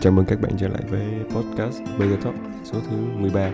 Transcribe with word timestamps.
Chào 0.00 0.12
mừng 0.12 0.26
các 0.26 0.40
bạn 0.40 0.52
trở 0.58 0.68
lại 0.68 0.82
với 0.88 1.02
podcast 1.30 1.82
Burger 1.98 2.24
Talk 2.24 2.34
số 2.64 2.80
thứ 2.90 2.96
13 2.96 3.50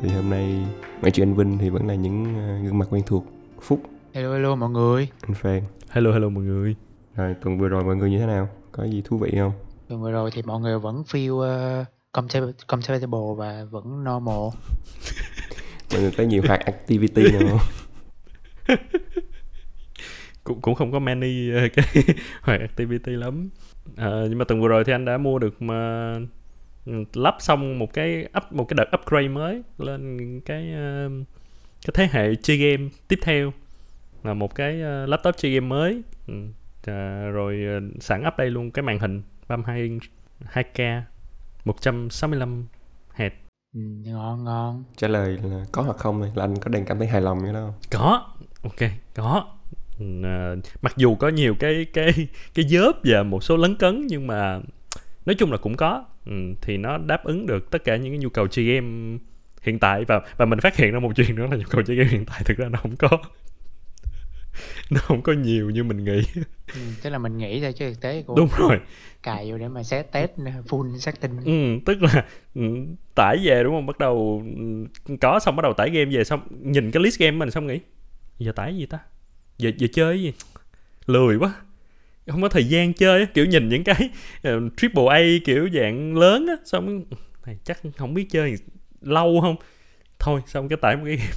Thì 0.00 0.08
hôm 0.08 0.30
nay 0.30 0.66
ngoại 1.00 1.10
trừ 1.10 1.22
anh 1.22 1.34
Vinh 1.34 1.58
thì 1.58 1.70
vẫn 1.70 1.86
là 1.86 1.94
những 1.94 2.22
uh, 2.22 2.64
gương 2.64 2.78
mặt 2.78 2.86
quen 2.90 3.02
thuộc 3.06 3.24
Phúc, 3.60 3.82
Hello 4.12 4.32
hello 4.32 4.54
mọi 4.54 4.70
người 4.70 5.08
anh 5.22 5.34
Phan 5.34 5.62
Hello 5.88 6.12
hello 6.12 6.28
mọi 6.28 6.44
người. 6.44 6.76
Rồi 7.16 7.34
tuần 7.42 7.58
vừa 7.58 7.68
rồi 7.68 7.84
mọi 7.84 7.96
người 7.96 8.10
như 8.10 8.18
thế 8.18 8.26
nào? 8.26 8.48
Có 8.72 8.84
gì 8.84 9.02
thú 9.04 9.18
vị 9.18 9.30
không? 9.38 9.52
Tuần 9.88 10.02
vừa 10.02 10.10
rồi 10.10 10.30
thì 10.34 10.42
mọi 10.42 10.60
người 10.60 10.78
vẫn 10.78 11.02
feel 11.02 11.32
uh, 11.32 11.86
comfortable, 12.12 12.52
comfortable 12.68 13.34
và 13.34 13.64
vẫn 13.70 14.04
normal 14.04 14.48
Mọi 15.92 16.00
người 16.00 16.12
có 16.16 16.24
nhiều 16.24 16.42
hoạt 16.46 16.60
activity 16.60 17.22
nào 17.32 17.42
không? 17.48 18.78
Cũng 20.44 20.60
cũng 20.60 20.74
không 20.74 20.92
có 20.92 20.98
many 20.98 21.50
ờ, 21.50 21.60
cái 21.74 22.04
hoạt 22.42 22.60
activity 22.60 23.12
lắm. 23.12 23.48
Ờ, 23.96 24.26
nhưng 24.28 24.38
mà 24.38 24.44
tuần 24.44 24.60
vừa 24.60 24.68
rồi 24.68 24.84
thì 24.84 24.92
anh 24.92 25.04
đã 25.04 25.18
mua 25.18 25.38
được 25.38 25.62
mà 25.62 26.14
lắp 27.14 27.36
xong 27.38 27.78
một 27.78 27.92
cái 27.92 28.28
up 28.36 28.52
một 28.52 28.64
cái 28.68 28.74
đợt 28.76 28.98
upgrade 29.00 29.28
mới 29.28 29.62
lên 29.78 30.40
cái 30.40 30.72
ờ, 30.72 31.08
cái 31.86 31.92
thế 31.94 32.08
hệ 32.12 32.34
chơi 32.42 32.56
game 32.56 32.88
tiếp 33.08 33.18
theo 33.22 33.52
là 34.24 34.34
một 34.34 34.54
cái 34.54 34.80
ờ, 34.82 35.06
laptop 35.06 35.36
chơi 35.36 35.54
game 35.54 35.66
mới. 35.66 36.02
Ừ. 36.26 36.34
À, 36.86 37.28
rồi 37.32 37.60
sẵn 38.00 38.26
up 38.26 38.36
đây 38.38 38.50
luôn 38.50 38.70
cái 38.70 38.82
màn 38.82 38.98
hình 38.98 39.22
32 39.48 39.80
inch 39.82 40.02
2K 40.52 41.02
165 41.64 42.66
Hz. 43.16 43.30
ừ, 43.74 43.80
Ngon 43.80 44.44
ngon 44.44 44.84
Trả 44.96 45.08
lời 45.08 45.38
là 45.42 45.64
có 45.72 45.82
hoặc 45.82 45.96
không 45.96 46.22
là 46.22 46.30
anh 46.44 46.56
có 46.60 46.68
đang 46.68 46.84
cảm 46.84 46.98
thấy 46.98 47.08
hài 47.08 47.20
lòng 47.20 47.44
như 47.44 47.52
đó 47.52 47.60
không? 47.60 47.74
có 47.90 48.26
ok 48.62 48.90
có 49.14 49.46
à, 50.24 50.54
mặc 50.82 50.94
dù 50.96 51.14
có 51.14 51.28
nhiều 51.28 51.54
cái 51.54 51.86
cái 51.92 52.12
cái 52.54 52.64
dớp 52.68 52.96
và 53.04 53.22
một 53.22 53.44
số 53.44 53.56
lấn 53.56 53.74
cấn 53.76 54.06
nhưng 54.06 54.26
mà 54.26 54.60
nói 55.26 55.34
chung 55.34 55.52
là 55.52 55.56
cũng 55.56 55.76
có. 55.76 56.04
Ừ, 56.26 56.32
thì 56.62 56.76
nó 56.76 56.98
đáp 56.98 57.24
ứng 57.24 57.46
được 57.46 57.70
tất 57.70 57.84
cả 57.84 57.96
những 57.96 58.12
cái 58.12 58.18
nhu 58.18 58.28
cầu 58.28 58.46
chơi 58.48 58.64
game 58.64 59.18
hiện 59.62 59.78
tại. 59.78 60.04
Và 60.04 60.20
và 60.36 60.44
mình 60.46 60.60
phát 60.60 60.76
hiện 60.76 60.92
ra 60.92 61.00
một 61.00 61.12
chuyện 61.16 61.34
nữa 61.36 61.46
là 61.50 61.56
nhu 61.56 61.64
cầu 61.70 61.82
chơi 61.82 61.96
game 61.96 62.10
hiện 62.10 62.24
tại 62.24 62.42
thực 62.44 62.56
ra 62.58 62.68
nó 62.68 62.78
không 62.82 62.96
có 62.96 63.18
nó 64.90 65.00
không 65.00 65.22
có 65.22 65.32
nhiều 65.32 65.70
như 65.70 65.84
mình 65.84 66.04
nghĩ. 66.04 66.22
Ừ, 66.74 66.80
Tức 67.02 67.10
là 67.10 67.18
mình 67.18 67.38
nghĩ 67.38 67.60
thôi 67.60 67.72
chứ 67.72 67.90
thực 67.90 68.00
tế 68.00 68.22
cũng 68.22 68.36
đúng 68.36 68.48
rồi. 68.58 68.80
cài 69.22 69.50
vô 69.50 69.58
để 69.58 69.68
mà 69.68 69.82
set 69.82 70.12
test 70.12 70.30
full 70.68 70.98
setting 70.98 71.36
ừ, 71.44 71.80
tức 71.86 72.02
là 72.02 72.24
ừ, 72.54 72.62
tải 73.14 73.36
về 73.44 73.62
đúng 73.64 73.74
không? 73.74 73.86
Bắt 73.86 73.98
đầu 73.98 74.42
ừ, 75.06 75.16
có 75.20 75.38
xong 75.38 75.56
bắt 75.56 75.62
đầu 75.62 75.72
tải 75.72 75.90
game 75.90 76.16
về 76.16 76.24
xong 76.24 76.40
nhìn 76.60 76.90
cái 76.90 77.02
list 77.02 77.18
game 77.20 77.36
mình 77.36 77.50
xong 77.50 77.66
nghĩ 77.66 77.78
giờ 78.38 78.52
tải 78.52 78.76
gì 78.76 78.86
ta 78.86 78.98
giờ 79.58 79.70
giờ 79.76 79.86
chơi 79.92 80.22
gì? 80.22 80.32
Lười 81.06 81.36
quá. 81.36 81.54
Không 82.26 82.42
có 82.42 82.48
thời 82.48 82.64
gian 82.64 82.92
chơi 82.92 83.26
kiểu 83.26 83.46
nhìn 83.46 83.68
những 83.68 83.84
cái 83.84 84.10
uh, 84.48 84.72
triple 84.76 85.04
A 85.10 85.20
kiểu 85.44 85.68
dạng 85.74 86.16
lớn 86.16 86.46
á 86.46 86.54
xong 86.64 87.04
này 87.46 87.58
chắc 87.64 87.80
không 87.96 88.14
biết 88.14 88.26
chơi 88.30 88.54
lâu 89.00 89.38
không? 89.42 89.56
Thôi 90.18 90.40
xong 90.46 90.68
cái 90.68 90.78
tải 90.82 90.96
một 90.96 91.02
cái 91.06 91.16
game. 91.16 91.30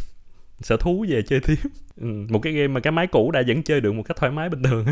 Sở 0.59 0.77
thú 0.77 1.05
về 1.09 1.21
chơi 1.21 1.39
tiếp. 1.39 1.55
Ừ, 1.95 2.07
một 2.29 2.39
cái 2.39 2.53
game 2.53 2.67
mà 2.67 2.79
cái 2.79 2.91
máy 2.91 3.07
cũ 3.07 3.31
đã 3.31 3.43
vẫn 3.47 3.63
chơi 3.63 3.81
được 3.81 3.93
một 3.93 4.03
cách 4.03 4.17
thoải 4.17 4.31
mái 4.31 4.49
bình 4.49 4.63
thường 4.63 4.85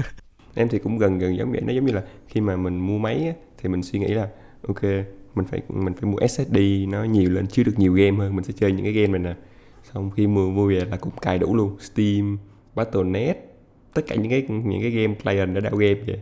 Em 0.55 0.69
thì 0.69 0.79
cũng 0.79 0.97
gần 0.97 1.19
gần 1.19 1.37
giống 1.37 1.51
vậy, 1.51 1.61
nó 1.61 1.73
giống 1.73 1.85
như 1.85 1.93
là 1.93 2.03
khi 2.27 2.41
mà 2.41 2.55
mình 2.55 2.79
mua 2.79 2.97
máy 2.97 3.25
á, 3.27 3.33
thì 3.57 3.69
mình 3.69 3.83
suy 3.83 3.99
nghĩ 3.99 4.07
là 4.07 4.29
ok 4.67 4.83
mình 5.35 5.45
phải 5.45 5.61
mình 5.69 5.93
phải 5.93 6.11
mua 6.11 6.17
SSD 6.27 6.57
nó 6.87 7.03
nhiều 7.03 7.29
lên 7.29 7.47
chứa 7.47 7.63
được 7.63 7.79
nhiều 7.79 7.93
game 7.93 8.17
hơn 8.17 8.35
mình 8.35 8.43
sẽ 8.45 8.53
chơi 8.57 8.71
những 8.71 8.83
cái 8.83 8.93
game 8.93 9.19
này 9.19 9.19
nè. 9.19 9.35
Xong 9.93 10.11
khi 10.11 10.27
mua 10.27 10.49
mua 10.49 10.69
về 10.69 10.85
là 10.85 10.97
cũng 10.97 11.11
cài 11.21 11.39
đủ 11.39 11.55
luôn 11.55 11.77
Steam, 11.79 12.37
Battle.net 12.75 13.37
tất 13.93 14.01
cả 14.07 14.15
những 14.15 14.29
cái 14.29 14.45
những 14.49 14.81
cái 14.81 14.91
game 14.91 15.13
client 15.13 15.55
đã 15.55 15.61
đào 15.61 15.75
game 15.75 15.93
vậy 16.07 16.19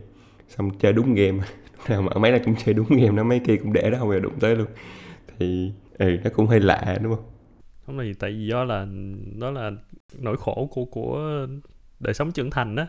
xong 0.48 0.70
chơi 0.78 0.92
đúng 0.92 1.14
game. 1.14 1.38
Nào 1.88 2.02
mà 2.02 2.12
máy 2.20 2.32
là 2.32 2.38
cũng 2.44 2.54
chơi 2.64 2.74
đúng 2.74 2.86
game 2.88 3.10
nó 3.10 3.24
mấy 3.24 3.38
kia 3.38 3.56
cũng 3.56 3.72
để 3.72 3.90
đó 3.90 3.98
không 3.98 4.08
bao 4.08 4.18
giờ 4.18 4.22
đụng 4.22 4.40
tới 4.40 4.56
luôn. 4.56 4.66
Thì 5.38 5.72
ừ, 5.98 6.16
nó 6.24 6.30
cũng 6.34 6.46
hơi 6.46 6.60
lạ 6.60 6.98
đúng 7.02 7.14
không? 7.14 7.24
Không 7.86 7.98
là 7.98 8.04
gì 8.04 8.14
tại 8.18 8.30
vì 8.30 8.46
do 8.46 8.64
là 8.64 8.86
đó 9.38 9.50
là 9.50 9.70
nỗi 10.18 10.36
khổ 10.36 10.68
của 10.72 10.84
của 10.84 11.46
đời 12.00 12.14
sống 12.14 12.32
trưởng 12.32 12.50
thành 12.50 12.74
đó 12.74 12.86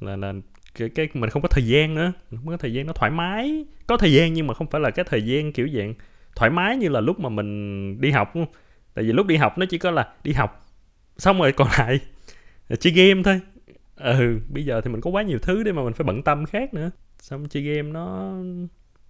là 0.00 0.16
là 0.16 0.32
cái, 0.74 0.88
cái 0.88 1.08
mình 1.14 1.30
không 1.30 1.42
có 1.42 1.48
thời 1.48 1.66
gian 1.66 1.94
nữa. 1.94 2.12
Không 2.30 2.46
có 2.46 2.56
thời 2.56 2.72
gian 2.72 2.86
nó 2.86 2.92
thoải 2.92 3.10
mái. 3.10 3.66
Có 3.86 3.96
thời 3.96 4.12
gian 4.12 4.32
nhưng 4.32 4.46
mà 4.46 4.54
không 4.54 4.66
phải 4.66 4.80
là 4.80 4.90
cái 4.90 5.04
thời 5.08 5.22
gian 5.22 5.52
kiểu 5.52 5.68
dạng 5.68 5.94
thoải 6.36 6.50
mái 6.50 6.76
như 6.76 6.88
là 6.88 7.00
lúc 7.00 7.20
mà 7.20 7.28
mình 7.28 8.00
đi 8.00 8.10
học 8.10 8.32
tại 8.94 9.04
vì 9.04 9.12
lúc 9.12 9.26
đi 9.26 9.36
học 9.36 9.58
nó 9.58 9.66
chỉ 9.70 9.78
có 9.78 9.90
là 9.90 10.12
đi 10.24 10.32
học 10.32 10.66
xong 11.18 11.38
rồi 11.38 11.52
còn 11.52 11.68
lại 11.78 12.00
chơi 12.80 12.92
game 12.92 13.22
thôi. 13.24 13.40
Ừ 13.96 14.40
bây 14.48 14.64
giờ 14.64 14.80
thì 14.80 14.90
mình 14.90 15.00
có 15.00 15.10
quá 15.10 15.22
nhiều 15.22 15.38
thứ 15.42 15.62
để 15.62 15.72
mà 15.72 15.84
mình 15.84 15.92
phải 15.92 16.04
bận 16.04 16.22
tâm 16.22 16.46
khác 16.46 16.74
nữa. 16.74 16.90
Xong 17.22 17.48
chơi 17.48 17.62
game 17.62 17.82
nó 17.90 18.34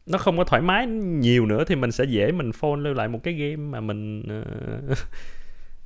nó 0.07 0.19
không 0.19 0.39
có 0.39 0.45
thoải 0.45 0.63
mái 0.63 0.87
nhiều 0.87 1.47
nữa 1.47 1.65
thì 1.67 1.75
mình 1.77 1.93
sẽ 1.93 2.05
dễ 2.05 2.33
mình 2.33 2.53
phone 2.53 2.77
lưu 2.81 2.95
lại 2.95 3.09
một 3.09 3.19
cái 3.23 3.35
game 3.35 3.57
mà 3.57 3.81
mình 3.81 4.23
ờ, 4.29 4.45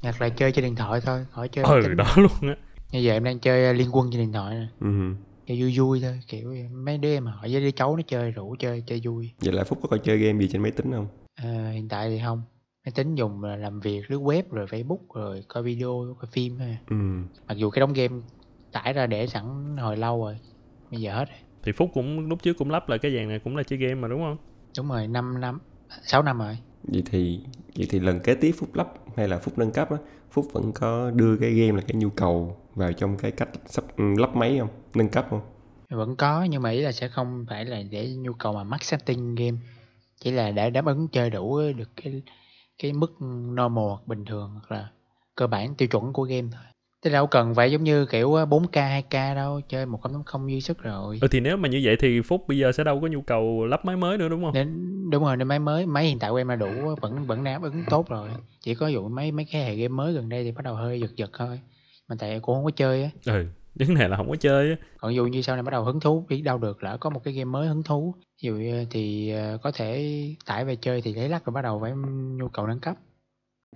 Hoặc 0.03 0.21
là 0.21 0.29
chơi 0.29 0.53
trên 0.53 0.65
điện 0.65 0.77
thoại 0.77 1.01
thôi 1.05 1.27
Khỏi 1.31 1.49
chơi 1.49 1.65
ừ 1.65 1.81
tính. 1.83 1.97
đó 1.97 2.15
luôn 2.17 2.33
á. 2.41 2.57
Như 2.93 2.99
giờ 3.01 3.13
em 3.13 3.25
đang 3.25 3.39
chơi 3.39 3.71
uh, 3.71 3.77
Liên 3.79 3.89
Quân 3.93 4.09
trên 4.13 4.21
điện 4.21 4.33
thoại 4.33 4.55
nè. 4.55 4.67
Ừ. 4.81 4.89
Chơi 5.47 5.61
vui 5.63 5.79
vui 5.79 6.01
thôi 6.01 6.21
Kiểu 6.29 6.55
mấy 6.73 6.99
đứa 6.99 7.09
em 7.15 7.27
hỏi 7.27 7.49
với 7.53 7.61
đứa 7.61 7.71
cháu 7.71 7.97
nó 7.97 8.03
chơi 8.07 8.31
rủ 8.31 8.57
chơi 8.59 8.83
chơi 8.87 9.01
vui. 9.05 9.31
Vậy 9.41 9.53
là 9.55 9.65
phúc 9.65 9.79
có 9.83 9.89
coi 9.89 9.99
chơi 9.99 10.19
game 10.19 10.41
gì 10.41 10.49
trên 10.53 10.63
máy 10.63 10.71
tính 10.71 10.93
không? 10.93 11.07
Ờ, 11.43 11.71
Hiện 11.71 11.89
tại 11.89 12.09
thì 12.11 12.21
không 12.25 12.43
Máy 12.85 12.93
tính 12.95 13.15
dùng 13.15 13.45
là 13.45 13.57
làm 13.57 13.81
việc 13.81 14.11
lướt 14.11 14.21
web 14.21 14.43
rồi 14.51 14.67
Facebook 14.67 15.01
rồi 15.15 15.45
coi 15.49 15.63
video 15.63 16.17
coi 16.21 16.31
phim 16.33 16.59
à. 16.59 16.77
ừ. 16.91 16.97
Mặc 17.49 17.55
dù 17.55 17.71
cái 17.71 17.81
đống 17.81 17.93
game 17.93 18.23
tải 18.73 18.93
ra 18.93 19.07
để 19.07 19.27
sẵn 19.27 19.77
hồi 19.77 19.97
lâu 19.97 20.25
rồi 20.25 20.39
Bây 20.91 21.01
giờ 21.01 21.15
hết 21.15 21.25
rồi. 21.29 21.39
Thì 21.63 21.73
phúc 21.73 21.91
cũng 21.95 22.29
lúc 22.29 22.43
trước 22.43 22.53
cũng 22.59 22.71
lắp 22.71 22.89
lại 22.89 22.99
cái 22.99 23.13
dàn 23.17 23.29
này 23.29 23.39
cũng 23.45 23.57
là 23.57 23.63
chơi 23.63 23.79
game 23.79 23.95
mà 23.95 24.09
đúng 24.09 24.21
không? 24.21 24.37
Đúng 24.77 24.89
rồi 24.89 25.07
5 25.07 25.41
năm 25.41 25.61
6 26.03 26.23
năm 26.23 26.39
rồi. 26.39 26.59
Vậy 26.83 27.03
thì 27.07 27.41
vậy 27.77 27.87
thì 27.91 28.01
lần 28.01 28.21
kế 28.21 28.35
tiếp 28.35 28.53
phúc 28.59 28.75
lắp 28.75 28.89
hay 29.17 29.29
là 29.29 29.39
phúc 29.39 29.59
nâng 29.59 29.71
cấp 29.71 29.91
á 29.91 29.97
phúc 30.31 30.47
vẫn 30.53 30.73
có 30.73 31.11
đưa 31.11 31.37
cái 31.37 31.51
game 31.51 31.73
là 31.73 31.83
cái 31.89 31.95
nhu 31.95 32.11
cầu 32.11 32.57
vào 32.75 32.93
trong 32.93 33.17
cái 33.17 33.31
cách 33.31 33.49
sắp 33.67 33.85
ừ, 33.97 34.05
lắp 34.19 34.37
máy 34.37 34.59
không? 34.59 34.69
Nâng 34.95 35.09
cấp 35.09 35.27
không? 35.31 35.41
Vẫn 35.91 36.17
có 36.17 36.47
nhưng 36.51 36.63
mà 36.63 36.71
ý 36.71 36.81
là 36.81 36.93
sẽ 36.93 37.09
không 37.09 37.47
phải 37.49 37.65
là 37.65 37.83
để 37.91 38.15
nhu 38.17 38.33
cầu 38.33 38.53
mà 38.53 38.65
max 38.65 38.83
setting 38.83 39.35
game. 39.35 39.57
Chỉ 40.21 40.31
là 40.31 40.51
để 40.51 40.71
đáp 40.71 40.85
ứng 40.85 41.09
chơi 41.09 41.31
đủ 41.31 41.61
được 41.77 41.91
cái 41.97 42.23
cái 42.83 42.93
mức 42.93 43.13
normal 43.51 43.93
bình 44.07 44.25
thường 44.25 44.51
hoặc 44.53 44.73
là 44.73 44.89
cơ 45.35 45.47
bản 45.47 45.75
tiêu 45.75 45.89
chuẩn 45.89 46.13
của 46.13 46.23
game 46.23 46.49
thôi. 46.53 46.63
Là 47.05 47.11
đâu 47.11 47.27
cần 47.27 47.55
phải 47.55 47.73
giống 47.73 47.85
như 47.85 48.07
kiểu 48.07 48.31
4K 48.31 49.03
2K 49.03 49.35
đâu 49.35 49.61
Chơi 49.69 49.87
1.0 49.87 50.51
dư 50.51 50.61
sức 50.61 50.79
rồi. 50.83 51.19
Ừ 51.23 51.29
thì 51.31 51.41
nếu 51.41 51.57
mà 51.57 51.69
như 51.69 51.81
vậy 51.85 51.97
thì 52.01 52.21
phúc 52.21 52.45
bây 52.49 52.59
giờ 52.59 52.73
sẽ 52.73 52.85
đâu 52.85 53.01
có 53.01 53.07
nhu 53.07 53.21
cầu 53.21 53.67
lắp 53.67 53.85
máy 53.85 53.97
mới 53.97 54.19
nữa 54.19 54.29
đúng 54.29 54.45
không? 54.45 54.55
Nên 54.55 55.11
đúng 55.11 55.25
rồi 55.25 55.37
nên 55.37 55.49
máy 55.49 55.59
mới 55.59 55.87
máy 55.87 56.05
hiện 56.05 56.19
tại 56.19 56.31
của 56.31 56.37
em 56.37 56.49
là 56.49 56.57
đủ 56.57 56.95
vẫn 57.01 57.27
vẫn 57.27 57.45
đáp 57.45 57.63
ứng 57.63 57.85
tốt 57.91 58.09
rồi. 58.09 58.29
Chỉ 58.61 58.75
có 58.75 58.87
dụ 58.87 59.09
mấy 59.09 59.33
mấy 59.33 59.47
cái 59.53 59.65
hệ 59.65 59.77
game 59.77 59.89
mới 59.89 60.13
gần 60.13 60.29
đây 60.29 60.45
thì 60.45 60.53
bắt 60.53 60.65
đầu 60.65 60.75
hơi 60.75 61.01
giật 61.01 61.17
giật 61.17 61.31
thôi. 61.39 61.61
Mà 62.09 62.17
tại 62.19 62.41
cũng 62.41 62.55
không 62.55 62.65
có 62.65 62.71
chơi 62.71 63.03
á. 63.03 63.11
Ừ 63.27 63.47
vấn 63.75 63.95
đề 63.95 64.09
là 64.09 64.17
không 64.17 64.31
có 64.31 64.37
chơi 64.37 64.71
á. 64.71 64.77
Còn 64.99 65.15
dụ 65.15 65.27
như 65.27 65.43
sau 65.43 65.57
này 65.57 65.63
bắt 65.63 65.71
đầu 65.71 65.85
hứng 65.85 66.01
thú 66.01 66.27
biết 66.29 66.43
đâu 66.43 66.59
được 66.59 66.83
lỡ 66.83 66.97
có 67.01 67.11
một 67.11 67.25
cái 67.25 67.35
game 67.35 67.45
mới 67.45 67.69
hứng 67.69 67.83
thú 67.83 68.15
ví 68.43 68.47
dụ 68.47 68.55
như 68.55 68.87
thì 68.91 69.31
ờ, 69.31 69.59
có 69.63 69.73
thể 69.73 70.25
tải 70.47 70.65
về 70.65 70.77
chơi 70.77 71.01
thì 71.03 71.15
lấy 71.15 71.29
lắc 71.29 71.45
rồi 71.45 71.53
bắt 71.53 71.63
đầu 71.63 71.81
phải 71.81 71.93
nhu 72.37 72.49
cầu 72.49 72.67
nâng 72.67 72.81
cấp. 72.81 72.97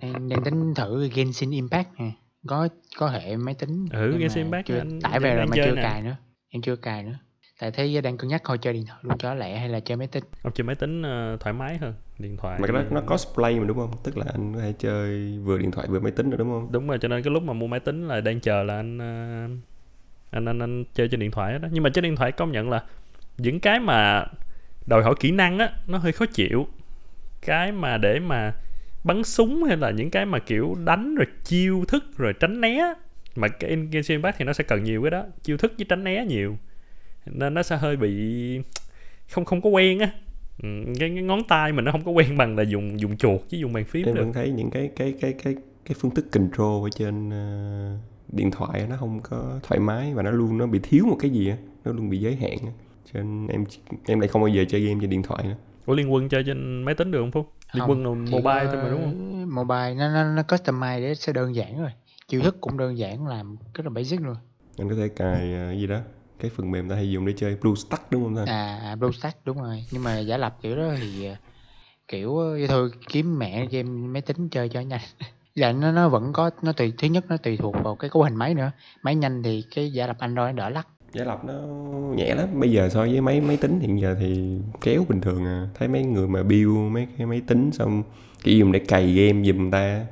Đang, 0.01 0.29
đang 0.29 0.43
tính 0.43 0.73
thử 0.75 1.09
Genshin 1.15 1.51
Impact 1.51 1.87
nè. 1.99 2.11
Có 2.47 2.67
có 2.97 3.09
hệ 3.09 3.37
máy 3.37 3.53
tính 3.53 3.85
Ừ, 3.91 4.09
nhưng 4.11 4.19
Genshin 4.19 4.43
mà 4.43 4.45
Impact 4.47 4.67
chưa, 4.67 4.77
anh 4.77 5.01
tải 5.01 5.19
về 5.19 5.35
rồi 5.35 5.45
mà 5.45 5.55
chơi 5.55 5.65
chưa 5.65 5.75
nè. 5.75 5.81
cài 5.81 6.01
nữa 6.01 6.15
em 6.49 6.61
chưa 6.61 6.75
cài 6.75 7.03
nữa. 7.03 7.15
Tại 7.59 7.71
thấy 7.71 8.01
đang 8.01 8.17
cân 8.17 8.29
nhắc 8.29 8.43
coi 8.43 8.57
chơi 8.57 8.73
điện 8.73 8.85
thoại 8.85 8.99
luôn 9.03 9.17
cho 9.17 9.33
lẹ 9.33 9.57
hay 9.57 9.69
là 9.69 9.79
chơi 9.79 9.97
máy 9.97 10.07
tính? 10.07 10.23
Ông 10.43 10.53
chơi 10.53 10.65
máy 10.65 10.75
tính 10.75 11.01
ờ, 11.01 11.37
thoải 11.39 11.53
mái 11.53 11.77
hơn 11.77 11.93
điện 12.19 12.37
thoại 12.37 12.59
mà 12.59 12.67
cái 12.67 12.73
đó 12.73 12.83
nó 12.91 13.01
cosplay 13.01 13.59
mà 13.59 13.65
đúng 13.65 13.77
không? 13.77 13.91
Tức 14.03 14.17
là 14.17 14.25
anh 14.33 14.53
có 14.53 14.59
thể 14.59 14.73
chơi 14.79 15.37
vừa 15.43 15.57
điện 15.57 15.71
thoại 15.71 15.87
vừa 15.87 15.99
máy 15.99 16.11
tính 16.11 16.29
rồi 16.29 16.37
đúng 16.37 16.49
không? 16.49 16.71
Đúng 16.71 16.87
rồi 16.87 16.97
cho 17.01 17.07
nên 17.07 17.23
cái 17.23 17.33
lúc 17.33 17.43
mà 17.43 17.53
mua 17.53 17.67
máy 17.67 17.79
tính 17.79 18.07
là 18.07 18.21
đang 18.21 18.39
chờ 18.39 18.63
là 18.63 18.75
anh 18.75 18.97
ờ, 18.97 19.47
anh 20.31 20.45
anh, 20.45 20.59
anh 20.59 20.83
chơi 20.93 21.07
trên 21.07 21.19
điện 21.19 21.31
thoại 21.31 21.59
đó. 21.59 21.67
Nhưng 21.71 21.83
mà 21.83 21.89
trên 21.93 22.03
điện 22.03 22.15
thoại 22.15 22.31
công 22.31 22.51
nhận 22.51 22.69
là 22.69 22.83
những 23.37 23.59
cái 23.59 23.79
mà 23.79 24.25
đòi 24.87 25.03
hỏi 25.03 25.15
kỹ 25.19 25.31
năng 25.31 25.59
á 25.59 25.71
nó 25.87 25.97
hơi 25.97 26.11
khó 26.11 26.25
chịu. 26.25 26.67
Cái 27.41 27.71
mà 27.71 27.97
để 27.97 28.19
mà 28.19 28.53
bắn 29.03 29.23
súng 29.23 29.63
hay 29.63 29.77
là 29.77 29.91
những 29.91 30.09
cái 30.09 30.25
mà 30.25 30.39
kiểu 30.39 30.75
đánh 30.85 31.15
rồi 31.15 31.25
chiêu 31.43 31.85
thức 31.87 32.03
rồi 32.17 32.33
tránh 32.39 32.61
né 32.61 32.93
mà 33.35 33.47
cái 33.47 33.69
in 33.69 33.89
Genshin 33.89 34.15
Impact 34.15 34.35
thì 34.37 34.45
nó 34.45 34.53
sẽ 34.53 34.63
cần 34.63 34.83
nhiều 34.83 35.01
cái 35.01 35.11
đó 35.11 35.25
chiêu 35.43 35.57
thức 35.57 35.73
với 35.77 35.85
tránh 35.89 36.03
né 36.03 36.25
nhiều. 36.25 36.57
Nên 37.25 37.53
nó 37.53 37.63
sẽ 37.63 37.77
hơi 37.77 37.95
bị 37.95 38.11
không 39.29 39.45
không 39.45 39.61
có 39.61 39.69
quen 39.69 39.99
á. 39.99 40.09
Ừ, 40.63 40.69
cái, 40.99 41.09
cái 41.09 41.23
ngón 41.23 41.43
tay 41.43 41.71
mình 41.71 41.85
nó 41.85 41.91
không 41.91 42.03
có 42.05 42.11
quen 42.11 42.37
bằng 42.37 42.57
là 42.57 42.63
dùng 42.63 42.99
dùng 42.99 43.17
chuột 43.17 43.41
với 43.51 43.59
dùng 43.59 43.73
bàn 43.73 43.85
phím 43.85 44.05
em 44.05 44.15
được. 44.15 44.21
vẫn 44.21 44.33
thấy 44.33 44.51
những 44.51 44.69
cái 44.69 44.89
cái 44.95 45.13
cái 45.21 45.33
cái 45.43 45.55
cái 45.85 45.95
phương 45.99 46.11
thức 46.11 46.25
control 46.31 46.87
ở 46.87 46.89
trên 46.89 47.29
ờ, 47.29 47.97
điện 48.31 48.51
thoại 48.51 48.87
nó 48.89 48.97
không 48.97 49.19
có 49.23 49.59
thoải 49.63 49.79
mái 49.79 50.13
và 50.13 50.23
nó 50.23 50.31
luôn 50.31 50.57
nó 50.57 50.67
bị 50.67 50.79
thiếu 50.83 51.05
một 51.05 51.17
cái 51.19 51.31
gì 51.31 51.49
á 51.49 51.57
nó 51.85 51.91
luôn 51.91 52.09
bị 52.09 52.17
giới 52.17 52.35
hạn. 52.35 52.57
Cho 53.13 53.19
nên 53.19 53.47
em 53.47 53.63
em 54.07 54.19
lại 54.19 54.27
không 54.27 54.41
bao 54.41 54.47
giờ 54.47 54.63
chơi 54.69 54.81
game 54.81 54.97
trên 55.01 55.09
điện 55.09 55.23
thoại 55.23 55.43
nữa 55.43 55.55
Ủa 55.85 55.93
Liên 55.93 56.13
Quân 56.13 56.29
chơi 56.29 56.43
trên 56.45 56.83
máy 56.83 56.95
tính 56.95 57.11
được 57.11 57.19
không 57.19 57.31
Phúc? 57.31 57.53
Liên 57.73 57.81
Không, 57.81 57.89
Quân 57.89 58.03
là 58.03 58.37
mobile 58.37 58.67
thôi 58.71 58.83
mà 58.83 58.89
đúng 58.89 59.03
không? 59.05 59.55
mobile 59.55 59.93
nó 59.93 60.09
nó, 60.13 60.23
nó 60.23 60.41
customize 60.41 61.01
để 61.01 61.15
sẽ 61.15 61.33
đơn 61.33 61.55
giản 61.55 61.81
rồi 61.81 61.91
chiêu 62.27 62.41
thức 62.41 62.57
cũng 62.61 62.77
đơn 62.77 62.97
giản 62.97 63.27
làm 63.27 63.57
rất 63.73 63.83
là 63.83 63.89
basic 63.89 64.21
luôn 64.21 64.35
anh 64.77 64.89
có 64.89 64.95
thể 64.95 65.07
cài 65.09 65.53
ờ, 65.53 65.67
cái 65.69 65.79
gì 65.79 65.87
đó 65.87 65.99
cái 66.39 66.51
phần 66.55 66.71
mềm 66.71 66.89
ta 66.89 66.95
hay 66.95 67.11
dùng 67.11 67.25
để 67.25 67.33
chơi 67.37 67.55
BlueStack 67.61 68.11
đúng 68.11 68.23
không 68.23 68.35
ta 68.35 68.53
À, 68.53 68.79
à 68.83 68.95
BlueStack 68.95 69.45
đúng 69.45 69.57
rồi. 69.57 69.85
Nhưng 69.91 70.03
mà 70.03 70.19
giả 70.19 70.37
lập 70.37 70.55
kiểu 70.61 70.75
đó 70.75 70.93
thì 70.99 71.25
à, 71.25 71.35
kiểu 72.07 72.37
ờ, 72.37 72.57
thôi 72.69 72.89
kiếm 73.09 73.39
mẹ 73.39 73.65
game 73.65 73.89
máy 73.89 74.21
tính 74.21 74.49
chơi 74.49 74.69
cho 74.69 74.79
nhanh. 74.81 74.99
Là 75.55 75.71
nó 75.71 75.91
nó 75.91 76.09
vẫn 76.09 76.33
có 76.33 76.49
nó 76.61 76.71
tùy 76.71 76.93
thứ 76.97 77.07
nhất 77.07 77.25
nó 77.29 77.37
tùy 77.37 77.57
thuộc 77.57 77.75
vào 77.83 77.95
cái 77.95 78.09
cấu 78.09 78.23
hình 78.23 78.35
máy 78.35 78.53
nữa. 78.53 78.71
Máy 79.03 79.15
nhanh 79.15 79.43
thì 79.43 79.63
cái 79.75 79.91
giả 79.93 80.07
lập 80.07 80.15
Android 80.19 80.55
nó 80.55 80.63
đỡ 80.63 80.69
lắc 80.69 80.87
giả 81.15 81.23
lập 81.23 81.45
nó 81.45 81.53
nhẹ 82.15 82.35
lắm. 82.35 82.59
Bây 82.59 82.71
giờ 82.71 82.89
so 82.89 82.99
với 82.99 83.21
máy 83.21 83.41
máy 83.41 83.57
tính 83.57 83.79
hiện 83.79 83.99
giờ 83.99 84.15
thì 84.19 84.59
kéo 84.81 85.05
bình 85.09 85.21
thường 85.21 85.45
à. 85.45 85.69
Thấy 85.73 85.87
mấy 85.87 86.03
người 86.03 86.27
mà 86.27 86.43
build 86.43 86.91
mấy 86.91 87.07
cái 87.17 87.27
máy 87.27 87.41
tính 87.47 87.71
xong 87.71 88.03
chỉ 88.43 88.57
dùng 88.57 88.71
để 88.71 88.79
cày 88.79 89.13
game 89.13 89.43
giùm 89.43 89.71
ta 89.71 90.05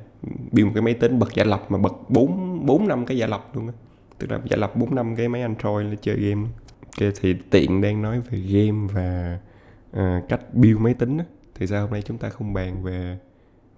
build 0.52 0.66
một 0.66 0.72
cái 0.74 0.82
máy 0.82 0.94
tính 0.94 1.18
bật 1.18 1.34
giả 1.34 1.44
lập 1.44 1.64
mà 1.68 1.78
bật 1.78 1.94
bốn 2.08 2.60
bốn 2.66 2.88
năm 2.88 3.06
cái 3.06 3.16
giả 3.16 3.26
lập 3.26 3.50
luôn 3.54 3.66
á. 3.66 3.72
Tức 4.18 4.30
là 4.30 4.40
giả 4.50 4.56
lập 4.56 4.76
bốn 4.76 4.94
năm 4.94 5.16
cái 5.16 5.28
máy 5.28 5.42
android 5.42 5.86
để 5.90 5.96
chơi 6.00 6.16
game 6.16 6.48
ok 6.80 7.12
thì 7.20 7.34
tiện 7.50 7.80
đang 7.80 8.02
nói 8.02 8.20
về 8.20 8.38
game 8.38 8.92
và 8.92 9.38
à, 9.92 10.22
cách 10.28 10.54
build 10.54 10.78
máy 10.78 10.94
tính 10.94 11.18
á. 11.18 11.24
Thì 11.54 11.66
sao 11.66 11.82
hôm 11.82 11.90
nay 11.90 12.02
chúng 12.02 12.18
ta 12.18 12.28
không 12.28 12.52
bàn 12.52 12.82
về 12.82 13.18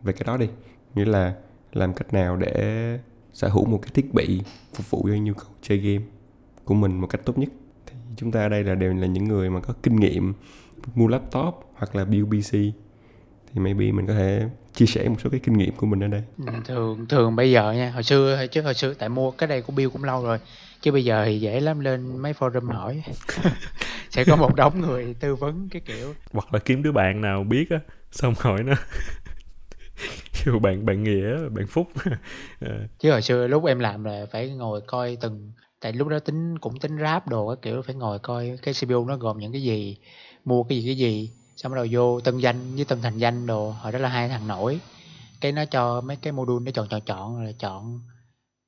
về 0.03 0.13
cái 0.13 0.23
đó 0.27 0.37
đi. 0.37 0.49
Nghĩa 0.95 1.05
là 1.05 1.35
làm 1.73 1.95
cách 1.95 2.13
nào 2.13 2.37
để 2.37 2.99
sở 3.33 3.49
hữu 3.49 3.65
một 3.65 3.79
cái 3.83 3.91
thiết 3.95 4.15
bị 4.15 4.41
phục 4.75 4.91
vụ 4.91 5.03
cho 5.03 5.17
nhu 5.17 5.33
cầu 5.33 5.51
chơi 5.63 5.79
game 5.79 6.05
của 6.67 6.75
mình 6.75 7.01
một 7.01 7.07
cách 7.07 7.21
tốt 7.25 7.39
nhất. 7.39 7.49
Thì 7.87 7.95
chúng 8.17 8.33
ta 8.33 8.41
ở 8.43 8.49
đây 8.49 8.65
là 8.65 8.75
đều 8.75 8.95
là 8.95 9.07
những 9.07 9.25
người 9.25 9.51
mà 9.51 9.61
có 9.61 9.75
kinh 9.83 9.97
nghiệm 9.97 10.35
mua 10.95 11.09
laptop 11.09 11.55
hoặc 11.75 11.97
là 11.97 12.05
build 12.05 12.27
PC 12.29 12.53
thì 13.53 13.61
maybe 13.61 13.93
mình 13.93 14.07
có 14.07 14.15
thể 14.15 14.49
chia 14.75 14.87
sẻ 14.87 15.09
một 15.09 15.17
số 15.25 15.31
cái 15.31 15.41
kinh 15.41 15.59
nghiệm 15.59 15.75
của 15.77 15.87
mình 15.87 16.01
ở 16.05 16.09
đây. 16.09 16.23
Ừ, 16.47 16.53
Thường 16.65 17.07
thường 17.09 17.37
bây 17.37 17.51
giờ 17.51 17.73
nha, 17.73 17.91
hồi 17.91 18.03
xưa 18.03 18.37
hồi 18.37 18.49
trước 18.49 18.63
hồi 18.63 18.75
xưa 18.75 18.95
tại 18.95 19.09
mua 19.09 19.31
cái 19.31 19.47
đây 19.49 19.63
của 19.63 19.73
Bill 19.73 19.91
cũng 19.91 20.05
lâu 20.05 20.25
rồi. 20.25 20.39
Chứ 20.83 20.93
bây 20.93 21.05
giờ 21.05 21.25
thì 21.25 21.41
dễ 21.41 21.61
lắm 21.61 21.81
lên 21.81 22.19
mấy 22.19 22.33
forum 22.33 22.73
hỏi. 22.73 23.03
Sẽ 24.11 24.25
có 24.25 24.37
một 24.37 24.57
đống 24.57 24.81
người 24.81 25.15
tư 25.21 25.35
vấn 25.35 25.69
cái 25.69 25.83
kiểu. 25.85 26.15
Hoặc 26.33 26.55
là 26.55 26.59
kiếm 26.59 26.83
đứa 26.83 26.93
bạn 26.93 27.21
nào 27.21 27.45
biết 27.45 27.71
á 27.71 27.81
xong 28.11 28.35
hỏi 28.39 28.63
nó. 28.63 28.75
Kêu 30.45 30.59
bạn 30.59 30.87
bạn 30.87 31.03
nghĩa 31.03 31.49
bạn 31.49 31.67
phúc. 31.67 31.89
Chứ 32.99 33.11
hồi 33.11 33.23
xưa 33.23 33.47
lúc 33.47 33.65
em 33.65 33.79
làm 33.79 34.05
là 34.05 34.27
phải 34.33 34.51
ngồi 34.51 34.81
coi 34.87 35.17
từng 35.21 35.53
tại 35.87 35.93
lúc 35.93 36.09
đó 36.09 36.19
tính 36.19 36.59
cũng 36.59 36.79
tính 36.79 36.99
ráp 36.99 37.29
đồ 37.29 37.49
các 37.49 37.63
kiểu 37.63 37.83
phải 37.83 37.95
ngồi 37.95 38.19
coi 38.19 38.59
cái 38.63 38.75
CPU 38.75 39.05
nó 39.05 39.17
gồm 39.17 39.39
những 39.39 39.53
cái 39.53 39.63
gì 39.63 39.97
mua 40.45 40.63
cái 40.63 40.79
gì 40.79 40.89
cái 40.89 40.97
gì 40.97 41.31
xong 41.57 41.73
rồi 41.73 41.89
vô 41.93 42.21
tân 42.21 42.39
danh 42.39 42.75
với 42.75 42.85
tân 42.85 43.01
thành 43.03 43.19
danh 43.19 43.47
đồ 43.47 43.71
hồi 43.71 43.93
đó 43.93 43.99
là 43.99 44.09
hai 44.09 44.29
thằng 44.29 44.49
nổi. 44.49 44.81
Cái 45.41 45.53
nó 45.53 45.65
cho 45.65 46.01
mấy 46.01 46.17
cái 46.17 46.33
module 46.33 46.65
nó 46.65 46.71
chọn 46.71 46.89
chọn 46.89 47.01
chọn 47.01 47.43
rồi 47.43 47.55
chọn 47.59 48.01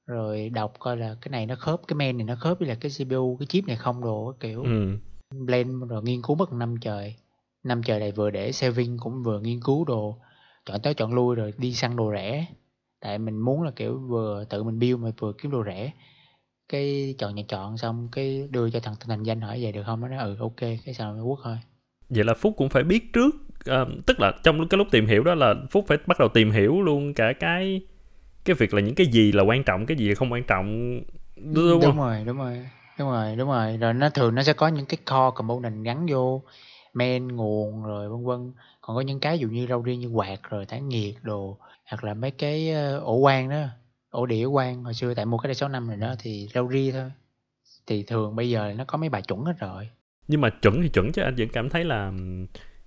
rồi 0.06 0.48
đọc 0.48 0.74
coi 0.78 0.96
là 0.96 1.16
cái 1.20 1.30
này 1.30 1.46
nó 1.46 1.54
khớp 1.54 1.80
cái 1.88 1.94
main 1.94 2.18
này 2.18 2.24
nó 2.24 2.34
khớp 2.40 2.58
với 2.58 2.68
là 2.68 2.74
cái 2.74 2.90
CPU 2.90 3.36
cái 3.40 3.46
chip 3.46 3.66
này 3.66 3.76
không 3.76 4.04
đồ 4.04 4.32
các 4.32 4.40
kiểu. 4.40 4.62
Ừ. 4.62 4.98
blend 5.46 5.84
rồi 5.88 6.02
nghiên 6.02 6.22
cứu 6.22 6.36
mất 6.36 6.52
năm 6.52 6.76
trời. 6.80 7.14
Năm 7.62 7.82
trời 7.82 8.00
này 8.00 8.12
vừa 8.12 8.30
để 8.30 8.52
saving 8.52 8.98
cũng 8.98 9.22
vừa 9.22 9.40
nghiên 9.40 9.60
cứu 9.60 9.84
đồ 9.84 10.18
chọn 10.66 10.80
tới 10.82 10.94
chọn 10.94 11.14
lui 11.14 11.36
rồi 11.36 11.52
đi 11.58 11.74
săn 11.74 11.96
đồ 11.96 12.12
rẻ. 12.12 12.46
Tại 13.00 13.18
mình 13.18 13.38
muốn 13.38 13.62
là 13.62 13.70
kiểu 13.76 13.98
vừa 13.98 14.44
tự 14.44 14.62
mình 14.62 14.78
build 14.78 14.98
mà 14.98 15.10
vừa 15.18 15.32
kiếm 15.32 15.50
đồ 15.50 15.64
rẻ 15.64 15.92
cái 16.68 17.14
chọn 17.18 17.34
nhà 17.34 17.42
chọn 17.48 17.78
xong 17.78 18.08
cái 18.12 18.48
đưa 18.50 18.70
cho 18.70 18.80
thằng 18.80 18.94
thành 19.08 19.22
danh 19.22 19.40
hỏi 19.40 19.58
vậy 19.62 19.72
được 19.72 19.82
không? 19.86 20.00
Nó 20.00 20.08
nói 20.08 20.18
ừ 20.18 20.36
ok 20.40 20.56
cái 20.56 20.94
sau 20.94 21.14
nó 21.14 21.24
quất 21.24 21.38
thôi. 21.44 21.58
Vậy 22.08 22.24
là 22.24 22.34
phúc 22.34 22.54
cũng 22.56 22.68
phải 22.68 22.82
biết 22.84 23.12
trước 23.12 23.34
ờ, 23.64 23.86
tức 24.06 24.20
là 24.20 24.32
trong 24.42 24.68
cái 24.68 24.78
lúc 24.78 24.86
tìm 24.90 25.06
hiểu 25.06 25.24
đó 25.24 25.34
là 25.34 25.54
phúc 25.70 25.84
phải 25.88 25.98
bắt 26.06 26.18
đầu 26.20 26.28
tìm 26.28 26.50
hiểu 26.50 26.82
luôn 26.82 27.14
cả 27.14 27.32
cái 27.40 27.80
cái 28.44 28.54
việc 28.54 28.74
là 28.74 28.80
những 28.80 28.94
cái 28.94 29.06
gì 29.06 29.32
là 29.32 29.42
quan 29.42 29.64
trọng 29.64 29.86
cái 29.86 29.96
gì 29.96 30.08
là 30.08 30.14
không 30.14 30.32
quan 30.32 30.42
trọng 30.44 31.00
đúng, 31.36 31.68
đúng, 31.70 31.82
không? 31.82 31.96
rồi 31.98 32.24
đúng 32.24 32.36
rồi 32.38 32.66
đúng 32.98 33.08
rồi 33.08 33.36
đúng 33.36 33.48
rồi. 33.48 33.76
Rồi 33.76 33.94
nó 33.94 34.10
thường 34.10 34.34
nó 34.34 34.42
sẽ 34.42 34.52
có 34.52 34.68
những 34.68 34.86
cái 34.86 34.96
core 34.96 35.34
component 35.34 35.84
gắn 35.84 36.06
vô 36.10 36.42
main 36.94 37.28
nguồn 37.28 37.82
rồi 37.84 38.08
vân 38.08 38.24
vân. 38.24 38.52
Còn 38.80 38.96
có 38.96 39.00
những 39.00 39.20
cái 39.20 39.38
dụ 39.38 39.48
như 39.48 39.66
rau 39.68 39.82
riêng 39.82 40.00
như 40.00 40.08
quạt 40.08 40.40
rồi 40.50 40.66
tản 40.66 40.88
nhiệt 40.88 41.14
đồ 41.22 41.58
hoặc 41.90 42.04
là 42.04 42.14
mấy 42.14 42.30
cái 42.30 42.70
ờ, 42.70 42.98
ổ 42.98 43.20
quang 43.22 43.48
đó 43.50 43.64
ổ 44.10 44.26
đĩa 44.26 44.46
quang 44.52 44.84
hồi 44.84 44.94
xưa 44.94 45.14
tại 45.14 45.26
mua 45.26 45.38
cái 45.38 45.48
đây 45.48 45.54
6 45.54 45.68
năm 45.68 45.88
rồi 45.88 45.96
đó 45.96 46.14
thì 46.18 46.48
rau 46.54 46.68
ri 46.72 46.92
thôi. 46.92 47.10
Thì 47.86 48.02
thường 48.02 48.36
bây 48.36 48.50
giờ 48.50 48.74
nó 48.76 48.84
có 48.84 48.98
mấy 48.98 49.08
bài 49.08 49.22
chuẩn 49.22 49.44
hết 49.44 49.54
rồi. 49.58 49.88
Nhưng 50.28 50.40
mà 50.40 50.50
chuẩn 50.50 50.82
thì 50.82 50.88
chuẩn 50.88 51.12
chứ 51.12 51.22
anh 51.22 51.34
vẫn 51.38 51.48
cảm 51.48 51.68
thấy 51.68 51.84
là 51.84 52.12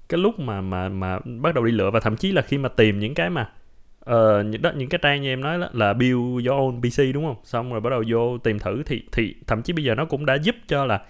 cái 0.09 0.19
lúc 0.19 0.39
mà 0.39 0.61
mà 0.61 0.89
mà 0.89 1.19
bắt 1.41 1.55
đầu 1.55 1.65
đi 1.65 1.71
lựa 1.71 1.91
và 1.91 1.99
thậm 1.99 2.15
chí 2.15 2.31
là 2.31 2.41
khi 2.41 2.57
mà 2.57 2.69
tìm 2.69 2.99
những 2.99 3.13
cái 3.13 3.29
mà 3.29 3.51
ờ 3.99 4.43
những 4.43 4.61
đó 4.61 4.71
những 4.75 4.89
cái 4.89 4.99
trang 5.03 5.21
như 5.21 5.29
em 5.29 5.41
nói 5.41 5.59
đó, 5.59 5.69
là 5.73 5.93
build 5.93 6.47
your 6.47 6.47
own 6.47 6.81
PC 6.81 7.13
đúng 7.13 7.25
không? 7.25 7.35
Xong 7.43 7.71
rồi 7.71 7.81
bắt 7.81 7.89
đầu 7.89 8.03
vô 8.09 8.37
tìm 8.37 8.59
thử 8.59 8.83
thì 8.85 9.03
thì 9.11 9.35
thậm 9.47 9.61
chí 9.61 9.73
bây 9.73 9.83
giờ 9.83 9.95
nó 9.95 10.05
cũng 10.05 10.25
đã 10.25 10.35
giúp 10.35 10.55
cho 10.67 10.85
là 10.85 11.01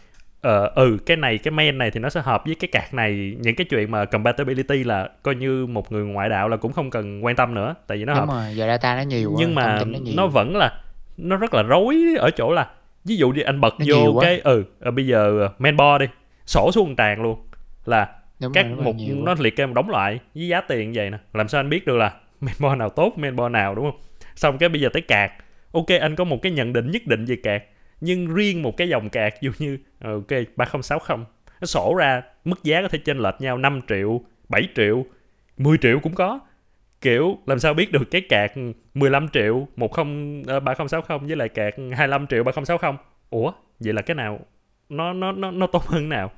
ờ 0.41 0.71
ừ 0.75 0.97
cái 1.05 1.17
này 1.17 1.37
cái 1.37 1.51
main 1.51 1.77
này 1.77 1.91
thì 1.91 1.99
nó 1.99 2.09
sẽ 2.09 2.21
hợp 2.21 2.43
với 2.45 2.55
cái 2.55 2.67
card 2.71 2.93
này. 2.93 3.35
Những 3.39 3.55
cái 3.55 3.65
chuyện 3.69 3.91
mà 3.91 4.05
compatibility 4.05 4.83
là 4.83 5.09
coi 5.23 5.35
như 5.35 5.65
một 5.65 5.91
người 5.91 6.03
ngoại 6.05 6.29
đạo 6.29 6.49
là 6.49 6.57
cũng 6.57 6.73
không 6.73 6.89
cần 6.89 7.25
quan 7.25 7.35
tâm 7.35 7.53
nữa 7.53 7.75
tại 7.87 7.97
vì 7.97 8.05
nó 8.05 8.13
hợp. 8.13 8.25
đúng 8.27 8.35
rồi 8.35 8.55
giờ 8.55 8.67
data 8.67 8.95
nó 8.95 9.01
nhiều 9.01 9.31
quá, 9.31 9.35
nhưng 9.39 9.55
mà 9.55 9.63
thông 9.79 9.79
tin 9.79 9.91
nó, 9.91 9.99
nhiều. 9.99 10.13
nó 10.17 10.27
vẫn 10.27 10.55
là 10.55 10.81
nó 11.17 11.35
rất 11.37 11.53
là 11.53 11.63
rối 11.63 11.97
ở 12.19 12.31
chỗ 12.31 12.51
là 12.53 12.69
ví 13.05 13.17
dụ 13.17 13.31
đi 13.31 13.41
anh 13.41 13.61
bật 13.61 13.73
Nó 13.79 13.85
vô 13.89 14.19
cái 14.21 14.39
ừ 14.39 14.63
ờ, 14.79 14.91
bây 14.91 15.07
giờ 15.07 15.39
ờ, 15.39 15.49
mainboard 15.59 16.01
đi 16.01 16.07
sổ 16.45 16.71
xuống 16.71 16.95
tràn 16.95 17.21
luôn 17.21 17.37
là 17.85 18.09
đúng 18.41 18.53
các 18.53 18.65
rồi, 18.65 18.75
rồi, 18.85 18.93
quá. 18.97 19.15
nó 19.23 19.35
liệt 19.39 19.55
kê 19.55 19.65
một 19.65 19.73
đống 19.73 19.89
loại 19.89 20.19
với 20.35 20.47
giá 20.47 20.61
tiền 20.61 20.91
vậy 20.95 21.09
nè. 21.09 21.17
Làm 21.33 21.47
sao 21.47 21.59
anh 21.59 21.69
biết 21.69 21.85
được 21.85 21.97
là 21.97 22.13
mainboard 22.41 22.79
nào 22.79 22.89
tốt 22.89 23.13
mainboard 23.17 23.51
nào 23.53 23.75
đúng 23.75 23.91
không? 23.91 24.01
Xong 24.35 24.57
cái 24.57 24.69
bây 24.69 24.81
giờ 24.81 24.89
tới 24.93 25.01
card 25.01 25.33
ok 25.71 25.87
anh 26.01 26.15
có 26.15 26.23
một 26.23 26.41
cái 26.41 26.51
nhận 26.51 26.73
định 26.73 26.91
nhất 26.91 27.01
định 27.07 27.25
về 27.25 27.35
card 27.43 27.63
nhưng 28.01 28.33
riêng 28.33 28.61
một 28.61 28.77
cái 28.77 28.89
dòng 28.89 29.09
cạc 29.09 29.41
dụ 29.41 29.51
như 29.59 29.77
ờ, 29.99 30.13
ok 30.13 30.31
3060 30.55 31.17
nó 31.61 31.65
sổ 31.65 31.95
ra 31.95 32.21
mức 32.45 32.63
giá 32.63 32.81
có 32.81 32.87
thể 32.87 32.99
chênh 33.05 33.17
lệch 33.17 33.41
nhau 33.41 33.57
5 33.57 33.81
triệu 33.89 34.21
7 34.49 34.67
triệu 34.75 35.05
10 35.57 35.77
triệu 35.77 35.99
cũng 35.99 36.15
có. 36.15 36.39
Kiểu 37.01 37.37
làm 37.45 37.59
sao 37.59 37.73
biết 37.73 37.91
được 37.91 38.11
cái 38.11 38.21
cạc 38.29 38.51
15 38.93 39.27
triệu 39.27 39.67
10 39.75 39.89
ờ, 40.47 40.59
3060 40.59 41.17
với 41.17 41.35
lại 41.35 41.49
cạc 41.49 41.73
25 41.77 42.27
triệu 42.27 42.43
3060 42.43 42.91
ủa 43.29 43.51
vậy 43.79 43.93
là 43.93 44.01
cái 44.01 44.15
nào 44.15 44.39
nó 44.89 45.13
nó 45.13 45.31
nó 45.31 45.51
nó 45.51 45.67
tốt 45.67 45.83
hơn 45.87 46.09
nào? 46.09 46.31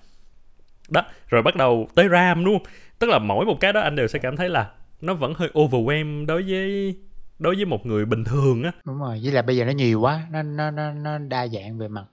Đó 0.90 1.06
rồi 1.28 1.42
bắt 1.42 1.56
đầu 1.56 1.88
tới 1.96 2.10
RAM 2.10 2.46
đúng 2.46 2.60
không? 2.60 2.68
Tức 3.00 3.10
là 3.10 3.20
mỗi 3.20 3.46
một 3.46 3.58
cái 3.60 3.74
đó 3.74 3.82
anh 3.82 3.96
đều 3.96 4.08
sẽ 4.08 4.20
cảm 4.20 4.36
thấy 4.36 4.50
là 4.50 4.72
nó 5.02 5.14
vẫn 5.14 5.34
hơi 5.34 5.50
overwhelm 5.54 6.26
đối 6.26 6.44
với 6.44 6.96
đối 7.40 7.56
với 7.56 7.66
một 7.66 7.86
người 7.86 8.06
bình 8.06 8.24
thường 8.24 8.64
á 8.64 8.72
đúng 8.86 9.00
rồi 9.00 9.20
với 9.24 9.32
lại 9.32 9.44
bây 9.44 9.58
giờ 9.58 9.66
nó 9.66 9.72
nhiều 9.72 10.02
quá 10.02 10.28
nó 10.32 10.42
nó 10.42 10.72
nó, 10.72 10.92
nó 10.92 11.18
đa 11.18 11.48
dạng 11.48 11.78
về 11.78 11.88
mặt 11.88 12.06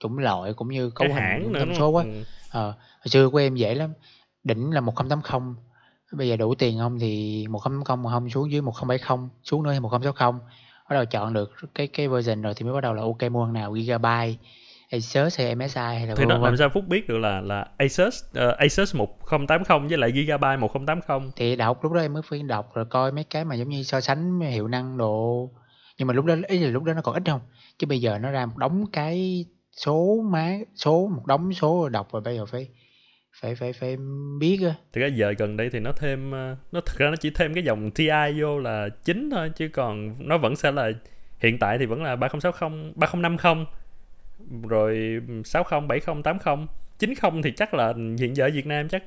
chủng 0.00 0.18
loại 0.18 0.52
cũng 0.52 0.68
như 0.68 0.90
cấu 0.90 1.08
cái 1.08 1.14
hình 1.14 1.52
thông 1.54 1.74
số 1.78 1.88
quá? 1.88 2.02
Ừ. 2.02 2.24
ờ 2.48 2.66
hồi 2.70 3.06
xưa 3.08 3.28
của 3.28 3.38
em 3.38 3.54
dễ 3.54 3.74
lắm 3.74 3.92
đỉnh 4.44 4.70
là 4.70 4.80
1080 4.80 5.54
bây 6.12 6.28
giờ 6.28 6.36
đủ 6.36 6.54
tiền 6.54 6.78
không 6.78 6.98
thì 6.98 7.46
1080 7.48 8.04
mà 8.04 8.10
không 8.10 8.30
xuống 8.30 8.50
dưới 8.50 8.60
1070 8.60 9.28
xuống 9.42 9.62
nữa 9.62 9.72
thì 9.72 9.80
1060 9.80 10.40
bắt 10.90 10.94
đầu 10.96 11.04
chọn 11.04 11.32
được 11.32 11.54
cái 11.74 11.86
cái 11.86 12.08
version 12.08 12.42
rồi 12.42 12.54
thì 12.56 12.64
mới 12.64 12.74
bắt 12.74 12.80
đầu 12.80 12.94
là 12.94 13.02
ok 13.02 13.32
mua 13.32 13.44
thằng 13.44 13.52
nào 13.52 13.76
gigabyte 13.78 14.34
Asus 14.90 15.38
hay 15.38 15.54
MSI 15.54 15.80
hay 15.80 16.06
là 16.06 16.14
thì 16.14 16.24
vân. 16.24 16.42
làm 16.42 16.56
sao 16.56 16.68
phúc 16.68 16.84
biết 16.88 17.08
được 17.08 17.18
là 17.18 17.40
là 17.40 17.66
Asus 17.76 18.24
ờ, 18.34 18.50
Asus 18.58 18.94
1080 18.94 19.88
với 19.88 19.98
lại 19.98 20.12
Gigabyte 20.12 20.56
1080 20.56 21.30
thì 21.36 21.56
đọc 21.56 21.84
lúc 21.84 21.92
đó 21.92 22.00
em 22.00 22.12
mới 22.12 22.22
phải 22.22 22.42
đọc 22.42 22.74
rồi 22.74 22.84
coi 22.90 23.12
mấy 23.12 23.24
cái 23.24 23.44
mà 23.44 23.54
giống 23.54 23.68
như 23.68 23.82
so 23.82 24.00
sánh 24.00 24.40
hiệu 24.40 24.68
năng 24.68 24.98
độ 24.98 25.50
nhưng 25.98 26.08
mà 26.08 26.14
lúc 26.14 26.24
đó 26.24 26.34
ý 26.48 26.58
là 26.58 26.70
lúc 26.70 26.84
đó 26.84 26.92
nó 26.92 27.02
còn 27.02 27.14
ít 27.14 27.22
không? 27.26 27.40
Chứ 27.78 27.86
bây 27.86 28.00
giờ 28.00 28.18
nó 28.18 28.30
ra 28.30 28.46
một 28.46 28.56
đống 28.56 28.84
cái 28.92 29.44
số 29.72 30.22
má 30.30 30.56
số 30.74 31.08
một 31.16 31.26
đống 31.26 31.52
số 31.52 31.80
rồi 31.80 31.90
đọc 31.90 32.12
rồi 32.12 32.22
bây 32.22 32.36
giờ 32.36 32.46
phải 32.46 32.68
phải 33.40 33.54
phải 33.54 33.72
phải 33.72 33.96
biết 34.40 34.58
á. 34.64 34.74
Thì 34.92 35.00
cái 35.00 35.12
giờ 35.12 35.34
gần 35.38 35.56
đây 35.56 35.70
thì 35.72 35.80
nó 35.80 35.92
thêm 35.92 36.32
ờ, 36.32 36.56
nó 36.72 36.80
thực 36.80 36.98
ra 36.98 37.10
nó 37.10 37.16
chỉ 37.16 37.30
thêm 37.30 37.54
cái 37.54 37.64
dòng 37.64 37.90
TI 37.90 38.40
vô 38.40 38.58
là 38.58 38.88
chính 39.04 39.30
thôi 39.30 39.50
chứ 39.56 39.68
còn 39.72 40.16
nó 40.28 40.38
vẫn 40.38 40.56
sẽ 40.56 40.72
là 40.72 40.90
hiện 41.38 41.58
tại 41.58 41.78
thì 41.78 41.86
vẫn 41.86 42.02
là 42.02 42.16
3060 42.16 42.92
3050 42.94 43.64
rồi 44.68 45.20
60 45.44 45.80
70 45.88 46.22
80 46.24 46.66
90 46.98 47.40
thì 47.44 47.52
chắc 47.56 47.74
là 47.74 47.94
hiện 48.18 48.36
giờ 48.36 48.44
ở 48.44 48.50
Việt 48.54 48.66
Nam 48.66 48.88
chắc 48.88 49.02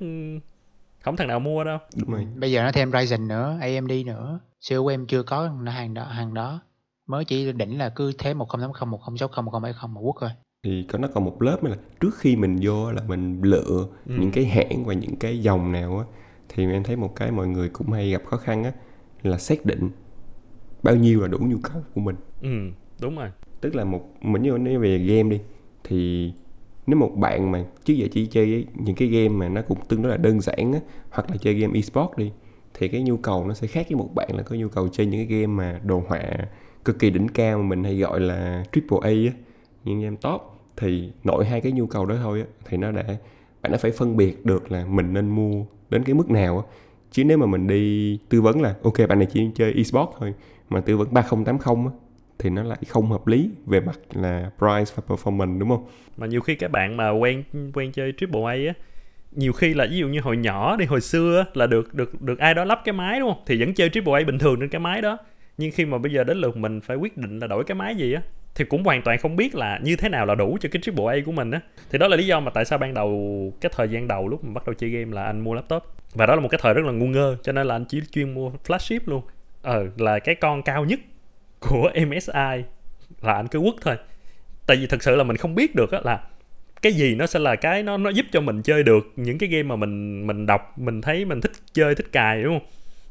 không 1.03 1.15
thằng 1.15 1.27
nào 1.27 1.39
mua 1.39 1.63
đâu. 1.63 1.77
Đúng 1.95 2.11
rồi. 2.11 2.27
Bây 2.35 2.51
giờ 2.51 2.63
nó 2.63 2.71
thêm 2.71 2.91
Ryzen 2.91 3.27
nữa 3.27 3.57
AMD 3.61 3.91
nữa. 4.05 4.39
Xưa 4.61 4.81
của 4.81 4.87
em 4.87 5.05
chưa 5.07 5.23
có 5.23 5.49
hàng 5.65 5.93
đó 5.93 6.03
hàng 6.03 6.33
đó. 6.33 6.59
Mới 7.07 7.25
chỉ 7.25 7.51
đỉnh 7.51 7.77
là 7.77 7.89
cứ 7.89 8.11
thế 8.17 8.33
1080 8.33 8.85
1060 8.91 9.43
1070 9.43 9.89
mà 9.95 10.01
quất 10.01 10.21
rồi 10.21 10.31
thì 10.63 10.85
có 10.89 10.99
nó 10.99 11.07
còn 11.13 11.25
một 11.25 11.41
lớp 11.41 11.63
nữa 11.63 11.69
là 11.71 11.77
trước 11.99 12.15
khi 12.19 12.35
mình 12.35 12.57
vô 12.61 12.91
là 12.91 13.01
mình 13.07 13.41
lựa 13.41 13.87
Ừ. 14.05 14.15
những 14.19 14.31
cái 14.31 14.45
hãng 14.45 14.85
và 14.85 14.93
những 14.93 15.15
cái 15.15 15.39
dòng 15.41 15.71
nào 15.71 15.97
á 15.99 16.05
thì 16.49 16.71
em 16.71 16.83
thấy 16.83 16.95
một 16.95 17.15
cái 17.15 17.31
mọi 17.31 17.47
người 17.47 17.69
cũng 17.69 17.91
hay 17.91 18.09
gặp 18.11 18.21
khó 18.25 18.37
khăn 18.37 18.63
á 18.63 18.71
là 19.23 19.37
xác 19.37 19.65
định 19.65 19.89
bao 20.83 20.95
nhiêu 20.95 21.21
là 21.21 21.27
đủ 21.27 21.37
nhu 21.41 21.57
cầu 21.63 21.81
của 21.93 22.01
mình. 22.01 22.15
Ừ 22.41 22.49
đúng 23.01 23.17
rồi 23.17 23.29
tức 23.61 23.75
là 23.75 23.83
một, 23.83 24.01
mình 24.21 24.41
như 24.41 24.57
nói 24.57 24.77
về 24.77 24.97
game 24.97 25.29
đi, 25.29 25.39
thì 25.83 26.31
nếu 26.87 26.97
một 26.97 27.11
bạn 27.15 27.51
mà 27.51 27.65
trước 27.85 27.93
giờ 27.93 28.07
chỉ 28.11 28.25
chơi 28.25 28.65
những 28.75 28.95
cái 28.95 29.07
game 29.07 29.29
mà 29.29 29.49
nó 29.49 29.61
cũng 29.61 29.77
tương 29.87 30.01
đối 30.01 30.11
là 30.11 30.17
đơn 30.17 30.41
giản 30.41 30.73
á, 30.73 30.79
hoặc 31.09 31.29
là 31.29 31.37
chơi 31.37 31.53
game 31.53 31.73
esports 31.73 32.17
đi, 32.17 32.31
thì 32.73 32.87
cái 32.87 33.01
nhu 33.01 33.17
cầu 33.17 33.47
nó 33.47 33.53
sẽ 33.53 33.67
khác 33.67 33.85
với 33.89 33.97
một 33.97 34.15
bạn 34.15 34.29
là 34.35 34.43
có 34.43 34.55
nhu 34.55 34.67
cầu 34.67 34.87
chơi 34.87 35.05
những 35.05 35.27
cái 35.27 35.39
game 35.39 35.53
mà 35.53 35.79
đồ 35.83 36.03
họa 36.07 36.21
cực 36.85 36.99
kỳ 36.99 37.09
đỉnh 37.09 37.27
cao 37.27 37.57
mà 37.57 37.63
mình 37.63 37.83
hay 37.83 37.97
gọi 37.97 38.19
là 38.19 38.63
triple 38.71 38.97
A 39.01 39.09
á 39.09 39.33
những 39.83 40.01
game 40.01 40.15
top. 40.21 40.41
Thì 40.77 41.11
nội 41.23 41.45
hai 41.45 41.61
cái 41.61 41.71
nhu 41.71 41.85
cầu 41.85 42.05
đó 42.05 42.15
thôi 42.23 42.39
á, 42.39 42.45
thì 42.65 42.77
nó 42.77 42.91
đã, 42.91 43.03
bạn 43.61 43.71
đã 43.71 43.77
phải 43.77 43.91
phân 43.91 44.17
biệt 44.17 44.45
được 44.45 44.71
là 44.71 44.85
mình 44.85 45.13
nên 45.13 45.29
mua 45.29 45.65
đến 45.89 46.03
cái 46.03 46.13
mức 46.13 46.29
nào 46.29 46.57
á. 46.57 46.63
Chứ 47.11 47.23
nếu 47.23 47.37
mà 47.37 47.45
mình 47.45 47.67
đi 47.67 48.17
tư 48.29 48.41
vấn 48.41 48.61
là, 48.61 48.75
ok, 48.83 48.93
bạn 49.09 49.19
này 49.19 49.27
chỉ 49.31 49.49
chơi 49.55 49.73
esports 49.73 50.11
thôi, 50.19 50.33
mà 50.69 50.81
tư 50.81 50.97
vấn 50.97 51.07
3080 51.13 51.75
á 51.85 51.91
thì 52.39 52.49
nó 52.49 52.63
lại 52.63 52.79
không 52.87 53.11
hợp 53.11 53.27
lý 53.27 53.51
về 53.65 53.79
mặt 53.79 53.99
là 54.13 54.51
price 54.57 54.93
và 54.95 55.03
performance, 55.07 55.59
đúng 55.59 55.69
không? 55.69 55.85
mà 56.17 56.27
nhiều 56.27 56.41
khi 56.41 56.55
các 56.55 56.71
bạn 56.71 56.97
mà 56.97 57.09
quen 57.09 57.43
quen 57.73 57.91
chơi 57.91 58.13
triple 58.17 58.41
A 58.41 58.51
á, 58.51 58.73
nhiều 59.31 59.53
khi 59.53 59.73
là 59.73 59.87
ví 59.91 59.97
dụ 59.97 60.07
như 60.07 60.21
hồi 60.21 60.37
nhỏ 60.37 60.75
đi, 60.75 60.85
hồi 60.85 61.01
xưa 61.01 61.45
là 61.53 61.67
được 61.67 61.93
được 61.93 62.21
được 62.21 62.39
ai 62.39 62.53
đó 62.53 62.65
lắp 62.65 62.81
cái 62.85 62.93
máy, 62.93 63.19
đúng 63.19 63.33
không? 63.33 63.43
Thì 63.45 63.59
vẫn 63.59 63.73
chơi 63.73 63.89
triple 63.89 64.13
A 64.13 64.23
bình 64.23 64.37
thường 64.37 64.59
trên 64.59 64.69
cái 64.69 64.79
máy 64.79 65.01
đó. 65.01 65.17
Nhưng 65.57 65.71
khi 65.71 65.85
mà 65.85 65.97
bây 65.97 66.11
giờ 66.11 66.23
đến 66.23 66.37
lượt 66.37 66.57
mình 66.57 66.81
phải 66.81 66.97
quyết 66.97 67.17
định 67.17 67.39
là 67.39 67.47
đổi 67.47 67.63
cái 67.63 67.75
máy 67.75 67.95
gì 67.95 68.13
á, 68.13 68.21
thì 68.55 68.65
cũng 68.65 68.83
hoàn 68.83 69.01
toàn 69.01 69.17
không 69.17 69.35
biết 69.35 69.55
là 69.55 69.79
như 69.83 69.95
thế 69.95 70.09
nào 70.09 70.25
là 70.25 70.35
đủ 70.35 70.57
cho 70.61 70.69
cái 70.71 70.81
triple 70.81 71.05
A 71.05 71.15
của 71.25 71.31
mình 71.31 71.51
á. 71.51 71.59
Thì 71.91 71.97
đó 71.97 72.07
là 72.07 72.17
lý 72.17 72.25
do 72.27 72.39
mà 72.39 72.51
tại 72.51 72.65
sao 72.65 72.79
ban 72.79 72.93
đầu, 72.93 73.53
cái 73.61 73.71
thời 73.75 73.89
gian 73.89 74.07
đầu 74.07 74.27
lúc 74.27 74.43
mình 74.43 74.53
bắt 74.53 74.63
đầu 74.67 74.73
chơi 74.73 74.89
game 74.89 75.15
là 75.15 75.23
anh 75.23 75.39
mua 75.39 75.53
laptop. 75.53 75.83
Và 76.13 76.25
đó 76.25 76.35
là 76.35 76.41
một 76.41 76.47
cái 76.51 76.59
thời 76.63 76.73
rất 76.73 76.85
là 76.85 76.91
ngu 76.91 77.05
ngơ, 77.07 77.37
cho 77.43 77.51
nên 77.51 77.67
là 77.67 77.75
anh 77.75 77.85
chỉ 77.85 78.01
chuyên 78.11 78.33
mua 78.33 78.51
flagship 78.67 78.99
luôn. 79.05 79.21
Ờ 79.61 79.87
là 79.97 80.19
cái 80.19 80.35
con 80.35 80.61
cao 80.63 80.85
nhất 80.85 80.99
của 81.59 81.91
MSI 82.07 82.63
là 83.21 83.33
anh 83.33 83.47
cứ 83.47 83.59
quất 83.59 83.75
thôi. 83.81 83.95
Tại 84.65 84.77
vì 84.77 84.87
thật 84.87 85.03
sự 85.03 85.15
là 85.15 85.23
mình 85.23 85.37
không 85.37 85.55
biết 85.55 85.75
được 85.75 85.91
á 85.91 85.99
là 86.03 86.23
cái 86.81 86.93
gì 86.93 87.15
nó 87.15 87.25
sẽ 87.25 87.39
là 87.39 87.55
cái 87.55 87.83
nó 87.83 87.97
nó 87.97 88.09
giúp 88.09 88.25
cho 88.31 88.41
mình 88.41 88.61
chơi 88.61 88.83
được 88.83 89.13
những 89.15 89.37
cái 89.37 89.49
game 89.49 89.63
mà 89.63 89.75
mình 89.75 90.27
mình 90.27 90.45
đọc 90.45 90.79
mình 90.79 91.01
thấy 91.01 91.25
mình 91.25 91.41
thích 91.41 91.51
chơi 91.73 91.95
thích 91.95 92.11
cài 92.11 92.43
đúng 92.43 92.59
không? 92.59 92.67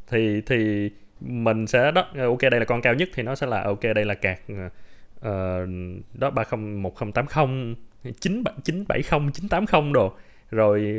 Thì 0.08 0.40
thì 0.46 0.90
mình 1.20 1.66
sẽ 1.66 1.90
đó 1.90 2.06
ok 2.14 2.40
đây 2.40 2.60
là 2.60 2.64
con 2.64 2.82
cao 2.82 2.94
nhất 2.94 3.08
thì 3.14 3.22
nó 3.22 3.34
sẽ 3.34 3.46
là 3.46 3.62
ok 3.62 3.82
đây 3.94 4.04
là 4.04 4.14
cạc 4.14 4.40
uh, 4.52 5.68
đó 6.14 6.30
ba 6.30 6.44
không 6.44 6.82
một 6.82 6.94
không 6.94 7.12
tám 7.12 7.26
không 7.26 7.74
chín 8.20 8.42
chín 8.64 8.84
bảy 8.88 9.02
không 9.02 9.30
chín 9.32 9.48
tám 9.48 9.66
không 9.66 9.92
đồ. 9.92 10.12
Rồi 10.50 10.98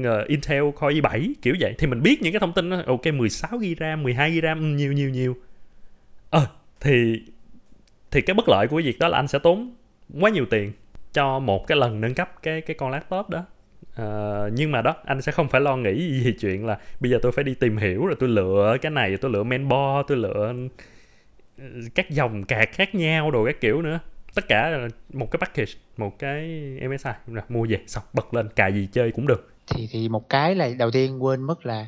uh, 0.00 0.26
Intel 0.26 0.62
Core 0.80 1.00
i7 1.00 1.32
kiểu 1.42 1.54
vậy. 1.60 1.74
Thì 1.78 1.86
mình 1.86 2.02
biết 2.02 2.22
những 2.22 2.32
cái 2.32 2.40
thông 2.40 2.52
tin 2.52 2.70
đó 2.70 2.82
ok 2.86 3.06
16 3.06 3.58
GB 3.58 3.80
RAM 3.80 4.02
12 4.02 4.30
GB 4.30 4.42
RAM 4.42 4.76
nhiều 4.76 4.92
nhiều 4.92 5.10
nhiều 5.10 5.36
ờ 6.30 6.46
thì 6.80 7.22
thì 8.10 8.20
cái 8.20 8.34
bất 8.34 8.48
lợi 8.48 8.66
của 8.68 8.80
việc 8.84 8.98
đó 8.98 9.08
là 9.08 9.18
anh 9.18 9.28
sẽ 9.28 9.38
tốn 9.38 9.74
quá 10.20 10.30
nhiều 10.30 10.46
tiền 10.50 10.72
cho 11.12 11.38
một 11.38 11.66
cái 11.66 11.78
lần 11.78 12.00
nâng 12.00 12.14
cấp 12.14 12.42
cái 12.42 12.60
cái 12.60 12.76
con 12.78 12.90
laptop 12.90 13.28
đó. 13.28 13.44
Uh, 14.02 14.52
nhưng 14.52 14.72
mà 14.72 14.82
đó 14.82 14.94
anh 15.04 15.22
sẽ 15.22 15.32
không 15.32 15.48
phải 15.48 15.60
lo 15.60 15.76
nghĩ 15.76 16.22
gì 16.24 16.34
chuyện 16.40 16.66
là 16.66 16.78
bây 17.00 17.10
giờ 17.10 17.18
tôi 17.22 17.32
phải 17.32 17.44
đi 17.44 17.54
tìm 17.54 17.76
hiểu 17.76 18.06
rồi 18.06 18.16
tôi 18.18 18.28
lựa 18.28 18.76
cái 18.82 18.90
này 18.90 19.16
tôi 19.16 19.30
lựa 19.30 19.42
mainboard 19.42 20.08
tôi 20.08 20.18
lựa 20.18 20.54
ừ, 21.58 21.64
các 21.94 22.10
dòng 22.10 22.44
cạc 22.44 22.72
khác 22.72 22.94
nhau 22.94 23.30
đồ 23.30 23.44
các 23.44 23.60
kiểu 23.60 23.82
nữa. 23.82 24.00
Tất 24.34 24.48
cả 24.48 24.68
là 24.68 24.88
một 25.12 25.30
cái 25.30 25.38
package 25.40 25.72
một 25.96 26.18
cái 26.18 26.48
MSI 26.80 27.10
rồi 27.26 27.44
mua 27.48 27.66
về 27.68 27.78
xong 27.86 28.04
bật 28.12 28.34
lên 28.34 28.48
cài 28.56 28.72
gì 28.72 28.88
chơi 28.92 29.10
cũng 29.12 29.26
được. 29.26 29.52
Thì 29.66 29.88
thì 29.90 30.08
một 30.08 30.28
cái 30.28 30.54
là 30.54 30.68
đầu 30.78 30.90
tiên 30.90 31.24
quên 31.24 31.42
mất 31.42 31.66
là 31.66 31.86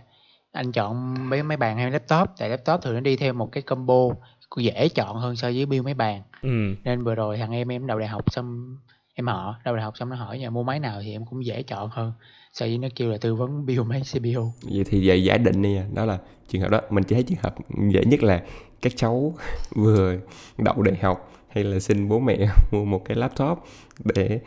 anh 0.52 0.72
chọn 0.72 1.14
mấy 1.30 1.42
máy 1.42 1.56
bàn 1.56 1.76
hay 1.76 1.90
laptop 1.90 2.28
tại 2.38 2.48
laptop 2.48 2.82
thường 2.82 2.94
nó 2.94 3.00
đi 3.00 3.16
theo 3.16 3.32
một 3.32 3.52
cái 3.52 3.62
combo 3.62 4.08
dễ 4.56 4.88
chọn 4.88 5.16
hơn 5.16 5.36
so 5.36 5.48
với 5.48 5.66
build 5.66 5.84
máy 5.84 5.94
bàn. 5.94 6.22
Ừ. 6.42 6.74
nên 6.84 7.04
vừa 7.04 7.14
rồi 7.14 7.36
thằng 7.36 7.52
em 7.52 7.68
em 7.68 7.86
đầu 7.86 7.98
đại 7.98 8.08
học 8.08 8.32
xong 8.32 8.76
em 9.14 9.26
họ 9.26 9.54
đầu 9.64 9.76
đại 9.76 9.84
học 9.84 9.94
xong 9.96 10.08
nó 10.08 10.16
hỏi 10.16 10.38
nhà 10.38 10.50
mua 10.50 10.62
máy 10.62 10.80
nào 10.80 11.00
thì 11.02 11.12
em 11.12 11.26
cũng 11.26 11.44
dễ 11.44 11.62
chọn 11.62 11.90
hơn. 11.92 12.12
So 12.52 12.66
với 12.66 12.78
nó 12.78 12.88
kêu 12.96 13.10
là 13.10 13.18
tư 13.20 13.34
vấn 13.34 13.66
build 13.66 13.86
máy 13.86 14.02
CPU 14.12 14.52
vậy 14.62 14.84
thì 14.84 15.08
về 15.08 15.16
giả 15.16 15.36
định 15.36 15.62
đi 15.62 15.78
đó 15.94 16.04
là 16.04 16.18
trường 16.48 16.62
hợp 16.62 16.70
đó 16.70 16.80
mình 16.90 17.04
chỉ 17.04 17.14
thấy 17.14 17.22
trường 17.22 17.38
hợp 17.42 17.54
dễ 17.90 18.04
nhất 18.04 18.22
là 18.22 18.42
các 18.82 18.92
cháu 18.96 19.34
vừa 19.74 20.16
đậu 20.58 20.82
đại 20.82 20.96
học 21.02 21.32
hay 21.48 21.64
là 21.64 21.80
xin 21.80 22.08
bố 22.08 22.18
mẹ 22.18 22.36
mua 22.72 22.84
một 22.84 23.04
cái 23.04 23.16
laptop 23.16 23.58
để 24.04 24.40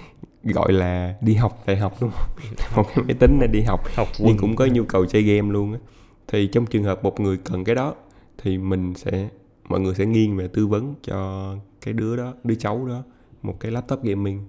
gọi 0.43 0.73
là 0.73 1.15
đi 1.21 1.33
học 1.33 1.63
đại 1.65 1.77
học 1.77 1.97
đúng 2.01 2.11
không? 2.11 2.29
Một 2.75 2.83
cái 2.95 3.05
máy 3.05 3.13
tính 3.19 3.39
để 3.41 3.47
đi 3.47 3.61
học, 3.61 3.81
học 3.95 4.07
nhưng 4.19 4.37
cũng 4.37 4.55
có 4.55 4.65
nhu 4.65 4.83
cầu 4.83 5.05
chơi 5.05 5.21
game 5.21 5.51
luôn 5.51 5.73
á. 5.73 5.79
Thì 6.27 6.47
trong 6.47 6.65
trường 6.65 6.83
hợp 6.83 7.03
một 7.03 7.19
người 7.19 7.37
cần 7.37 7.63
cái 7.63 7.75
đó 7.75 7.95
thì 8.37 8.57
mình 8.57 8.93
sẽ 8.95 9.29
mọi 9.69 9.79
người 9.79 9.95
sẽ 9.95 10.05
nghiêng 10.05 10.37
về 10.37 10.47
tư 10.47 10.67
vấn 10.67 10.95
cho 11.03 11.55
cái 11.81 11.93
đứa 11.93 12.15
đó 12.15 12.33
đứa 12.43 12.55
cháu 12.55 12.85
đó 12.85 13.03
một 13.41 13.59
cái 13.59 13.71
laptop 13.71 14.03
gaming 14.03 14.45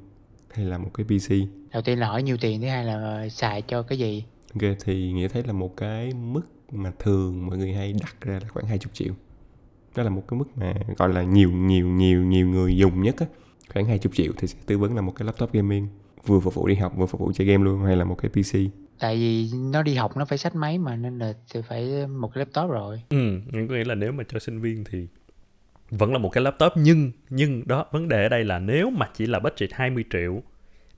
hay 0.51 0.65
là 0.65 0.79
một 0.79 0.91
cái 0.95 1.07
PC 1.07 1.31
đầu 1.73 1.83
tiên 1.83 1.99
là 1.99 2.09
hỏi 2.09 2.23
nhiều 2.23 2.37
tiền 2.41 2.61
thứ 2.61 2.69
hai 2.69 2.85
là 2.85 3.29
xài 3.29 3.63
cho 3.63 3.83
cái 3.83 3.99
gì? 3.99 4.25
Ok 4.55 4.77
thì 4.85 5.13
nghĩa 5.13 5.29
thấy 5.29 5.43
là 5.43 5.53
một 5.53 5.77
cái 5.77 6.13
mức 6.15 6.43
mà 6.73 6.93
thường 6.99 7.47
mọi 7.47 7.59
người 7.59 7.73
hay 7.73 7.93
đặt 7.93 8.17
ra 8.21 8.33
là 8.43 8.49
khoảng 8.49 8.67
20 8.67 8.91
triệu. 8.93 9.13
Đó 9.97 10.03
là 10.03 10.11
một 10.11 10.23
cái 10.29 10.39
mức 10.39 10.45
mà 10.57 10.75
gọi 10.99 11.09
là 11.09 11.23
nhiều 11.23 11.51
nhiều 11.51 11.89
nhiều 11.89 12.25
nhiều 12.25 12.49
người 12.49 12.77
dùng 12.77 13.03
nhất 13.03 13.17
á 13.19 13.27
khoảng 13.75 13.87
20 13.87 14.13
triệu 14.13 14.33
thì 14.39 14.49
sẽ 14.49 14.59
tư 14.67 14.79
vấn 14.79 14.95
là 14.95 15.03
một 15.03 15.13
cái 15.17 15.27
laptop 15.27 15.53
gaming 15.53 15.89
vừa 16.27 16.41
phục 16.41 16.55
vụ 16.55 16.67
đi 16.67 16.75
học 16.75 16.93
vừa 16.97 17.07
phục 17.07 17.21
vụ 17.21 17.33
chơi 17.33 17.47
game 17.47 17.65
luôn 17.65 17.85
hay 17.85 17.97
là 17.97 18.05
một 18.05 18.19
cái 18.23 18.31
PC 18.31 18.73
tại 18.99 19.17
vì 19.17 19.49
nó 19.73 19.83
đi 19.83 19.95
học 19.95 20.17
nó 20.17 20.25
phải 20.25 20.39
sách 20.39 20.55
máy 20.55 20.79
mà 20.79 20.97
nên 20.97 21.19
là 21.19 21.33
thì 21.53 21.61
phải 21.69 22.07
một 22.07 22.31
cái 22.35 22.39
laptop 22.39 22.71
rồi. 22.71 23.03
Ừ 23.09 23.41
có 23.53 23.75
nghĩa 23.75 23.85
là 23.85 23.95
nếu 23.95 24.13
mà 24.13 24.25
cho 24.29 24.39
sinh 24.39 24.61
viên 24.61 24.85
thì 24.85 25.07
vẫn 25.91 26.13
là 26.13 26.19
một 26.19 26.29
cái 26.29 26.45
laptop 26.45 26.73
nhưng 26.77 27.13
nhưng 27.31 27.69
đó 27.69 27.87
vấn 27.93 28.09
đề 28.09 28.23
ở 28.23 28.29
đây 28.29 28.45
là 28.45 28.59
nếu 28.59 28.91
mà 28.91 29.09
chỉ 29.15 29.27
là 29.27 29.39
budget 29.39 29.73
20 29.73 30.05
triệu 30.11 30.43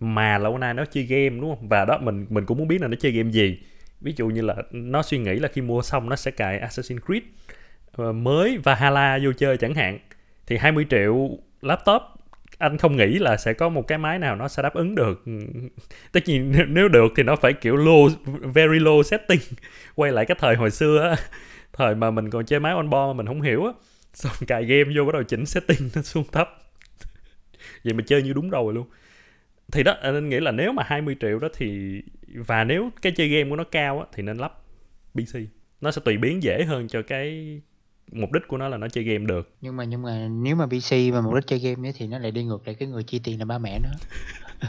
mà 0.01 0.39
lâu 0.39 0.59
nay 0.59 0.75
nó 0.75 0.85
chơi 0.85 1.05
game 1.05 1.41
đúng 1.41 1.57
không? 1.57 1.69
Và 1.69 1.85
đó 1.85 1.99
mình 1.99 2.27
mình 2.29 2.47
cũng 2.47 2.59
muốn 2.59 2.69
biết 2.69 2.81
là 2.81 2.89
nó 2.89 2.97
chơi 3.01 3.13
game 3.13 3.31
gì. 3.31 3.59
Ví 4.01 4.15
dụ 4.17 4.29
như 4.29 4.43
là 4.43 4.55
nó 4.71 5.03
suy 5.03 5.19
nghĩ 5.19 5.35
là 5.39 5.49
khi 5.49 5.63
mua 5.63 5.83
xong 5.83 6.09
nó 6.09 6.17
sẽ 6.17 6.31
cài 6.31 6.61
Assassin's 6.61 7.01
Creed 7.07 7.23
uh, 8.03 8.15
mới 8.15 8.59
Valhalla 8.59 9.19
vô 9.23 9.33
chơi 9.33 9.57
chẳng 9.57 9.75
hạn 9.75 9.99
thì 10.47 10.57
20 10.57 10.87
triệu 10.91 11.31
laptop 11.63 12.03
anh 12.59 12.79
không 12.79 12.97
nghĩ 12.97 13.19
là 13.19 13.37
sẽ 13.37 13.53
có 13.53 13.69
một 13.69 13.89
cái 13.89 13.99
máy 13.99 14.19
nào 14.19 14.37
nó 14.37 14.49
sẽ 14.49 14.63
đáp 14.63 14.75
ứng 14.75 14.95
được. 14.95 15.25
Tất 16.13 16.21
nhiên 16.27 16.53
nếu 16.69 16.89
được 16.89 17.13
thì 17.17 17.23
nó 17.23 17.37
phải 17.37 17.53
kiểu 17.53 17.77
low, 17.77 18.09
very 18.43 18.79
low 18.79 19.03
setting. 19.03 19.41
Quay 19.95 20.13
lại 20.13 20.27
cái 20.27 20.37
thời 20.41 20.57
hồi 20.57 20.71
xưa 20.71 21.01
á, 21.11 21.17
thời 21.73 21.95
mà 21.95 22.11
mình 22.11 22.31
còn 22.31 22.47
chơi 22.47 22.61
máy 22.61 22.73
on 22.73 22.91
board 22.91 23.07
mà 23.07 23.13
mình 23.13 23.27
không 23.27 23.43
hiểu 23.43 23.65
á, 23.65 23.73
xong 24.15 24.33
cài 24.47 24.65
game 24.65 24.97
vô 24.97 25.05
bắt 25.05 25.13
đầu 25.13 25.23
chỉnh 25.23 25.47
setting 25.47 25.91
nó 25.95 26.03
xuống 26.03 26.25
thấp. 26.33 26.51
Vậy 27.85 27.95
mà 27.95 28.03
chơi 28.07 28.23
như 28.23 28.33
đúng 28.33 28.51
rồi 28.51 28.75
luôn. 28.75 28.87
Thì 29.73 29.83
đó 29.83 29.97
nên 30.03 30.29
nghĩ 30.29 30.41
là 30.41 30.51
nếu 30.51 30.73
mà 30.73 30.83
20 30.87 31.17
triệu 31.21 31.39
đó 31.39 31.49
thì, 31.55 32.03
và 32.35 32.65
nếu 32.65 32.91
cái 33.03 33.13
chơi 33.13 33.29
game 33.29 33.51
của 33.51 33.57
nó 33.57 33.65
cao 33.65 34.01
á 34.01 34.07
thì 34.13 34.23
nên 34.23 34.37
lắp 34.37 34.53
PC 35.15 35.39
nó 35.81 35.91
sẽ 35.91 36.03
tùy 36.05 36.17
biến 36.17 36.43
dễ 36.43 36.65
hơn 36.65 36.89
cho 36.89 37.03
cái 37.03 37.61
mục 38.13 38.33
đích 38.33 38.43
của 38.49 38.57
nó 38.57 38.69
là 38.69 38.77
nó 38.77 38.89
chơi 38.89 39.05
game 39.05 39.25
được. 39.25 39.51
Nhưng 39.61 39.77
mà 39.77 39.85
nhưng 39.85 40.03
mà 40.03 40.29
nếu 40.29 40.57
mà 40.57 40.67
PC 40.67 40.93
mà 41.13 41.21
mục 41.21 41.35
đích 41.35 41.47
chơi 41.47 41.59
game 41.59 41.89
ấy 41.89 41.93
thì 41.97 42.07
nó 42.07 42.19
lại 42.19 42.31
đi 42.31 42.45
ngược 42.45 42.67
lại 42.67 42.75
cái 42.75 42.89
người 42.89 43.03
chi 43.03 43.19
tiền 43.19 43.39
là 43.39 43.45
ba 43.45 43.59
mẹ 43.59 43.79
nó. 43.79 43.89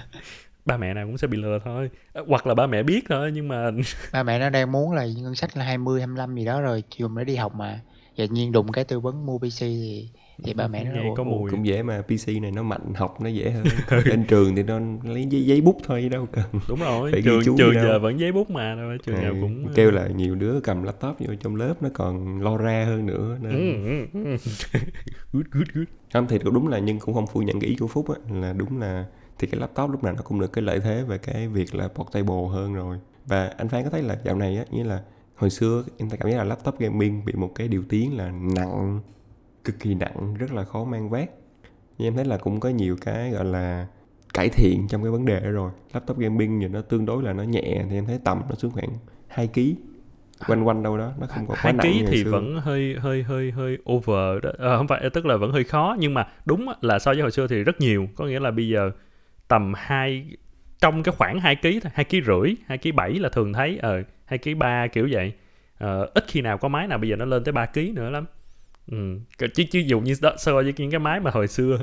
Ba 0.66 0.78
mẹ 0.78 0.94
nào 0.94 1.08
cũng 1.08 1.18
sẽ 1.18 1.28
bị 1.28 1.38
lừa 1.38 1.60
thôi. 1.66 1.90
Hoặc 2.28 2.48
là 2.48 2.54
ba 2.54 2.68
mẹ 2.68 2.84
biết 2.84 3.06
thôi 3.10 3.32
nhưng 3.34 3.48
mà 3.48 3.72
ba 4.14 4.24
mẹ 4.24 4.40
nó 4.40 4.50
đang 4.50 4.72
muốn 4.72 4.92
là 4.92 5.06
ngân 5.06 5.36
sách 5.36 5.58
là 5.58 5.66
20 5.66 6.00
25 6.00 6.36
gì 6.36 6.46
đó 6.46 6.62
rồi 6.62 6.84
chiều 6.90 7.10
nó 7.10 7.24
đi 7.24 7.36
học 7.36 7.56
mà. 7.56 7.82
Dạ 8.16 8.26
nhiên 8.26 8.52
đụng 8.52 8.72
cái 8.72 8.84
tư 8.84 9.00
vấn 9.00 9.26
mua 9.26 9.38
PC 9.38 9.60
thì 9.60 10.10
thì 10.44 10.54
ba 10.54 10.68
mẹ 10.68 10.84
nó 10.84 10.92
Nghe 10.92 11.10
có 11.18 11.24
mùi 11.24 11.52
cũng 11.52 11.66
dễ 11.66 11.84
mà 11.84 12.02
PC 12.02 12.40
này 12.42 12.52
nó 12.52 12.64
mạnh 12.64 12.94
học 12.96 13.22
nó 13.22 13.30
dễ 13.30 13.52
hơn. 13.52 13.66
Lên 14.06 14.24
trường 14.28 14.56
thì 14.56 14.64
nó 14.64 14.80
lấy 15.04 15.26
giấy, 15.26 15.46
giấy 15.46 15.62
bút 15.62 15.78
thôi 15.84 16.10
đâu 16.10 16.28
cần. 16.32 16.46
Đúng 16.70 16.80
rồi 16.80 17.12
Phải 17.12 17.22
trường 17.22 17.42
trường 17.44 17.58
đâu. 17.58 17.72
giờ 17.74 18.00
vẫn 18.00 18.20
giấy 18.20 18.32
bút 18.32 18.50
mà 18.50 18.76
đâu 18.76 18.90
trường 19.06 19.16
à, 19.16 19.22
nào 19.22 19.34
cũng 19.42 19.68
kêu 19.76 19.92
là 19.92 20.08
nhiều 20.08 20.36
đứa 20.36 20.60
cầm 20.60 20.84
laptop 20.84 21.16
vô 21.20 21.36
trong 21.40 21.56
lớp 21.56 21.74
nó 21.82 21.90
còn 21.94 22.42
lo 22.42 22.58
ra 22.58 22.86
hơn 22.86 23.06
nữa 23.06 23.38
nên 23.42 23.52
Ừ, 23.54 24.06
ừ, 24.14 24.26
ừ. 24.26 24.36
good 25.34 25.46
good 25.52 25.68
good. 25.74 25.88
Không 26.14 26.28
thì 26.28 26.40
cũng 26.40 26.54
đúng 26.54 26.68
là 26.68 26.80
nhưng 26.80 27.00
cũng 27.00 27.14
không 27.16 27.28
phủ 27.28 27.40
nhận 27.42 27.60
cái 27.60 27.70
ý 27.70 27.76
của 27.76 27.88
phúc 27.88 28.10
á 28.10 28.36
là 28.42 28.54
đúng 28.54 28.80
là 28.80 29.06
thì 29.40 29.48
cái 29.48 29.60
laptop 29.60 29.90
lúc 29.92 30.04
nào 30.04 30.14
nó 30.14 30.22
cũng 30.22 30.40
được 30.40 30.54
cái 30.54 30.62
lợi 30.64 30.80
thế 30.80 31.04
về 31.04 31.18
cái 31.18 31.48
việc 31.48 31.76
là 31.76 31.88
portable 31.88 32.48
hơn 32.52 32.74
rồi. 32.74 32.98
Và 33.26 33.48
anh 33.58 33.70
phán 33.70 33.84
có 33.84 33.90
thấy 33.90 34.02
là 34.04 34.18
dạo 34.26 34.36
này 34.36 34.58
á 34.58 34.66
như 34.72 34.84
là 34.84 35.02
hồi 35.36 35.50
xưa 35.50 35.84
em 35.98 36.10
ta 36.10 36.18
cảm 36.18 36.32
giác 36.32 36.38
là 36.38 36.44
laptop 36.44 36.80
gaming 36.80 37.26
bị 37.26 37.34
một 37.34 37.52
cái 37.56 37.68
điều 37.68 37.84
tiếng 37.90 38.18
là 38.18 38.32
nặng 38.56 39.00
cực 39.68 39.80
kỳ 39.80 39.94
nặng 39.94 40.34
rất 40.40 40.54
là 40.54 40.64
khó 40.64 40.84
mang 40.84 41.10
vác 41.10 41.30
nhưng 41.98 42.08
em 42.08 42.16
thấy 42.16 42.26
là 42.26 42.38
cũng 42.38 42.60
có 42.60 42.70
nhiều 42.70 42.98
cái 43.02 43.32
gọi 43.32 43.46
là 43.46 43.88
cải 44.34 44.50
thiện 44.50 44.88
trong 44.88 45.04
cái 45.04 45.12
vấn 45.12 45.26
đề 45.26 45.40
đó 45.40 45.50
rồi 45.50 45.72
laptop 45.94 46.18
gaming 46.18 46.60
thì 46.62 46.68
nó 46.68 46.82
tương 46.82 47.06
đối 47.06 47.24
là 47.24 47.34
nó 47.34 47.44
nhẹ 47.44 47.86
thì 47.90 47.98
em 47.98 48.06
thấy 48.06 48.20
tầm 48.24 48.42
nó 48.50 48.56
xuống 48.56 48.72
khoảng 48.72 48.90
2 49.28 49.48
kg 49.48 49.62
quanh 50.48 50.64
quanh 50.64 50.84
đâu 50.84 50.98
đó 50.98 51.12
nó 51.20 51.28
không 51.28 51.46
còn 51.48 51.56
quá 51.56 51.62
hai 51.64 51.74
nặng 51.74 51.84
ký 51.84 52.04
thì 52.08 52.24
xưa. 52.24 52.32
vẫn 52.32 52.60
hơi 52.62 52.96
hơi 53.00 53.24
hơi 53.24 53.52
hơi 53.52 53.78
over 53.92 54.44
đó. 54.44 54.50
Ờ, 54.58 54.78
không 54.78 54.88
phải 54.88 55.10
tức 55.14 55.26
là 55.26 55.38
vẫn 55.38 55.52
hơi 55.52 55.64
khó 55.64 55.96
nhưng 56.00 56.14
mà 56.14 56.28
đúng 56.46 56.70
là 56.82 57.00
so 57.00 57.12
với 57.14 57.22
hồi 57.22 57.32
xưa 57.32 57.48
thì 57.48 57.64
rất 57.64 57.82
nhiều 57.82 58.08
có 58.16 58.26
nghĩa 58.26 58.40
là 58.40 58.52
bây 58.52 58.68
giờ 58.68 58.92
tầm 59.48 59.74
hai 59.76 60.26
trong 60.80 61.04
cái 61.04 61.16
khoảng 61.18 61.40
2 61.40 61.56
ký 61.56 61.80
thôi, 61.80 61.92
2 61.96 62.04
ký 62.06 62.22
rưỡi, 62.22 62.56
2 62.66 62.78
ký 62.78 62.92
7 62.92 63.14
là 63.14 63.30
thường 63.30 63.54
thấy 63.54 63.78
ờ 63.82 64.04
2 64.26 64.38
ký 64.38 64.54
3 64.54 64.88
kiểu 64.88 65.08
vậy. 65.12 65.34
Ờ, 65.78 66.10
ít 66.14 66.24
khi 66.28 66.42
nào 66.42 66.58
có 66.58 66.68
máy 66.68 66.88
nào 66.88 66.98
bây 66.98 67.10
giờ 67.10 67.16
nó 67.16 67.26
lên 67.26 67.44
tới 67.44 67.52
3 67.52 67.66
ký 67.66 67.92
nữa 67.92 68.10
lắm. 68.10 68.26
Ừ. 68.92 69.20
Chứ, 69.38 69.64
chứ 69.72 69.80
dụ 69.80 70.00
như 70.00 70.14
đó, 70.22 70.34
so 70.38 70.54
với 70.54 70.74
những 70.78 70.92
cái 70.92 71.00
máy 71.00 71.20
mà 71.20 71.32
hồi 71.32 71.48
xưa 71.48 71.80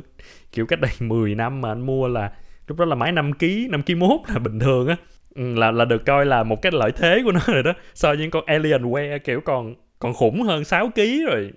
kiểu 0.53 0.67
cách 0.67 0.81
đây 0.81 0.91
10 1.01 1.35
năm 1.35 1.61
mà 1.61 1.73
anh 1.73 1.87
mua 1.87 2.09
là 2.09 2.33
lúc 2.69 2.79
đó 2.79 2.85
là 2.85 2.95
máy 2.95 3.13
5 3.13 3.33
ký, 3.33 3.69
5 3.71 3.83
ký 3.83 3.95
mốt 3.95 4.21
là 4.29 4.39
bình 4.39 4.59
thường 4.61 4.89
á. 4.89 4.97
Ừ, 5.35 5.55
là 5.55 5.71
là 5.71 5.85
được 5.85 6.07
coi 6.07 6.27
là 6.27 6.43
một 6.43 6.63
cái 6.63 6.73
lợi 6.73 6.93
thế 6.93 7.21
của 7.25 7.33
nó 7.33 7.41
rồi 7.47 7.63
đó 7.63 7.73
so 7.95 8.09
với 8.09 8.19
những 8.19 8.31
con 8.31 8.45
Alienware 8.47 9.19
kiểu 9.19 9.41
còn 9.41 9.75
còn 9.99 10.15
khủng 10.15 10.43
hơn 10.43 10.65
6 10.65 10.91
kg 10.95 11.25
rồi 11.27 11.53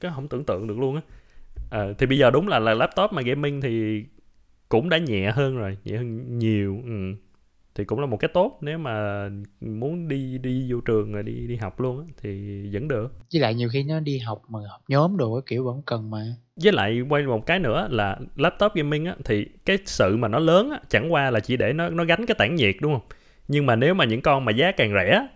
cái 0.00 0.12
không 0.14 0.28
tưởng 0.28 0.44
tượng 0.44 0.66
được 0.66 0.78
luôn 0.78 0.94
á 0.94 1.02
à, 1.70 1.86
thì 1.98 2.06
bây 2.06 2.18
giờ 2.18 2.30
đúng 2.30 2.48
là 2.48 2.58
là 2.58 2.74
laptop 2.74 3.12
mà 3.12 3.22
gaming 3.22 3.60
thì 3.60 4.04
cũng 4.68 4.88
đã 4.88 4.98
nhẹ 4.98 5.30
hơn 5.30 5.56
rồi 5.56 5.76
nhẹ 5.84 5.96
hơn 5.96 6.38
nhiều 6.38 6.82
ừ 6.84 7.14
thì 7.80 7.84
cũng 7.84 8.00
là 8.00 8.06
một 8.06 8.16
cái 8.16 8.30
tốt. 8.34 8.58
Nếu 8.60 8.78
mà 8.78 9.24
muốn 9.60 10.08
đi 10.08 10.38
đi 10.38 10.72
vô 10.72 10.80
trường 10.80 11.12
rồi 11.12 11.22
đi 11.22 11.46
đi 11.46 11.56
học 11.56 11.80
luôn 11.80 11.98
á, 11.98 12.04
thì 12.22 12.62
vẫn 12.72 12.88
được. 12.88 13.12
Với 13.32 13.40
lại 13.40 13.54
nhiều 13.54 13.68
khi 13.72 13.82
nó 13.82 14.00
đi 14.00 14.18
học 14.18 14.42
mà 14.48 14.58
học 14.70 14.80
nhóm 14.88 15.16
đồ 15.16 15.34
cái 15.34 15.42
kiểu 15.46 15.64
vẫn 15.64 15.82
cần 15.86 16.10
mà. 16.10 16.22
Với 16.56 16.72
lại 16.72 17.00
quay 17.08 17.22
một 17.22 17.46
cái 17.46 17.58
nữa 17.58 17.88
là 17.90 18.18
laptop 18.36 18.72
gaming 18.74 19.04
á 19.04 19.14
thì 19.24 19.46
cái 19.64 19.78
sự 19.84 20.16
mà 20.16 20.28
nó 20.28 20.38
lớn 20.38 20.70
á 20.70 20.80
chẳng 20.88 21.12
qua 21.12 21.30
là 21.30 21.40
chỉ 21.40 21.56
để 21.56 21.72
nó 21.72 21.88
nó 21.88 22.04
gánh 22.04 22.26
cái 22.26 22.34
tản 22.38 22.54
nhiệt 22.54 22.76
đúng 22.80 22.92
không? 22.92 23.08
Nhưng 23.48 23.66
mà 23.66 23.76
nếu 23.76 23.94
mà 23.94 24.04
những 24.04 24.22
con 24.22 24.44
mà 24.44 24.52
giá 24.52 24.72
càng 24.72 24.92
rẻ 24.94 25.26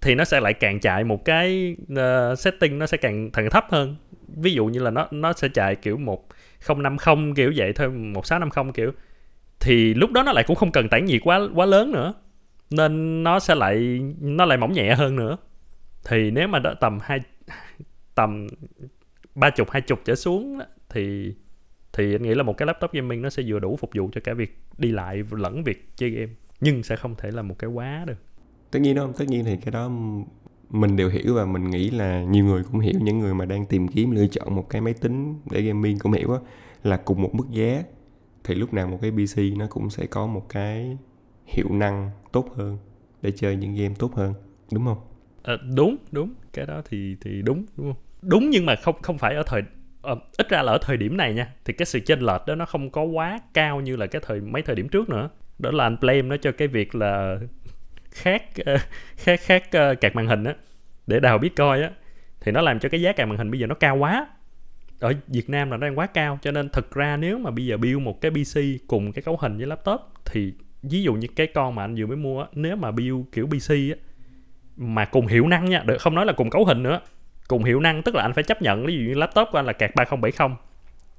thì 0.00 0.14
nó 0.14 0.24
sẽ 0.24 0.40
lại 0.40 0.52
càng 0.52 0.80
chạy 0.80 1.04
một 1.04 1.24
cái 1.24 1.76
uh, 1.92 2.38
setting 2.38 2.78
nó 2.78 2.86
sẽ 2.86 2.96
càng 2.96 3.30
càng 3.30 3.50
thấp 3.50 3.66
hơn. 3.70 3.96
Ví 4.28 4.52
dụ 4.52 4.66
như 4.66 4.80
là 4.80 4.90
nó 4.90 5.08
nó 5.10 5.32
sẽ 5.32 5.48
chạy 5.48 5.76
kiểu 5.76 5.96
một 5.96 6.26
050 6.68 7.32
kiểu 7.36 7.52
vậy 7.56 7.72
thôi 7.72 7.88
1650 7.88 8.72
kiểu 8.74 8.92
thì 9.64 9.94
lúc 9.94 10.12
đó 10.12 10.22
nó 10.22 10.32
lại 10.32 10.44
cũng 10.46 10.56
không 10.56 10.72
cần 10.72 10.88
tản 10.88 11.04
nhiệt 11.04 11.20
quá 11.24 11.40
quá 11.54 11.66
lớn 11.66 11.92
nữa. 11.92 12.14
Nên 12.70 13.22
nó 13.22 13.38
sẽ 13.38 13.54
lại, 13.54 14.00
nó 14.20 14.44
lại 14.44 14.58
mỏng 14.58 14.72
nhẹ 14.72 14.94
hơn 14.94 15.16
nữa. 15.16 15.36
Thì 16.04 16.30
nếu 16.30 16.48
mà 16.48 16.58
đó 16.58 16.74
tầm 16.80 16.98
hai, 17.02 17.20
tầm 18.14 18.46
ba 19.34 19.50
chục, 19.50 19.70
hai 19.70 19.82
chục 19.82 20.00
trở 20.04 20.14
xuống 20.14 20.58
thì 20.88 21.34
thì 21.92 22.14
anh 22.14 22.22
nghĩ 22.22 22.34
là 22.34 22.42
một 22.42 22.56
cái 22.56 22.66
laptop 22.66 22.92
gaming 22.92 23.22
nó 23.22 23.30
sẽ 23.30 23.42
vừa 23.46 23.58
đủ 23.58 23.76
phục 23.76 23.90
vụ 23.94 24.10
cho 24.12 24.20
cả 24.24 24.34
việc 24.34 24.58
đi 24.78 24.90
lại 24.90 25.22
lẫn 25.30 25.64
việc 25.64 25.88
chơi 25.96 26.10
game, 26.10 26.32
nhưng 26.60 26.82
sẽ 26.82 26.96
không 26.96 27.14
thể 27.18 27.30
là 27.30 27.42
một 27.42 27.58
cái 27.58 27.70
quá 27.70 28.04
được. 28.06 28.18
Tất 28.70 28.78
nhiên 28.78 28.94
đó 28.94 29.08
tất 29.18 29.24
nhiên 29.28 29.44
thì 29.44 29.56
cái 29.56 29.72
đó 29.72 29.90
mình 30.70 30.96
đều 30.96 31.08
hiểu 31.08 31.34
và 31.34 31.46
mình 31.46 31.70
nghĩ 31.70 31.90
là 31.90 32.22
nhiều 32.22 32.44
người 32.44 32.62
cũng 32.62 32.80
hiểu, 32.80 32.94
những 33.00 33.18
người 33.18 33.34
mà 33.34 33.44
đang 33.44 33.66
tìm 33.66 33.88
kiếm 33.88 34.10
lựa 34.10 34.26
chọn 34.26 34.54
một 34.54 34.70
cái 34.70 34.80
máy 34.80 34.94
tính 34.94 35.34
để 35.50 35.62
gaming 35.62 35.98
cũng 35.98 36.12
hiểu 36.12 36.32
á, 36.32 36.38
là 36.82 36.96
cùng 36.96 37.22
một 37.22 37.34
mức 37.34 37.44
giá 37.50 37.82
thì 38.44 38.54
lúc 38.54 38.74
nào 38.74 38.88
một 38.88 38.98
cái 39.02 39.10
PC 39.10 39.38
nó 39.56 39.66
cũng 39.66 39.90
sẽ 39.90 40.06
có 40.06 40.26
một 40.26 40.46
cái 40.48 40.98
hiệu 41.46 41.68
năng 41.70 42.10
tốt 42.32 42.48
hơn 42.56 42.78
để 43.22 43.30
chơi 43.36 43.56
những 43.56 43.74
game 43.74 43.94
tốt 43.98 44.14
hơn 44.14 44.34
đúng 44.72 44.84
không? 44.84 44.98
À, 45.42 45.54
đúng 45.76 45.96
đúng. 46.12 46.34
Cái 46.52 46.66
đó 46.66 46.82
thì 46.84 47.16
thì 47.20 47.42
đúng 47.42 47.66
đúng 47.76 47.92
không? 47.92 48.02
Đúng 48.22 48.50
nhưng 48.50 48.66
mà 48.66 48.74
không 48.76 48.94
không 49.02 49.18
phải 49.18 49.34
ở 49.34 49.42
thời 49.46 49.62
uh, 50.12 50.18
ít 50.38 50.48
ra 50.48 50.62
là 50.62 50.72
ở 50.72 50.78
thời 50.82 50.96
điểm 50.96 51.16
này 51.16 51.34
nha. 51.34 51.52
Thì 51.64 51.72
cái 51.72 51.86
sự 51.86 52.00
chênh 52.00 52.20
lệch 52.20 52.46
đó 52.46 52.54
nó 52.54 52.66
không 52.66 52.90
có 52.90 53.02
quá 53.02 53.40
cao 53.54 53.80
như 53.80 53.96
là 53.96 54.06
cái 54.06 54.22
thời 54.26 54.40
mấy 54.40 54.62
thời 54.62 54.76
điểm 54.76 54.88
trước 54.88 55.08
nữa. 55.08 55.30
Đó 55.58 55.70
là 55.70 55.84
anh 55.84 55.96
blame 56.00 56.22
nó 56.22 56.36
cho 56.36 56.52
cái 56.52 56.68
việc 56.68 56.94
là 56.94 57.38
khác 58.10 58.42
uh, 58.60 58.80
khác 59.16 59.40
khác 59.42 59.62
uh, 60.08 60.14
màn 60.14 60.26
hình 60.26 60.44
á. 60.44 60.54
Để 61.06 61.20
đào 61.20 61.38
bitcoin 61.38 61.82
á 61.82 61.90
thì 62.40 62.52
nó 62.52 62.60
làm 62.60 62.78
cho 62.78 62.88
cái 62.88 63.00
giá 63.00 63.12
cạc 63.12 63.28
màn 63.28 63.38
hình 63.38 63.50
bây 63.50 63.60
giờ 63.60 63.66
nó 63.66 63.74
cao 63.74 63.96
quá 63.96 64.26
ở 65.04 65.12
Việt 65.28 65.50
Nam 65.50 65.70
là 65.70 65.76
nó 65.76 65.86
đang 65.86 65.98
quá 65.98 66.06
cao 66.06 66.38
cho 66.42 66.50
nên 66.50 66.68
thực 66.68 66.94
ra 66.94 67.16
nếu 67.16 67.38
mà 67.38 67.50
bây 67.50 67.66
giờ 67.66 67.76
build 67.76 68.00
một 68.00 68.20
cái 68.20 68.30
PC 68.30 68.60
cùng 68.86 69.12
cái 69.12 69.22
cấu 69.22 69.36
hình 69.40 69.56
với 69.56 69.66
laptop 69.66 70.00
thì 70.24 70.52
ví 70.82 71.02
dụ 71.02 71.14
như 71.14 71.28
cái 71.36 71.46
con 71.46 71.74
mà 71.74 71.84
anh 71.84 71.94
vừa 71.94 72.06
mới 72.06 72.16
mua 72.16 72.46
nếu 72.52 72.76
mà 72.76 72.90
build 72.90 73.20
kiểu 73.32 73.46
PC 73.46 73.70
á 73.70 73.96
mà 74.76 75.04
cùng 75.04 75.26
hiệu 75.26 75.48
năng 75.48 75.64
nha, 75.64 75.82
được 75.86 75.96
không 76.00 76.14
nói 76.14 76.26
là 76.26 76.32
cùng 76.32 76.50
cấu 76.50 76.64
hình 76.64 76.82
nữa. 76.82 77.00
Cùng 77.48 77.64
hiệu 77.64 77.80
năng 77.80 78.02
tức 78.02 78.14
là 78.14 78.22
anh 78.22 78.32
phải 78.32 78.44
chấp 78.44 78.62
nhận 78.62 78.86
ví 78.86 78.94
dụ 78.94 79.00
như 79.00 79.14
laptop 79.14 79.48
của 79.52 79.58
anh 79.58 79.66
là 79.66 79.72
card 79.72 79.94
3070 79.94 80.56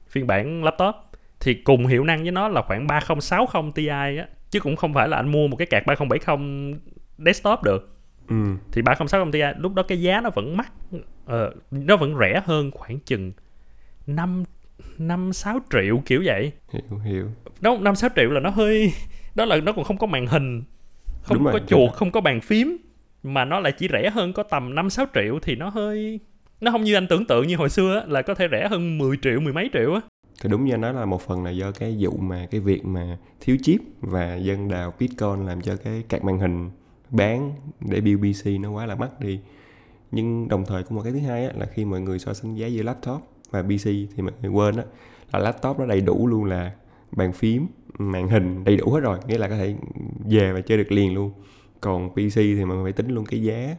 phiên 0.08 0.28
bản 0.28 0.64
laptop 0.64 0.96
thì 1.40 1.54
cùng 1.54 1.88
hiệu 1.88 2.04
năng 2.04 2.22
với 2.22 2.32
nó 2.32 2.48
là 2.48 2.62
khoảng 2.62 2.88
3060 2.88 3.72
Ti 3.76 3.88
á 3.88 4.28
chứ 4.52 4.60
cũng 4.60 4.76
không 4.76 4.94
phải 4.94 5.08
là 5.08 5.18
anh 5.18 5.32
mua 5.32 5.48
một 5.48 5.58
cái 5.58 5.66
card 5.66 5.86
3070 5.88 6.80
desktop 7.18 7.64
được. 7.64 7.90
Ừ. 8.28 8.36
Thì 8.72 8.82
3060 8.82 9.32
Ti 9.32 9.60
lúc 9.60 9.74
đó 9.74 9.84
cái 9.84 10.02
giá 10.02 10.22
nó 10.22 10.30
vẫn 10.30 10.58
mắc 10.58 10.72
uh, 10.96 11.32
nó 11.72 11.98
vẫn 11.98 12.18
rẻ 12.20 12.42
hơn 12.46 12.72
khoảng 12.72 13.00
chừng 13.00 13.32
5 14.08 14.44
5 14.98 15.34
6 15.34 15.60
triệu 15.72 16.02
kiểu 16.06 16.22
vậy. 16.26 16.52
Hiểu 16.72 17.00
hiểu. 17.00 17.28
Nó 17.62 17.78
5 17.78 17.96
6 17.96 18.10
triệu 18.16 18.30
là 18.30 18.40
nó 18.40 18.50
hơi 18.50 18.94
đó 19.36 19.46
là 19.46 19.56
nó 19.56 19.72
còn 19.72 19.86
không 19.86 19.98
có 19.98 20.08
màn 20.08 20.28
hình, 20.28 20.64
không 21.24 21.38
Đúng 21.38 21.46
có 21.46 21.52
rồi, 21.52 21.62
chuột, 21.68 21.94
không 21.94 22.12
có 22.12 22.22
bàn 22.22 22.42
phím 22.42 22.78
mà 23.24 23.46
nó 23.46 23.60
lại 23.60 23.72
chỉ 23.72 23.88
rẻ 23.92 24.10
hơn 24.10 24.34
có 24.34 24.44
tầm 24.44 24.76
5 24.76 24.90
6 24.90 25.06
triệu 25.14 25.40
thì 25.42 25.56
nó 25.56 25.70
hơi 25.70 26.20
nó 26.62 26.72
không 26.72 26.84
như 26.84 26.94
anh 26.94 27.08
tưởng 27.08 27.26
tượng 27.26 27.48
như 27.48 27.56
hồi 27.56 27.70
xưa 27.70 28.00
á, 28.00 28.06
là 28.08 28.22
có 28.22 28.36
thể 28.36 28.48
rẻ 28.52 28.68
hơn 28.68 28.98
10 28.98 29.18
triệu, 29.22 29.40
mười 29.40 29.54
mấy 29.54 29.70
triệu 29.74 29.94
á. 29.94 30.02
Thì 30.42 30.50
đúng 30.50 30.66
như 30.66 30.78
nó 30.78 30.92
là 30.92 31.06
một 31.06 31.22
phần 31.22 31.44
là 31.44 31.52
do 31.52 31.72
cái 31.72 31.98
vụ 32.00 32.18
mà 32.18 32.48
cái 32.52 32.62
việc 32.62 32.86
mà 32.86 33.18
thiếu 33.40 33.58
chip 33.62 33.82
và 34.02 34.36
dân 34.36 34.70
đào 34.70 34.94
Bitcoin 35.00 35.46
làm 35.46 35.62
cho 35.62 35.76
cái 35.76 36.04
card 36.10 36.26
màn 36.26 36.40
hình 36.40 36.70
bán 37.10 37.52
để 37.80 38.02
build 38.02 38.22
PC 38.22 38.48
nó 38.60 38.72
quá 38.72 38.86
là 38.86 38.96
mắc 38.96 39.20
đi. 39.20 39.40
Nhưng 40.12 40.48
đồng 40.48 40.66
thời 40.66 40.84
có 40.84 40.96
một 40.96 41.02
cái 41.02 41.14
thứ 41.14 41.20
hai 41.20 41.46
á, 41.46 41.52
là 41.56 41.66
khi 41.66 41.86
mọi 41.86 42.02
người 42.02 42.20
so 42.20 42.34
sánh 42.34 42.56
giá 42.56 42.68
giữa 42.68 42.84
laptop 42.84 43.22
và 43.52 43.62
PC 43.62 43.86
thì 43.86 44.22
mọi 44.22 44.32
người 44.42 44.52
quên 44.52 44.76
á 44.76 44.84
là 45.34 45.40
laptop 45.40 45.80
nó 45.80 45.86
đầy 45.86 46.02
đủ 46.02 46.28
luôn 46.28 46.44
là 46.44 46.72
bàn 47.12 47.34
phím, 47.34 47.68
màn 47.98 48.28
hình 48.28 48.64
đầy 48.64 48.78
đủ 48.78 48.92
hết 48.92 49.00
rồi, 49.00 49.20
nghĩa 49.28 49.38
là 49.38 49.48
có 49.48 49.56
thể 49.58 49.76
về 50.26 50.54
và 50.54 50.62
chơi 50.62 50.78
được 50.78 50.92
liền 50.92 51.14
luôn. 51.14 51.32
Còn 51.82 52.10
PC 52.10 52.36
thì 52.36 52.66
mọi 52.66 52.78
người 52.78 52.86
phải 52.86 52.94
tính 52.94 53.08
luôn 53.08 53.26
cái 53.26 53.44
giá 53.44 53.76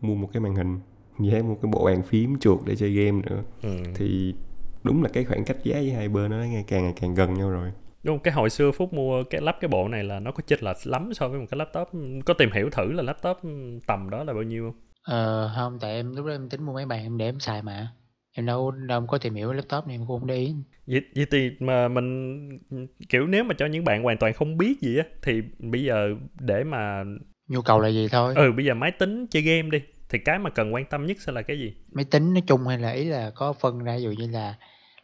mua 0.00 0.14
một 0.14 0.28
cái 0.32 0.40
màn 0.40 0.54
hình, 0.54 0.80
giá 1.18 1.42
mua 1.42 1.54
cái 1.54 1.70
bộ 1.72 1.84
bàn 1.84 2.02
phím 2.02 2.38
chuột 2.38 2.60
để 2.64 2.76
chơi 2.76 2.92
game 2.92 3.22
nữa. 3.30 3.42
Ừ. 3.62 3.76
Thì 3.94 4.34
đúng 4.82 5.02
là 5.02 5.08
cái 5.08 5.24
khoảng 5.24 5.44
cách 5.44 5.56
giá 5.64 5.74
với 5.74 5.90
hai 5.90 6.08
bên 6.08 6.30
nó 6.30 6.36
ngày 6.36 6.64
càng 6.66 6.82
ngày 6.82 6.94
càng 7.00 7.14
gần 7.14 7.34
nhau 7.34 7.50
rồi. 7.50 7.72
Đúng? 8.02 8.18
Cái 8.18 8.34
hồi 8.34 8.50
xưa 8.50 8.70
Phúc 8.72 8.92
mua 8.92 9.22
cái 9.30 9.40
lắp 9.40 9.56
cái 9.60 9.68
bộ 9.68 9.88
này 9.88 10.04
là 10.04 10.20
nó 10.20 10.32
có 10.32 10.42
chênh 10.46 10.60
lệch 10.62 10.86
lắm 10.86 11.14
so 11.14 11.28
với 11.28 11.40
một 11.40 11.46
cái 11.50 11.58
laptop. 11.58 11.88
Có 12.24 12.34
tìm 12.34 12.50
hiểu 12.54 12.70
thử 12.70 12.92
là 12.92 13.02
laptop 13.02 13.36
tầm 13.86 14.10
đó 14.10 14.24
là 14.24 14.32
bao 14.32 14.42
nhiêu 14.42 14.70
không? 14.70 14.80
Ờ, 15.02 15.52
không, 15.56 15.78
tại 15.80 15.92
em 15.92 16.16
lúc 16.16 16.26
đó 16.26 16.32
em 16.32 16.48
tính 16.48 16.62
mua 16.62 16.72
máy 16.72 16.86
bàn 16.86 17.02
em 17.02 17.18
để 17.18 17.24
em 17.24 17.40
xài 17.40 17.62
mà. 17.62 17.88
Em 18.40 18.46
đâu 18.46 18.70
đâu 18.70 19.06
có 19.06 19.18
tìm 19.18 19.34
hiểu 19.34 19.52
laptop 19.52 19.86
này 19.86 19.94
em 19.94 20.06
cũng 20.06 20.20
không 20.20 20.26
để 20.26 20.36
ý. 20.36 20.54
Vậy, 20.86 21.02
vậy 21.16 21.26
thì 21.30 21.50
mà 21.60 21.88
mình 21.88 22.48
kiểu 23.08 23.26
nếu 23.26 23.44
mà 23.44 23.54
cho 23.58 23.66
những 23.66 23.84
bạn 23.84 24.02
hoàn 24.02 24.16
toàn 24.18 24.32
không 24.32 24.56
biết 24.56 24.80
gì 24.80 24.96
á 24.98 25.04
thì 25.22 25.42
bây 25.58 25.84
giờ 25.84 26.08
để 26.40 26.64
mà 26.64 27.04
Nhu 27.48 27.62
cầu 27.62 27.80
là 27.80 27.88
gì 27.88 28.08
thôi. 28.08 28.34
ừ 28.36 28.52
bây 28.56 28.64
giờ 28.64 28.74
máy 28.74 28.90
tính 28.90 29.26
chơi 29.30 29.42
game 29.42 29.68
đi 29.70 29.78
thì 30.08 30.18
cái 30.18 30.38
mà 30.38 30.50
cần 30.50 30.74
quan 30.74 30.84
tâm 30.84 31.06
nhất 31.06 31.16
sẽ 31.20 31.32
là 31.32 31.42
cái 31.42 31.58
gì? 31.58 31.74
Máy 31.92 32.04
tính 32.04 32.34
nói 32.34 32.42
chung 32.46 32.66
hay 32.66 32.78
là 32.78 32.90
ý 32.90 33.04
là 33.04 33.30
có 33.34 33.52
phân 33.52 33.78
ra 33.84 33.96
ví 33.96 34.02
dụ 34.02 34.10
như 34.10 34.26
là 34.30 34.54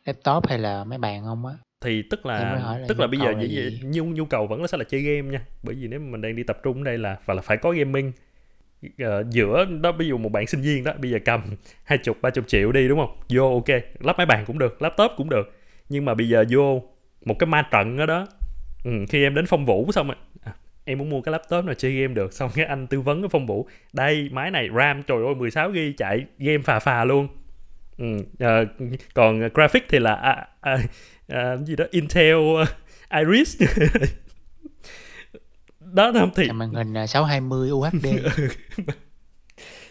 laptop 0.05 0.49
hay 0.49 0.59
là 0.59 0.85
máy 0.85 0.99
bàn 0.99 1.23
không 1.25 1.47
á. 1.47 1.55
thì 1.85 2.03
tức 2.11 2.27
là 2.27 2.45
là 2.55 2.79
tức 2.89 3.01
là 3.01 3.07
bây 3.07 3.21
giờ 3.21 3.33
là 3.33 3.71
nhu 3.83 4.05
nhu 4.05 4.25
cầu 4.25 4.47
vẫn 4.47 4.69
sẽ 4.69 4.79
là 4.79 4.85
chơi 4.85 5.01
game 5.01 5.29
nha 5.33 5.47
bởi 5.63 5.75
vì 5.75 5.89
nếu 5.89 6.01
mà 6.01 6.07
mình 6.11 6.21
đang 6.21 6.37
đi 6.37 6.43
tập 6.43 6.59
trung 6.63 6.79
ở 6.79 6.85
đây 6.85 6.99
là 6.99 7.17
và 7.27 7.35
là 7.35 7.43
phải 7.43 7.57
có 7.57 7.71
gaming 7.71 8.13
uh, 9.03 9.31
giữa 9.31 9.65
đó 9.65 9.93
ví 9.93 10.09
dụ 10.09 10.19
một 10.19 10.33
bạn 10.33 10.47
sinh 10.47 10.61
viên 10.61 10.85
đó 10.85 10.93
bây 10.99 11.11
giờ 11.11 11.19
cầm 11.25 11.43
hai 11.85 11.99
chục 11.99 12.19
ba 12.23 12.31
chục 12.31 12.45
triệu 12.49 12.73
đi 12.73 12.89
đúng 12.89 12.99
không? 12.99 13.17
Vô 13.29 13.55
ok 13.55 13.81
lắp 14.01 14.17
máy 14.19 14.27
bàn 14.27 14.45
cũng 14.47 14.59
được 14.59 14.83
laptop 14.83 15.11
cũng 15.17 15.31
được. 15.31 15.53
Nhưng 15.89 16.05
mà 16.05 16.15
bây 16.15 16.29
giờ 16.29 16.45
vô 16.51 16.83
một 17.25 17.35
cái 17.39 17.47
ma 17.47 17.69
trận 17.71 17.97
đó 17.97 18.07
đó. 18.07 18.27
Ừ, 18.85 18.91
khi 19.09 19.23
em 19.23 19.35
đến 19.35 19.47
phong 19.47 19.65
vũ 19.65 19.93
xong 19.93 20.07
rồi. 20.07 20.17
À, 20.45 20.53
em 20.85 20.99
muốn 20.99 21.11
mua 21.11 21.21
cái 21.21 21.33
laptop 21.33 21.65
nào 21.65 21.75
chơi 21.75 21.93
game 21.93 22.15
được. 22.15 22.33
Xong 22.33 22.51
cái 22.55 22.65
anh 22.65 22.87
tư 22.87 23.01
vấn 23.01 23.23
cái 23.23 23.29
phong 23.29 23.47
vũ 23.47 23.69
đây 23.93 24.29
máy 24.33 24.51
này 24.51 24.69
ram 24.77 25.03
trời 25.03 25.19
ơi 25.27 25.35
16 25.35 25.71
GB 25.71 25.77
chạy 25.97 26.27
game 26.39 26.63
phà 26.65 26.79
phà 26.79 27.05
luôn. 27.05 27.29
Ừ, 27.99 28.17
ờ, 28.39 28.65
còn 29.15 29.49
graphic 29.55 29.85
thì 29.89 29.99
là 29.99 30.15
à, 30.15 30.49
à, 30.61 30.79
à, 31.29 31.57
gì 31.57 31.77
đó 31.77 31.85
Intel 31.91 32.37
Iris. 33.11 33.63
đó 35.97 36.13
không 36.15 36.31
thì 36.37 36.51
Màn 36.51 36.71
hình 36.71 36.93
là 36.95 37.07
620 37.07 37.71
UHD. 37.71 38.07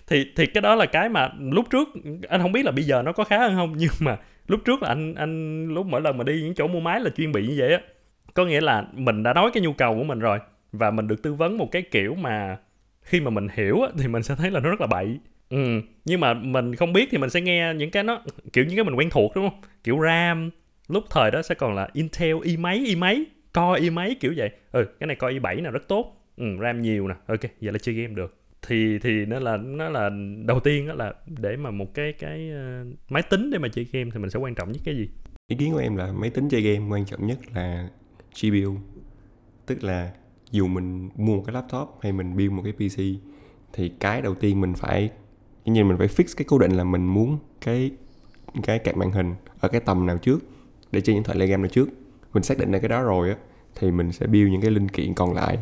thì 0.08 0.26
thì 0.36 0.46
cái 0.46 0.62
đó 0.62 0.76
là 0.76 0.86
cái 0.86 1.10
mà 1.10 1.30
lúc 1.40 1.66
trước 1.70 1.88
anh 2.30 2.42
không 2.42 2.52
biết 2.52 2.66
là 2.66 2.72
bây 2.72 2.84
giờ 2.84 3.02
nó 3.02 3.12
có 3.12 3.24
khá 3.24 3.38
hơn 3.40 3.56
không 3.56 3.74
nhưng 3.78 3.92
mà 4.00 4.18
lúc 4.48 4.60
trước 4.66 4.82
là 4.84 4.90
anh 4.90 5.16
anh 5.16 5.68
lúc 5.68 5.86
mỗi 5.86 6.02
lần 6.02 6.18
mà 6.18 6.24
đi 6.24 6.42
những 6.42 6.56
chỗ 6.56 6.68
mua 6.68 6.80
máy 6.80 7.00
là 7.00 7.10
chuyên 7.10 7.32
bị 7.32 7.48
như 7.48 7.56
vậy 7.58 7.72
á 7.72 7.80
có 8.34 8.46
nghĩa 8.46 8.62
là 8.62 8.86
mình 8.94 9.24
đã 9.24 9.34
nói 9.34 9.52
cái 9.54 9.64
nhu 9.64 9.74
cầu 9.74 9.96
của 9.96 10.04
mình 10.04 10.20
rồi 10.20 10.40
và 10.72 10.92
mình 10.92 11.08
được 11.08 11.24
tư 11.24 11.34
vấn 11.34 11.58
một 11.58 11.72
cái 11.72 11.82
kiểu 11.82 12.16
mà 12.16 12.58
khi 13.02 13.22
mà 13.22 13.30
mình 13.30 13.48
hiểu 13.54 13.82
á, 13.82 13.90
thì 13.98 14.08
mình 14.08 14.24
sẽ 14.24 14.36
thấy 14.36 14.52
là 14.52 14.60
nó 14.60 14.70
rất 14.70 14.82
là 14.82 14.88
bậy 14.88 15.20
ừ. 15.50 15.82
nhưng 16.06 16.20
mà 16.20 16.34
mình 16.34 16.76
không 16.76 16.94
biết 16.94 17.08
thì 17.12 17.18
mình 17.18 17.30
sẽ 17.30 17.42
nghe 17.42 17.74
những 17.74 17.92
cái 17.92 18.04
nó 18.04 18.22
kiểu 18.54 18.66
những 18.66 18.76
cái 18.76 18.84
mình 18.84 18.96
quen 18.96 19.10
thuộc 19.10 19.32
đúng 19.36 19.50
không 19.50 19.60
kiểu 19.84 20.00
ram 20.04 20.50
lúc 20.88 21.04
thời 21.10 21.32
đó 21.32 21.42
sẽ 21.42 21.56
còn 21.56 21.76
là 21.76 21.88
intel 21.94 22.36
i 22.44 22.58
máy 22.58 22.84
i 22.86 22.96
máy 22.96 23.26
core 23.56 23.82
i 23.82 23.90
máy 23.90 24.16
kiểu 24.20 24.34
vậy. 24.38 24.50
Ừ 24.72 24.86
cái 25.00 25.08
này 25.08 25.16
core 25.16 25.34
i 25.34 25.40
7 25.40 25.62
nào 25.62 25.72
rất 25.72 25.88
tốt. 25.88 26.22
Ừ, 26.38 26.46
ram 26.62 26.82
nhiều 26.82 27.08
nè. 27.08 27.16
Ok 27.28 27.42
vậy 27.62 27.74
là 27.74 27.78
chơi 27.78 27.96
game 27.96 28.14
được. 28.14 28.38
Thì 28.68 29.00
thì 29.00 29.26
nó 29.26 29.40
là 29.40 29.58
nó 29.58 29.90
là 29.90 30.10
đầu 30.46 30.60
tiên 30.60 30.88
đó 30.88 30.94
là 30.94 31.14
để 31.28 31.56
mà 31.56 31.72
một 31.72 31.94
cái 31.94 32.14
cái 32.14 32.50
ờ, 32.50 32.86
máy 33.10 33.24
tính 33.24 33.50
để 33.52 33.58
mà 33.58 33.68
chơi 33.68 33.88
game 33.92 34.10
thì 34.14 34.20
mình 34.20 34.30
sẽ 34.30 34.40
quan 34.40 34.56
trọng 34.56 34.72
nhất 34.72 34.82
cái 34.86 34.96
gì? 34.96 35.10
Ý 35.48 35.58
kiến 35.58 35.72
của 35.74 35.80
em 35.80 35.96
là 35.96 36.12
máy 36.12 36.30
tính 36.30 36.50
chơi 36.50 36.62
game 36.62 36.90
quan 36.90 37.06
trọng 37.06 37.28
nhất 37.28 37.38
là 37.56 37.90
GPU. 38.42 38.76
Tức 39.66 39.84
là 39.84 40.12
dù 40.52 40.68
mình 40.68 41.10
mua 41.16 41.36
một 41.36 41.44
cái 41.46 41.54
laptop 41.54 41.90
hay 42.02 42.12
mình 42.12 42.38
build 42.38 42.52
một 42.52 42.64
cái 42.64 42.74
PC 42.74 43.02
thì 43.74 43.90
cái 44.00 44.22
đầu 44.22 44.36
tiên 44.36 44.62
mình 44.62 44.74
phải 44.74 45.10
như 45.66 45.74
nhiên 45.74 45.88
mình 45.88 45.98
phải 45.98 46.08
fix 46.08 46.34
cái 46.38 46.46
cố 46.48 46.58
định 46.58 46.72
là 46.72 46.84
mình 46.84 47.06
muốn 47.06 47.38
cái 47.62 47.92
cái 48.64 48.80
card 48.80 48.98
màn 48.98 49.12
hình 49.12 49.36
ở 49.60 49.70
cái 49.70 49.82
tầm 49.82 50.06
nào 50.06 50.18
trước 50.18 50.40
để 50.92 51.02
chơi 51.02 51.16
những 51.16 51.24
thoại 51.24 51.48
game 51.48 51.58
nào 51.58 51.68
trước. 51.68 51.90
Mình 52.36 52.44
xác 52.44 52.58
định 52.58 52.72
được 52.72 52.80
cái 52.80 52.90
đó 52.90 53.02
rồi 53.02 53.30
á 53.30 53.36
thì 53.76 53.92
mình 53.92 54.12
sẽ 54.12 54.28
build 54.28 54.52
những 54.52 54.62
cái 54.62 54.72
linh 54.72 54.90
kiện 54.90 55.14
còn 55.14 55.34
lại 55.34 55.58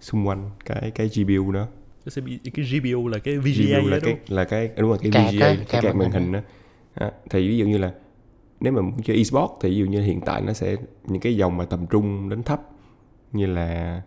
xung 0.00 0.28
quanh 0.28 0.50
cái 0.64 0.90
cái 0.94 1.08
GPU 1.08 1.52
đó. 1.52 1.66
Nó 2.04 2.10
sẽ 2.10 2.20
bị 2.20 2.38
cái 2.54 2.66
GPU 2.66 3.08
là 3.08 3.18
cái 3.18 3.38
VGA 3.38 3.80
GPU 3.80 3.88
là 3.88 3.96
đó 3.96 4.02
cái 4.02 4.16
là 4.28 4.44
cái 4.44 4.70
đúng 4.76 4.88
rồi 4.88 4.98
cái 5.02 5.10
Card 5.12 5.36
VGA 5.36 5.46
á, 5.46 5.56
cái 5.68 5.82
card 5.82 5.96
màn 5.96 6.10
hình 6.10 6.32
đó. 6.32 6.40
Đó, 7.00 7.10
thì 7.30 7.48
ví 7.48 7.58
dụ 7.58 7.66
như 7.66 7.78
là 7.78 7.92
nếu 8.60 8.72
mà 8.72 8.82
muốn 8.82 9.02
chơi 9.02 9.16
esports 9.16 9.52
thì 9.60 9.70
ví 9.70 9.76
dụ 9.76 9.86
như 9.86 10.02
hiện 10.02 10.20
tại 10.20 10.42
nó 10.42 10.52
sẽ 10.52 10.76
những 11.06 11.20
cái 11.20 11.36
dòng 11.36 11.56
mà 11.56 11.64
tầm 11.64 11.86
trung 11.86 12.28
đến 12.28 12.42
thấp 12.42 12.60
như 13.32 13.46
là 13.46 14.02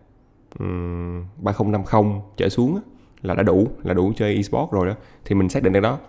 um, 0.59 1.25
3050 1.37 2.21
trở 2.37 2.49
xuống 2.49 2.75
á, 2.75 2.81
là 3.21 3.33
đã 3.33 3.43
đủ 3.43 3.67
là 3.83 3.93
đủ 3.93 4.13
chơi 4.15 4.35
esports 4.35 4.71
rồi 4.71 4.87
đó 4.87 4.95
thì 5.25 5.35
mình 5.35 5.49
xác 5.49 5.63
định 5.63 5.73
được 5.73 5.79
đó 5.79 5.99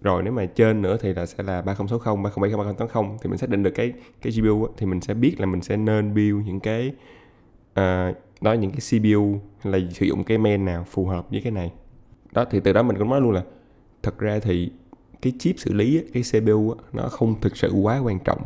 rồi 0.00 0.22
nếu 0.22 0.32
mà 0.32 0.46
trên 0.46 0.82
nữa 0.82 0.96
thì 1.00 1.14
là 1.14 1.26
sẽ 1.26 1.44
là 1.44 1.62
3060 1.62 2.16
3070 2.22 2.64
3080 2.64 3.18
thì 3.22 3.30
mình 3.30 3.38
xác 3.38 3.48
định 3.48 3.62
được 3.62 3.70
cái 3.70 3.92
cái 4.22 4.32
GPU 4.32 4.64
á, 4.64 4.72
thì 4.76 4.86
mình 4.86 5.00
sẽ 5.00 5.14
biết 5.14 5.40
là 5.40 5.46
mình 5.46 5.62
sẽ 5.62 5.76
nên 5.76 6.14
build 6.14 6.46
những 6.46 6.60
cái 6.60 6.92
uh, 7.70 8.16
đó 8.40 8.52
những 8.52 8.70
cái 8.70 8.80
CPU 8.80 9.40
là 9.64 9.78
sử 9.90 10.06
dụng 10.06 10.24
cái 10.24 10.38
main 10.38 10.64
nào 10.64 10.84
phù 10.90 11.06
hợp 11.06 11.30
với 11.30 11.40
cái 11.40 11.52
này. 11.52 11.72
Đó 12.32 12.44
thì 12.50 12.60
từ 12.60 12.72
đó 12.72 12.82
mình 12.82 12.98
cũng 12.98 13.10
nói 13.10 13.20
luôn 13.20 13.30
là 13.30 13.42
thật 14.02 14.18
ra 14.18 14.38
thì 14.38 14.70
cái 15.22 15.32
chip 15.38 15.58
xử 15.58 15.72
lý 15.72 15.96
á, 15.96 16.02
cái 16.12 16.22
CPU 16.22 16.70
á, 16.70 16.84
nó 16.92 17.08
không 17.08 17.40
thực 17.40 17.56
sự 17.56 17.72
quá 17.72 17.98
quan 17.98 18.18
trọng 18.18 18.42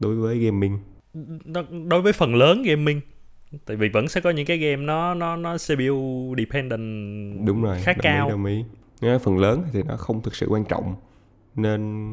đối 0.00 0.16
với 0.16 0.38
gaming. 0.38 0.78
Đối 1.88 2.02
với 2.02 2.12
phần 2.12 2.34
lớn 2.34 2.62
gaming 2.62 3.00
tại 3.66 3.76
vì 3.76 3.88
vẫn 3.88 4.08
sẽ 4.08 4.20
có 4.20 4.30
những 4.30 4.46
cái 4.46 4.58
game 4.58 4.82
nó 4.82 5.14
nó 5.14 5.36
nó 5.36 5.56
CPU 5.56 6.34
dependent 6.38 7.46
đúng 7.46 7.62
rồi 7.62 7.78
khá 7.82 7.92
đồng 7.92 8.02
cao. 8.02 8.26
ý, 8.26 8.30
đồng 8.30 8.44
ý 8.44 8.64
phần 9.00 9.38
lớn 9.38 9.62
thì 9.72 9.82
nó 9.82 9.96
không 9.96 10.22
thực 10.22 10.34
sự 10.34 10.46
quan 10.50 10.64
trọng 10.64 10.94
nên 11.54 12.10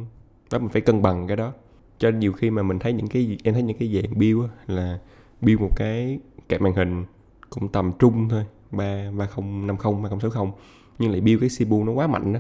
đó 0.51 0.59
mình 0.59 0.69
phải 0.69 0.81
cân 0.81 1.01
bằng 1.01 1.27
cái 1.27 1.37
đó 1.37 1.53
cho 1.97 2.11
nên 2.11 2.19
nhiều 2.19 2.33
khi 2.33 2.49
mà 2.49 2.63
mình 2.63 2.79
thấy 2.79 2.93
những 2.93 3.07
cái 3.07 3.37
em 3.43 3.53
thấy 3.53 3.63
những 3.63 3.77
cái 3.77 3.93
dạng 3.93 4.19
build 4.19 4.39
là 4.67 4.99
build 5.41 5.61
một 5.61 5.75
cái 5.75 6.19
kẹp 6.49 6.61
màn 6.61 6.73
hình 6.73 7.05
cũng 7.49 7.67
tầm 7.67 7.91
trung 7.99 8.29
thôi 8.29 8.45
ba 8.71 9.11
ba 9.17 9.25
không 9.25 9.67
năm 9.67 9.77
không 9.77 10.03
ba 10.03 10.09
không 10.09 10.19
sáu 10.19 10.29
không 10.29 10.51
nhưng 10.99 11.11
lại 11.11 11.21
build 11.21 11.41
cái 11.41 11.49
CPU 11.49 11.83
nó 11.83 11.91
quá 11.91 12.07
mạnh 12.07 12.33
đó. 12.33 12.39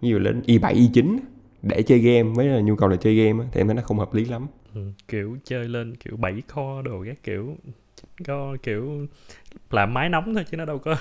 ví 0.00 0.08
dụ 0.08 0.18
lên 0.18 0.42
i 0.46 0.58
7 0.58 0.74
i 0.74 0.88
9 0.92 1.18
để 1.62 1.82
chơi 1.82 1.98
game 1.98 2.22
với 2.22 2.46
là 2.46 2.60
nhu 2.60 2.76
cầu 2.76 2.88
là 2.88 2.96
chơi 2.96 3.14
game 3.14 3.44
thì 3.52 3.60
em 3.60 3.66
thấy 3.66 3.74
nó 3.74 3.82
không 3.82 3.98
hợp 3.98 4.14
lý 4.14 4.24
lắm 4.24 4.46
ừ, 4.74 4.80
kiểu 5.08 5.36
chơi 5.44 5.68
lên 5.68 5.96
kiểu 5.96 6.16
7 6.16 6.42
kho 6.48 6.82
đồ 6.82 7.04
các 7.06 7.22
kiểu 7.22 7.56
có 8.26 8.56
kiểu 8.62 9.06
làm 9.70 9.94
máy 9.94 10.08
nóng 10.08 10.34
thôi 10.34 10.44
chứ 10.50 10.56
nó 10.56 10.64
đâu 10.64 10.78
có 10.78 10.96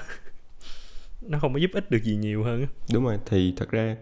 nó 1.27 1.39
không 1.39 1.53
có 1.53 1.59
giúp 1.59 1.71
ích 1.73 1.91
được 1.91 2.03
gì 2.03 2.15
nhiều 2.15 2.43
hơn 2.43 2.65
đúng 2.93 3.03
rồi 3.03 3.17
thì 3.25 3.53
thật 3.57 3.71
ra 3.71 3.95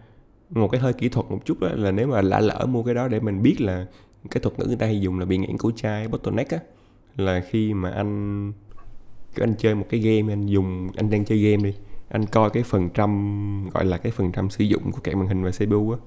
một 0.50 0.68
cái 0.68 0.82
hơi 0.82 0.94
kỹ 0.94 1.10
thuật 1.10 1.26
một 1.30 1.40
chút 1.46 1.60
đó 1.60 1.70
là 1.74 1.92
nếu 1.92 2.08
mà 2.08 2.22
lỡ 2.22 2.40
lỡ 2.40 2.66
mua 2.70 2.84
cái 2.84 2.96
đó 2.96 3.08
để 3.08 3.20
mình 3.20 3.42
biết 3.42 3.62
là 3.62 3.88
cái 4.32 4.42
thuật 4.42 4.60
ngữ 4.60 4.66
người 4.66 4.76
ta 4.76 4.86
hay 4.86 5.02
dùng 5.02 5.20
là 5.20 5.26
bị 5.26 5.38
nghẽn 5.38 5.58
cổ 5.58 5.72
chai 5.76 6.08
bottleneck 6.08 6.52
á 6.52 6.60
là 7.18 7.40
khi 7.40 7.74
mà 7.74 7.92
anh 7.92 8.52
kiểu 9.36 9.44
anh 9.44 9.56
chơi 9.58 9.76
một 9.76 9.86
cái 9.90 10.00
game 10.00 10.34
anh 10.34 10.46
dùng 10.46 10.90
anh 10.96 11.10
đang 11.10 11.26
chơi 11.26 11.38
game 11.38 11.64
đi 11.64 11.74
anh 12.10 12.26
coi 12.26 12.50
cái 12.50 12.64
phần 12.64 12.90
trăm 12.90 13.70
gọi 13.74 13.86
là 13.86 13.98
cái 13.98 14.12
phần 14.12 14.32
trăm 14.32 14.50
sử 14.50 14.64
dụng 14.64 14.92
của 14.92 15.00
kẹp 15.00 15.16
màn 15.16 15.28
hình 15.28 15.44
và 15.44 15.52
CPU 15.52 15.92
á 15.92 15.98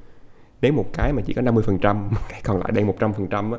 nếu 0.63 0.73
một 0.73 0.87
cái 0.93 1.13
mà 1.13 1.23
chỉ 1.27 1.33
có 1.33 1.43
50 1.43 1.65
phần 1.67 1.79
trăm 1.79 2.11
cái 2.29 2.41
còn 2.45 2.59
lại 2.59 2.73
đang 2.75 2.87
100 2.87 3.13
phần 3.13 3.27
trăm 3.27 3.53
á 3.53 3.59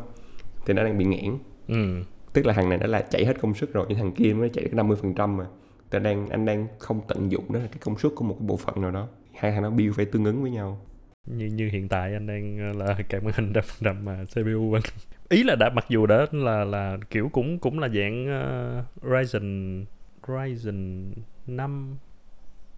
thì 0.65 0.73
nó 0.73 0.83
đang 0.83 0.97
bị 0.97 1.05
nghẽn. 1.05 1.37
Ừ. 1.67 2.03
tức 2.33 2.45
là 2.45 2.53
thằng 2.53 2.69
này 2.69 2.77
nó 2.77 2.87
là 2.87 3.01
chạy 3.01 3.25
hết 3.25 3.41
công 3.41 3.53
suất 3.53 3.73
rồi 3.73 3.85
nhưng 3.89 3.97
thằng 3.97 4.11
kia 4.11 4.33
mới 4.33 4.49
chạy 4.49 4.63
được 4.63 4.73
50 4.73 4.97
phần 5.01 5.13
trăm 5.13 5.37
mà 5.37 5.45
ta 5.89 5.99
đang 5.99 6.29
anh 6.29 6.45
đang 6.45 6.67
không 6.79 7.01
tận 7.07 7.31
dụng 7.31 7.53
đó 7.53 7.59
là 7.59 7.67
cái 7.67 7.77
công 7.81 7.97
suất 7.97 8.11
của 8.15 8.25
một 8.25 8.35
cái 8.39 8.47
bộ 8.47 8.57
phận 8.57 8.81
nào 8.81 8.91
đó. 8.91 9.07
Hai 9.35 9.51
thằng 9.51 9.63
nó 9.63 9.69
build 9.69 9.95
phải 9.95 10.05
tương 10.05 10.25
ứng 10.25 10.41
với 10.41 10.51
nhau. 10.51 10.81
Như 11.25 11.45
như 11.45 11.69
hiện 11.71 11.87
tại 11.87 12.13
anh 12.13 12.27
đang 12.27 12.57
ờ, 12.59 12.85
là 12.85 12.97
kẹp 13.09 13.23
màn 13.23 13.33
hình 13.35 13.53
đập 13.53 13.65
đập 13.81 13.95
mà 14.03 14.25
CPU 14.25 14.73
anh. 14.73 14.83
Ý 15.29 15.43
là 15.43 15.55
đã 15.55 15.69
mặc 15.69 15.85
dù 15.89 16.05
đã 16.05 16.25
là 16.31 16.63
là 16.63 16.97
kiểu 17.09 17.29
cũng 17.29 17.59
cũng 17.59 17.79
là 17.79 17.87
dạng 17.87 18.23
uh, 18.23 19.03
Ryzen 19.03 19.85
Ryzen 20.21 21.11
5 21.47 21.97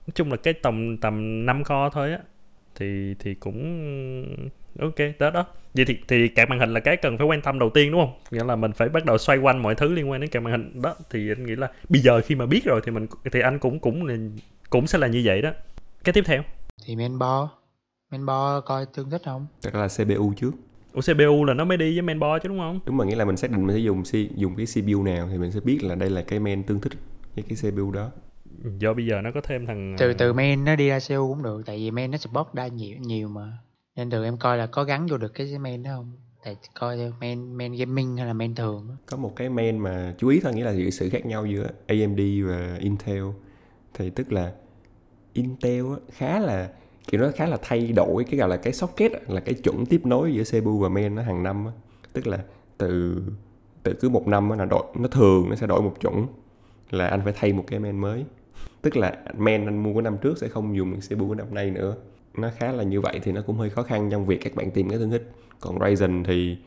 nói 0.07 0.13
chung 0.15 0.31
là 0.31 0.37
cái 0.37 0.53
tầm 0.53 0.97
tầm 0.97 1.45
5 1.45 1.63
core 1.63 1.89
thôi 1.93 2.11
á. 2.11 2.19
Thì 2.75 3.15
thì 3.19 3.35
cũng 3.35 4.49
ok 4.79 4.95
đó 5.19 5.29
đó. 5.29 5.45
Vậy 5.73 5.85
thì 5.85 5.97
thì 6.07 6.27
kẹp 6.27 6.49
màn 6.49 6.59
hình 6.59 6.73
là 6.73 6.79
cái 6.79 6.97
cần 6.97 7.17
phải 7.17 7.27
quan 7.27 7.41
tâm 7.41 7.59
đầu 7.59 7.69
tiên 7.69 7.91
đúng 7.91 8.01
không? 8.01 8.13
Nghĩa 8.31 8.43
là 8.43 8.55
mình 8.55 8.71
phải 8.73 8.89
bắt 8.89 9.05
đầu 9.05 9.17
xoay 9.17 9.37
quanh 9.37 9.61
mọi 9.61 9.75
thứ 9.75 9.93
liên 9.93 10.09
quan 10.09 10.21
đến 10.21 10.29
kẹp 10.29 10.43
màn 10.43 10.51
hình. 10.51 10.81
Đó 10.81 10.95
thì 11.09 11.31
anh 11.31 11.45
nghĩ 11.45 11.55
là 11.55 11.71
bây 11.89 12.01
giờ 12.01 12.21
khi 12.21 12.35
mà 12.35 12.45
biết 12.45 12.63
rồi 12.65 12.81
thì 12.85 12.91
mình 12.91 13.07
thì 13.31 13.39
anh 13.39 13.59
cũng 13.59 13.79
cũng 13.79 14.07
cũng 14.69 14.87
sẽ 14.87 14.97
là 14.97 15.07
như 15.07 15.21
vậy 15.25 15.41
đó. 15.41 15.51
Cái 16.03 16.13
tiếp 16.13 16.23
theo. 16.25 16.43
Thì 16.85 16.95
mainboard 16.95 17.51
mainboard 18.11 18.65
coi 18.65 18.85
tương 18.93 19.09
thích 19.09 19.21
không? 19.25 19.47
Tức 19.61 19.75
là 19.75 19.87
CPU 19.87 20.33
trước. 20.33 20.51
Ủa 20.93 21.01
CPU 21.01 21.45
là 21.45 21.53
nó 21.53 21.65
mới 21.65 21.77
đi 21.77 21.93
với 21.93 22.01
mainboard 22.01 22.43
chứ 22.43 22.49
đúng 22.49 22.59
không? 22.59 22.79
đúng 22.85 22.97
mà 22.97 23.05
nghĩa 23.05 23.15
là 23.15 23.25
mình 23.25 23.37
xác 23.37 23.51
định 23.51 23.67
mình 23.67 23.75
sẽ 23.75 23.79
dùng 23.79 24.03
C, 24.03 24.37
dùng 24.37 24.55
cái 24.55 24.65
CPU 24.65 25.03
nào 25.03 25.27
thì 25.31 25.37
mình 25.37 25.51
sẽ 25.51 25.59
biết 25.59 25.83
là 25.83 25.95
đây 25.95 26.09
là 26.09 26.21
cái 26.21 26.39
main 26.39 26.63
tương 26.63 26.79
thích 26.79 26.93
với 27.35 27.45
cái 27.49 27.71
CPU 27.71 27.91
đó. 27.91 28.09
Do 28.77 28.93
bây 28.93 29.05
giờ 29.05 29.21
nó 29.21 29.31
có 29.31 29.41
thêm 29.41 29.65
thằng 29.65 29.95
từ 29.99 30.07
ờ, 30.07 30.13
từ 30.17 30.33
main 30.33 30.65
nó 30.65 30.75
đi 30.75 30.89
ra 30.89 30.99
CPU 30.99 31.33
cũng 31.33 31.43
được 31.43 31.61
tại 31.65 31.77
vì 31.77 31.91
main 31.91 32.11
nó 32.11 32.17
support 32.17 32.47
đa 32.53 32.67
nhiều 32.67 32.97
nhiều 32.99 33.27
mà 33.27 33.57
nên 33.99 34.09
từ 34.09 34.23
em 34.23 34.37
coi 34.37 34.57
là 34.57 34.65
có 34.65 34.83
gắn 34.83 35.07
vô 35.07 35.17
được 35.17 35.33
cái 35.33 35.57
main 35.59 35.83
đó 35.83 35.91
không? 35.95 36.11
Tại 36.43 36.57
coi 36.79 36.97
main 37.19 37.53
main 37.53 37.73
gaming 37.73 38.17
hay 38.17 38.27
là 38.27 38.33
main 38.33 38.55
thường 38.55 38.97
có 39.05 39.17
một 39.17 39.35
cái 39.35 39.49
main 39.49 39.77
mà 39.77 40.15
chú 40.17 40.27
ý 40.27 40.39
thôi, 40.39 40.53
nghĩa 40.53 40.63
là 40.63 40.73
sự 40.75 40.89
sự 40.89 41.09
khác 41.09 41.25
nhau 41.25 41.45
giữa 41.45 41.69
AMD 41.87 42.19
và 42.45 42.77
Intel. 42.79 43.23
Thì 43.93 44.09
tức 44.09 44.31
là 44.31 44.53
Intel 45.33 45.85
khá 46.11 46.39
là, 46.39 46.69
kiểu 47.07 47.21
nó 47.21 47.31
khá 47.35 47.45
là 47.45 47.57
thay 47.61 47.91
đổi 47.91 48.23
cái 48.23 48.39
gọi 48.39 48.49
là 48.49 48.57
cái 48.57 48.73
socket 48.73 49.11
là 49.27 49.39
cái 49.39 49.53
chuẩn 49.53 49.85
tiếp 49.85 50.05
nối 50.05 50.33
giữa 50.33 50.43
CPU 50.43 50.79
và 50.79 50.89
main 50.89 51.15
nó 51.15 51.21
hàng 51.21 51.43
năm 51.43 51.67
tức 52.13 52.27
là 52.27 52.39
từ 52.77 53.23
từ 53.83 53.93
cứ 53.93 54.09
một 54.09 54.27
năm 54.27 54.49
là 54.49 54.65
đổi, 54.65 54.83
nó 54.95 55.07
thường 55.07 55.49
nó 55.49 55.55
sẽ 55.55 55.67
đổi 55.67 55.81
một 55.81 55.93
chuẩn 55.99 56.27
là 56.89 57.07
anh 57.07 57.21
phải 57.23 57.33
thay 57.35 57.53
một 57.53 57.63
cái 57.67 57.79
main 57.79 57.99
mới. 57.99 58.25
Tức 58.81 58.97
là 58.97 59.17
main 59.37 59.65
anh 59.65 59.83
mua 59.83 59.93
của 59.93 60.01
năm 60.01 60.17
trước 60.21 60.37
sẽ 60.37 60.47
không 60.47 60.75
dùng 60.75 60.91
được 60.91 60.99
CPU 61.09 61.27
của 61.27 61.35
năm 61.35 61.53
nay 61.53 61.71
nữa 61.71 61.95
nó 62.37 62.49
khá 62.57 62.71
là 62.71 62.83
như 62.83 63.01
vậy 63.01 63.19
thì 63.23 63.31
nó 63.31 63.41
cũng 63.41 63.57
hơi 63.57 63.69
khó 63.69 63.83
khăn 63.83 64.09
trong 64.11 64.25
việc 64.25 64.39
các 64.43 64.55
bạn 64.55 64.71
tìm 64.71 64.89
cái 64.89 64.97
thương 64.97 65.11
thích 65.11 65.31
còn 65.59 65.79
Ryzen 65.79 66.23
thì 66.23 66.57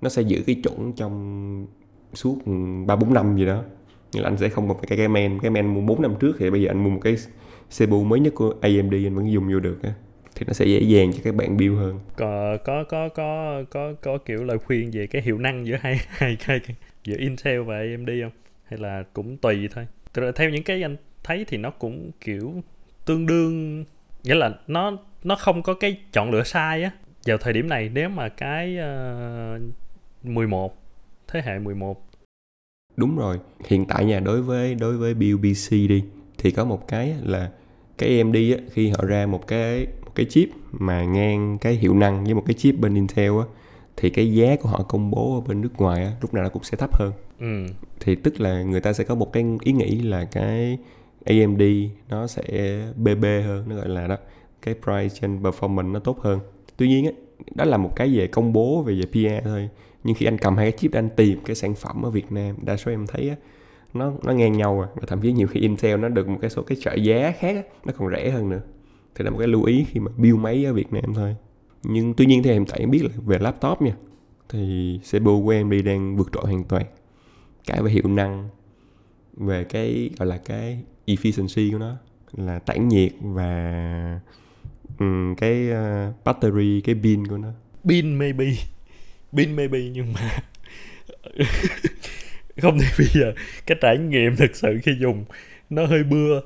nó 0.00 0.08
sẽ 0.08 0.22
giữ 0.22 0.42
cái 0.46 0.56
chuẩn 0.62 0.92
trong 0.92 1.66
suốt 2.14 2.38
ba 2.86 2.96
bốn 2.96 3.14
năm 3.14 3.36
gì 3.36 3.46
đó. 3.46 3.64
Như 4.12 4.20
là 4.20 4.28
anh 4.28 4.36
sẽ 4.36 4.48
không 4.48 4.68
một 4.68 4.80
cái 4.88 4.98
cái 4.98 5.08
men. 5.08 5.38
Cái 5.42 5.50
men 5.50 5.66
mua 5.66 5.80
4 5.80 6.02
năm 6.02 6.14
trước 6.20 6.36
thì 6.38 6.50
bây 6.50 6.62
giờ 6.62 6.70
anh 6.70 6.84
mua 6.84 6.90
một 6.90 7.00
cái 7.02 7.16
CPU 7.78 8.04
mới 8.04 8.20
nhất 8.20 8.34
của 8.34 8.54
AMD 8.60 8.94
anh 8.94 9.14
vẫn 9.14 9.32
dùng 9.32 9.52
vô 9.52 9.60
được 9.60 9.82
á. 9.82 9.92
Thì 10.34 10.46
nó 10.46 10.52
sẽ 10.52 10.66
dễ 10.66 10.80
dàng 10.80 11.12
cho 11.12 11.18
các 11.24 11.34
bạn 11.34 11.56
build 11.56 11.78
hơn. 11.78 12.00
Có 12.16 12.56
có 12.64 12.84
có 12.84 13.08
có 13.08 13.62
có 13.70 13.94
có 14.02 14.18
kiểu 14.18 14.44
lời 14.44 14.58
khuyên 14.58 14.90
về 14.90 15.06
cái 15.06 15.22
hiệu 15.22 15.38
năng 15.38 15.66
giữa 15.66 15.76
hai 15.80 16.00
hai 16.08 16.36
cái 16.46 16.60
giữa 17.04 17.16
Intel 17.18 17.60
và 17.60 17.76
AMD 17.76 18.08
không? 18.22 18.32
Hay 18.64 18.78
là 18.78 19.04
cũng 19.12 19.36
tùy 19.36 19.68
thôi. 19.74 19.86
Theo 20.34 20.50
những 20.50 20.62
cái 20.62 20.82
anh 20.82 20.96
thấy 21.24 21.44
thì 21.48 21.56
nó 21.56 21.70
cũng 21.70 22.10
kiểu 22.20 22.62
tương 23.04 23.26
đương 23.26 23.84
nghĩa 24.24 24.34
là 24.34 24.50
nó 24.66 24.92
nó 25.24 25.36
không 25.36 25.62
có 25.62 25.74
cái 25.74 25.96
chọn 26.12 26.30
lựa 26.30 26.42
sai 26.42 26.82
á. 26.82 26.90
Vào 27.26 27.38
thời 27.38 27.52
điểm 27.52 27.68
này 27.68 27.90
nếu 27.94 28.08
mà 28.08 28.28
cái 28.28 28.76
ờ, 28.78 29.58
11 30.22 30.82
thế 31.28 31.42
hệ 31.44 31.58
11 31.58 32.06
đúng 32.96 33.16
rồi 33.16 33.38
hiện 33.66 33.84
tại 33.86 34.04
nha 34.04 34.20
đối 34.20 34.42
với 34.42 34.74
đối 34.74 34.96
với 34.96 35.14
PC 35.14 35.70
đi 35.70 36.04
thì 36.38 36.50
có 36.50 36.64
một 36.64 36.88
cái 36.88 37.14
là 37.22 37.50
cái 37.98 38.18
AMD 38.18 38.34
á, 38.34 38.64
khi 38.72 38.88
họ 38.88 39.04
ra 39.04 39.26
một 39.26 39.46
cái 39.46 39.86
một 40.04 40.12
cái 40.14 40.26
chip 40.26 40.48
mà 40.72 41.04
ngang 41.04 41.58
cái 41.60 41.74
hiệu 41.74 41.94
năng 41.94 42.24
với 42.24 42.34
một 42.34 42.42
cái 42.46 42.54
chip 42.54 42.78
bên 42.78 42.94
Intel 42.94 43.38
á 43.38 43.44
thì 43.96 44.10
cái 44.10 44.32
giá 44.32 44.56
của 44.56 44.68
họ 44.68 44.82
công 44.82 45.10
bố 45.10 45.34
ở 45.34 45.40
bên 45.40 45.60
nước 45.60 45.76
ngoài 45.76 46.04
á, 46.04 46.12
lúc 46.20 46.34
nào 46.34 46.42
nó 46.42 46.48
cũng 46.48 46.64
sẽ 46.64 46.76
thấp 46.76 46.94
hơn 46.94 47.12
ừ. 47.38 47.66
thì 48.00 48.14
tức 48.14 48.40
là 48.40 48.62
người 48.62 48.80
ta 48.80 48.92
sẽ 48.92 49.04
có 49.04 49.14
một 49.14 49.32
cái 49.32 49.44
ý 49.60 49.72
nghĩ 49.72 50.00
là 50.00 50.24
cái 50.24 50.78
AMD 51.24 51.62
nó 52.08 52.26
sẽ 52.26 52.78
BB 52.96 53.24
hơn 53.24 53.64
nó 53.68 53.76
gọi 53.76 53.88
là 53.88 54.06
đó 54.06 54.16
cái 54.62 54.74
price 54.74 55.20
trên 55.20 55.42
performance 55.42 55.92
nó 55.92 55.98
tốt 55.98 56.18
hơn. 56.20 56.40
Tuy 56.76 56.88
nhiên 56.88 57.04
á 57.04 57.12
đó 57.54 57.64
là 57.64 57.76
một 57.76 57.96
cái 57.96 58.16
về 58.16 58.26
công 58.26 58.52
bố 58.52 58.82
về 58.82 58.94
về 58.94 59.06
PR 59.12 59.44
thôi. 59.44 59.68
Nhưng 60.04 60.14
khi 60.14 60.26
anh 60.26 60.38
cầm 60.38 60.56
hai 60.56 60.70
cái 60.70 60.78
chip 60.78 60.92
anh 60.92 61.08
tìm 61.16 61.38
cái 61.44 61.56
sản 61.56 61.74
phẩm 61.74 62.02
ở 62.02 62.10
Việt 62.10 62.32
Nam 62.32 62.56
đa 62.62 62.76
số 62.76 62.90
em 62.90 63.06
thấy 63.06 63.28
á 63.28 63.36
nó 63.94 64.12
nó 64.22 64.32
ngang 64.32 64.52
nhau 64.52 64.80
à. 64.80 64.88
Và 64.94 65.02
thậm 65.06 65.20
chí 65.20 65.32
nhiều 65.32 65.46
khi 65.46 65.60
Intel 65.60 66.00
nó 66.00 66.08
được 66.08 66.28
một 66.28 66.38
cái 66.40 66.50
số 66.50 66.62
cái 66.62 66.78
trợ 66.80 66.94
giá 66.94 67.32
khác 67.38 67.56
á, 67.56 67.62
nó 67.84 67.92
còn 67.98 68.10
rẻ 68.10 68.30
hơn 68.30 68.48
nữa. 68.48 68.60
Thì 69.14 69.24
là 69.24 69.30
một 69.30 69.38
cái 69.38 69.48
lưu 69.48 69.64
ý 69.64 69.84
khi 69.88 70.00
mà 70.00 70.12
build 70.16 70.38
máy 70.38 70.64
ở 70.64 70.72
Việt 70.72 70.92
Nam 70.92 71.14
thôi. 71.14 71.36
Nhưng 71.82 72.14
tuy 72.14 72.26
nhiên 72.26 72.42
thì 72.42 72.52
hiện 72.52 72.64
tại 72.66 72.80
em 72.80 72.90
biết 72.90 73.02
là 73.02 73.10
về 73.26 73.38
laptop 73.38 73.82
nha 73.82 73.92
thì 74.48 75.00
CPU 75.10 75.42
của 75.44 75.50
AMD 75.50 75.74
đang 75.84 76.16
vượt 76.16 76.28
trội 76.32 76.44
hoàn 76.44 76.64
toàn. 76.64 76.84
Cả 77.66 77.80
về 77.82 77.90
hiệu 77.90 78.08
năng 78.08 78.48
về 79.36 79.64
cái 79.64 80.10
gọi 80.18 80.28
là 80.28 80.38
cái 80.38 80.82
efficiency 81.06 81.72
của 81.72 81.78
nó. 81.78 81.96
Là 82.32 82.58
tản 82.58 82.88
nhiệt 82.88 83.12
và 83.20 84.20
ừm, 84.98 85.34
cái 85.36 85.68
uh, 85.70 86.24
battery 86.24 86.80
cái 86.80 86.94
pin 87.02 87.26
của 87.26 87.38
nó. 87.38 87.48
Pin 87.88 88.18
maybe. 88.18 88.44
Pin 89.36 89.56
maybe 89.56 89.78
nhưng 89.78 90.12
mà 90.12 90.30
không 92.62 92.78
thì 92.78 92.86
bây 92.98 93.06
giờ 93.06 93.32
cái 93.66 93.78
trải 93.80 93.98
nghiệm 93.98 94.36
thực 94.36 94.56
sự 94.56 94.78
khi 94.82 94.96
dùng 95.00 95.24
nó 95.70 95.86
hơi 95.86 96.04
bưa. 96.04 96.40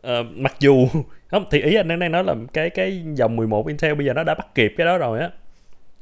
Ờ, 0.00 0.22
mặc 0.22 0.54
dù 0.60 0.88
không 1.28 1.44
thì 1.50 1.62
ý 1.62 1.74
anh 1.74 1.88
đang 1.88 1.98
đang 1.98 2.12
nói 2.12 2.24
là 2.24 2.34
cái 2.52 2.70
cái 2.70 3.02
dòng 3.14 3.36
11 3.36 3.66
Intel 3.66 3.94
bây 3.94 4.06
giờ 4.06 4.12
nó 4.12 4.24
đã 4.24 4.34
bắt 4.34 4.54
kịp 4.54 4.74
cái 4.76 4.86
đó 4.86 4.98
rồi 4.98 5.20
á. 5.20 5.30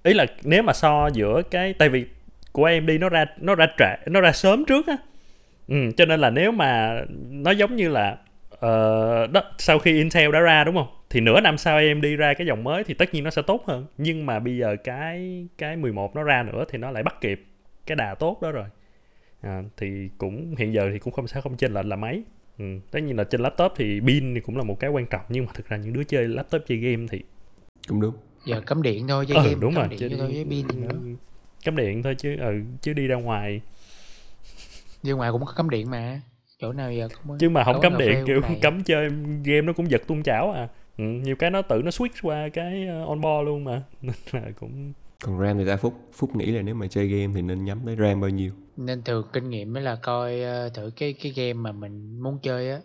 Ý 0.02 0.14
là 0.14 0.26
nếu 0.42 0.62
mà 0.62 0.72
so 0.72 1.08
giữa 1.12 1.42
cái 1.50 1.74
tại 1.78 1.88
vì 1.88 2.04
của 2.52 2.64
AMD 2.64 2.90
nó 3.00 3.08
ra 3.08 3.24
nó 3.40 3.54
ra 3.54 3.66
trễ 3.78 4.10
nó 4.10 4.20
ra 4.20 4.32
sớm 4.32 4.64
trước 4.64 4.86
á 4.86 4.96
ừ, 5.68 5.76
cho 5.96 6.04
nên 6.04 6.20
là 6.20 6.30
nếu 6.30 6.52
mà 6.52 7.00
nó 7.30 7.50
giống 7.50 7.76
như 7.76 7.88
là 7.88 8.16
Ờ, 8.64 9.26
đó 9.26 9.42
sau 9.58 9.78
khi 9.78 9.92
Intel 9.92 10.32
đã 10.32 10.40
ra 10.40 10.64
đúng 10.64 10.74
không? 10.74 10.86
Thì 11.10 11.20
nửa 11.20 11.40
năm 11.40 11.58
sau 11.58 11.76
AMD 11.76 12.16
ra 12.16 12.34
cái 12.34 12.46
dòng 12.46 12.64
mới 12.64 12.84
thì 12.84 12.94
tất 12.94 13.14
nhiên 13.14 13.24
nó 13.24 13.30
sẽ 13.30 13.42
tốt 13.42 13.62
hơn. 13.66 13.86
Nhưng 13.98 14.26
mà 14.26 14.38
bây 14.38 14.56
giờ 14.56 14.76
cái 14.84 15.46
cái 15.58 15.76
11 15.76 16.16
nó 16.16 16.22
ra 16.22 16.42
nữa 16.42 16.64
thì 16.68 16.78
nó 16.78 16.90
lại 16.90 17.02
bắt 17.02 17.20
kịp 17.20 17.44
cái 17.86 17.96
đà 17.96 18.14
tốt 18.14 18.42
đó 18.42 18.50
rồi. 18.50 18.64
À, 19.40 19.62
thì 19.76 20.08
cũng 20.18 20.54
hiện 20.58 20.74
giờ 20.74 20.90
thì 20.92 20.98
cũng 20.98 21.12
không 21.12 21.26
sẽ 21.26 21.40
không 21.40 21.56
chênh 21.56 21.74
lệch 21.74 21.86
là 21.86 21.96
mấy. 21.96 22.24
Ừ. 22.58 22.64
tất 22.90 23.00
nhiên 23.00 23.16
là 23.16 23.24
trên 23.24 23.40
laptop 23.40 23.72
thì 23.76 24.00
pin 24.06 24.34
thì 24.34 24.40
cũng 24.40 24.56
là 24.56 24.62
một 24.62 24.80
cái 24.80 24.90
quan 24.90 25.06
trọng 25.06 25.24
nhưng 25.28 25.46
mà 25.46 25.52
thực 25.54 25.68
ra 25.68 25.76
những 25.76 25.92
đứa 25.92 26.04
chơi 26.04 26.28
laptop 26.28 26.62
chơi 26.66 26.78
game 26.78 27.06
thì 27.10 27.20
cũng 27.88 28.00
đúng. 28.00 28.14
Giờ 28.44 28.60
cắm 28.66 28.82
điện 28.82 29.08
thôi 29.08 29.26
chơi 29.28 29.36
ừ, 29.36 29.44
game 29.44 29.60
đúng 29.60 29.74
cắm 29.74 29.82
rồi 29.82 29.88
điện 29.90 29.98
chứ 30.10 30.16
thôi 30.18 30.28
với 30.34 30.44
pin 30.44 30.66
nữa. 30.80 31.16
Cắm 31.64 31.76
điện 31.76 32.02
thôi 32.02 32.14
chứ 32.18 32.36
ừ, 32.36 32.60
chứ 32.82 32.92
đi 32.92 33.06
ra 33.06 33.16
ngoài 33.16 33.60
đi 35.04 35.12
ngoài 35.12 35.32
cũng 35.32 35.44
có 35.44 35.52
cắm 35.52 35.70
điện 35.70 35.90
mà. 35.90 36.20
Chỗ 36.58 36.72
nào 36.72 36.92
giờ 36.92 37.08
cũng 37.08 37.38
chứ 37.38 37.50
mà 37.50 37.64
không 37.64 37.80
cà 37.82 37.88
điện 37.98 38.24
kiểu 38.26 38.40
đầy. 38.40 38.58
cắm 38.62 38.82
chơi 38.84 39.08
game 39.44 39.60
nó 39.60 39.72
cũng 39.72 39.90
giật 39.90 40.02
tung 40.06 40.22
chảo 40.22 40.52
à. 40.52 40.68
Ừ, 40.98 41.04
nhiều 41.04 41.36
cái 41.36 41.50
nó 41.50 41.62
tự 41.62 41.82
nó 41.84 41.90
switch 41.90 42.18
qua 42.22 42.48
cái 42.48 42.88
uh, 43.02 43.08
on 43.08 43.20
board 43.20 43.46
luôn 43.46 43.64
mà. 43.64 43.82
Nên 44.02 44.14
là 44.32 44.50
cũng 44.60 44.92
còn 45.24 45.40
ram 45.40 45.58
thì 45.58 45.64
ra 45.64 45.76
phúc 45.76 45.94
phúc 46.12 46.36
nghĩ 46.36 46.46
là 46.46 46.62
nếu 46.62 46.74
mà 46.74 46.86
chơi 46.86 47.08
game 47.08 47.32
thì 47.34 47.42
nên 47.42 47.64
nhắm 47.64 47.80
tới 47.86 47.96
ram 47.96 48.20
bao 48.20 48.30
nhiêu? 48.30 48.52
Nên 48.76 49.02
thường 49.02 49.26
kinh 49.32 49.50
nghiệm 49.50 49.72
mới 49.72 49.82
là 49.82 49.96
coi 50.02 50.40
ờ, 50.40 50.68
thử 50.68 50.90
cái 50.96 51.12
cái 51.12 51.32
game 51.36 51.52
mà 51.52 51.72
mình 51.72 52.22
muốn 52.22 52.38
chơi 52.42 52.70
á. 52.70 52.80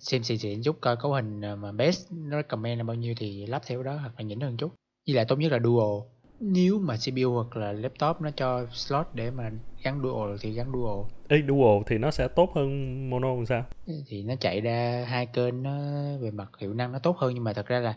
Xem 0.00 0.22
xịn 0.22 0.38
xịn 0.38 0.62
chút 0.62 0.80
coi 0.80 0.96
cấu 0.96 1.12
hình 1.12 1.40
ờ, 1.40 1.56
mà 1.56 1.72
best 1.72 2.12
nó 2.12 2.36
recommend 2.36 2.78
là 2.78 2.84
bao 2.84 2.94
nhiêu 2.94 3.14
thì 3.16 3.46
lắp 3.46 3.62
theo 3.66 3.82
đó 3.82 3.96
hoặc 3.96 4.12
là 4.16 4.24
nhỉnh 4.24 4.40
hơn 4.40 4.56
chút. 4.56 4.72
Với 5.06 5.16
lại 5.16 5.24
tốt 5.24 5.36
nhất 5.36 5.52
là 5.52 5.58
dual. 5.64 6.00
Nếu 6.40 6.78
mà 6.78 6.96
CPU 6.96 7.30
hoặc 7.34 7.56
là 7.56 7.72
laptop 7.72 8.20
nó 8.20 8.30
cho 8.36 8.66
slot 8.72 9.06
để 9.14 9.30
mà 9.30 9.50
gắn 9.82 10.00
dual 10.02 10.36
thì 10.40 10.52
gắn 10.52 10.72
dual 10.72 11.06
Ê, 11.32 11.42
dual 11.48 11.82
thì 11.86 11.98
nó 11.98 12.10
sẽ 12.10 12.28
tốt 12.28 12.52
hơn 12.54 13.10
mono 13.10 13.34
làm 13.34 13.46
sao? 13.46 13.64
Thì 14.06 14.22
nó 14.22 14.34
chạy 14.40 14.60
ra 14.60 15.04
hai 15.08 15.26
kênh 15.26 15.62
nó 15.62 15.70
về 16.20 16.30
mặt 16.30 16.50
hiệu 16.58 16.74
năng 16.74 16.92
nó 16.92 16.98
tốt 16.98 17.16
hơn 17.18 17.34
nhưng 17.34 17.44
mà 17.44 17.52
thật 17.52 17.66
ra 17.66 17.80
là 17.80 17.94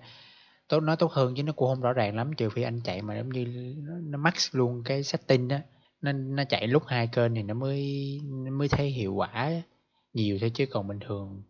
tốt 0.67 0.79
nói 0.79 0.95
tốt 0.99 1.11
hơn 1.11 1.33
chứ 1.37 1.43
nó 1.43 1.53
cũng 1.53 1.67
không 1.67 1.81
rõ 1.81 1.93
ràng 1.93 2.15
lắm 2.15 2.33
trừ 2.33 2.49
phi 2.49 2.61
anh 2.61 2.81
chạy 2.83 3.01
mà 3.01 3.17
giống 3.17 3.29
như 3.29 3.73
nó, 3.77 3.93
nó 4.03 4.17
max 4.17 4.55
luôn 4.55 4.83
cái 4.85 5.03
setting 5.03 5.49
á. 5.49 5.61
Nó 6.01 6.11
nó 6.11 6.43
chạy 6.49 6.67
lúc 6.67 6.83
hai 6.87 7.07
kênh 7.07 7.35
thì 7.35 7.43
nó 7.43 7.53
mới 7.53 8.19
nó 8.23 8.51
mới 8.51 8.67
thấy 8.67 8.87
hiệu 8.89 9.13
quả 9.13 9.51
nhiều 10.13 10.37
thôi 10.41 10.51
chứ 10.53 10.65
còn 10.65 10.87
bình 10.87 10.99
thường 11.07 11.43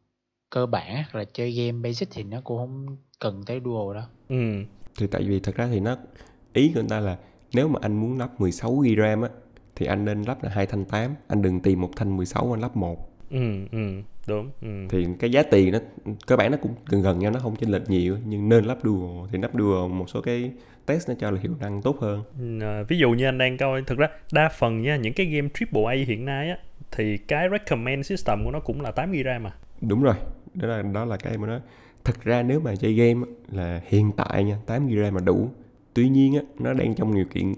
cơ 0.49 0.65
bản 0.65 0.95
hoặc 0.95 1.15
là 1.15 1.25
chơi 1.33 1.51
game 1.51 1.89
basic 1.89 2.07
thì 2.11 2.23
nó 2.23 2.41
cũng 2.43 2.57
không 2.57 2.97
cần 3.19 3.43
tới 3.45 3.61
dual 3.65 3.95
đâu. 3.95 4.05
Ừ. 4.29 4.63
Thì 4.97 5.07
tại 5.07 5.23
vì 5.23 5.39
thật 5.39 5.55
ra 5.55 5.67
thì 5.71 5.79
nó 5.79 5.97
ý 6.53 6.71
của 6.73 6.79
người 6.79 6.89
ta 6.89 6.99
là 6.99 7.17
nếu 7.53 7.67
mà 7.67 7.79
anh 7.81 8.01
muốn 8.01 8.17
lắp 8.17 8.41
16 8.41 8.75
GB 8.75 8.97
RAM 8.97 9.21
á 9.21 9.29
thì 9.75 9.85
anh 9.85 10.05
nên 10.05 10.21
lắp 10.21 10.43
là 10.43 10.49
hai 10.49 10.65
thanh 10.65 10.85
8 10.85 11.15
anh 11.27 11.41
đừng 11.41 11.59
tìm 11.59 11.81
một 11.81 11.89
thanh 11.95 12.17
16 12.17 12.53
anh 12.53 12.61
lắp 12.61 12.75
một. 12.75 13.11
Ừ 13.29 13.67
ừ 13.71 14.01
đúng 14.27 14.49
ừ. 14.61 14.67
thì 14.89 15.07
cái 15.19 15.31
giá 15.31 15.43
tiền 15.43 15.71
nó 15.71 15.79
cơ 16.27 16.37
bản 16.37 16.51
nó 16.51 16.57
cũng 16.61 16.75
gần 16.85 17.01
gần 17.01 17.19
nhau 17.19 17.31
nó 17.31 17.39
không 17.39 17.55
chênh 17.55 17.71
lệch 17.71 17.89
nhiều 17.89 18.17
nhưng 18.25 18.49
nên 18.49 18.65
lắp 18.65 18.77
dual 18.83 19.27
thì 19.31 19.39
lắp 19.41 19.51
dual 19.53 19.91
một 19.91 20.09
số 20.09 20.21
cái 20.21 20.51
test 20.85 21.09
nó 21.09 21.15
cho 21.19 21.31
là 21.31 21.39
hiệu 21.41 21.51
năng 21.59 21.81
tốt 21.81 21.97
hơn. 21.99 22.23
À, 22.61 22.83
ví 22.87 22.97
dụ 22.97 23.11
như 23.11 23.25
anh 23.25 23.37
đang 23.37 23.57
coi 23.57 23.81
thực 23.81 23.97
ra 23.97 24.07
đa 24.31 24.49
phần 24.49 24.81
nha 24.81 24.95
những 24.95 25.13
cái 25.13 25.25
game 25.25 25.47
AAA 25.53 25.93
hiện 26.07 26.25
nay 26.25 26.49
á 26.49 26.57
thì 26.91 27.17
cái 27.17 27.47
recommend 27.51 28.05
system 28.05 28.43
của 28.45 28.51
nó 28.51 28.59
cũng 28.59 28.81
là 28.81 28.91
8 28.91 29.11
GB 29.11 29.15
RAM 29.25 29.43
mà. 29.43 29.53
Đúng 29.81 30.03
rồi 30.03 30.15
đó 30.53 30.67
là 30.67 30.81
đó 30.81 31.05
là 31.05 31.17
cái 31.17 31.37
mà 31.37 31.47
nó 31.47 31.59
thật 32.03 32.23
ra 32.23 32.43
nếu 32.43 32.59
mà 32.59 32.75
chơi 32.75 32.93
game 32.93 33.27
là 33.51 33.81
hiện 33.87 34.11
tại 34.17 34.43
nha 34.43 34.57
8 34.65 34.87
GB 34.87 34.97
RAM 35.01 35.13
mà 35.13 35.21
đủ. 35.21 35.49
Tuy 35.93 36.09
nhiên 36.09 36.35
á 36.35 36.41
nó 36.59 36.73
đang 36.73 36.95
trong 36.95 37.15
điều 37.15 37.25
kiện 37.25 37.53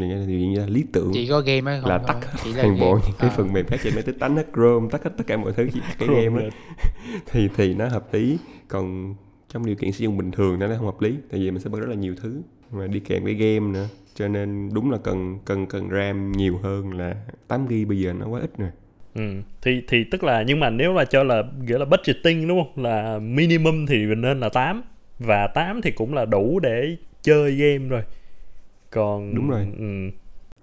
kiện 0.00 0.28
như 0.28 0.60
là 0.60 0.66
lý 0.66 0.84
tưởng 0.92 1.10
chỉ 1.14 1.26
có 1.28 1.40
game 1.40 1.72
á 1.72 1.78
không 1.80 1.90
là 1.90 1.98
thôi. 1.98 2.06
tắt 2.08 2.28
chỉ 2.44 2.52
là 2.52 2.62
toàn 2.62 2.80
bộ 2.80 2.92
những 3.06 3.16
cái 3.18 3.30
Ờ. 3.30 3.36
phần 3.36 3.52
mềm 3.52 3.66
khác 3.66 3.80
trên 3.84 3.94
máy 3.94 4.02
tính 4.02 4.18
tắt 4.18 4.28
hết 4.36 4.46
Chrome 4.54 4.88
tắt 4.90 5.04
hết 5.04 5.10
tất 5.16 5.24
cả 5.26 5.36
mọi 5.36 5.52
thứ 5.52 5.68
chỉ 5.72 5.80
cái 5.98 6.08
game 6.08 6.36
á 6.36 6.42
lên. 6.42 6.50
thì 7.30 7.48
thì 7.56 7.74
nó 7.74 7.88
hợp 7.88 8.14
lý 8.14 8.38
còn 8.68 9.14
trong 9.52 9.66
điều 9.66 9.76
kiện 9.76 9.92
sử 9.92 10.04
dụng 10.04 10.16
bình 10.16 10.30
thường 10.30 10.58
nó 10.58 10.68
không 10.76 10.86
hợp 10.86 11.00
lý 11.00 11.14
tại 11.30 11.40
vì 11.40 11.50
mình 11.50 11.60
sẽ 11.62 11.70
bật 11.70 11.80
rất 11.80 11.88
là 11.88 11.94
nhiều 11.94 12.14
thứ 12.22 12.42
mà 12.70 12.86
đi 12.86 13.00
kèm 13.00 13.24
với 13.24 13.34
game 13.34 13.60
nữa 13.72 13.88
cho 14.14 14.28
nên 14.28 14.70
đúng 14.74 14.90
là 14.90 14.98
cần 14.98 15.38
cần 15.44 15.66
cần 15.66 15.88
RAM 15.90 16.32
nhiều 16.32 16.58
hơn 16.62 16.92
là 16.92 17.14
8 17.48 17.66
GB 17.66 17.88
bây 17.88 17.98
giờ 18.00 18.12
nó 18.12 18.26
quá 18.28 18.40
ít 18.40 18.50
rồi 18.58 18.70
Ừ. 19.14 19.22
thì 19.62 19.82
thì 19.88 20.04
tức 20.10 20.24
là 20.24 20.44
nhưng 20.46 20.60
mà 20.60 20.70
nếu 20.70 20.92
mà 20.92 21.04
cho 21.04 21.22
là 21.22 21.42
nghĩa 21.66 21.78
là 21.78 21.84
budgeting 21.84 22.48
đúng 22.48 22.64
không 22.64 22.84
là 22.84 23.18
minimum 23.18 23.86
thì 23.86 24.06
mình 24.06 24.20
nên 24.20 24.40
là 24.40 24.48
8 24.48 24.82
và 25.18 25.46
8 25.46 25.82
thì 25.82 25.90
cũng 25.90 26.14
là 26.14 26.24
đủ 26.24 26.60
để 26.60 26.96
chơi 27.22 27.52
game 27.52 27.88
rồi 27.88 28.02
còn 28.92 29.34
Đúng 29.34 29.50
rồi. 29.50 29.68
ừ, 29.78 29.84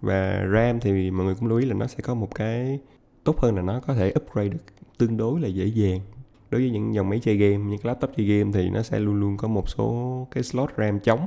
và 0.02 0.48
RAM 0.54 0.80
thì 0.80 1.12
mọi 1.12 1.26
người 1.26 1.36
cũng 1.36 1.50
lưu 1.50 1.60
ý 1.60 1.65
là 1.65 1.74
nó 1.74 1.88
sẽ 1.88 1.98
có 2.04 2.15
một 2.15 2.36
cái 2.36 2.80
tốt 3.24 3.39
hơn 3.39 3.56
là 3.56 3.62
nó 3.62 3.80
có 3.80 3.94
thể 3.94 4.13
upgrade 4.15 4.50
được 4.50 4.63
tương 4.98 5.18
đối 5.18 5.42
là 5.42 5.48
dễ 5.48 5.65
dàng. 5.65 6.00
Đối 6.52 6.62
với 6.62 6.70
những 6.70 6.94
dòng 6.94 7.10
máy 7.10 7.20
chơi 7.24 7.38
game 7.38 7.58
những 7.58 7.80
laptop 7.84 8.12
chơi 8.18 8.26
game 8.26 8.52
thì 8.54 8.70
nó 8.70 8.82
sẽ 8.82 9.00
luôn 9.00 9.15
luôn 9.20 9.38
có 9.38 9.48
một 9.48 9.70
số 9.70 10.28
cái 10.32 10.44
slot 10.44 10.70
RAM 10.78 11.00
trống. 11.00 11.26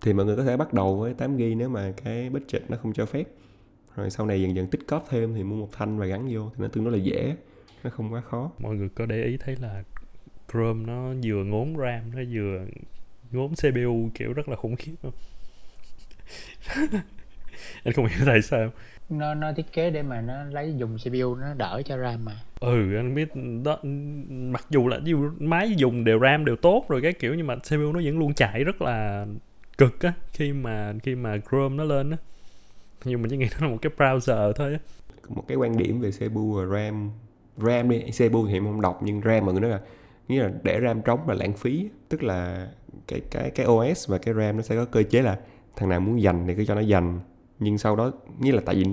Thì 0.00 0.12
mọi 0.12 0.26
người 0.26 0.36
có 0.36 0.44
thể 0.44 0.56
bắt 0.56 0.72
đầu 0.72 0.96
với 0.96 1.14
8 1.14 1.36
GB 1.36 1.42
nếu 1.56 1.68
mà 1.68 1.92
cái 2.04 2.30
budget 2.30 2.62
nó 2.70 2.76
không 2.76 2.92
cho 2.92 3.06
phép. 3.06 3.24
Rồi 3.96 4.10
sau 4.10 4.26
này 4.26 4.42
dần 4.42 4.56
dần 4.56 4.66
tích 4.66 4.80
cóp 4.88 5.06
thêm 5.10 5.34
thì 5.34 5.42
mua 5.42 5.56
một 5.56 5.68
thanh 5.72 5.98
và 5.98 6.06
gắn 6.06 6.28
vô 6.30 6.50
thì 6.50 6.62
nó 6.62 6.68
tương 6.68 6.84
đối 6.84 6.92
là 6.92 7.04
dễ 7.04 7.36
nó 7.84 7.90
không 7.90 8.12
quá 8.12 8.20
khó. 8.20 8.50
Mọi 8.58 8.74
người 8.76 8.88
có 8.88 9.06
để 9.06 9.24
ý 9.24 9.36
thấy 9.36 9.56
là 9.60 9.82
Chrome 10.52 10.86
nó 10.86 11.12
vừa 11.24 11.44
ngốn 11.44 11.76
RAM 11.78 12.10
nó 12.14 12.22
vừa 12.32 12.66
ngốn 13.32 13.52
CPU 13.54 14.08
kiểu 14.14 14.32
rất 14.32 14.48
là 14.48 14.56
khủng 14.56 14.76
khiếp 14.76 14.94
không 15.02 15.12
anh 17.84 17.94
không 17.94 18.06
hiểu 18.06 18.26
tại 18.26 18.42
sao. 18.42 18.70
Nó 19.08 19.34
nó 19.34 19.52
thiết 19.52 19.72
kế 19.72 19.90
để 19.90 20.02
mà 20.02 20.20
nó 20.20 20.44
lấy 20.44 20.74
dùng 20.76 20.96
CPU 20.98 21.34
nó 21.34 21.54
đỡ 21.54 21.82
cho 21.84 21.98
RAM 21.98 22.24
mà. 22.24 22.32
Ừ 22.60 22.96
anh 22.96 23.14
biết 23.14 23.28
đó 23.64 23.78
mặc 24.28 24.66
dù 24.70 24.88
là 24.88 25.00
dụ 25.04 25.30
máy 25.38 25.74
dùng 25.76 26.04
đều 26.04 26.20
RAM 26.20 26.44
đều 26.44 26.56
tốt 26.56 26.84
rồi 26.88 27.02
cái 27.02 27.12
kiểu 27.12 27.34
nhưng 27.34 27.46
mà 27.46 27.56
CPU 27.56 27.92
nó 27.92 28.00
vẫn 28.04 28.18
luôn 28.18 28.34
chạy 28.34 28.64
rất 28.64 28.82
là 28.82 29.26
cực 29.78 30.00
á 30.02 30.12
khi 30.32 30.52
mà 30.52 30.92
khi 31.02 31.14
mà 31.14 31.36
Chrome 31.50 31.76
nó 31.76 31.84
lên 31.84 32.10
á. 32.10 32.16
Nhưng 33.04 33.22
mà 33.22 33.28
chỉ 33.30 33.36
nghĩ 33.36 33.46
nó 33.60 33.66
là 33.66 33.72
một 33.72 33.78
cái 33.82 33.92
browser 33.96 34.52
thôi 34.52 34.72
á. 34.72 34.78
Một 35.28 35.44
cái 35.48 35.56
quan 35.56 35.78
điểm 35.78 36.00
về 36.00 36.10
CPU 36.10 36.52
và 36.52 36.64
RAM. 36.64 37.10
RAM 37.56 37.88
đi 37.88 38.00
CPU 38.00 38.46
thì 38.46 38.52
em 38.52 38.64
không 38.64 38.80
đọc 38.80 39.00
nhưng 39.02 39.20
RAM 39.24 39.44
mọi 39.44 39.54
người 39.54 39.60
nói 39.60 39.70
là 39.70 39.80
nghĩa 40.28 40.42
là 40.42 40.50
để 40.62 40.80
RAM 40.80 41.02
trống 41.02 41.28
là 41.28 41.34
lãng 41.34 41.52
phí 41.52 41.88
tức 42.08 42.22
là 42.22 42.68
cái 43.06 43.20
cái 43.30 43.50
cái 43.50 43.66
OS 43.66 44.08
và 44.08 44.18
cái 44.18 44.34
RAM 44.34 44.56
nó 44.56 44.62
sẽ 44.62 44.76
có 44.76 44.84
cơ 44.84 45.02
chế 45.02 45.22
là 45.22 45.38
thằng 45.78 45.88
nào 45.88 46.00
muốn 46.00 46.22
dành 46.22 46.44
thì 46.46 46.54
cứ 46.54 46.64
cho 46.64 46.74
nó 46.74 46.80
dành 46.80 47.20
nhưng 47.58 47.78
sau 47.78 47.96
đó 47.96 48.12
nghĩa 48.38 48.52
là 48.52 48.60
tại 48.66 48.74
vì 48.74 48.84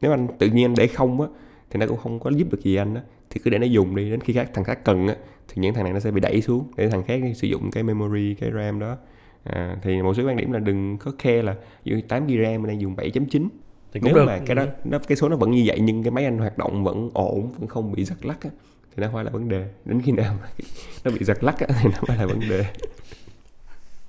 nếu 0.00 0.10
anh 0.10 0.26
tự 0.38 0.46
nhiên 0.46 0.64
anh 0.64 0.74
để 0.76 0.86
không 0.86 1.20
á 1.20 1.26
thì 1.70 1.80
nó 1.80 1.86
cũng 1.86 1.98
không 1.98 2.20
có 2.20 2.30
giúp 2.30 2.48
được 2.50 2.62
gì 2.62 2.76
anh 2.76 2.94
á. 2.94 3.02
Thì 3.30 3.40
cứ 3.44 3.50
để 3.50 3.58
nó 3.58 3.66
dùng 3.66 3.96
đi 3.96 4.10
đến 4.10 4.20
khi 4.20 4.32
khác 4.32 4.50
thằng 4.54 4.64
khác 4.64 4.84
cần 4.84 5.08
á 5.08 5.16
thì 5.48 5.54
những 5.56 5.74
thằng 5.74 5.84
này 5.84 5.92
nó 5.92 6.00
sẽ 6.00 6.10
bị 6.10 6.20
đẩy 6.20 6.42
xuống 6.42 6.64
để 6.76 6.88
thằng 6.88 7.02
khác 7.02 7.20
sử 7.34 7.48
dụng 7.48 7.70
cái 7.70 7.82
memory 7.82 8.34
cái 8.34 8.50
RAM 8.54 8.78
đó. 8.78 8.96
À, 9.44 9.76
thì 9.82 10.02
một 10.02 10.14
số 10.14 10.26
quan 10.26 10.36
điểm 10.36 10.52
là 10.52 10.58
đừng 10.58 10.98
có 10.98 11.12
khe 11.18 11.42
là 11.42 11.56
dụ 11.84 12.00
8 12.08 12.26
GB 12.26 12.30
RAM 12.42 12.62
mình 12.62 12.66
đang 12.66 12.80
dùng 12.80 12.96
7.9 12.96 13.48
thì 13.92 14.00
nếu 14.02 14.14
được. 14.14 14.24
mà 14.26 14.38
cái 14.46 14.54
đó 14.54 14.66
nó 14.84 14.98
cái 14.98 15.16
số 15.16 15.28
nó 15.28 15.36
vẫn 15.36 15.50
như 15.50 15.62
vậy 15.66 15.78
nhưng 15.80 16.02
cái 16.02 16.10
máy 16.10 16.24
anh 16.24 16.38
hoạt 16.38 16.58
động 16.58 16.84
vẫn 16.84 17.10
ổn 17.14 17.52
vẫn 17.58 17.68
không 17.68 17.92
bị 17.92 18.04
giật 18.04 18.24
lắc 18.24 18.40
á, 18.42 18.50
thì 18.96 19.02
nó 19.02 19.10
phải 19.12 19.24
là 19.24 19.30
vấn 19.30 19.48
đề. 19.48 19.68
Đến 19.84 20.02
khi 20.02 20.12
nào 20.12 20.34
nó 21.04 21.10
bị 21.10 21.24
giật 21.24 21.44
lắc 21.44 21.58
á, 21.58 21.66
thì 21.82 21.90
nó 21.92 21.98
mới 22.08 22.16
là 22.16 22.26
vấn 22.26 22.40
đề 22.40 22.64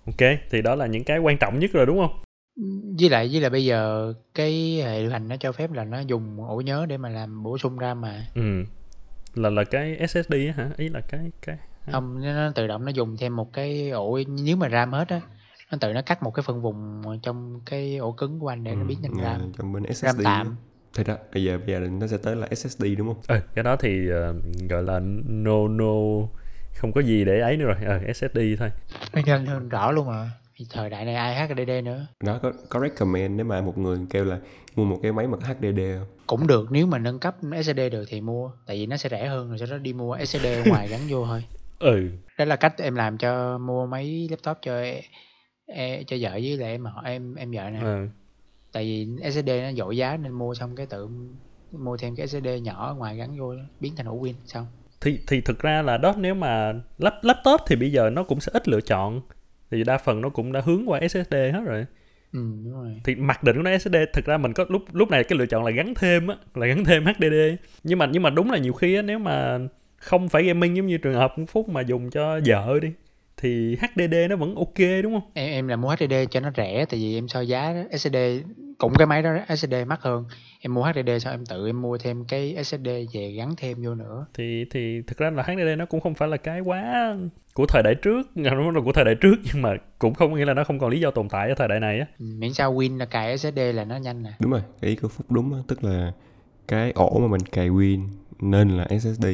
ok 0.08 0.30
thì 0.50 0.62
đó 0.62 0.76
là 0.76 0.86
những 0.86 1.04
cái 1.04 1.20
quan 1.20 1.38
trọng 1.38 1.60
nhất 1.60 1.72
rồi 1.74 1.86
đúng 1.86 1.98
không? 1.98 2.20
Với 3.00 3.10
lại 3.10 3.30
với 3.32 3.42
lại 3.42 3.50
bây 3.50 3.66
giờ 3.66 4.14
cái 4.34 4.82
hệ 4.84 5.02
điều 5.02 5.12
hành 5.12 5.28
nó 5.28 5.36
cho 5.40 5.52
phép 5.52 5.72
là 5.72 5.84
nó 5.84 6.00
dùng 6.00 6.48
ổ 6.48 6.62
nhớ 6.62 6.86
để 6.90 6.98
mà 6.98 7.10
làm 7.10 7.44
bổ 7.44 7.58
sung 7.58 7.78
RAM 7.80 8.02
mà. 8.02 8.26
Ừ 8.36 8.64
là 9.36 9.50
là 9.50 9.64
cái 9.64 9.98
SSD 9.98 10.34
á 10.48 10.54
hả? 10.58 10.70
Ý 10.78 10.90
là 10.90 11.02
cái 11.02 11.32
cái 11.42 11.58
không 11.92 12.22
nó, 12.22 12.34
nó 12.34 12.52
tự 12.56 12.68
động 12.68 12.86
nó 12.86 12.92
dùng 12.92 13.18
thêm 13.18 13.36
một 13.36 13.54
cái 13.54 13.90
ổ 13.90 14.20
nếu 14.28 14.58
mà 14.58 14.70
RAM 14.70 14.92
hết 14.92 15.08
á 15.10 15.22
nó 15.72 15.78
tự 15.82 15.94
nó 15.94 16.02
cắt 16.02 16.24
một 16.24 16.32
cái 16.32 16.44
phân 16.44 16.62
vùng 16.62 17.02
trong 17.24 17.62
cái 17.66 17.98
ổ 17.98 18.12
cứng 18.12 18.40
của 18.40 18.48
anh 18.48 18.64
để 18.64 18.76
nó 18.76 18.86
biến 18.86 19.00
thành 19.02 19.12
à, 19.18 19.24
RAM. 19.24 19.52
trong 19.58 19.74
bên 19.74 19.84
SSD 19.84 20.04
RAM 20.04 20.24
tạm. 20.24 20.56
Thì 20.94 21.04
đó 21.04 21.16
bây 21.34 21.44
giờ 21.44 21.58
bây 21.58 21.68
giờ 21.68 21.80
nó 21.80 22.08
sẽ 22.08 22.18
tới 22.18 22.36
là 22.36 22.48
SSD 22.48 22.96
đúng 22.98 23.08
không? 23.08 23.22
Ừ, 23.28 23.40
cái 23.56 23.64
đó 23.64 23.76
thì 23.76 24.10
ờ, 24.10 24.34
gọi 24.70 24.84
là 24.84 25.00
no 25.26 25.68
no 25.68 25.94
không 26.78 26.92
có 26.92 27.02
gì 27.02 27.26
để 27.26 27.40
ấy 27.40 27.58
nữa 27.58 27.66
rồi. 27.66 27.76
Ờ 27.86 28.14
SSD 28.14 28.38
thôi. 28.60 28.70
Nó 29.14 29.22
nhanh 29.26 29.46
hơn 29.46 29.70
rõ 29.70 29.92
luôn 29.92 30.08
mà. 30.08 30.32
Thì 30.56 30.66
thời 30.70 30.90
đại 30.90 31.06
này 31.06 31.16
ai 31.16 31.48
HDD 31.48 31.72
nữa? 31.84 32.08
Nó 32.24 32.40
có 32.44 32.52
có 32.70 32.80
recommend 32.80 33.36
nếu 33.36 33.46
mà 33.46 33.62
một 33.62 33.78
người 33.78 34.00
kêu 34.10 34.26
là 34.26 34.40
mua 34.76 34.86
một 34.86 35.00
cái 35.04 35.12
máy 35.12 35.28
mà 35.28 35.38
có 35.38 35.48
HDD 35.48 35.80
không? 36.00 36.08
cũng 36.28 36.48
được 36.48 36.72
nếu 36.72 36.86
mà 36.88 36.98
nâng 36.98 37.20
cấp 37.20 37.36
SSD 37.64 37.80
được 37.92 38.06
thì 38.08 38.22
mua. 38.22 38.52
Tại 38.66 38.78
vì 38.78 38.86
nó 38.86 38.98
sẽ 38.98 39.10
rẻ 39.10 39.28
hơn 39.28 39.50
rồi 39.50 39.58
sau 39.58 39.68
đó 39.72 39.78
đi 39.78 39.94
mua 39.94 40.18
SSD 40.26 40.46
ở 40.46 40.64
ngoài 40.66 40.88
gắn 40.88 41.02
vô 41.10 41.26
thôi. 41.26 41.44
Ừ. 41.80 42.10
Đó 42.38 42.46
là 42.46 42.56
cách 42.56 42.74
em 42.78 42.96
làm 42.96 43.18
cho 43.18 43.58
mua 43.58 43.86
mấy 43.86 44.28
laptop 44.30 44.58
cho 44.62 44.82
e, 44.82 45.02
e, 45.66 46.04
cho 46.04 46.18
vợ 46.20 46.32
với 46.32 46.58
lại 46.58 46.72
em 46.72 46.86
họ 46.86 47.02
em 47.06 47.36
em 47.36 47.52
vợ 47.52 47.70
nè. 47.70 47.80
Ờ. 47.82 48.08
tại 48.72 48.84
vì 48.84 49.08
SSD 49.32 49.48
nó 49.48 49.72
dội 49.78 49.98
giá 49.98 50.18
nên 50.18 50.32
mua 50.32 50.54
xong 50.54 50.76
cái 50.76 50.86
tự 50.86 51.10
mua 51.72 51.98
thêm 51.98 52.16
cái 52.16 52.28
SSD 52.28 52.48
nhỏ 52.62 52.88
ở 52.88 52.94
ngoài 52.94 53.18
gắn 53.18 53.40
vô 53.40 53.54
biến 53.80 53.94
thành 53.96 54.06
ổ 54.06 54.22
Win 54.22 54.34
xong 54.46 54.66
thì 55.02 55.20
thì 55.28 55.42
thực 55.42 55.60
ra 55.60 55.82
là 55.82 55.98
đó 55.98 56.16
nếu 56.18 56.36
mà 56.36 56.74
lap, 56.98 57.14
laptop 57.22 57.62
thì 57.68 57.76
bây 57.76 57.92
giờ 57.92 58.10
nó 58.10 58.24
cũng 58.24 58.40
sẽ 58.40 58.52
ít 58.54 58.68
lựa 58.68 58.82
chọn. 58.82 59.22
Thì 59.72 59.84
đa 59.84 59.98
phần 59.98 60.22
nó 60.22 60.30
cũng 60.30 60.52
đã 60.52 60.62
hướng 60.66 60.90
qua 60.90 61.00
SSD 61.10 61.34
hết 61.34 61.62
rồi. 61.66 61.86
Ừ 62.34 62.40
đúng 62.64 62.74
rồi. 62.74 63.02
Thì 63.04 63.16
mặc 63.16 63.44
định 63.44 63.56
của 63.56 63.62
nó 63.62 63.78
SSD 63.78 63.96
thực 64.14 64.26
ra 64.26 64.38
mình 64.38 64.54
có 64.54 64.66
lúc 64.70 64.84
lúc 64.92 65.10
này 65.10 65.24
cái 65.24 65.40
lựa 65.40 65.46
chọn 65.46 65.66
là 65.66 65.72
gắn 65.72 65.94
thêm 65.96 66.28
á 66.28 66.36
là 66.56 66.68
gắn 66.68 66.86
thêm 66.86 67.06
HDD 67.06 67.64
nhưng 67.84 68.00
mà 68.00 68.10
nhưng 68.12 68.24
mà 68.24 68.30
đúng 68.30 68.52
là 68.52 68.58
nhiều 68.58 68.74
khi 68.74 68.96
á 68.96 69.02
nếu 69.02 69.20
mà 69.20 69.60
không 69.98 70.30
phải 70.30 70.44
gaming 70.44 70.78
giống 70.78 70.88
như 70.88 70.98
trường 70.98 71.14
hợp 71.14 71.34
của 71.36 71.46
Phúc 71.46 71.70
mà 71.70 71.82
dùng 71.82 72.10
cho 72.10 72.40
vợ 72.46 72.80
đi 72.82 72.92
thì 73.38 73.76
HDD 73.76 74.16
nó 74.30 74.36
vẫn 74.36 74.56
ok 74.56 75.04
đúng 75.04 75.14
không? 75.14 75.32
em 75.34 75.52
em 75.52 75.68
là 75.68 75.76
mua 75.76 75.96
HDD 75.96 76.14
cho 76.32 76.40
nó 76.40 76.52
rẻ 76.58 76.86
tại 76.90 77.00
vì 77.00 77.18
em 77.18 77.28
so 77.28 77.42
giá 77.42 77.74
SSD 77.92 78.16
cũng 78.78 78.94
cái 78.98 79.08
máy 79.08 79.22
đó 79.22 79.38
SSD 79.48 79.74
mắc 79.88 80.02
hơn. 80.02 80.26
Em 80.60 80.74
mua 80.74 80.84
HDD 80.84 81.10
xong 81.20 81.34
em 81.34 81.46
tự 81.46 81.66
em 81.68 81.82
mua 81.82 81.98
thêm 81.98 82.26
cái 82.26 82.64
SSD 82.64 82.88
về 83.14 83.32
gắn 83.38 83.56
thêm 83.58 83.78
vô 83.84 83.96
nữa. 83.96 84.26
Thì 84.34 84.66
thì 84.72 85.02
thực 85.08 85.18
ra 85.18 85.30
là 85.30 85.44
HDD 85.44 85.78
nó 85.78 85.86
cũng 85.86 86.00
không 86.00 86.16
phải 86.16 86.28
là 86.28 86.38
cái 86.38 86.60
quá 86.60 87.16
của 87.54 87.66
thời 87.66 87.84
đại 87.84 87.96
trước, 87.96 88.28
nó 88.36 88.72
là 88.72 88.82
của 88.86 88.92
thời 88.92 89.06
đại 89.06 89.16
trước 89.22 89.36
nhưng 89.44 89.62
mà 89.62 89.70
cũng 90.00 90.14
không 90.14 90.32
có 90.32 90.38
nghĩa 90.38 90.46
là 90.46 90.54
nó 90.54 90.64
không 90.64 90.80
còn 90.80 90.90
lý 90.90 91.00
do 91.00 91.12
tồn 91.12 91.30
tại 91.30 91.50
ở 91.50 91.56
thời 91.58 91.68
đại 91.68 91.80
này 91.80 92.00
á. 92.00 92.06
Ừ, 92.20 92.26
miễn 92.38 92.54
sao 92.54 92.74
Win 92.74 92.98
là 92.98 93.06
cài 93.06 93.38
SSD 93.38 93.60
là 93.74 93.84
nó 93.84 93.96
nhanh 93.96 94.24
nè. 94.24 94.32
Đúng 94.40 94.52
rồi 94.52 94.62
cái 94.82 94.90
ý 94.90 94.96
của 94.96 95.08
phúc 95.08 95.26
đúng 95.30 95.54
á 95.54 95.60
tức 95.68 95.84
là 95.84 96.12
cái 96.68 96.92
ổ 96.92 97.20
mà 97.20 97.28
mình 97.28 97.42
cài 97.42 97.70
win 97.70 98.08
nên 98.40 98.70
là 98.70 98.88
SSD 99.00 99.26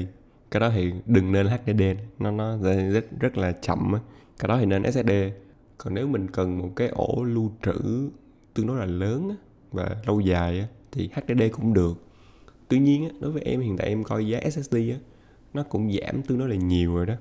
cái 0.51 0.59
đó 0.59 0.69
thì 0.75 0.91
đừng 1.05 1.31
nên 1.31 1.47
HDD 1.47 1.81
nó 2.19 2.31
nó 2.31 2.57
rất 2.93 3.05
rất 3.19 3.37
là 3.37 3.51
chậm 3.51 3.93
á. 3.93 3.99
Cái 4.39 4.47
đó 4.47 4.57
thì 4.59 4.65
nên 4.65 4.91
SSD 4.91 5.11
còn 5.77 5.93
nếu 5.93 6.07
mình 6.07 6.27
cần 6.31 6.57
một 6.57 6.69
cái 6.75 6.87
ổ 6.87 7.23
lưu 7.23 7.51
trữ 7.65 8.09
tương 8.53 8.67
đối 8.67 8.77
là 8.77 8.85
lớn 8.85 9.35
và 9.71 9.95
lâu 10.05 10.19
dài 10.19 10.67
thì 10.91 11.09
HDD 11.13 11.41
cũng 11.51 11.73
được. 11.73 12.05
Tuy 12.67 12.79
nhiên 12.79 13.09
đối 13.19 13.31
với 13.31 13.41
em 13.41 13.61
hiện 13.61 13.77
tại 13.77 13.87
em 13.87 14.03
coi 14.03 14.27
giá 14.27 14.39
SSD 14.51 14.77
nó 15.53 15.63
cũng 15.63 15.91
giảm 15.91 16.21
tương 16.21 16.39
đối 16.39 16.49
là 16.49 16.55
nhiều 16.55 16.95
rồi 16.95 17.05
đó. 17.05 17.13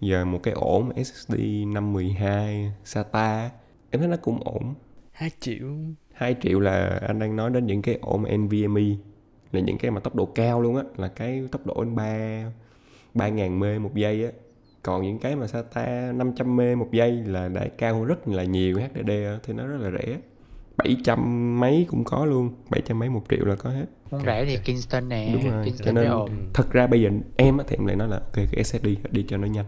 Giờ 0.00 0.24
một 0.24 0.40
cái 0.42 0.54
ổ 0.54 0.80
mà 0.80 1.02
SSD 1.04 1.34
512 1.66 2.72
SATA 2.84 3.50
em 3.90 4.00
thấy 4.00 4.08
nó 4.08 4.16
cũng 4.16 4.40
ổn. 4.44 4.74
2 5.12 5.30
triệu. 5.40 5.68
2 6.12 6.36
triệu 6.42 6.60
là 6.60 7.00
anh 7.06 7.18
đang 7.18 7.36
nói 7.36 7.50
đến 7.50 7.66
những 7.66 7.82
cái 7.82 7.98
ổ 8.00 8.16
mà 8.16 8.30
NVMe 8.36 8.82
là 9.52 9.60
những 9.60 9.78
cái 9.78 9.90
mà 9.90 10.00
tốc 10.00 10.14
độ 10.14 10.26
cao 10.26 10.62
luôn 10.62 10.76
á 10.76 10.82
là 10.96 11.08
cái 11.08 11.48
tốc 11.52 11.66
độ 11.66 11.84
đến 11.84 11.94
3 11.94 12.44
3000 13.14 13.60
mê 13.60 13.78
một 13.78 13.94
giây 13.94 14.24
á. 14.24 14.30
Còn 14.82 15.02
những 15.02 15.18
cái 15.18 15.36
mà 15.36 15.46
SATA 15.46 16.12
500 16.12 16.56
mê 16.56 16.74
một 16.74 16.88
giây 16.92 17.12
là 17.12 17.48
đã 17.48 17.68
cao 17.78 17.94
hơn 17.94 18.04
rất 18.04 18.28
là 18.28 18.44
nhiều 18.44 18.78
HDD 18.78 19.10
thì 19.42 19.52
nó 19.52 19.66
rất 19.66 19.76
là 19.80 19.90
rẻ 19.90 20.18
700 20.76 21.60
mấy 21.60 21.86
cũng 21.88 22.04
có 22.04 22.24
luôn 22.24 22.50
700 22.70 22.98
mấy 22.98 23.10
một 23.10 23.22
triệu 23.30 23.44
là 23.44 23.54
có 23.56 23.70
hết. 23.70 23.86
Muốn 24.10 24.22
rẻ 24.26 24.44
thì 24.44 24.56
Kingston 24.56 25.08
nè 25.08 25.30
Đúng 25.32 25.42
rồi, 25.50 25.52
cho 25.64 25.70
Kingston 25.70 25.94
nên- 25.94 26.04
mới 26.04 26.06
ổn. 26.06 26.30
thật 26.54 26.72
ra 26.72 26.86
bây 26.86 27.02
giờ 27.02 27.10
em 27.36 27.58
á 27.58 27.64
thì 27.68 27.76
em 27.76 27.86
lại 27.86 27.96
nói 27.96 28.08
là 28.08 28.16
ok 28.16 28.34
cái 28.34 28.64
SSD 28.64 28.86
đi 29.10 29.24
cho 29.28 29.36
nó 29.36 29.46
nhanh. 29.46 29.64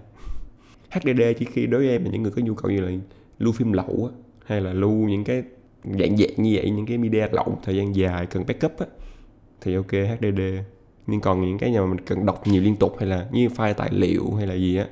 HDD 0.90 1.20
chỉ 1.38 1.44
khi 1.52 1.66
đối 1.66 1.80
với 1.80 1.90
em 1.90 2.04
là 2.04 2.10
những 2.10 2.22
người 2.22 2.32
có 2.36 2.42
nhu 2.42 2.54
cầu 2.54 2.70
như 2.70 2.80
là 2.80 2.90
lưu 3.38 3.52
phim 3.52 3.72
lậu 3.72 4.10
á 4.12 4.18
hay 4.46 4.60
là 4.60 4.72
lưu 4.72 4.90
những 4.92 5.24
cái 5.24 5.42
dạng 5.84 6.16
dạng 6.16 6.34
như 6.36 6.52
vậy 6.56 6.70
những 6.70 6.86
cái 6.86 6.98
media 6.98 7.26
lậu 7.32 7.58
thời 7.64 7.76
gian 7.76 7.96
dài 7.96 8.26
cần 8.26 8.44
backup 8.46 8.78
á 8.78 8.86
thì 9.60 9.74
ok 9.74 9.90
HDD 9.92 10.40
nhưng 11.06 11.20
còn 11.20 11.40
những 11.46 11.58
cái 11.58 11.70
nhà 11.70 11.80
mà 11.80 11.86
mình 11.86 12.00
cần 12.06 12.26
đọc 12.26 12.46
nhiều 12.46 12.62
liên 12.62 12.76
tục 12.76 12.96
hay 12.98 13.08
là 13.08 13.28
như 13.32 13.48
file 13.48 13.74
tài 13.74 13.88
liệu 13.92 14.34
hay 14.34 14.46
là 14.46 14.54
gì 14.54 14.76
á 14.76 14.86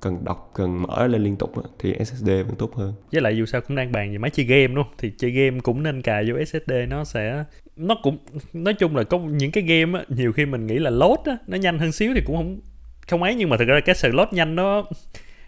cần 0.00 0.24
đọc 0.24 0.50
cần 0.54 0.82
mở 0.82 1.06
lên 1.06 1.24
liên 1.24 1.36
tục 1.36 1.52
thì 1.78 1.94
SSD 2.04 2.26
vẫn 2.26 2.54
tốt 2.58 2.74
hơn. 2.74 2.94
Với 3.12 3.22
lại 3.22 3.36
dù 3.36 3.46
sao 3.46 3.60
cũng 3.60 3.76
đang 3.76 3.92
bàn 3.92 4.12
về 4.12 4.18
máy 4.18 4.30
chơi 4.30 4.46
game 4.46 4.66
đúng 4.66 4.84
không? 4.84 4.92
Thì 4.98 5.12
chơi 5.18 5.30
game 5.30 5.60
cũng 5.60 5.82
nên 5.82 6.02
cài 6.02 6.24
vô 6.30 6.44
SSD 6.44 6.72
nó 6.88 7.04
sẽ 7.04 7.44
nó 7.76 7.96
cũng 8.02 8.18
nói 8.52 8.74
chung 8.74 8.96
là 8.96 9.04
có 9.04 9.18
những 9.18 9.50
cái 9.50 9.64
game 9.64 9.98
á 9.98 10.04
nhiều 10.08 10.32
khi 10.32 10.46
mình 10.46 10.66
nghĩ 10.66 10.78
là 10.78 10.90
load 10.90 11.18
á 11.24 11.36
nó 11.46 11.56
nhanh 11.56 11.78
hơn 11.78 11.92
xíu 11.92 12.12
thì 12.14 12.20
cũng 12.26 12.36
không 12.36 12.60
không 13.08 13.22
ấy 13.22 13.34
nhưng 13.34 13.48
mà 13.48 13.56
thực 13.56 13.68
ra 13.68 13.80
cái 13.80 13.94
sự 13.94 14.12
load 14.12 14.28
nhanh 14.32 14.56
nó 14.56 14.84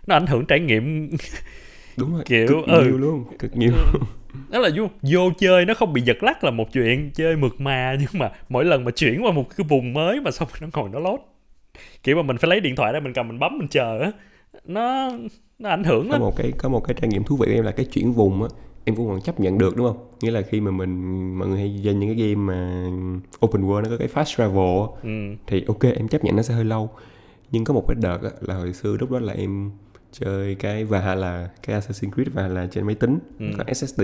nó 0.06 0.16
ảnh 0.16 0.26
hưởng 0.26 0.46
trải 0.46 0.60
nghiệm. 0.60 1.10
Đúng 1.96 2.12
rồi 2.12 2.22
Kiểu, 2.26 2.46
cực 2.46 2.66
ừ. 2.66 2.84
nhiều 2.84 2.98
luôn 2.98 3.24
cực 3.38 3.56
nhiều 3.56 3.72
đó 4.50 4.58
là 4.58 4.70
vô, 4.76 4.88
vô 5.02 5.30
chơi 5.38 5.64
nó 5.64 5.74
không 5.74 5.92
bị 5.92 6.02
giật 6.02 6.22
lắc 6.22 6.44
là 6.44 6.50
một 6.50 6.72
chuyện 6.72 7.10
chơi 7.14 7.36
mượt 7.36 7.60
mà 7.60 7.96
nhưng 8.00 8.20
mà 8.20 8.30
mỗi 8.48 8.64
lần 8.64 8.84
mà 8.84 8.90
chuyển 8.90 9.24
qua 9.24 9.32
một 9.32 9.56
cái 9.56 9.66
vùng 9.68 9.92
mới 9.92 10.20
mà 10.20 10.30
xong 10.30 10.48
nó 10.60 10.68
ngồi 10.72 10.90
nó 10.92 10.98
load. 10.98 11.20
Kiểu 12.02 12.16
mà 12.16 12.22
mình 12.22 12.36
phải 12.38 12.50
lấy 12.50 12.60
điện 12.60 12.76
thoại 12.76 12.92
ra 12.92 13.00
mình 13.00 13.12
cầm 13.12 13.28
mình 13.28 13.38
bấm 13.38 13.58
mình 13.58 13.68
chờ 13.68 14.00
á 14.00 14.12
nó 14.64 15.10
nó 15.58 15.68
ảnh 15.70 15.84
hưởng 15.84 16.06
có 16.08 16.12
lắm. 16.12 16.20
một 16.20 16.36
cái 16.36 16.52
có 16.52 16.68
một 16.68 16.80
cái 16.84 16.94
trải 17.00 17.08
nghiệm 17.08 17.24
thú 17.24 17.36
vị 17.36 17.46
của 17.46 17.52
em 17.52 17.64
là 17.64 17.72
cái 17.72 17.86
chuyển 17.86 18.12
vùng 18.12 18.42
á 18.42 18.48
em 18.84 18.96
cũng 18.96 19.08
còn 19.08 19.20
chấp 19.20 19.40
nhận 19.40 19.58
được 19.58 19.76
đúng 19.76 19.86
không? 19.86 19.96
Nghĩa 20.20 20.30
là 20.30 20.42
khi 20.42 20.60
mà 20.60 20.70
mình 20.70 21.34
mọi 21.38 21.48
người 21.48 21.58
hay 21.58 21.80
chơi 21.84 21.94
những 21.94 22.16
cái 22.16 22.28
game 22.28 22.34
mà 22.34 22.90
open 23.46 23.62
world 23.62 23.82
nó 23.82 23.88
có 23.90 23.96
cái 23.96 24.08
fast 24.08 24.36
travel 24.36 24.88
ừ. 25.02 25.36
thì 25.46 25.64
ok 25.68 25.82
em 25.82 26.08
chấp 26.08 26.24
nhận 26.24 26.36
nó 26.36 26.42
sẽ 26.42 26.54
hơi 26.54 26.64
lâu. 26.64 26.90
Nhưng 27.50 27.64
có 27.64 27.74
một 27.74 27.84
cái 27.88 27.94
đợt 28.00 28.18
á, 28.22 28.30
là 28.40 28.54
hồi 28.54 28.72
xưa 28.72 28.96
lúc 29.00 29.10
đó 29.10 29.18
là 29.18 29.32
em 29.32 29.70
chơi 30.12 30.54
cái 30.54 30.84
Valhalla 30.84 31.50
cái 31.62 31.80
Assassin's 31.80 32.10
Creed 32.10 32.28
Valhalla 32.32 32.66
trên 32.66 32.86
máy 32.86 32.94
tính 32.94 33.18
Ừ. 33.38 33.46
có 33.58 33.64
SSD 33.74 34.02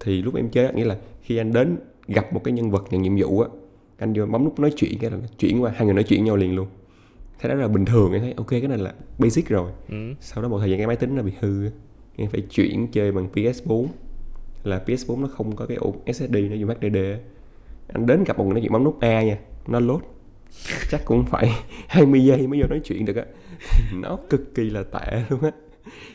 thì 0.00 0.22
lúc 0.22 0.34
em 0.34 0.48
chơi 0.50 0.66
á, 0.66 0.72
nghĩa 0.72 0.84
là 0.84 0.96
khi 1.22 1.36
anh 1.36 1.52
đến 1.52 1.76
gặp 2.08 2.32
một 2.32 2.40
cái 2.44 2.52
nhân 2.52 2.70
vật 2.70 2.84
nhận 2.90 3.02
nhiệm 3.02 3.16
vụ 3.16 3.40
á 3.40 3.48
anh 3.98 4.12
vô 4.16 4.26
bấm 4.26 4.44
nút 4.44 4.60
nói 4.60 4.72
chuyện 4.76 4.98
cái 5.00 5.10
là 5.10 5.16
chuyển 5.38 5.62
qua 5.62 5.72
hai 5.76 5.84
người 5.84 5.94
nói 5.94 6.04
chuyện 6.04 6.24
nhau 6.24 6.36
liền 6.36 6.54
luôn 6.56 6.66
thế 7.42 7.48
đó 7.48 7.54
là 7.54 7.68
bình 7.68 7.84
thường 7.84 8.12
em 8.12 8.20
thấy 8.20 8.34
ok 8.36 8.50
cái 8.50 8.68
này 8.68 8.78
là 8.78 8.94
basic 9.18 9.48
rồi. 9.48 9.72
Ừ. 9.88 9.96
sau 10.20 10.42
đó 10.42 10.48
một 10.48 10.58
thời 10.58 10.70
gian 10.70 10.78
cái 10.78 10.86
máy 10.86 10.96
tính 10.96 11.14
nó 11.14 11.22
bị 11.22 11.32
hư. 11.40 11.70
Em 12.16 12.30
phải 12.30 12.40
chuyển 12.40 12.88
chơi 12.92 13.12
bằng 13.12 13.28
PS4 13.34 13.86
là 14.64 14.82
PS4 14.86 15.20
nó 15.20 15.28
không 15.28 15.56
có 15.56 15.66
cái 15.66 15.76
ổ 15.76 15.94
SSD 16.06 16.36
nó 16.50 16.54
dùng 16.54 16.70
HDD 16.70 16.96
anh 17.88 18.06
đến 18.06 18.24
gặp 18.24 18.38
một 18.38 18.44
người 18.44 18.54
nói 18.54 18.60
chuyện 18.60 18.72
bấm 18.72 18.84
nút 18.84 19.00
A 19.00 19.22
nha 19.22 19.38
nó 19.66 19.80
load. 19.80 20.02
Chắc 20.90 21.00
cũng 21.04 21.24
phải 21.26 21.50
20 21.88 22.24
giây 22.24 22.46
mới 22.46 22.60
vô 22.60 22.66
nói 22.68 22.80
chuyện 22.84 23.04
được 23.04 23.16
á. 23.16 23.24
Nó 23.94 24.18
cực 24.30 24.54
kỳ 24.54 24.70
là 24.70 24.82
tệ 24.82 25.22
luôn 25.28 25.40
á. 25.40 25.50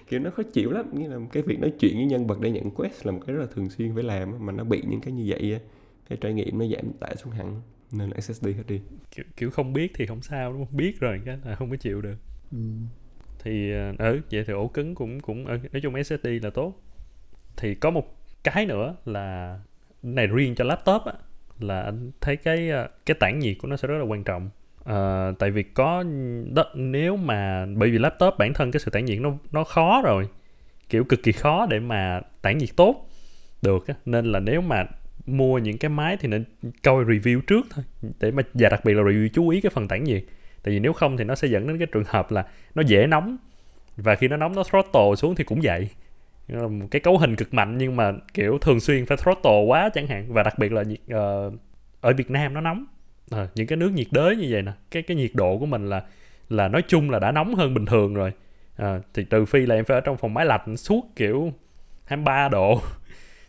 Kiểu 0.10 0.20
nó 0.20 0.30
khó 0.30 0.44
chịu 0.54 0.72
lắm 0.72 0.86
nghĩa 0.94 1.08
là 1.08 1.18
cái 1.32 1.44
việc 1.44 1.60
nói 1.60 1.72
chuyện 1.80 1.96
với 1.96 2.06
nhân 2.06 2.28
vật 2.28 2.40
để 2.40 2.52
nhận 2.52 2.72
quest 2.72 3.06
là 3.06 3.12
một 3.12 3.20
cái 3.28 3.36
rất 3.36 3.42
là 3.42 3.48
thường 3.56 3.70
xuyên 3.70 3.96
phải 3.96 4.04
làm 4.04 4.46
mà 4.46 4.54
nó 4.54 4.64
bị 4.64 4.84
những 4.88 5.02
cái 5.02 5.14
như 5.14 5.24
vậy 5.28 5.54
á. 5.54 5.60
Cái 6.10 6.18
trải 6.22 6.34
nghiệm 6.34 6.60
nó 6.60 6.66
giảm 6.66 6.92
tệ 7.00 7.16
xuống 7.16 7.34
hẳn 7.34 7.62
nên 7.92 8.10
là 8.10 8.16
SSD 8.16 8.54
hết 8.54 8.64
đi. 8.68 8.82
Kiểu, 9.12 9.26
kiểu 9.38 9.52
không 9.52 9.74
biết 9.74 9.92
thì 9.96 10.06
không 10.06 10.22
sao 10.22 10.54
đúng 10.54 10.66
không? 10.66 10.78
Biết 10.78 11.00
rồi 11.00 11.22
cái 11.26 11.38
là 11.46 11.56
không 11.56 11.70
có 11.70 11.76
chịu 11.76 12.02
được. 12.02 12.16
Ừ. 12.52 12.58
thì 13.40 13.72
ờ, 13.74 13.94
ừ 14.00 14.22
vậy 14.32 14.44
thì 14.48 14.54
ổ 14.54 14.68
cứng 14.68 14.96
cũng 14.96 15.20
cũng 15.20 15.46
ừ, 15.46 15.58
nói 15.74 15.82
chung 15.82 15.96
SSD 15.96 16.28
là 16.44 16.50
tốt. 16.50 16.82
Thì 17.58 17.76
có 17.76 17.90
một 17.92 18.18
cái 18.44 18.66
nữa 18.66 18.96
là 19.06 19.60
này 20.04 20.28
riêng 20.28 20.56
cho 20.56 20.64
laptop 20.66 21.02
á 21.06 21.14
là 21.60 21.82
anh 21.82 22.12
thấy 22.22 22.38
cái 22.38 22.70
ờ, 22.70 22.90
cái 23.06 23.16
tản 23.20 23.40
nhiệt 23.40 23.58
của 23.60 23.68
nó 23.68 23.78
sẽ 23.78 23.88
rất 23.88 23.98
là 23.98 24.06
quan 24.06 24.24
trọng. 24.24 24.50
Ờ, 24.84 25.34
tại 25.40 25.52
vì 25.52 25.64
có 25.64 26.04
đó, 26.54 26.64
nếu 26.76 27.18
mà 27.18 27.66
bởi 27.76 27.92
vì 27.92 27.98
laptop 27.98 28.34
bản 28.38 28.54
thân 28.54 28.72
cái 28.72 28.80
sự 28.80 28.92
tản 28.92 29.06
nhiệt 29.06 29.22
nó 29.22 29.34
nó 29.52 29.64
khó 29.64 30.02
rồi 30.06 30.30
kiểu 30.90 31.04
cực 31.04 31.24
kỳ 31.24 31.32
khó 31.32 31.66
để 31.70 31.80
mà 31.80 32.22
tản 32.42 32.58
nhiệt 32.58 32.70
tốt 32.76 33.10
được 33.62 33.88
á. 33.88 33.96
Nên 34.06 34.26
là 34.32 34.40
nếu 34.40 34.62
mà 34.62 34.86
mua 35.28 35.58
những 35.58 35.78
cái 35.78 35.90
máy 35.90 36.18
thì 36.20 36.28
nên 36.28 36.44
coi 36.84 37.06
review 37.06 37.42
trước 37.42 37.66
thôi 37.70 37.86
để 38.20 38.32
mà 38.32 38.44
và 38.54 38.70
đặc 38.70 38.86
biệt 38.86 38.94
là 38.94 39.04
review 39.04 39.28
chú 39.34 39.50
ý 39.50 39.62
cái 39.62 39.70
phần 39.70 39.88
tản 39.88 40.04
nhiệt. 40.04 40.24
Tại 40.64 40.74
vì 40.74 40.80
nếu 40.80 40.94
không 40.94 41.18
thì 41.18 41.24
nó 41.24 41.36
sẽ 41.36 41.48
dẫn 41.48 41.68
đến 41.68 41.78
cái 41.78 41.88
trường 41.92 42.04
hợp 42.08 42.32
là 42.32 42.46
nó 42.76 42.82
dễ 42.82 43.08
nóng 43.08 43.38
và 43.98 44.16
khi 44.16 44.28
nó 44.28 44.38
nóng 44.38 44.56
nó 44.56 44.64
throttle 44.64 45.16
xuống 45.18 45.36
thì 45.36 45.44
cũng 45.44 45.60
vậy. 45.64 45.90
Một 46.50 46.88
cái 46.92 47.00
cấu 47.00 47.18
hình 47.18 47.36
cực 47.36 47.54
mạnh 47.54 47.78
nhưng 47.78 47.96
mà 47.96 48.12
kiểu 48.34 48.58
thường 48.62 48.80
xuyên 48.80 49.06
phải 49.06 49.18
throttle 49.18 49.64
quá 49.68 49.90
chẳng 49.94 50.08
hạn. 50.08 50.34
Và 50.34 50.44
đặc 50.44 50.60
biệt 50.60 50.72
là 50.72 50.84
nhiệt- 50.84 50.98
ờ, 51.10 51.52
ở 52.02 52.14
Việt 52.14 52.32
Nam 52.32 52.54
nó 52.54 52.62
nóng. 52.62 52.86
À, 53.32 53.48
những 53.56 53.68
cái 53.68 53.78
nước 53.78 53.92
nhiệt 53.94 54.08
đới 54.12 54.36
như 54.36 54.48
vậy 54.50 54.62
nè 54.62 54.72
cái 54.92 55.04
cái 55.04 55.18
nhiệt 55.18 55.32
độ 55.34 55.58
của 55.58 55.66
mình 55.66 55.90
là 55.90 56.04
là 56.50 56.68
nói 56.68 56.82
chung 56.88 57.10
là 57.10 57.20
đã 57.20 57.32
nóng 57.32 57.56
hơn 57.56 57.74
bình 57.74 57.86
thường 57.86 58.14
rồi. 58.14 58.32
À, 58.76 59.00
thì 59.14 59.24
trừ 59.24 59.46
phi 59.46 59.66
là 59.66 59.76
em 59.76 59.86
phải 59.86 59.98
ở 59.98 60.02
trong 60.02 60.18
phòng 60.18 60.34
máy 60.34 60.46
lạnh 60.46 60.78
suốt 60.78 61.06
kiểu 61.16 61.54
23 62.06 62.50
độ 62.50 62.82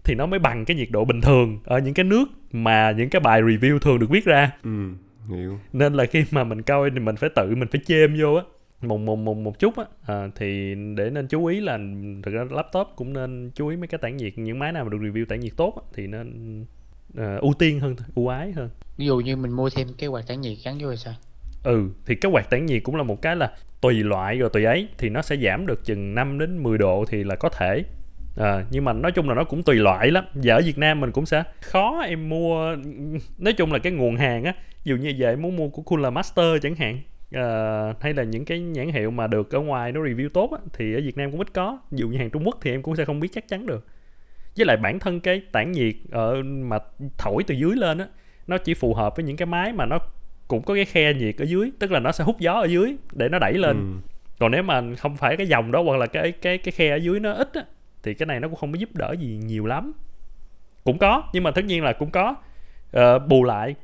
thì 0.09 0.14
nó 0.14 0.27
mới 0.27 0.38
bằng 0.38 0.64
cái 0.64 0.77
nhiệt 0.77 0.88
độ 0.90 1.05
bình 1.05 1.21
thường 1.21 1.59
ở 1.64 1.79
những 1.79 1.94
cái 1.94 2.05
nước 2.05 2.25
mà 2.53 2.90
những 2.90 3.11
cái 3.11 3.21
bài 3.21 3.42
review 3.42 3.79
thường 3.79 3.99
được 3.99 4.11
viết 4.11 4.25
ra. 4.25 4.51
Ừ 4.62 4.90
hiểu. 5.29 5.59
Nên 5.73 5.94
là 5.94 6.05
khi 6.05 6.25
mà 6.31 6.44
mình 6.44 6.62
coi 6.62 6.90
thì 6.90 6.99
mình 6.99 7.16
phải 7.16 7.31
tự 7.37 7.55
mình 7.55 7.68
phải 7.68 7.81
chêm 7.87 8.16
vô 8.21 8.35
á. 8.35 8.42
Một 8.83 8.99
một 8.99 9.16
một 9.16 9.37
một 9.37 9.59
chút 9.59 9.77
á. 9.77 9.85
À, 10.07 10.29
thì 10.37 10.75
để 10.97 11.11
nên 11.11 11.27
chú 11.27 11.47
ý 11.47 11.61
là 11.61 11.79
thực 12.23 12.35
ra 12.35 12.44
laptop 12.51 12.87
cũng 12.97 13.12
nên 13.12 13.51
chú 13.55 13.68
ý 13.68 13.77
mấy 13.77 13.88
cái 13.88 13.99
tản 13.99 14.16
nhiệt 14.16 14.38
những 14.38 14.59
máy 14.59 14.73
nào 14.73 14.85
mà 14.85 14.90
được 14.90 14.99
review 14.99 15.25
tản 15.25 15.40
nhiệt 15.40 15.53
tốt 15.57 15.75
á, 15.77 15.83
thì 15.94 16.07
nên 16.07 16.64
à, 17.16 17.37
ưu 17.40 17.55
tiên 17.59 17.81
hơn 17.81 17.97
ưu 18.14 18.29
ái 18.29 18.53
hơn. 18.53 18.71
Ví 18.97 19.07
dụ 19.07 19.21
như 19.21 19.37
mình 19.37 19.53
mua 19.53 19.71
thêm 19.71 19.88
cái 19.99 20.09
quạt 20.09 20.27
tản 20.29 20.40
nhiệt 20.40 20.59
gắn 20.64 20.79
vô 20.81 20.90
thì 20.90 20.97
sao? 20.97 21.14
Ừ 21.64 21.90
thì 22.07 22.14
cái 22.14 22.33
quạt 22.33 22.51
tản 22.51 22.66
nhiệt 22.66 22.83
cũng 22.83 22.97
là 22.97 23.03
một 23.03 23.23
cái 23.23 23.37
là 23.37 23.53
tùy 23.81 23.94
loại 23.94 24.38
rồi 24.38 24.51
tùy 24.53 24.64
ấy 24.64 24.88
thì 24.98 25.09
nó 25.09 25.23
sẽ 25.23 25.37
giảm 25.37 25.67
được 25.67 25.85
chừng 25.85 26.15
5 26.15 26.38
đến 26.38 26.63
10 26.63 26.79
độ 26.79 27.04
thì 27.09 27.25
là 27.25 27.37
có 27.37 27.48
thể 27.48 27.85
à, 28.38 28.64
nhưng 28.70 28.84
mà 28.84 28.92
nói 28.92 29.12
chung 29.12 29.28
là 29.28 29.34
nó 29.34 29.44
cũng 29.44 29.62
tùy 29.62 29.76
loại 29.76 30.10
lắm. 30.10 30.24
Và 30.34 30.54
ở 30.54 30.60
Việt 30.64 30.78
Nam 30.78 31.00
mình 31.00 31.12
cũng 31.12 31.26
sẽ 31.26 31.42
khó 31.60 32.00
em 32.00 32.28
mua 32.28 32.76
nói 33.38 33.52
chung 33.52 33.72
là 33.72 33.78
cái 33.78 33.92
nguồn 33.92 34.16
hàng 34.16 34.44
á 34.44 34.52
dụ 34.84 34.96
như 34.96 35.14
vậy 35.18 35.36
muốn 35.36 35.56
mua 35.56 35.68
của 35.68 35.82
Cooler 35.82 36.12
Master 36.12 36.62
chẳng 36.62 36.74
hạn 36.74 37.00
à, 37.32 37.44
hay 38.00 38.14
là 38.14 38.22
những 38.22 38.44
cái 38.44 38.60
nhãn 38.60 38.88
hiệu 38.88 39.10
mà 39.10 39.26
được 39.26 39.54
ở 39.54 39.60
ngoài 39.60 39.92
nó 39.92 40.00
review 40.00 40.28
tốt 40.28 40.52
á, 40.52 40.58
thì 40.72 40.94
ở 40.94 41.00
Việt 41.00 41.16
Nam 41.16 41.30
cũng 41.30 41.40
ít 41.40 41.52
có. 41.52 41.78
Dụ 41.90 42.08
như 42.08 42.18
hàng 42.18 42.30
Trung 42.30 42.46
Quốc 42.46 42.58
thì 42.60 42.70
em 42.70 42.82
cũng 42.82 42.96
sẽ 42.96 43.04
không 43.04 43.20
biết 43.20 43.28
chắc 43.32 43.48
chắn 43.48 43.66
được. 43.66 43.86
Với 44.56 44.66
lại 44.66 44.76
bản 44.76 44.98
thân 44.98 45.20
cái 45.20 45.42
tản 45.52 45.72
nhiệt 45.72 45.94
ở 46.10 46.42
mà 46.42 46.78
thổi 47.18 47.42
từ 47.46 47.54
dưới 47.54 47.76
lên 47.76 47.98
á 47.98 48.06
nó 48.46 48.58
chỉ 48.58 48.74
phù 48.74 48.94
hợp 48.94 49.16
với 49.16 49.24
những 49.24 49.36
cái 49.36 49.46
máy 49.46 49.72
mà 49.72 49.86
nó 49.86 49.98
cũng 50.48 50.62
có 50.62 50.74
cái 50.74 50.84
khe 50.84 51.14
nhiệt 51.14 51.36
ở 51.38 51.44
dưới 51.44 51.72
tức 51.78 51.90
là 51.92 52.00
nó 52.00 52.12
sẽ 52.12 52.24
hút 52.24 52.40
gió 52.40 52.52
ở 52.52 52.64
dưới 52.64 52.96
để 53.12 53.28
nó 53.28 53.38
đẩy 53.38 53.52
lên. 53.52 53.76
Ừ. 53.76 54.10
còn 54.38 54.50
nếu 54.50 54.62
mà 54.62 54.82
không 54.98 55.16
phải 55.16 55.36
cái 55.36 55.46
dòng 55.46 55.72
đó 55.72 55.82
hoặc 55.82 55.96
là 55.96 56.06
cái 56.06 56.32
cái 56.32 56.58
cái 56.58 56.72
khe 56.72 56.90
ở 56.90 56.96
dưới 56.96 57.20
nó 57.20 57.32
ít 57.32 57.52
á 57.54 57.62
thì 58.03 58.15
cái 58.15 58.27
này 58.27 58.40
nó 58.40 58.49
cũng 58.49 58.57
không 58.57 58.73
có 58.73 58.79
giúp 58.79 58.88
đỡ 58.94 59.15
gì 59.19 59.40
nhiều 59.44 59.67
lắm. 59.67 59.92
Cũng 60.85 60.99
có 60.99 61.23
nhưng 61.33 61.42
mà 61.44 61.51
tất 61.51 61.65
nhiên 61.65 61.85
là 61.85 61.92
cũng 61.92 62.11
có. 62.11 62.35
Uh, 62.96 63.29
bù 63.29 63.44
lại 63.44 63.75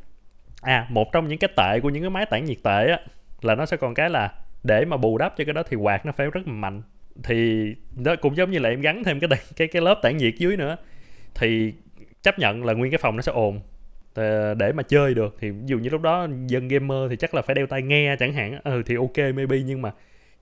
à 0.61 0.87
một 0.91 1.13
trong 1.13 1.29
những 1.29 1.39
cái 1.39 1.51
tệ 1.57 1.81
của 1.81 1.91
những 1.91 2.03
cái 2.03 2.11
máy 2.11 2.27
tản 2.27 2.45
nhiệt 2.45 2.59
tệ 2.63 2.91
á 2.91 3.01
là 3.43 3.55
nó 3.55 3.67
sẽ 3.67 3.77
còn 3.77 3.95
cái 3.95 4.11
là 4.11 4.33
để 4.63 4.85
mà 4.85 4.97
bù 4.97 5.19
đắp 5.19 5.35
cho 5.37 5.45
cái 5.45 5.55
đó 5.55 5.63
thì 5.69 5.77
quạt 5.77 6.07
nó 6.07 6.13
phải 6.13 6.27
rất 6.31 6.47
mạnh. 6.47 6.83
Thì 7.23 7.65
đó 8.05 8.17
cũng 8.21 8.37
giống 8.37 8.51
như 8.51 8.59
là 8.59 8.69
em 8.69 8.81
gắn 8.81 9.05
thêm 9.05 9.21
cái 9.21 9.31
cái 9.57 9.69
cái 9.69 9.83
lớp 9.83 9.99
tản 10.03 10.17
nhiệt 10.17 10.35
dưới 10.39 10.57
nữa. 10.57 10.77
Thì 11.35 11.73
chấp 12.23 12.39
nhận 12.39 12.65
là 12.65 12.73
nguyên 12.73 12.93
cái 12.93 12.99
phòng 12.99 13.17
nó 13.17 13.23
sẽ 13.23 13.33
ồn. 13.33 13.61
Ờ, 14.15 14.55
để 14.55 14.73
mà 14.73 14.83
chơi 14.83 15.15
được 15.15 15.37
thì 15.41 15.51
ví 15.51 15.67
dụ 15.67 15.79
như 15.79 15.91
lúc 15.91 16.03
đó 16.03 16.29
dân 16.47 16.69
gamer 16.69 17.11
thì 17.11 17.17
chắc 17.17 17.35
là 17.35 17.43
phải 17.43 17.55
đeo 17.55 17.67
tai 17.67 17.83
nghe 17.83 18.17
chẳng 18.19 18.33
hạn 18.33 18.61
ừ 18.65 18.83
thì 18.87 18.97
ok 18.97 19.19
maybe 19.35 19.59
nhưng 19.59 19.83
mà 19.83 19.93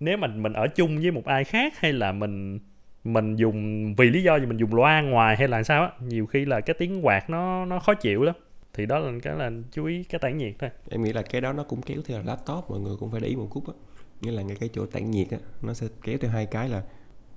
nếu 0.01 0.17
mà 0.17 0.27
mình 0.27 0.53
ở 0.53 0.67
chung 0.69 0.99
với 0.99 1.11
một 1.11 1.25
ai 1.25 1.45
khác 1.45 1.79
hay 1.79 1.93
là 1.93 2.13
mình 2.13 2.59
mình 3.05 3.37
dùng 3.37 3.95
vì 3.95 4.11
lý 4.11 4.23
do 4.23 4.39
gì 4.39 4.47
mình 4.47 4.57
dùng 4.57 4.75
loa 4.75 5.01
ngoài 5.01 5.37
hay 5.37 5.49
là 5.49 5.63
sao 5.63 5.83
á 5.83 5.91
nhiều 6.01 6.27
khi 6.27 6.45
là 6.45 6.61
cái 6.61 6.77
tiếng 6.79 7.07
quạt 7.07 7.31
nó 7.31 7.65
nó 7.65 7.79
khó 7.79 7.95
chịu 7.95 8.23
lắm. 8.23 8.35
Thì 8.75 8.87
đó 8.87 8.99
là 8.99 9.13
cái 9.23 9.37
là 9.37 9.51
chú 9.73 9.85
ý 9.85 10.05
cái 10.05 10.19
tản 10.19 10.39
nhiệt 10.39 10.55
thôi. 10.59 10.71
Em 10.91 11.03
nghĩ 11.03 11.13
là 11.13 11.23
cái 11.23 11.41
đó 11.41 11.53
nó 11.53 11.63
cũng 11.63 11.83
kéo 11.83 11.99
theo 12.07 12.19
là 12.19 12.25
laptop 12.25 12.71
mọi 12.71 12.81
người 12.81 12.97
cũng 12.97 13.11
phải 13.11 13.21
để 13.21 13.29
ý 13.29 13.37
một 13.37 13.49
chút 13.55 13.67
á. 13.67 13.75
Nghĩa 14.21 14.31
là 14.31 14.43
ngay 14.43 14.57
cái 14.61 14.69
chỗ 14.73 14.87
tản 14.87 15.11
nhiệt 15.11 15.31
á 15.31 15.39
nó 15.63 15.75
sẽ 15.75 15.87
kéo 16.03 16.19
theo 16.19 16.31
hai 16.31 16.47
cái 16.47 16.69
là 16.69 16.83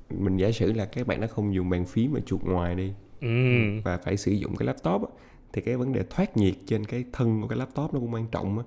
mình 0.09 0.38
giả 0.38 0.51
sử 0.51 0.74
là 0.74 0.86
các 0.86 1.07
bạn 1.07 1.22
nó 1.22 1.28
không 1.28 1.53
dùng 1.53 1.70
bàn 1.70 1.86
phím 1.86 2.13
mà 2.13 2.20
chuột 2.26 2.41
ngoài 2.43 2.76
đi 2.76 2.93
ừ. 3.22 3.28
và 3.84 3.97
phải 3.97 4.18
sử 4.18 4.32
dụng 4.32 4.55
cái 4.55 4.66
laptop 4.66 5.01
á, 5.01 5.07
thì 5.53 5.61
cái 5.61 5.78
vấn 5.78 5.93
đề 5.93 6.03
thoát 6.09 6.38
nhiệt 6.38 6.53
trên 6.66 6.86
cái 6.86 7.03
thân 7.13 7.41
của 7.41 7.47
cái 7.47 7.57
laptop 7.57 7.93
nó 7.93 7.99
cũng 7.99 8.13
quan 8.13 8.28
trọng 8.28 8.57
á. 8.57 8.63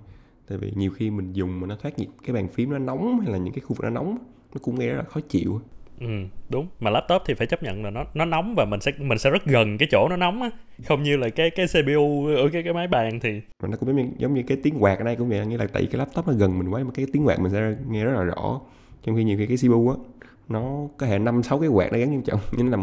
Tại 0.48 0.58
vì 0.58 0.72
nhiều 0.76 0.90
khi 0.90 1.10
mình 1.10 1.32
dùng 1.32 1.60
mà 1.60 1.66
nó 1.66 1.76
thoát 1.76 1.98
nhiệt 1.98 2.08
cái 2.26 2.34
bàn 2.34 2.48
phím 2.48 2.70
nó 2.70 2.78
nóng 2.78 3.20
hay 3.20 3.32
là 3.32 3.38
những 3.38 3.54
cái 3.54 3.60
khu 3.60 3.68
vực 3.68 3.84
nó 3.84 3.90
nóng 3.90 4.18
nó 4.54 4.60
cũng 4.62 4.78
nghe 4.78 4.88
rất 4.88 4.96
là 4.96 5.02
khó 5.02 5.20
chịu. 5.20 5.60
Ừ, 6.00 6.06
đúng. 6.48 6.68
Mà 6.80 6.90
laptop 6.90 7.22
thì 7.26 7.34
phải 7.34 7.46
chấp 7.46 7.62
nhận 7.62 7.84
là 7.84 7.90
nó 7.90 8.04
nó 8.14 8.24
nóng 8.24 8.54
và 8.56 8.64
mình 8.64 8.80
sẽ 8.80 8.92
mình 8.98 9.18
sẽ 9.18 9.30
rất 9.30 9.44
gần 9.46 9.78
cái 9.78 9.88
chỗ 9.90 10.08
nó 10.10 10.16
nóng 10.16 10.42
á. 10.42 10.50
Không 10.86 11.02
như 11.02 11.16
là 11.16 11.28
cái 11.28 11.50
cái 11.50 11.66
CPU 11.66 12.26
ở 12.26 12.34
ừ, 12.34 12.48
cái 12.52 12.62
cái 12.62 12.72
máy 12.72 12.88
bàn 12.88 13.20
thì 13.20 13.40
mà 13.62 13.68
nó 13.68 13.76
cũng 13.76 13.88
giống 13.88 13.96
như, 13.96 14.10
giống 14.18 14.34
như 14.34 14.42
cái 14.42 14.58
tiếng 14.62 14.82
quạt 14.82 14.98
ở 14.98 15.04
đây 15.04 15.16
cũng 15.16 15.28
vậy 15.28 15.46
nghĩa 15.46 15.56
là 15.56 15.66
tại 15.72 15.82
vì 15.82 15.88
cái 15.88 15.98
laptop 15.98 16.28
nó 16.28 16.32
gần 16.34 16.58
mình 16.58 16.68
quá 16.68 16.84
mà 16.84 16.90
cái 16.94 17.06
tiếng 17.12 17.26
quạt 17.26 17.40
mình 17.40 17.52
sẽ 17.52 17.74
nghe 17.88 18.04
rất 18.04 18.12
là 18.12 18.22
rõ. 18.22 18.60
Trong 19.04 19.16
khi 19.16 19.24
nhiều 19.24 19.38
khi 19.38 19.46
cái 19.46 19.56
CPU 19.56 19.88
á 19.90 19.96
nó 20.48 20.88
có 20.98 21.06
hệ 21.06 21.18
năm 21.18 21.42
sáu 21.42 21.58
cái 21.58 21.68
quạt 21.68 21.92
nó 21.92 21.98
gắn 21.98 22.10
trên 22.10 22.22
trọng 22.22 22.40
nhưng 22.56 22.70
là 22.70 22.78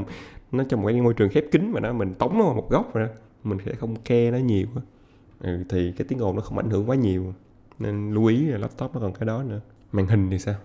nó 0.51 0.63
trong 0.69 0.81
một 0.81 0.87
cái 0.87 1.01
môi 1.01 1.13
trường 1.13 1.29
khép 1.29 1.43
kín 1.51 1.71
mà 1.71 1.79
nó 1.79 1.93
mình 1.93 2.13
tống 2.13 2.37
nó 2.37 2.45
vào 2.45 2.53
một 2.53 2.69
góc 2.69 2.95
rồi 2.95 3.07
đó 3.07 3.13
mình 3.43 3.57
sẽ 3.65 3.71
không 3.73 3.95
ke 4.05 4.31
nó 4.31 4.37
nhiều 4.37 4.67
á 4.75 4.81
ừ, 5.39 5.63
thì 5.69 5.91
cái 5.97 6.05
tiếng 6.09 6.19
ồn 6.19 6.35
nó 6.35 6.41
không 6.41 6.57
ảnh 6.57 6.69
hưởng 6.69 6.89
quá 6.89 6.95
nhiều. 6.95 7.33
Nên 7.79 8.11
lưu 8.13 8.25
ý 8.25 8.45
là 8.45 8.57
laptop 8.57 8.93
nó 8.93 9.01
còn 9.01 9.13
cái 9.13 9.25
đó 9.25 9.43
nữa. 9.43 9.61
Màn 9.91 10.07
hình 10.07 10.29
thì 10.31 10.39
sao? 10.39 10.55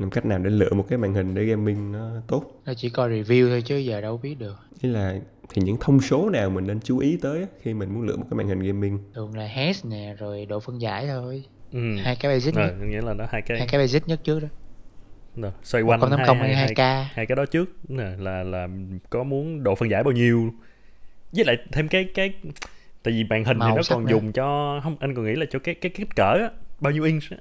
Làm 0.00 0.10
cách 0.10 0.26
nào 0.26 0.38
để 0.38 0.50
lựa 0.50 0.72
một 0.72 0.86
cái 0.88 0.98
màn 0.98 1.14
hình 1.14 1.34
để 1.34 1.44
gaming 1.44 1.92
nó 1.92 2.10
tốt? 2.26 2.44
Nó 2.66 2.74
chỉ 2.76 2.90
coi 2.90 3.10
review 3.10 3.48
thôi 3.48 3.62
chứ 3.62 3.76
giờ 3.76 4.00
đâu 4.00 4.18
biết 4.22 4.34
được. 4.38 4.56
Ý 4.80 4.88
là 4.88 5.18
thì 5.48 5.62
những 5.62 5.76
thông 5.80 6.00
số 6.00 6.30
nào 6.30 6.50
mình 6.50 6.66
nên 6.66 6.80
chú 6.80 6.98
ý 6.98 7.18
tới 7.22 7.40
á, 7.40 7.46
khi 7.62 7.74
mình 7.74 7.94
muốn 7.94 8.02
lựa 8.02 8.16
một 8.16 8.26
cái 8.30 8.36
màn 8.36 8.48
hình 8.48 8.60
gaming? 8.60 8.98
Thường 9.14 9.36
là 9.36 9.48
hertz 9.54 9.88
nè 9.88 10.14
rồi 10.18 10.46
độ 10.46 10.60
phân 10.60 10.80
giải 10.80 11.06
thôi. 11.06 11.44
Ừ. 11.72 11.96
hai 11.96 12.16
cái 12.16 12.32
basic 12.32 12.54
Rồi, 12.54 12.66
nhất. 12.66 12.86
nghĩa 12.86 13.00
là 13.00 13.14
nó 13.14 13.26
hai 13.30 13.42
cái 13.42 13.58
hai 13.58 13.68
cái 13.68 13.80
basic 13.80 14.08
nhất 14.08 14.20
trước 14.24 14.40
đó. 14.40 14.48
Rồi, 15.36 15.52
xoay 15.62 15.82
quanh 15.82 16.00
hai, 16.00 16.10
hai, 16.18 16.36
hay 16.36 16.54
hai, 16.54 16.56
hai 16.56 16.74
k. 16.74 17.12
hai 17.14 17.26
cái 17.26 17.36
đó 17.36 17.46
trước. 17.46 17.70
Nè 17.88 18.04
là 18.18 18.42
là 18.42 18.68
có 19.10 19.22
muốn 19.22 19.62
độ 19.62 19.74
phân 19.74 19.90
giải 19.90 20.02
bao 20.04 20.12
nhiêu? 20.12 20.50
Với 21.32 21.44
lại 21.44 21.56
thêm 21.72 21.88
cái 21.88 22.04
cái 22.14 22.32
tại 23.02 23.14
vì 23.14 23.24
màn 23.24 23.44
hình 23.44 23.58
Màu 23.58 23.70
thì 23.70 23.76
nó 23.76 23.82
còn 23.88 24.04
nữa. 24.04 24.10
dùng 24.10 24.32
cho 24.32 24.80
không 24.82 24.96
anh 25.00 25.14
còn 25.14 25.24
nghĩ 25.24 25.34
là 25.34 25.46
cho 25.50 25.58
cái 25.58 25.74
cái 25.74 25.90
kích 25.94 26.16
cỡ 26.16 26.32
á, 26.32 26.50
bao 26.80 26.92
nhiêu 26.92 27.04
inch 27.04 27.22
á 27.30 27.36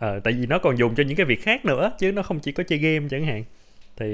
ờ, 0.00 0.20
tại 0.20 0.32
vì 0.32 0.46
nó 0.46 0.58
còn 0.58 0.78
dùng 0.78 0.94
cho 0.94 1.02
những 1.02 1.16
cái 1.16 1.26
việc 1.26 1.42
khác 1.42 1.64
nữa 1.64 1.90
chứ 1.98 2.12
nó 2.12 2.22
không 2.22 2.40
chỉ 2.40 2.52
có 2.52 2.62
chơi 2.62 2.78
game 2.78 3.08
chẳng 3.10 3.24
hạn. 3.24 3.44
Thì 3.96 4.06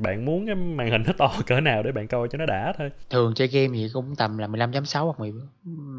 bạn 0.00 0.24
muốn 0.24 0.46
cái 0.46 0.54
màn 0.54 0.90
hình 0.90 1.02
nó 1.06 1.12
to 1.18 1.32
cỡ 1.46 1.60
nào 1.60 1.82
để 1.82 1.92
bạn 1.92 2.08
coi 2.08 2.28
cho 2.28 2.38
nó 2.38 2.46
đã 2.46 2.72
thôi. 2.78 2.90
Thường 3.10 3.34
chơi 3.34 3.48
game 3.48 3.78
gì 3.78 3.90
cũng 3.92 4.16
tầm 4.16 4.38
là 4.38 4.46
15.6 4.46 5.04
hoặc 5.04 5.20
10, 5.20 5.32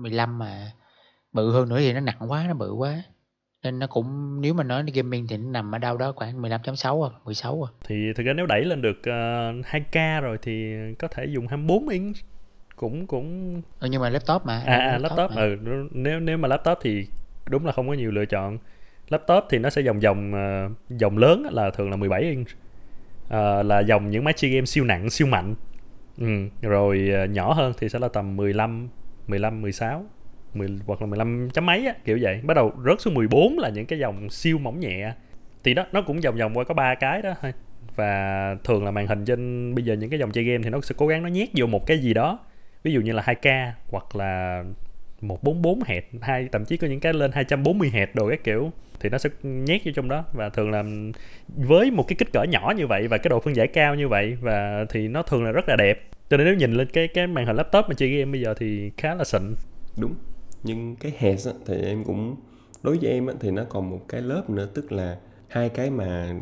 15 0.02 0.39
mà 0.39 0.72
bự 1.34 1.52
hơn 1.52 1.70
nữa 1.70 1.78
thì 1.80 1.94
nó 1.94 2.00
nặng 2.00 2.18
quá 2.28 2.46
nó 2.48 2.54
bự 2.54 2.72
quá. 2.72 3.04
Nên 3.64 3.80
nó 3.80 3.88
cũng 3.88 4.42
nếu 4.42 4.54
mà 4.54 4.64
nói 4.64 4.84
gaming 4.94 5.28
thì 5.28 5.38
nó 5.38 5.52
nằm 5.52 5.76
ở 5.76 5.78
đâu 5.78 5.98
đó 5.98 6.14
khoảng 6.16 6.42
15.6 6.42 7.00
hoặc 7.00 7.14
16 7.26 7.68
à. 7.68 7.70
Thì 7.84 8.14
thực 8.16 8.24
ra 8.24 8.34
nếu 8.34 8.46
đẩy 8.46 8.66
lên 8.66 8.82
được 8.82 9.04
ờ, 9.04 9.52
2K 9.52 10.22
rồi 10.22 10.38
thì 10.42 10.74
có 11.00 11.08
thể 11.08 11.26
dùng 11.26 11.48
24 11.48 11.88
inch 11.89 12.16
cũng 12.76 13.08
cũng 13.08 13.54
ừ, 13.80 13.88
nhưng 13.92 14.02
mà 14.02 14.10
laptop 14.10 14.46
mà 14.46 14.64
à, 14.66 14.78
à 14.78 14.98
laptop 14.98 15.32
mà. 15.32 15.42
ừ 15.42 15.58
nếu 15.92 16.20
nếu 16.20 16.38
mà 16.38 16.48
laptop 16.48 16.78
thì 16.82 17.08
đúng 17.50 17.66
là 17.66 17.72
không 17.72 17.88
có 17.88 17.94
nhiều 17.94 18.12
lựa 18.12 18.26
chọn 18.26 18.58
laptop 19.12 19.43
thì 19.49 19.59
nó 19.59 19.70
sẽ 19.70 19.82
dòng 19.82 20.01
dòng 20.01 20.34
ờ, 20.34 20.70
dòng 20.89 21.18
lớn 21.18 21.47
là 21.51 21.70
thường 21.70 21.89
là 21.89 21.95
17 21.95 22.22
inch. 22.22 22.47
À, 23.30 23.64
là 23.64 23.80
dòng 23.80 24.09
những 24.09 24.24
máy 24.24 24.34
chơi 24.38 24.51
game 24.51 24.66
siêu 24.66 24.84
nặng 24.84 25.09
siêu 25.09 25.28
mạnh. 25.28 25.55
Ừ. 26.18 26.28
rồi 26.62 27.09
ờ, 27.14 27.26
nhỏ 27.26 27.53
hơn 27.53 27.74
thì 27.80 27.89
sẽ 27.89 27.99
là 27.99 28.07
tầm 28.07 28.36
15 28.36 28.89
15 29.28 29.62
16 29.62 30.05
10, 30.53 30.70
hoặc 30.86 31.01
là 31.01 31.07
15 31.07 31.49
chấm 31.53 31.66
mấy 31.66 31.86
á, 31.88 31.93
kiểu 32.05 32.18
vậy. 32.22 32.41
Bắt 32.43 32.53
đầu 32.53 32.72
rớt 32.86 33.01
xuống 33.01 33.14
14 33.14 33.59
là 33.59 33.70
những 33.70 33.86
cái 33.86 33.99
dòng 33.99 34.30
siêu 34.30 34.57
mỏng 34.57 34.80
nhẹ. 34.80 35.14
Thì 35.64 35.74
đó 35.74 35.86
nó 35.91 36.01
cũng 36.01 36.20
vòng 36.22 36.36
vòng 36.36 36.57
qua 36.57 36.64
có 36.64 36.74
ba 36.74 36.95
cái 36.95 37.22
đó 37.22 37.34
thôi. 37.41 37.53
Và 37.95 38.55
thường 38.64 38.86
là 38.86 38.91
màn 38.91 39.07
hình 39.07 39.26
trên 39.26 39.76
bây 39.76 39.86
giờ 39.86 39.93
những 39.93 40.09
cái 40.09 40.20
dòng 40.20 40.32
chơi 40.32 40.43
game 40.43 40.64
thì 40.64 40.70
nó 40.70 40.82
sẽ 40.82 40.95
cố 40.97 41.07
gắng 41.07 41.24
nó 41.24 41.30
nhét 41.30 41.49
vô 41.57 41.66
một 41.66 41.86
cái 41.86 41.99
gì 41.99 42.14
đó. 42.14 42.39
Ví 42.84 42.93
dụ 42.93 43.01
như 43.01 43.12
là 43.12 43.24
2K 43.26 43.72
hoặc 43.91 44.16
là 44.16 44.64
144 45.22 45.80
hẹt 45.86 46.05
hay 46.22 46.49
thậm 46.51 46.66
chí 46.66 46.78
có 46.78 46.88
những 46.88 46.99
cái 46.99 47.14
lên 47.14 47.32
240 47.32 47.89
hẹt 47.89 48.09
đồ 48.14 48.30
các 48.30 48.43
kiểu 48.43 48.72
thì 49.02 49.10
nó 49.10 49.18
sẽ 49.18 49.30
nhét 49.43 49.82
vô 49.86 49.91
trong 49.95 50.10
đó. 50.10 50.24
Và 50.34 50.49
thường 50.49 50.72
là 50.72 50.84
với 51.47 51.91
một 51.91 52.08
cái 52.08 52.16
kích 52.16 52.34
cỡ 52.34 52.43
nhỏ 52.43 52.74
như 52.78 52.88
vậy 52.88 53.08
và 53.08 53.18
cái 53.18 53.30
độ 53.30 53.39
phân 53.39 53.56
giải 53.56 53.68
cao 53.68 53.95
như 53.95 54.08
vậy 54.08 54.38
và 54.41 54.86
thì 54.89 55.08
nó 55.08 55.24
thường 55.24 55.43
là 55.43 55.52
rất 55.52 55.70
là 55.70 55.76
đẹp. 55.76 56.08
Cho 56.30 56.38
nên 56.38 56.45
nếu 56.45 56.56
nhìn 56.56 56.74
lên 56.74 56.88
cái 56.93 57.08
cái 57.08 57.28
màn 57.28 57.45
hình 57.45 57.56
laptop 57.56 57.86
mà 57.88 57.93
chơi 57.97 58.10
game 58.10 58.32
bây 58.32 58.41
giờ 58.41 58.54
thì 58.58 58.91
khá 58.97 59.16
là 59.16 59.24
xịn. 59.24 59.41
Đúng. 59.97 60.14
Nhưng 60.64 60.95
cái 60.95 61.14
head 61.18 61.47
thì 61.66 61.76
em 61.86 62.04
cũng 62.04 62.36
đối 62.84 62.97
với 62.97 63.12
em 63.12 63.28
thì 63.39 63.52
nó 63.52 63.64
còn 63.70 63.89
một 63.89 63.99
cái 64.10 64.22
lớp 64.22 64.49
nữa 64.49 64.68
tức 64.74 64.91
là 64.91 65.18
hai 65.47 65.70
cái 65.70 65.89
mà 65.89 66.34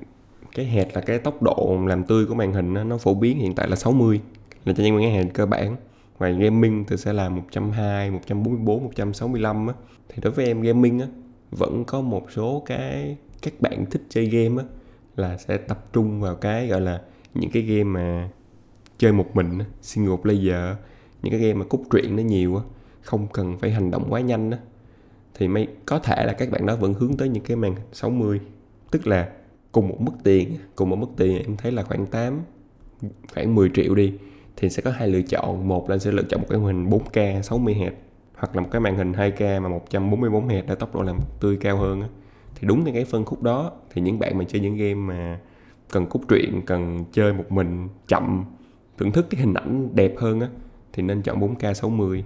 cái 0.55 0.66
hẹt 0.66 0.88
là 0.93 1.01
cái 1.01 1.20
tốc 1.20 1.41
độ 1.43 1.80
làm 1.88 2.03
tươi 2.03 2.26
của 2.26 2.36
màn 2.36 2.53
hình 2.53 2.74
nó 2.74 2.97
phổ 2.97 3.14
biến 3.14 3.39
hiện 3.39 3.55
tại 3.55 3.68
là 3.68 3.76
60 3.76 4.22
là 4.66 4.74
cho 4.74 4.84
những 4.84 4.99
cái 4.99 5.12
hẹt 5.12 5.28
cơ 5.34 5.45
bản. 5.45 5.76
Và 6.18 6.30
gaming 6.30 6.86
thì 6.88 6.97
sẽ 6.97 7.14
là 7.14 7.30
120, 7.30 8.12
144, 8.12 8.84
165 8.84 9.68
á. 9.68 9.74
thì 10.10 10.22
đối 10.22 10.34
với 10.34 10.45
em 10.45 10.62
gaming 10.62 10.99
á 10.99 11.07
vẫn 11.52 11.86
có 11.86 12.02
một 12.02 12.32
số 12.32 12.64
cái, 12.66 13.18
các 13.41 13.54
bạn 13.62 13.86
thích 13.86 14.02
chơi 14.10 14.26
game 14.26 14.64
á, 14.64 14.70
là 15.16 15.38
sẽ 15.38 15.58
tập 15.58 15.86
trung 15.93 16.22
vào 16.22 16.36
cái 16.36 16.68
gọi 16.68 16.82
là 16.82 17.02
những 17.34 17.52
cái 17.52 17.64
game 17.64 17.84
mà 17.84 18.30
chơi 18.97 19.14
một 19.14 19.28
mình 19.34 19.60
single 19.82 20.18
player 20.22 20.76
những 21.24 21.32
cái 21.32 21.39
game 21.39 21.54
mà 21.54 21.66
cốt 21.70 21.80
truyện 21.91 22.16
nó 22.16 22.24
nhiều 22.24 22.56
á, 22.56 22.64
không 23.02 23.28
cần 23.34 23.58
phải 23.58 23.72
hành 23.72 23.91
động 23.91 24.06
quá 24.10 24.20
nhanh 24.20 24.52
á. 24.52 24.58
Thì 25.34 25.47
may, 25.47 25.68
có 25.86 26.00
thể 26.00 26.26
là 26.26 26.34
các 26.34 26.52
bạn 26.52 26.66
đó 26.66 26.76
vẫn 26.76 26.93
hướng 26.93 27.18
tới 27.18 27.30
những 27.30 27.43
cái 27.43 27.58
màn 27.58 27.76
60 27.91 28.39
tức 28.91 29.08
là 29.08 29.30
cùng 29.72 29.88
một 29.88 30.02
mức 30.02 30.12
tiền, 30.24 30.58
cùng 30.76 30.89
một 30.89 30.95
mức 30.95 31.08
tiền 31.18 31.43
em 31.43 31.58
thấy 31.58 31.72
là 31.72 31.84
khoảng 31.84 32.06
8 32.06 32.41
khoảng 33.34 33.56
10 33.56 33.70
triệu 33.74 33.95
đi, 33.95 34.14
thì 34.56 34.70
sẽ 34.70 34.82
có 34.82 34.91
hai 34.91 35.08
lựa 35.08 35.22
chọn. 35.22 35.68
Một 35.68 35.89
là 35.89 35.97
sẽ 35.97 36.12
lựa 36.12 36.24
chọn 36.30 36.41
một 36.41 36.47
cái 36.50 36.60
màn 36.60 36.68
hình 36.68 36.89
4K 36.89 37.41
60 37.41 37.74
Hz 37.74 37.91
hoặc 38.40 38.56
là 38.56 38.62
một 38.62 38.68
cái 38.72 38.82
màn 38.82 38.96
hình 38.96 39.12
2K 39.12 39.62
mà 39.62 39.70
144 39.70 40.48
Hz 40.48 40.64
để 40.68 40.76
tốc 40.76 40.96
độ 40.96 41.02
làm 41.02 41.20
tươi 41.40 41.58
cao 41.62 41.78
hơn 41.78 42.02
á 42.02 42.08
thì 42.56 42.68
đúng 42.68 42.94
cái 42.94 43.06
phân 43.06 43.26
khúc 43.26 43.44
đó. 43.44 43.72
Thì 43.94 44.02
những 44.02 44.20
bạn 44.20 44.38
mà 44.38 44.44
chơi 44.48 44.62
những 44.62 44.76
game 44.76 44.94
mà 44.94 45.40
cần 45.92 46.06
cốt 46.06 46.20
truyện 46.28 46.62
cần 46.66 47.06
chơi 47.12 47.34
một 47.34 47.52
mình 47.52 47.88
chậm 48.08 48.46
thưởng 48.98 49.12
thức 49.12 49.28
cái 49.30 49.42
hình 49.42 49.54
ảnh 49.54 49.96
đẹp 49.96 50.14
hơn 50.18 50.40
á 50.40 50.48
thì 50.94 51.04
nên 51.04 51.22
chọn 51.22 51.40
4K 51.40 51.74
60 51.74 52.24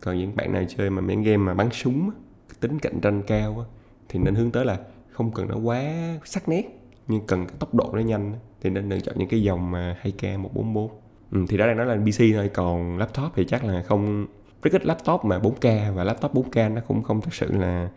còn 0.00 0.18
những 0.18 0.36
bạn 0.36 0.52
nào 0.52 0.64
chơi 0.68 0.90
mà 0.90 1.00
mấy 1.00 1.16
game 1.16 1.36
mà 1.36 1.54
bắn 1.54 1.70
súng 1.70 2.10
á, 2.10 2.16
tính 2.60 2.78
cạnh 2.78 3.00
tranh 3.00 3.22
cao 3.26 3.56
á, 3.58 3.64
thì 4.08 4.18
nên 4.18 4.34
hướng 4.34 4.50
tới 4.50 4.64
là 4.64 4.78
không 5.10 5.32
cần 5.32 5.48
nó 5.48 5.56
quá 5.56 5.82
sắc 6.24 6.48
nét 6.48 6.62
nhưng 7.08 7.26
cần 7.26 7.46
cái 7.46 7.56
tốc 7.58 7.74
độ 7.74 7.90
nó 7.92 8.00
nhanh 8.00 8.32
á, 8.32 8.38
thì 8.60 8.70
nên 8.70 8.88
lựa 8.88 9.00
chọn 9.00 9.14
những 9.18 9.28
cái 9.28 9.42
dòng 9.42 9.70
mà 9.70 9.96
2K 10.02 10.38
144 10.38 10.90
ừ, 11.32 11.44
thì 11.48 11.56
đó 11.56 11.66
đang 11.66 11.76
nói 11.76 11.86
là 11.86 11.96
PC 11.96 12.20
thôi 12.34 12.50
còn 12.54 12.98
laptop 12.98 13.32
thì 13.34 13.44
chắc 13.44 13.64
là 13.64 13.82
không 13.82 14.26
rất 14.62 14.86
laptop 14.86 15.24
mà 15.24 15.38
4K 15.38 15.94
và 15.94 16.04
laptop 16.04 16.34
4K 16.34 16.74
nó 16.74 16.80
cũng 16.88 17.02
không 17.02 17.20
thật 17.20 17.34
sự 17.34 17.52
là 17.52 17.88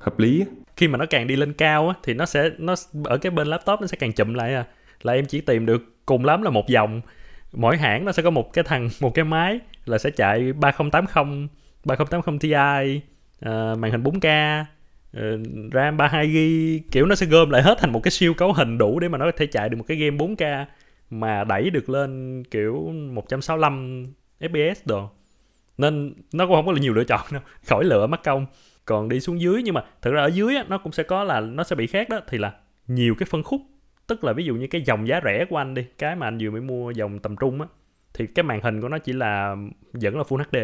hợp 0.00 0.18
lý 0.18 0.44
khi 0.80 0.88
mà 0.88 0.98
nó 0.98 1.06
càng 1.10 1.26
đi 1.26 1.36
lên 1.36 1.52
cao 1.52 1.88
á 1.88 1.94
thì 2.02 2.14
nó 2.14 2.26
sẽ 2.26 2.50
nó 2.58 2.74
ở 3.04 3.18
cái 3.18 3.30
bên 3.30 3.46
laptop 3.46 3.80
nó 3.80 3.86
sẽ 3.86 3.96
càng 3.96 4.12
chậm 4.12 4.34
lại 4.34 4.54
à. 4.54 4.64
Là 5.02 5.12
em 5.12 5.26
chỉ 5.26 5.40
tìm 5.40 5.66
được 5.66 6.06
cùng 6.06 6.24
lắm 6.24 6.42
là 6.42 6.50
một 6.50 6.68
dòng. 6.68 7.00
Mỗi 7.52 7.76
hãng 7.76 8.04
nó 8.04 8.12
sẽ 8.12 8.22
có 8.22 8.30
một 8.30 8.52
cái 8.52 8.64
thằng 8.64 8.88
một 9.00 9.14
cái 9.14 9.24
máy 9.24 9.60
là 9.84 9.98
sẽ 9.98 10.10
chạy 10.10 10.52
3080 10.52 11.48
3080 11.84 12.38
Ti 12.40 12.50
uh, 12.50 13.78
màn 13.78 13.90
hình 13.90 14.02
4K 14.02 14.60
uh, 14.60 14.66
ờ, 15.12 15.38
RAM 15.72 15.96
32GB 15.96 16.80
kiểu 16.92 17.06
nó 17.06 17.14
sẽ 17.14 17.26
gom 17.26 17.50
lại 17.50 17.62
hết 17.62 17.78
thành 17.80 17.92
một 17.92 18.00
cái 18.02 18.10
siêu 18.10 18.34
cấu 18.34 18.52
hình 18.52 18.78
đủ 18.78 19.00
để 19.00 19.08
mà 19.08 19.18
nó 19.18 19.24
có 19.24 19.32
thể 19.36 19.46
chạy 19.46 19.68
được 19.68 19.76
một 19.76 19.84
cái 19.88 19.96
game 19.96 20.16
4K 20.16 20.64
mà 21.10 21.44
đẩy 21.44 21.70
được 21.70 21.88
lên 21.90 22.42
kiểu 22.50 22.92
165 23.12 24.06
FPS 24.40 24.74
đồ 24.84 25.10
nên 25.80 26.14
nó 26.32 26.46
cũng 26.46 26.56
không 26.56 26.66
có 26.66 26.72
là 26.72 26.78
nhiều 26.80 26.94
lựa 26.94 27.04
chọn 27.04 27.20
đâu. 27.32 27.42
Khỏi 27.66 27.84
lựa 27.84 28.06
mất 28.06 28.22
công 28.24 28.46
còn 28.84 29.08
đi 29.08 29.20
xuống 29.20 29.40
dưới 29.40 29.62
nhưng 29.62 29.74
mà 29.74 29.84
thực 30.02 30.10
ra 30.10 30.22
ở 30.22 30.26
dưới 30.26 30.56
á, 30.56 30.64
nó 30.68 30.78
cũng 30.78 30.92
sẽ 30.92 31.02
có 31.02 31.24
là 31.24 31.40
nó 31.40 31.64
sẽ 31.64 31.76
bị 31.76 31.86
khác 31.86 32.08
đó. 32.08 32.20
Thì 32.28 32.38
là 32.38 32.52
nhiều 32.86 33.14
cái 33.18 33.26
phân 33.30 33.42
khúc. 33.42 33.60
Tức 34.06 34.24
là 34.24 34.32
ví 34.32 34.44
dụ 34.44 34.54
như 34.54 34.66
cái 34.66 34.82
dòng 34.82 35.08
giá 35.08 35.20
rẻ 35.24 35.44
của 35.50 35.56
anh 35.56 35.74
đi 35.74 35.86
cái 35.98 36.16
mà 36.16 36.26
anh 36.26 36.38
vừa 36.40 36.50
mới 36.50 36.60
mua 36.60 36.90
dòng 36.90 37.18
tầm 37.18 37.36
trung 37.36 37.60
á 37.60 37.66
thì 38.14 38.26
cái 38.26 38.42
màn 38.42 38.60
hình 38.60 38.80
của 38.80 38.88
nó 38.88 38.98
chỉ 38.98 39.12
là 39.12 39.56
vẫn 39.92 40.16
là 40.16 40.22
Full 40.28 40.44
HD 40.50 40.56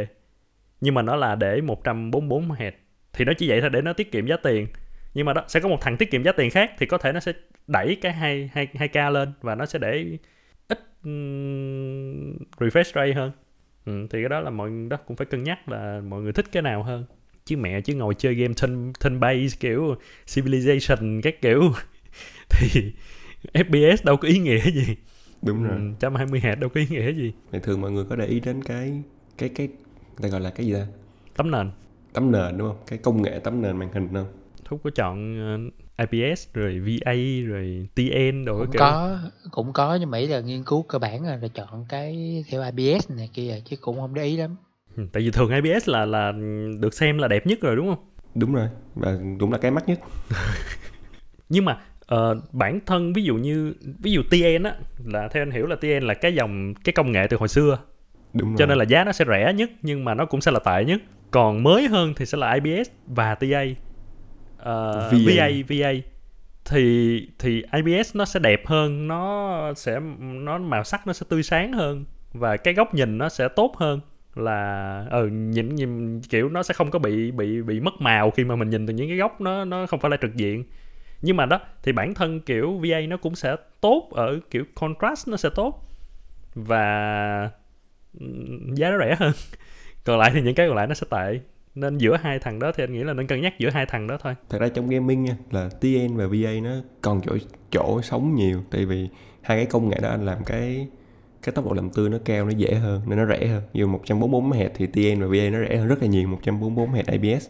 nhưng 0.80 0.94
mà 0.94 1.02
nó 1.02 1.16
là 1.16 1.34
để 1.34 1.60
144 1.60 2.48
Hz 2.48 2.72
thì 3.12 3.24
nó 3.24 3.32
chỉ 3.38 3.48
vậy 3.48 3.60
thôi 3.60 3.70
để 3.70 3.82
nó 3.82 3.92
tiết 3.92 4.12
kiệm 4.12 4.26
giá 4.26 4.36
tiền. 4.36 4.66
Nhưng 5.14 5.26
mà 5.26 5.32
đó 5.32 5.44
sẽ 5.48 5.60
có 5.60 5.68
một 5.68 5.78
thằng 5.80 5.96
tiết 5.96 6.10
kiệm 6.10 6.22
giá 6.22 6.32
tiền 6.32 6.50
khác 6.50 6.72
thì 6.78 6.86
có 6.86 6.98
thể 6.98 7.12
nó 7.12 7.20
sẽ 7.20 7.32
đẩy 7.66 7.96
cái 8.00 8.12
hai 8.12 8.50
hai 8.52 8.68
hai 8.74 8.88
k 8.88 8.94
lên 9.12 9.32
và 9.40 9.54
nó 9.54 9.66
sẽ 9.66 9.78
để 9.78 10.18
ít 10.68 10.78
um, 11.04 12.36
refresh 12.58 12.92
rate 12.94 13.12
hơn 13.12 13.30
ừ, 13.86 14.06
thì 14.10 14.22
cái 14.22 14.28
đó 14.28 14.40
là 14.40 14.50
mọi 14.50 14.70
đó 14.90 14.96
cũng 15.06 15.16
phải 15.16 15.26
cân 15.26 15.42
nhắc 15.42 15.68
là 15.68 16.00
mọi 16.08 16.22
người 16.22 16.32
thích 16.32 16.46
cái 16.52 16.62
nào 16.62 16.82
hơn. 16.82 17.04
Chứ 17.44 17.56
mẹ 17.56 17.80
chứ 17.80 17.94
ngồi 17.94 18.14
chơi 18.14 18.34
game 18.34 18.54
thân 18.56 18.92
thân 19.00 19.20
base 19.20 19.56
kiểu 19.60 19.94
civilization 20.26 21.20
các 21.22 21.42
kiểu 21.42 21.62
thì 22.50 22.92
fps 23.52 23.96
đâu 24.04 24.16
có 24.16 24.28
ý 24.28 24.38
nghĩa 24.38 24.70
gì. 24.70 24.96
Đúng 25.42 25.64
rồi. 25.64 25.76
Ừ, 25.76 25.78
120 25.78 26.40
Hz 26.40 26.60
đâu 26.60 26.70
có 26.70 26.80
ý 26.80 26.86
nghĩa 26.90 27.12
gì. 27.12 27.32
Thì 27.52 27.58
thường 27.62 27.80
mọi 27.80 27.90
người 27.90 28.04
có 28.04 28.16
để 28.16 28.26
ý 28.26 28.40
đến 28.40 28.62
cái 28.64 29.02
cái 29.38 29.48
cái 29.48 29.68
ta 30.22 30.28
gọi 30.28 30.40
là 30.40 30.50
cái 30.50 30.66
gì 30.66 30.72
ta? 30.74 30.86
Tấm 31.36 31.50
nền. 31.50 31.70
Tấm 32.12 32.32
nền 32.32 32.58
đúng 32.58 32.68
không? 32.68 32.76
Cái 32.86 32.98
công 32.98 33.22
nghệ 33.22 33.38
tấm 33.44 33.62
nền 33.62 33.76
màn 33.76 33.92
hình 33.92 34.08
không? 34.12 34.26
Thúc 34.64 34.80
có 34.84 34.90
chọn 34.90 35.38
ờ, 35.38 35.85
IPS 35.98 36.48
rồi 36.54 36.80
VA 36.80 37.14
rồi 37.46 37.88
TN 37.94 38.44
đồ 38.44 38.58
cũng 38.58 38.70
kiểu. 38.72 38.80
có 38.80 39.18
cũng 39.50 39.72
có 39.72 39.94
nhưng 40.00 40.10
mà 40.10 40.18
ý 40.18 40.26
là 40.26 40.40
nghiên 40.40 40.64
cứu 40.64 40.82
cơ 40.82 40.98
bản 40.98 41.24
là, 41.24 41.36
là 41.36 41.48
chọn 41.48 41.86
cái 41.88 42.44
theo 42.50 42.62
IPS 42.62 43.10
này 43.10 43.30
kia 43.34 43.60
chứ 43.64 43.76
cũng 43.76 44.00
không 44.00 44.14
để 44.14 44.24
ý 44.24 44.36
lắm. 44.36 44.56
Ừ, 44.96 45.02
tại 45.12 45.22
vì 45.22 45.30
thường 45.30 45.50
IPS 45.62 45.88
là 45.88 46.04
là 46.04 46.32
được 46.80 46.94
xem 46.94 47.18
là 47.18 47.28
đẹp 47.28 47.46
nhất 47.46 47.60
rồi 47.60 47.76
đúng 47.76 47.88
không? 47.88 48.04
Đúng 48.34 48.54
rồi 48.54 48.68
và 48.94 49.18
cũng 49.40 49.52
là 49.52 49.58
cái 49.58 49.70
mắc 49.70 49.88
nhất. 49.88 50.00
Nhưng 51.48 51.64
mà 51.64 51.78
ờ, 52.06 52.40
bản 52.52 52.80
thân 52.86 53.12
ví 53.12 53.22
dụ 53.22 53.34
như 53.34 53.74
ví 53.98 54.12
dụ 54.12 54.22
TN 54.30 54.62
á 54.62 54.74
là 55.04 55.28
theo 55.28 55.42
anh 55.42 55.50
hiểu 55.50 55.66
là 55.66 55.76
TN 55.76 56.02
là 56.02 56.14
cái 56.14 56.34
dòng 56.34 56.74
cái 56.74 56.92
công 56.92 57.12
nghệ 57.12 57.26
từ 57.30 57.36
hồi 57.36 57.48
xưa. 57.48 57.78
Đúng 58.32 58.48
rồi 58.48 58.56
cho 58.58 58.66
nên 58.66 58.78
là 58.78 58.84
giá 58.84 59.04
nó 59.04 59.12
sẽ 59.12 59.24
rẻ 59.28 59.52
nhất 59.52 59.70
nhưng 59.82 60.04
mà 60.04 60.14
nó 60.14 60.26
cũng 60.26 60.40
sẽ 60.40 60.50
là 60.50 60.58
tệ 60.58 60.84
nhất. 60.84 61.00
Còn 61.30 61.62
mới 61.62 61.88
hơn 61.88 62.14
thì 62.16 62.26
sẽ 62.26 62.38
là 62.38 62.52
IPS 62.52 62.90
và 63.06 63.34
TA 63.34 63.64
Ờ, 64.66 65.10
VA. 65.10 65.18
VA 65.26 65.48
VA 65.68 65.92
thì 66.64 67.28
thì 67.38 67.64
IPS 67.72 68.16
nó 68.16 68.24
sẽ 68.24 68.40
đẹp 68.40 68.66
hơn 68.66 69.08
nó 69.08 69.74
sẽ 69.74 70.00
nó 70.20 70.58
màu 70.58 70.84
sắc 70.84 71.06
nó 71.06 71.12
sẽ 71.12 71.26
tươi 71.28 71.42
sáng 71.42 71.72
hơn 71.72 72.04
và 72.32 72.56
cái 72.56 72.74
góc 72.74 72.94
nhìn 72.94 73.18
nó 73.18 73.28
sẽ 73.28 73.48
tốt 73.48 73.76
hơn 73.76 74.00
là 74.34 75.06
ừ 75.10 75.26
nhìn, 75.26 75.74
nhìn 75.74 76.20
kiểu 76.20 76.48
nó 76.48 76.62
sẽ 76.62 76.74
không 76.74 76.90
có 76.90 76.98
bị 76.98 77.30
bị 77.30 77.62
bị 77.62 77.80
mất 77.80 77.94
màu 78.00 78.30
khi 78.30 78.44
mà 78.44 78.56
mình 78.56 78.70
nhìn 78.70 78.86
từ 78.86 78.92
những 78.92 79.08
cái 79.08 79.16
góc 79.16 79.40
nó 79.40 79.64
nó 79.64 79.86
không 79.86 80.00
phải 80.00 80.10
là 80.10 80.16
trực 80.22 80.36
diện. 80.36 80.64
Nhưng 81.22 81.36
mà 81.36 81.46
đó 81.46 81.60
thì 81.82 81.92
bản 81.92 82.14
thân 82.14 82.40
kiểu 82.40 82.78
VA 82.78 83.00
nó 83.08 83.16
cũng 83.16 83.34
sẽ 83.34 83.56
tốt 83.80 84.08
ở 84.12 84.40
kiểu 84.50 84.64
contrast 84.74 85.28
nó 85.28 85.36
sẽ 85.36 85.48
tốt 85.54 85.88
và 86.54 87.50
ừm, 88.20 88.74
giá 88.74 88.90
nó 88.90 88.98
rẻ 88.98 89.16
hơn. 89.18 89.32
Còn 90.04 90.18
lại 90.18 90.30
thì 90.34 90.42
những 90.42 90.54
cái 90.54 90.68
còn 90.68 90.76
lại 90.76 90.86
nó 90.86 90.94
sẽ 90.94 91.06
tệ 91.10 91.40
nên 91.76 91.98
giữa 91.98 92.16
hai 92.16 92.38
thằng 92.38 92.58
đó 92.58 92.72
thì 92.76 92.84
anh 92.84 92.92
nghĩ 92.92 93.04
là 93.04 93.12
nên 93.12 93.26
cân 93.26 93.40
nhắc 93.40 93.54
giữa 93.58 93.70
hai 93.70 93.86
thằng 93.86 94.06
đó 94.06 94.18
thôi. 94.22 94.34
Thật 94.48 94.58
ra 94.60 94.68
trong 94.68 94.88
gaming 94.88 95.24
nha 95.24 95.36
là 95.50 95.68
TN 95.80 96.16
và 96.16 96.26
VA 96.26 96.52
nó 96.62 96.70
còn 97.00 97.20
chỗ 97.20 97.36
chỗ 97.70 98.02
sống 98.02 98.34
nhiều. 98.34 98.62
Tại 98.70 98.84
vì 98.86 99.08
hai 99.40 99.56
cái 99.56 99.66
công 99.66 99.88
nghệ 99.88 99.96
đó 100.02 100.08
anh 100.08 100.26
làm 100.26 100.44
cái 100.44 100.88
cái 101.42 101.52
tốc 101.52 101.64
độ 101.64 101.72
làm 101.72 101.90
tươi 101.90 102.10
nó 102.10 102.18
cao 102.24 102.44
nó 102.44 102.50
dễ 102.50 102.74
hơn 102.74 103.02
nên 103.06 103.18
nó 103.18 103.26
rẻ 103.26 103.46
hơn. 103.46 103.62
Dù 103.72 103.86
144 103.86 104.50
Hz 104.50 104.68
thì 104.74 104.86
TN 104.86 105.20
và 105.20 105.26
VA 105.26 105.50
nó 105.50 105.58
rẻ 105.68 105.76
hơn 105.76 105.88
rất 105.88 106.02
là 106.02 106.08
nhiều 106.08 106.28
144 106.28 106.92
Hz 106.92 107.02
ABS 107.06 107.48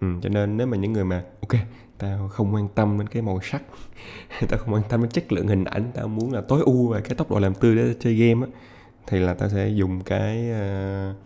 ừ, 0.00 0.06
cho 0.22 0.28
nên 0.28 0.56
nếu 0.56 0.66
mà 0.66 0.76
những 0.76 0.92
người 0.92 1.04
mà 1.04 1.22
ok 1.40 1.60
tao 1.98 2.28
không 2.28 2.54
quan 2.54 2.68
tâm 2.68 2.98
đến 2.98 3.08
cái 3.08 3.22
màu 3.22 3.40
sắc 3.42 3.62
tao 4.48 4.58
không 4.58 4.74
quan 4.74 4.82
tâm 4.88 5.02
đến 5.02 5.10
chất 5.10 5.32
lượng 5.32 5.48
hình 5.48 5.64
ảnh 5.64 5.90
tao 5.94 6.08
muốn 6.08 6.32
là 6.32 6.40
tối 6.40 6.62
ưu 6.64 6.88
về 6.88 7.00
cái 7.00 7.14
tốc 7.14 7.30
độ 7.30 7.38
làm 7.38 7.54
tươi 7.54 7.76
để 7.76 7.94
chơi 8.00 8.14
game 8.14 8.46
á 8.46 8.52
thì 9.06 9.20
là 9.20 9.34
tao 9.34 9.48
sẽ 9.48 9.68
dùng 9.68 10.00
cái 10.00 10.50
uh, 10.50 11.16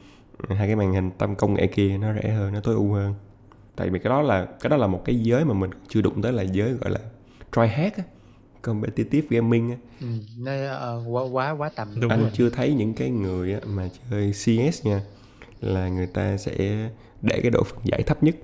hai 0.49 0.67
cái 0.67 0.77
màn 0.77 0.93
hình 0.93 1.11
tâm 1.19 1.35
công 1.37 1.55
nghệ 1.55 1.67
kia 1.67 1.99
nó 1.99 2.15
rẻ 2.23 2.31
hơn 2.31 2.53
nó 2.53 2.61
tối 2.61 2.75
ưu 2.75 2.93
hơn 2.93 3.15
tại 3.77 3.91
vì 3.91 3.99
cái 3.99 4.11
đó 4.11 4.23
là 4.23 4.47
cái 4.61 4.71
đó 4.71 4.77
là 4.77 4.87
một 4.87 5.03
cái 5.05 5.17
giới 5.23 5.45
mà 5.45 5.55
mình 5.55 5.71
chưa 5.89 6.01
đụng 6.03 6.23
tới 6.23 6.33
là 6.33 6.43
giới 6.43 6.73
gọi 6.73 6.91
là 6.91 7.01
try 7.53 7.67
hard 7.67 7.97
á 7.97 8.05
competitive 8.63 9.27
gaming 9.31 9.71
á 9.71 9.77
ừ, 10.01 10.07
nó 10.39 10.53
ờ, 10.53 11.03
quá 11.09 11.23
quá 11.33 11.51
quá 11.51 11.71
tầm 11.77 11.89
Đúng 12.01 12.11
anh 12.11 12.21
rồi. 12.21 12.31
chưa 12.35 12.51
thấy 12.51 12.75
những 12.75 12.95
cái 12.95 13.11
người 13.11 13.53
á, 13.53 13.61
mà 13.67 13.89
chơi 14.11 14.33
CS 14.33 14.87
nha 14.87 15.01
là 15.61 15.89
người 15.89 16.07
ta 16.07 16.37
sẽ 16.37 16.89
để 17.23 17.41
cái 17.43 17.51
độ 17.51 17.63
phân 17.63 17.79
giải 17.85 18.03
thấp 18.03 18.23
nhất 18.23 18.37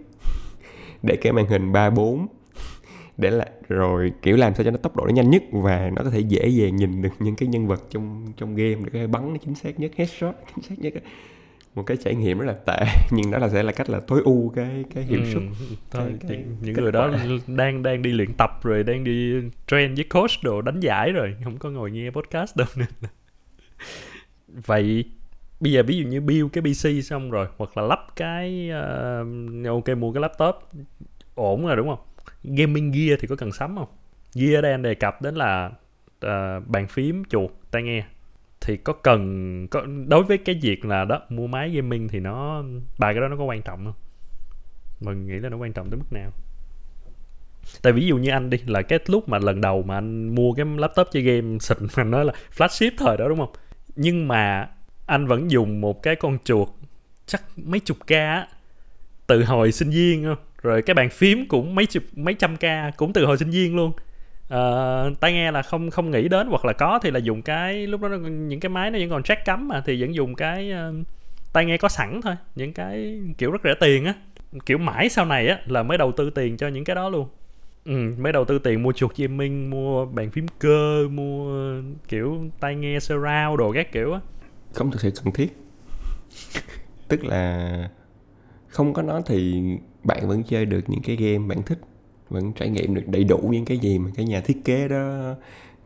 để 1.03 1.17
cái 1.17 1.33
màn 1.33 1.47
hình 1.47 1.73
34 1.73 2.27
để 3.17 3.31
là 3.31 3.47
rồi 3.69 4.13
kiểu 4.23 4.37
làm 4.37 4.55
sao 4.55 4.65
cho 4.65 4.71
nó 4.71 4.77
tốc 4.77 4.97
độ 4.97 5.05
nó 5.07 5.13
nhanh 5.13 5.31
nhất 5.31 5.43
và 5.53 5.91
nó 5.97 6.03
có 6.05 6.11
thể 6.11 6.21
dễ 6.21 6.49
dàng 6.49 6.77
nhìn 6.77 7.03
được 7.03 7.13
những 7.19 7.37
cái 7.37 7.49
nhân 7.49 7.67
vật 7.67 7.83
trong 7.91 8.33
trong 8.37 8.57
game 8.57 8.75
để 8.75 8.91
có 8.93 8.99
thể 8.99 9.07
bắn 9.07 9.33
nó 9.33 9.37
chính 9.45 9.55
xác 9.55 9.81
nhất 9.81 9.91
headshot 9.97 10.35
chính 10.55 10.65
xác 10.65 10.79
nhất 10.79 10.93
á. 10.95 11.01
Một 11.75 11.83
cái 11.83 11.97
trải 11.97 12.15
nghiệm 12.15 12.39
rất 12.39 12.47
là 12.47 12.53
tệ 12.53 12.87
nhưng 13.11 13.31
đó 13.31 13.39
là 13.39 13.49
sẽ 13.49 13.63
là 13.63 13.73
cách 13.73 13.91
là 13.91 14.01
tối 14.01 14.21
ưu 14.25 14.49
cái 14.57 14.85
cái 14.95 15.05
hiệu 15.05 15.21
suất 15.33 15.43
Ừ, 15.43 15.67
thôi 15.91 16.03
cái- 16.21 16.29
cái 16.29 16.37
những, 16.39 16.57
những 16.61 16.75
người 16.75 16.93
đó 16.93 17.11
đang 17.47 17.83
đang 17.83 18.03
đi 18.03 18.13
luyện 18.13 18.33
tập 18.39 18.51
rồi 18.63 18.83
đang 18.83 19.05
đi 19.05 19.33
train 19.67 19.95
với 19.95 20.05
coach 20.05 20.31
đồ 20.43 20.63
đánh 20.63 20.81
giải 20.81 21.13
rồi 21.13 21.37
không 21.45 21.57
có 21.59 21.71
ngồi 21.71 21.91
nghe 21.91 22.11
podcast 22.11 22.57
đâu. 22.57 22.67
Là- 22.77 22.87
vậy 24.49 25.05
bây 25.61 25.73
giờ 25.73 25.83
ví 25.83 25.97
dụ 25.99 26.09
như 26.09 26.21
build 26.21 26.47
cái 26.53 26.63
PC 26.63 27.05
xong 27.05 27.31
rồi 27.31 27.47
hoặc 27.57 27.77
là 27.77 27.83
lắp 27.83 27.99
cái 28.17 28.71
ờ, 28.71 29.25
ok 29.69 29.89
mua 29.99 30.13
cái 30.13 30.21
laptop 30.21 30.55
ổn 31.35 31.67
rồi 31.67 31.77
đúng 31.77 31.89
không? 31.89 31.99
Gaming 32.57 32.91
gear 32.93 33.21
thì 33.21 33.27
có 33.29 33.37
cần 33.37 33.53
sắm 33.53 33.77
không? 33.77 33.89
Gear 34.35 34.63
đây 34.63 34.73
anh 34.73 34.83
đề 34.83 34.95
cập 34.95 35.23
đến 35.23 35.35
là 35.35 35.71
ờ, 36.21 36.61
bàn 36.67 36.87
phím 36.89 37.23
chuột 37.25 37.51
tai 37.71 37.83
nghe 37.83 38.05
thì 38.61 38.77
có 38.77 38.93
cần, 38.93 39.69
có, 39.71 39.87
đối 40.07 40.23
với 40.23 40.39
cái 40.39 40.59
việc 40.63 40.85
là 40.85 41.05
đó, 41.05 41.21
mua 41.29 41.47
máy 41.47 41.71
gaming 41.71 42.09
thì 42.09 42.21
nó, 42.21 42.63
ba 42.99 43.13
cái 43.13 43.21
đó 43.21 43.29
nó 43.29 43.37
có 43.37 43.45
quan 43.45 43.63
trọng 43.63 43.85
không? 43.85 43.95
Mình 45.01 45.27
nghĩ 45.27 45.35
là 45.35 45.49
nó 45.49 45.57
quan 45.57 45.73
trọng 45.73 45.91
tới 45.91 45.99
mức 45.99 46.13
nào? 46.13 46.33
Tại 47.83 47.93
ví 47.93 48.07
dụ 48.07 48.17
như 48.17 48.31
anh 48.31 48.51
đi, 48.51 48.59
là 48.67 48.83
cái 48.83 48.99
lúc 49.07 49.29
mà 49.29 49.39
lần 49.39 49.61
đầu 49.61 49.83
mà 49.83 49.95
anh 49.95 50.35
mua 50.35 50.53
cái 50.53 50.67
laptop 50.79 51.09
chơi 51.13 51.23
game 51.23 51.59
xịn 51.59 51.79
mà 51.81 51.89
anh 51.97 52.11
nói 52.11 52.25
là 52.25 52.33
flagship 52.57 52.91
thời 52.99 53.17
đó, 53.17 53.29
đúng 53.29 53.39
không? 53.39 53.53
Nhưng 53.97 54.29
mà 54.29 54.69
anh 55.07 55.27
vẫn 55.27 55.51
dùng 55.51 55.81
một 55.81 56.03
cái 56.03 56.17
con 56.17 56.39
chuột, 56.45 56.69
chắc 57.27 57.43
mấy 57.57 57.81
chục 57.81 57.97
k 58.07 58.13
từ 59.27 59.45
hồi 59.45 59.73
sinh 59.73 59.91
viên 59.91 60.25
không? 60.25 60.37
Rồi 60.63 60.83
cái 60.83 60.95
bàn 60.95 61.11
phím 61.11 61.49
cũng 61.49 61.75
mấy 61.75 61.87
chục, 61.87 62.03
mấy 62.17 62.35
trăm 62.35 62.57
k, 62.57 62.97
cũng 62.97 63.13
từ 63.13 63.27
hồi 63.27 63.39
sinh 63.39 63.51
viên 63.51 63.77
luôn 63.77 63.93
uh, 64.45 65.21
tai 65.21 65.33
nghe 65.33 65.51
là 65.51 65.63
không 65.63 65.91
không 65.91 66.11
nghĩ 66.11 66.29
đến 66.29 66.47
hoặc 66.47 66.65
là 66.65 66.73
có 66.73 66.99
thì 67.03 67.11
là 67.11 67.19
dùng 67.19 67.43
cái 67.43 67.87
lúc 67.87 68.01
đó 68.01 68.09
những 68.09 68.61
cái 68.61 68.69
máy 68.69 68.91
nó 68.91 68.99
vẫn 68.99 69.11
còn 69.11 69.23
jack 69.23 69.37
cắm 69.45 69.69
mà 69.69 69.83
thì 69.87 70.01
vẫn 70.01 70.15
dùng 70.15 70.35
cái 70.35 70.73
uh, 70.73 71.07
tai 71.53 71.65
nghe 71.65 71.77
có 71.77 71.89
sẵn 71.89 72.21
thôi. 72.23 72.35
Những 72.55 72.73
cái 72.73 73.21
kiểu 73.39 73.51
rất 73.51 73.61
rẻ 73.65 73.75
tiền 73.81 74.05
á. 74.05 74.15
Kiểu 74.67 74.79
mãi 74.79 75.09
sau 75.09 75.25
này 75.25 75.49
á 75.49 75.59
là 75.67 75.83
mới 75.83 75.99
đầu 75.99 76.13
tư 76.13 76.31
tiền 76.31 76.57
cho 76.57 76.69
những 76.69 76.85
cái 76.85 76.97
đó 76.97 77.09
luôn. 77.09 77.29
Ừ, 77.85 78.15
mới 78.19 78.33
đầu 78.33 78.45
tư 78.45 78.59
tiền 78.59 78.83
mua 78.83 78.93
chuột 78.93 79.17
gaming 79.17 79.71
mua 79.71 80.07
bàn 80.07 80.31
phím 80.31 80.47
cơ 80.59 81.09
mua 81.11 81.75
kiểu 82.09 82.45
tai 82.61 82.75
nghe 82.75 83.01
surround 83.01 83.59
đồ 83.59 83.73
các 83.73 83.93
kiểu 83.93 84.13
á. 84.13 84.21
Không 84.73 84.91
thực 84.91 85.01
sự 85.01 85.11
cần 85.25 85.35
thiết. 85.35 85.57
Tức 87.09 87.25
là 87.25 87.91
không 88.69 88.93
có 88.93 89.03
nó 89.03 89.21
thì 89.27 89.63
bạn 90.05 90.29
vẫn 90.29 90.43
chơi 90.43 90.65
được 90.65 90.81
những 90.87 91.03
cái 91.03 91.17
game 91.17 91.49
bạn 91.49 91.63
thích 91.63 91.79
vẫn 92.29 92.53
trải 92.53 92.69
nghiệm 92.69 92.95
được 92.95 93.03
đầy 93.07 93.25
đủ 93.25 93.39
những 93.53 93.65
cái 93.65 93.79
gì 93.79 93.99
mà 93.99 94.11
cái 94.15 94.27
nhà 94.27 94.41
thiết 94.41 94.65
kế 94.65 94.89
đó 94.89 95.35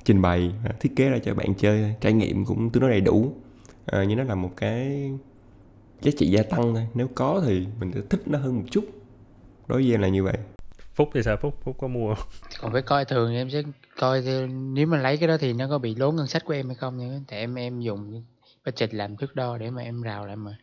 trình 0.04 0.22
bày 0.22 0.52
à, 0.64 0.72
thiết 0.80 0.92
kế 0.96 1.08
ra 1.08 1.18
cho 1.24 1.34
bạn 1.34 1.54
chơi. 1.54 1.94
Trải 2.00 2.12
nghiệm 2.12 2.44
cũng 2.44 2.70
tương 2.70 2.80
đối 2.80 2.90
đầy 2.90 3.00
đủ. 3.00 3.32
À, 3.86 4.04
nhưng 4.04 4.18
nó 4.18 4.24
là 4.24 4.34
một 4.34 4.50
cái 4.56 5.10
giá 6.00 6.12
trị 6.18 6.26
gia 6.26 6.42
tăng 6.42 6.74
thôi. 6.74 6.86
Nếu 6.94 7.08
có 7.14 7.42
thì 7.46 7.66
mình 7.80 7.92
sẽ 7.94 8.00
thích 8.10 8.22
nó 8.26 8.38
hơn 8.38 8.56
một 8.56 8.64
chút. 8.70 8.84
Đối 9.66 9.82
với 9.82 9.94
em 9.94 10.00
là 10.00 10.08
như 10.08 10.24
vậy. 10.24 10.38
Phúc 10.94 11.10
thì 11.14 11.22
sao 11.22 11.36
phúc? 11.36 11.54
Phúc 11.62 11.76
có 11.80 11.88
mua 11.88 12.14
không? 12.14 12.28
còn 12.60 12.72
phải 12.72 12.82
coi 12.82 13.04
thường 13.04 13.34
em 13.34 13.50
sẽ 13.50 13.62
coi 13.98 14.22
nếu 14.48 14.86
mà 14.86 14.98
lấy 14.98 15.16
cái 15.16 15.28
đó 15.28 15.36
thì 15.40 15.52
nó 15.52 15.68
có 15.68 15.78
bị 15.78 15.94
lố 15.94 16.12
ngân 16.12 16.26
sách 16.26 16.44
của 16.44 16.54
em 16.54 16.66
hay 16.66 16.74
không 16.74 16.98
nữa 16.98 17.20
tại 17.28 17.38
em 17.38 17.54
em 17.54 17.80
dùng 17.80 18.24
budget 18.64 18.94
làm 18.94 19.16
thước 19.16 19.36
đo 19.36 19.58
để 19.58 19.70
mà 19.70 19.82
em 19.82 20.02
rào 20.02 20.26
lại 20.26 20.36
mà 20.36 20.58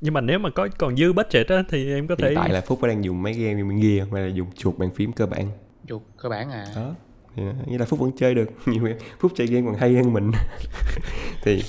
nhưng 0.00 0.14
mà 0.14 0.20
nếu 0.20 0.38
mà 0.38 0.50
có 0.50 0.68
còn 0.78 0.96
dư 0.96 1.12
budget 1.12 1.48
á 1.48 1.62
thì 1.68 1.92
em 1.94 2.06
có 2.06 2.16
thể 2.16 2.28
hiện 2.28 2.38
tại 2.38 2.50
là 2.50 2.60
phúc 2.60 2.82
đang 2.82 3.04
dùng 3.04 3.22
mấy 3.22 3.32
game 3.32 3.54
gaming 3.54 3.80
gear 3.80 4.12
hay 4.12 4.22
là 4.22 4.28
dùng 4.28 4.48
chuột 4.56 4.78
bàn 4.78 4.90
phím 4.94 5.12
cơ 5.12 5.26
bản? 5.26 5.50
Chuột 5.88 6.02
cơ 6.22 6.28
bản 6.28 6.50
à? 6.50 6.66
Đó. 6.76 6.94
Thì 7.36 7.42
như 7.66 7.78
là 7.78 7.84
phúc 7.84 8.00
vẫn 8.00 8.10
chơi 8.18 8.34
được 8.34 8.50
nhiều 8.66 8.88
phúc 9.20 9.32
chơi 9.34 9.46
game 9.46 9.66
còn 9.66 9.74
hay 9.74 9.94
hơn 9.94 10.12
mình. 10.12 10.30
Thì 11.42 11.62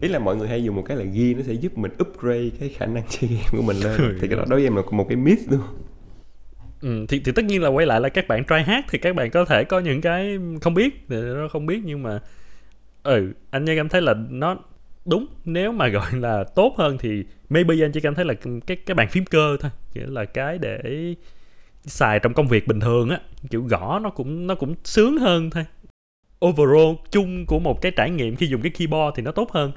ý 0.00 0.08
là 0.08 0.18
mọi 0.18 0.36
người 0.36 0.48
hay 0.48 0.64
dùng 0.64 0.76
một 0.76 0.82
cái 0.86 0.96
là 0.96 1.04
gear 1.04 1.36
nó 1.36 1.42
sẽ 1.42 1.52
giúp 1.52 1.78
mình 1.78 1.92
upgrade 2.02 2.50
cái 2.60 2.68
khả 2.68 2.86
năng 2.86 3.02
chơi 3.08 3.30
game 3.30 3.48
của 3.52 3.62
mình 3.62 3.76
lên. 3.76 4.18
Thì 4.20 4.28
cái 4.28 4.36
đó 4.38 4.44
đối 4.48 4.58
với 4.58 4.64
em 4.64 4.76
là 4.76 4.82
một 4.90 5.06
cái 5.08 5.16
myth 5.16 5.50
luôn. 5.50 5.60
Ừ, 6.80 7.06
thì, 7.08 7.20
thì 7.24 7.32
tất 7.32 7.44
nhiên 7.44 7.62
là 7.62 7.68
quay 7.68 7.86
lại 7.86 8.00
là 8.00 8.08
các 8.08 8.28
bạn 8.28 8.44
try 8.44 8.62
hát 8.66 8.84
thì 8.90 8.98
các 8.98 9.16
bạn 9.16 9.30
có 9.30 9.44
thể 9.44 9.64
có 9.64 9.80
những 9.80 10.00
cái 10.00 10.38
không 10.60 10.74
biết 10.74 11.06
thì 11.08 11.16
nó 11.16 11.48
không 11.52 11.66
biết 11.66 11.80
nhưng 11.84 12.02
mà 12.02 12.20
ừ 13.02 13.32
anh 13.50 13.64
như 13.64 13.76
cảm 13.76 13.88
thấy 13.88 14.02
là 14.02 14.14
nó 14.30 14.56
đúng 15.06 15.26
nếu 15.44 15.72
mà 15.72 15.88
gọi 15.88 16.12
là 16.12 16.44
tốt 16.44 16.74
hơn 16.78 16.98
thì 16.98 17.24
maybe 17.48 17.74
anh 17.82 17.92
chỉ 17.92 18.00
cảm 18.00 18.14
thấy 18.14 18.24
là 18.24 18.34
cái 18.66 18.76
cái 18.76 18.94
bàn 18.94 19.08
phím 19.08 19.24
cơ 19.24 19.56
thôi 19.60 19.70
nghĩa 19.94 20.06
là 20.06 20.24
cái 20.24 20.58
để 20.58 20.80
xài 21.84 22.18
trong 22.18 22.34
công 22.34 22.48
việc 22.48 22.66
bình 22.66 22.80
thường 22.80 23.10
á 23.10 23.20
kiểu 23.50 23.62
gõ 23.62 23.98
nó 24.02 24.10
cũng 24.10 24.46
nó 24.46 24.54
cũng 24.54 24.74
sướng 24.84 25.18
hơn 25.18 25.50
thôi. 25.50 25.64
Overall 26.46 26.94
chung 27.10 27.46
của 27.46 27.58
một 27.58 27.82
cái 27.82 27.92
trải 27.96 28.10
nghiệm 28.10 28.36
khi 28.36 28.46
dùng 28.46 28.62
cái 28.62 28.70
keyboard 28.70 29.16
thì 29.16 29.22
nó 29.22 29.32
tốt 29.32 29.52
hơn. 29.52 29.72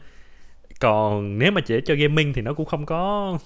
Còn 0.80 1.38
nếu 1.38 1.52
mà 1.52 1.62
chỉ 1.62 1.80
cho 1.86 1.96
gaming 1.96 2.34
thì 2.34 2.42
nó 2.42 2.54
cũng 2.54 2.66
không 2.66 2.86
có 2.86 3.38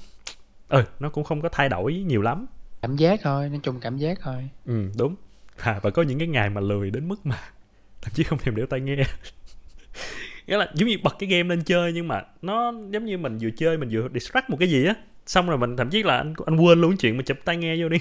ừ 0.70 0.84
nó 1.00 1.10
cũng 1.10 1.24
không 1.24 1.42
có 1.42 1.50
thay 1.50 1.70
đổi 1.70 1.94
nhiều 1.94 2.22
lắm. 2.22 2.46
Cảm 2.82 2.96
giác 2.96 3.20
thôi 3.24 3.50
nói 3.50 3.60
chung 3.64 3.80
cảm 3.80 3.98
giác 3.98 4.20
thôi. 4.22 4.50
Ừ 4.66 4.92
đúng. 4.98 5.16
À 5.58 5.80
và 5.82 5.90
có 5.90 6.02
những 6.02 6.20
cái 6.20 6.28
ngày 6.28 6.50
mà 6.50 6.62
lười 6.62 6.92
đến 6.92 7.08
mức 7.08 7.26
mà 7.26 7.38
thậm 8.02 8.14
chí 8.14 8.24
không 8.24 8.40
thèm 8.40 8.56
đeo 8.56 8.66
tai 8.66 8.80
nghe 8.80 9.04
nghĩa 10.48 10.58
là 10.58 10.72
giống 10.74 10.90
như 10.90 10.98
bật 11.04 11.16
cái 11.20 11.30
game 11.30 11.50
lên 11.50 11.64
chơi 11.64 11.94
nhưng 11.94 12.08
mà 12.08 12.22
nó 12.42 12.74
giống 12.92 13.06
như 13.06 13.18
mình 13.18 13.38
vừa 13.38 13.50
chơi 13.58 13.78
mình 13.78 13.90
vừa 13.92 14.08
distract 14.14 14.50
một 14.50 14.58
cái 14.60 14.70
gì 14.70 14.86
á. 14.86 14.96
Xong 15.26 15.50
rồi 15.50 15.58
mình 15.58 15.78
thậm 15.78 15.90
chí 15.90 16.04
là 16.04 16.18
anh 16.18 16.34
anh 16.46 16.58
quên 16.58 16.82
luôn 16.82 16.98
chuyện 16.98 17.18
mà 17.18 17.24
chụp 17.24 17.38
tai 17.46 17.58
nghe 17.58 17.82
vô 17.82 17.90
đi. 17.90 17.98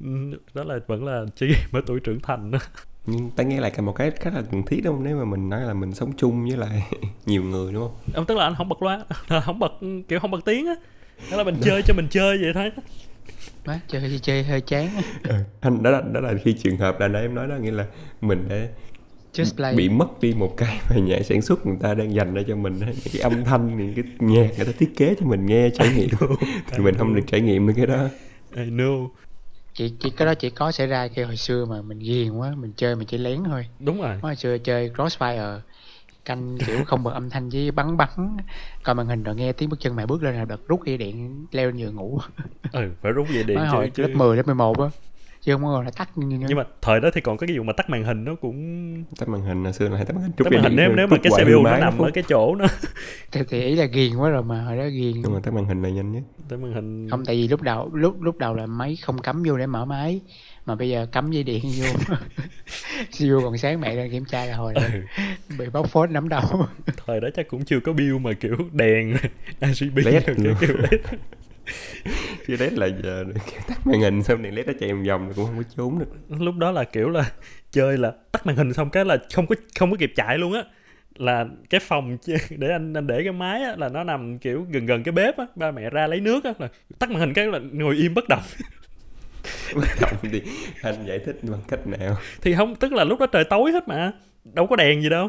Đó 0.54 0.64
là 0.64 0.78
vẫn 0.86 1.04
là 1.04 1.24
chơi 1.36 1.48
game 1.48 1.68
ở 1.72 1.80
tuổi 1.86 2.00
trưởng 2.00 2.20
thành 2.20 2.50
đó. 2.50 2.58
Nhưng 3.06 3.30
tai 3.30 3.46
nghe 3.46 3.60
lại 3.60 3.72
là 3.76 3.82
một 3.82 3.92
cái 3.92 4.10
khá 4.10 4.30
là 4.30 4.42
cần 4.50 4.62
thiết 4.62 4.80
đúng 4.84 4.94
không? 4.94 5.04
Nếu 5.04 5.16
mà 5.16 5.24
mình 5.24 5.48
nói 5.48 5.60
là 5.60 5.74
mình 5.74 5.94
sống 5.94 6.12
chung 6.16 6.48
với 6.48 6.56
lại 6.56 6.82
nhiều 7.26 7.42
người 7.42 7.72
đúng 7.72 7.82
không? 7.82 8.14
Ông 8.14 8.26
tức 8.26 8.38
là 8.38 8.44
anh 8.44 8.54
không 8.54 8.68
bật 8.68 8.82
loa 8.82 9.04
không 9.40 9.58
bật 9.58 9.72
kiểu 10.08 10.20
không 10.20 10.30
bật 10.30 10.44
tiếng 10.44 10.66
á. 10.66 10.74
Đó 11.30 11.36
là 11.36 11.44
mình 11.44 11.56
chơi 11.62 11.82
cho 11.82 11.94
mình 11.94 12.06
chơi 12.10 12.38
vậy 12.38 12.52
thôi. 12.54 12.70
Má 13.66 13.80
chơi 13.88 14.00
chơi, 14.00 14.18
chơi 14.18 14.42
hơi 14.42 14.60
chán 14.60 14.88
ừ. 15.28 15.34
anh 15.60 15.82
đó 15.82 15.90
là 15.90 16.02
đó 16.12 16.20
là 16.20 16.34
khi 16.44 16.52
trường 16.52 16.76
hợp 16.76 17.00
là 17.00 17.08
nãy 17.08 17.22
em 17.22 17.34
nói 17.34 17.48
đó 17.48 17.56
nghĩa 17.56 17.70
là 17.70 17.86
mình 18.20 18.48
đã 18.48 18.56
just 19.34 19.56
play. 19.56 19.74
bị 19.74 19.88
mất 19.88 20.20
đi 20.20 20.34
một 20.34 20.54
cái 20.56 20.80
mà 20.90 20.96
nhà 20.96 21.18
sản 21.24 21.42
xuất 21.42 21.66
người 21.66 21.76
ta 21.80 21.94
đang 21.94 22.14
dành 22.14 22.34
ra 22.34 22.42
cho 22.48 22.56
mình 22.56 22.80
á, 22.80 22.86
những 22.86 23.12
cái 23.12 23.22
âm 23.22 23.44
thanh 23.44 23.76
những 23.78 23.94
cái 23.94 24.04
nhạc 24.18 24.50
người 24.56 24.66
ta 24.66 24.72
thiết 24.78 24.96
kế 24.96 25.14
cho 25.20 25.26
mình 25.26 25.46
nghe 25.46 25.70
trải 25.70 25.88
nghiệm. 25.96 26.08
thì 26.72 26.78
mình 26.84 26.94
không 26.98 27.14
được 27.14 27.22
trải 27.26 27.40
nghiệm 27.40 27.66
được 27.66 27.72
cái 27.76 27.86
đó. 27.86 28.08
I 28.56 28.62
know. 28.62 29.08
Chỉ 29.74 29.92
chỉ 30.00 30.10
cái 30.10 30.26
đó 30.26 30.34
chỉ 30.34 30.50
có 30.50 30.72
xảy 30.72 30.86
ra 30.86 31.08
khi 31.08 31.22
hồi 31.22 31.36
xưa 31.36 31.64
mà 31.64 31.82
mình 31.82 31.98
ghiền 31.98 32.32
quá 32.32 32.54
mình 32.56 32.72
chơi 32.76 32.96
mình 32.96 33.06
chỉ 33.06 33.18
lén 33.18 33.44
thôi. 33.44 33.66
Đúng 33.80 34.00
rồi. 34.02 34.18
Hồi 34.22 34.36
xưa 34.36 34.58
chơi 34.58 34.90
crossfire 34.96 35.58
canh 36.24 36.58
kiểu 36.66 36.84
không 36.86 37.02
bật 37.04 37.10
âm 37.14 37.30
thanh 37.30 37.48
với 37.48 37.70
bắn 37.70 37.96
bắn. 37.96 38.36
Coi 38.82 38.94
màn 38.94 39.06
hình 39.06 39.22
rồi 39.22 39.34
nghe 39.34 39.52
tiếng 39.52 39.68
bước 39.68 39.80
chân 39.80 39.96
mẹ 39.96 40.06
bước 40.06 40.22
lên 40.22 40.34
là 40.34 40.44
đợt 40.44 40.68
rút 40.68 40.84
dây 40.84 40.96
điện 40.98 41.46
leo 41.52 41.66
lên 41.66 41.76
giường 41.76 41.94
ngủ. 41.94 42.18
Ừ 42.72 42.90
phải 43.02 43.12
rút 43.12 43.26
dây 43.34 43.44
điện 43.44 43.56
Nói 43.56 43.66
chứ, 43.70 43.76
hồi 43.76 43.90
chứ. 43.94 44.02
lớp 44.02 44.08
10 44.14 44.36
lớp 44.36 44.46
11 44.46 44.78
á 44.80 44.86
chứ 45.44 45.52
không 45.52 45.62
có 45.62 45.68
ngồi 45.68 45.84
là 45.84 45.90
tắt 45.90 46.18
như, 46.18 46.26
như, 46.26 46.46
nhưng 46.48 46.58
mà 46.58 46.64
thời 46.82 47.00
đó 47.00 47.08
thì 47.14 47.20
còn 47.20 47.36
có 47.36 47.46
cái 47.46 47.58
vụ 47.58 47.64
mà 47.64 47.72
tắt 47.72 47.90
màn 47.90 48.04
hình 48.04 48.24
nó 48.24 48.34
cũng 48.34 49.04
tắt 49.18 49.28
màn 49.28 49.42
hình 49.42 49.64
hồi 49.64 49.72
xưa 49.72 49.88
là 49.88 49.96
hay 49.96 50.04
tắt 50.04 50.14
màn 50.16 50.22
hình 50.22 50.32
tắt 50.32 50.52
màn 50.52 50.62
hình 50.62 50.76
nếu 50.76 50.92
nếu 50.96 51.06
mà 51.06 51.16
cái 51.22 51.32
CPU 51.44 51.62
nó 51.64 51.76
nằm 51.76 51.98
ở 51.98 52.10
cái 52.14 52.24
chỗ 52.28 52.54
nó 52.54 52.66
thì, 53.32 53.40
thì 53.48 53.62
ý 53.62 53.74
là 53.74 53.84
ghiền 53.84 54.16
quá 54.16 54.30
rồi 54.30 54.42
mà 54.42 54.64
hồi 54.64 54.76
đó 54.76 54.84
ghiền. 54.84 55.12
Nhưng 55.22 55.34
mà 55.34 55.40
tắt 55.42 55.54
màn 55.54 55.64
hình 55.64 55.82
là 55.82 55.88
nhanh 55.88 56.12
nhất. 56.12 56.22
Tắt 56.48 56.56
màn 56.56 56.72
hình. 56.72 57.10
Không 57.10 57.24
tại 57.24 57.36
vì 57.36 57.48
lúc 57.48 57.62
đầu 57.62 57.90
lúc 57.92 58.22
lúc 58.22 58.38
đầu 58.38 58.54
là 58.54 58.66
máy 58.66 58.96
không 59.02 59.18
cắm 59.18 59.42
vô 59.42 59.56
để 59.56 59.66
mở 59.66 59.84
máy 59.84 60.20
mà 60.66 60.74
bây 60.74 60.88
giờ 60.88 61.06
cắm 61.12 61.30
dây 61.30 61.42
điện 61.42 61.62
vô. 61.78 62.16
CPU 63.10 63.40
còn 63.42 63.58
sáng 63.58 63.80
mẹ 63.80 63.94
lên 63.94 64.10
kiểm 64.10 64.24
tra 64.24 64.44
là 64.44 64.56
hồi 64.56 64.74
ừ. 64.74 64.82
bị 65.58 65.66
bóc 65.72 65.88
phốt 65.88 66.10
nắm 66.10 66.28
đầu 66.28 66.66
thời 67.06 67.20
đó 67.20 67.28
chắc 67.34 67.48
cũng 67.48 67.64
chưa 67.64 67.80
có 67.80 67.92
build 67.92 68.20
mà 68.20 68.32
kiểu 68.32 68.56
đèn 68.72 69.16
RGB 69.60 69.96
LED 69.96 70.24
kiểu 70.26 70.54
chứ 72.46 72.56
đấy 72.56 72.70
là 72.70 72.86
giờ 73.02 73.24
tắt 73.68 73.86
màn 73.86 74.00
hình 74.00 74.22
xong 74.22 74.42
đèn 74.42 74.54
led 74.54 74.66
nó 74.66 74.72
chạy 74.80 74.92
vòng 74.92 75.04
vòng 75.04 75.32
cũng 75.36 75.46
không 75.46 75.56
có 75.56 75.62
trốn 75.76 75.98
được. 75.98 76.08
Lúc 76.40 76.56
đó 76.56 76.70
là 76.70 76.84
kiểu 76.84 77.08
là 77.08 77.30
chơi 77.70 77.98
là 77.98 78.12
tắt 78.32 78.46
màn 78.46 78.56
hình 78.56 78.72
xong 78.72 78.90
cái 78.90 79.04
là 79.04 79.16
không 79.34 79.46
có 79.46 79.54
không 79.78 79.90
có 79.90 79.96
kịp 79.96 80.12
chạy 80.16 80.38
luôn 80.38 80.52
á. 80.52 80.62
Là 81.16 81.46
cái 81.70 81.80
phòng 81.80 82.16
để 82.50 82.68
anh 82.70 82.94
anh 82.94 83.06
để 83.06 83.20
cái 83.22 83.32
máy 83.32 83.62
á, 83.62 83.74
là 83.78 83.88
nó 83.88 84.04
nằm 84.04 84.38
kiểu 84.38 84.66
gần 84.70 84.86
gần 84.86 85.02
cái 85.02 85.12
bếp 85.12 85.36
á. 85.38 85.44
Ba 85.56 85.70
mẹ 85.70 85.90
ra 85.90 86.06
lấy 86.06 86.20
nước 86.20 86.44
á 86.44 86.52
là 86.58 86.68
tắt 86.98 87.10
màn 87.10 87.20
hình 87.20 87.32
cái 87.34 87.46
là 87.46 87.58
ngồi 87.72 87.94
im 87.96 88.14
bất 88.14 88.24
động. 88.28 88.42
Bất 89.74 89.88
động 90.00 90.16
thì 90.22 90.42
anh 90.82 91.06
giải 91.06 91.18
thích 91.18 91.36
bằng 91.42 91.60
cách 91.68 91.86
nào? 91.86 92.16
Thì 92.42 92.54
không 92.54 92.74
tức 92.76 92.92
là 92.92 93.04
lúc 93.04 93.20
đó 93.20 93.26
trời 93.26 93.44
tối 93.50 93.72
hết 93.72 93.88
mà 93.88 94.12
đâu 94.54 94.66
có 94.66 94.76
đèn 94.76 95.02
gì 95.02 95.08
đâu. 95.08 95.28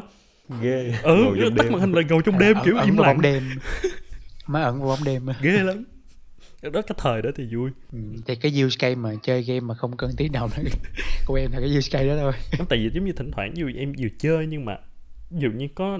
Ghê. 0.62 0.94
Ừ 1.02 1.26
tắt 1.56 1.62
đêm. 1.64 1.72
màn 1.72 1.80
hình 1.80 1.92
là 1.92 2.02
ngồi 2.08 2.22
trong 2.24 2.38
đêm 2.38 2.54
Ẩn- 2.56 2.64
kiểu 2.64 2.76
ẩn 2.76 2.86
im 2.86 2.96
vào 2.96 3.06
lặng. 3.06 3.20
đêm. 3.20 3.42
Má 4.46 4.62
ẩn 4.62 4.78
vào 4.80 4.88
bóng 4.88 5.04
đêm 5.04 5.26
ghê 5.42 5.52
lắm 5.52 5.84
đó 6.70 6.82
cái 6.82 6.96
thời 6.98 7.22
đó 7.22 7.30
thì 7.34 7.54
vui. 7.54 7.70
Ừ, 7.92 7.98
thì 8.26 8.36
cái 8.36 8.62
use 8.64 8.76
case 8.78 8.94
mà 8.94 9.10
chơi 9.22 9.42
game 9.42 9.60
mà 9.60 9.74
không 9.74 9.96
cần 9.96 10.10
tiếng 10.16 10.32
đồng 10.32 10.50
đó 10.56 10.62
của 11.26 11.34
em 11.34 11.52
là 11.52 11.60
cái 11.60 11.76
use 11.76 11.90
case 11.90 12.06
đó 12.06 12.16
thôi. 12.16 12.32
Tại 12.68 12.78
vì 12.78 12.90
giống 12.94 13.04
như 13.04 13.12
thỉnh 13.12 13.30
thoảng 13.30 13.56
dù 13.56 13.70
em 13.76 13.92
vừa 13.98 14.08
chơi 14.18 14.46
nhưng 14.46 14.64
mà 14.64 14.78
ví 15.30 15.40
dụ 15.40 15.50
như 15.50 15.68
có 15.74 15.98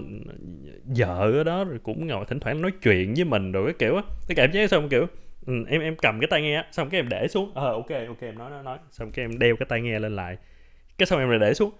vợ 0.84 1.32
ở 1.32 1.44
đó 1.44 1.64
rồi 1.64 1.78
cũng 1.82 2.06
ngồi 2.06 2.24
thỉnh 2.28 2.40
thoảng 2.40 2.62
nói 2.62 2.70
chuyện 2.82 3.14
với 3.14 3.24
mình 3.24 3.52
rồi 3.52 3.64
cái 3.66 3.74
kiểu 3.78 3.96
á. 3.96 4.02
Cái 4.28 4.34
cảm 4.34 4.52
giác 4.52 4.70
xong 4.70 4.88
kiểu 4.88 5.06
ừ, 5.46 5.52
em 5.68 5.80
em 5.80 5.96
cầm 5.96 6.20
cái 6.20 6.28
tai 6.30 6.42
nghe 6.42 6.56
á 6.56 6.64
xong 6.72 6.90
cái 6.90 7.00
em 7.00 7.08
để 7.08 7.28
xuống. 7.28 7.52
Ờ 7.54 7.72
ok 7.72 7.90
ok 8.08 8.20
em 8.20 8.38
nói 8.38 8.50
nói 8.50 8.62
nói. 8.62 8.78
Xong 8.90 9.10
cái 9.10 9.24
em 9.24 9.38
đeo 9.38 9.56
cái 9.56 9.66
tai 9.68 9.80
nghe 9.80 9.98
lên 9.98 10.16
lại. 10.16 10.36
Cái 10.98 11.06
xong 11.06 11.18
em 11.18 11.28
lại 11.30 11.38
để 11.38 11.54
xuống. 11.54 11.70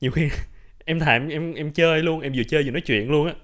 Nhiều 0.00 0.10
khi 0.10 0.28
em 0.84 0.98
thà 0.98 1.12
em 1.12 1.28
em, 1.28 1.54
em 1.54 1.70
chơi 1.70 2.02
luôn 2.02 2.20
em 2.20 2.32
vừa 2.36 2.42
chơi 2.44 2.62
vừa 2.62 2.70
nói 2.70 2.80
chuyện 2.80 3.10
luôn 3.10 3.26
á. 3.26 3.34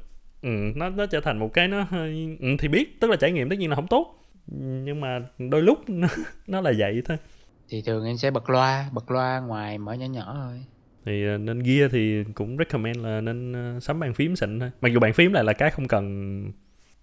Ừ, 0.42 0.50
nó 0.74 0.88
nó 0.90 1.06
trở 1.06 1.20
thành 1.20 1.38
một 1.38 1.52
cái 1.52 1.68
nó 1.68 1.82
hơi 1.82 2.36
ừ, 2.40 2.48
thì 2.58 2.68
biết 2.68 3.00
tức 3.00 3.10
là 3.10 3.16
trải 3.16 3.32
nghiệm 3.32 3.48
tất 3.48 3.58
nhiên 3.58 3.70
là 3.70 3.76
không 3.76 3.86
tốt 3.86 4.23
nhưng 4.46 5.00
mà 5.00 5.20
đôi 5.38 5.62
lúc 5.62 5.78
nó, 5.88 6.08
nó 6.46 6.60
là 6.60 6.72
vậy 6.78 7.02
thôi 7.04 7.16
thì 7.68 7.82
thường 7.82 8.06
em 8.06 8.16
sẽ 8.16 8.30
bật 8.30 8.50
loa 8.50 8.90
bật 8.92 9.10
loa 9.10 9.40
ngoài 9.40 9.78
mở 9.78 9.92
nhỏ 9.92 10.06
nhỏ 10.06 10.32
thôi 10.34 10.64
thì 11.04 11.26
ờ, 11.26 11.38
nên 11.38 11.58
gear 11.58 11.92
thì 11.92 12.24
cũng 12.34 12.56
recommend 12.58 12.98
là 12.98 13.20
nên 13.20 13.52
ờ, 13.52 13.80
sắm 13.80 14.00
bàn 14.00 14.14
phím 14.14 14.36
xịn 14.36 14.60
thôi 14.60 14.70
mặc 14.80 14.88
dù 14.92 15.00
bàn 15.00 15.12
phím 15.12 15.32
lại 15.32 15.44
là 15.44 15.52
cái 15.52 15.70
không 15.70 15.88
cần 15.88 16.04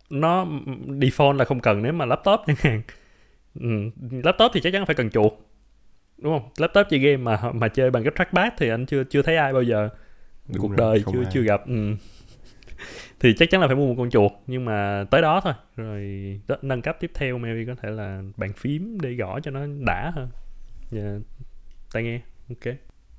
nó 0.09 0.45
default 0.87 1.33
là 1.33 1.45
không 1.45 1.59
cần 1.59 1.81
nếu 1.83 1.93
mà 1.93 2.05
laptop 2.05 2.39
chẳng 2.47 2.55
hạn 2.59 2.81
ừ. 3.59 3.67
laptop 4.23 4.51
thì 4.53 4.61
chắc 4.61 4.73
chắn 4.73 4.85
phải 4.85 4.95
cần 4.95 5.09
chuột 5.09 5.33
đúng 6.17 6.39
không 6.39 6.49
laptop 6.57 6.87
chơi 6.89 6.99
game 6.99 7.17
mà 7.17 7.41
mà 7.53 7.67
chơi 7.67 7.91
bằng 7.91 8.03
cái 8.03 8.13
trackpad 8.17 8.53
thì 8.57 8.69
anh 8.69 8.85
chưa 8.85 9.03
chưa 9.03 9.21
thấy 9.21 9.37
ai 9.37 9.53
bao 9.53 9.63
giờ 9.63 9.89
Đúng 10.47 10.57
cuộc 10.61 10.69
rồi, 10.69 10.77
đời 10.77 11.03
chưa 11.13 11.23
ai. 11.23 11.31
chưa 11.33 11.41
gặp 11.41 11.67
ừ. 11.67 11.95
Thì 13.23 13.33
chắc 13.37 13.49
chắn 13.49 13.61
là 13.61 13.67
phải 13.67 13.75
mua 13.75 13.87
một 13.87 13.95
con 13.97 14.09
chuột 14.09 14.31
nhưng 14.47 14.65
mà 14.65 15.05
tới 15.11 15.21
đó 15.21 15.41
thôi. 15.43 15.53
Rồi 15.75 16.01
đó, 16.47 16.55
nâng 16.61 16.81
cấp 16.81 16.97
tiếp 16.99 17.11
theo 17.13 17.37
maybe 17.37 17.73
có 17.73 17.81
thể 17.81 17.89
là 17.89 18.21
bàn 18.37 18.53
phím 18.53 18.97
để 19.01 19.13
gõ 19.13 19.39
cho 19.39 19.51
nó 19.51 19.59
đã 19.85 20.11
hơn. 20.15 20.27
Dạ, 20.89 21.15
tai 21.93 22.03
nghe. 22.03 22.21
Ok. 22.49 22.73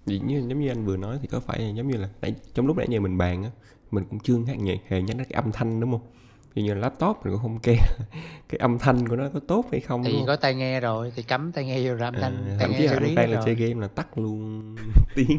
Vì 0.07 0.19
như, 0.19 0.45
giống 0.49 0.61
như 0.61 0.69
anh 0.69 0.85
vừa 0.85 0.97
nói 0.97 1.19
thì 1.23 1.29
có 1.29 1.41
phải 1.41 1.73
giống 1.77 1.89
như 1.89 1.97
là 1.97 2.09
nãy, 2.23 2.35
trong 2.55 2.67
lúc 2.67 2.77
nãy 2.77 2.87
giờ 2.91 3.01
mình 3.01 3.19
bàn 3.19 3.43
á 3.45 3.51
mình 3.91 4.05
cũng 4.11 4.19
chưa 4.21 4.39
hề, 4.47 4.57
nhạc- 4.57 4.79
hề 4.89 5.03
nhắc 5.03 5.17
đến 5.17 5.27
cái 5.31 5.43
âm 5.43 5.53
thanh 5.53 5.81
đúng 5.81 5.91
không? 5.91 6.01
Dụ 6.55 6.63
như 6.63 6.75
là 6.75 6.81
laptop 6.81 7.17
mình 7.25 7.33
cũng 7.33 7.43
không 7.43 7.59
kê 7.63 7.77
cái 8.49 8.59
âm 8.59 8.79
thanh 8.79 9.09
của 9.09 9.17
nó 9.17 9.29
có 9.35 9.41
tốt 9.49 9.65
hay 9.73 9.81
không 9.81 10.05
thì 10.05 10.13
có 10.27 10.37
tai 10.37 10.55
nghe 10.55 10.81
rồi 10.81 11.13
thì 11.17 11.23
cắm 11.23 11.53
tai 11.53 11.65
nghe 11.65 11.89
vô 11.89 11.95
rồi 11.95 12.09
âm 12.09 12.15
thanh 12.15 12.37
à, 12.37 12.47
tai 12.49 12.59
thậm 12.59 12.71
nghe 12.71 12.79
chí 12.79 12.85
là 12.87 12.93
hết 12.93 13.27
là 13.27 13.43
chơi 13.45 13.55
game 13.55 13.81
là 13.81 13.89
tắt 13.89 14.19
luôn 14.19 14.77
tiếng 15.15 15.39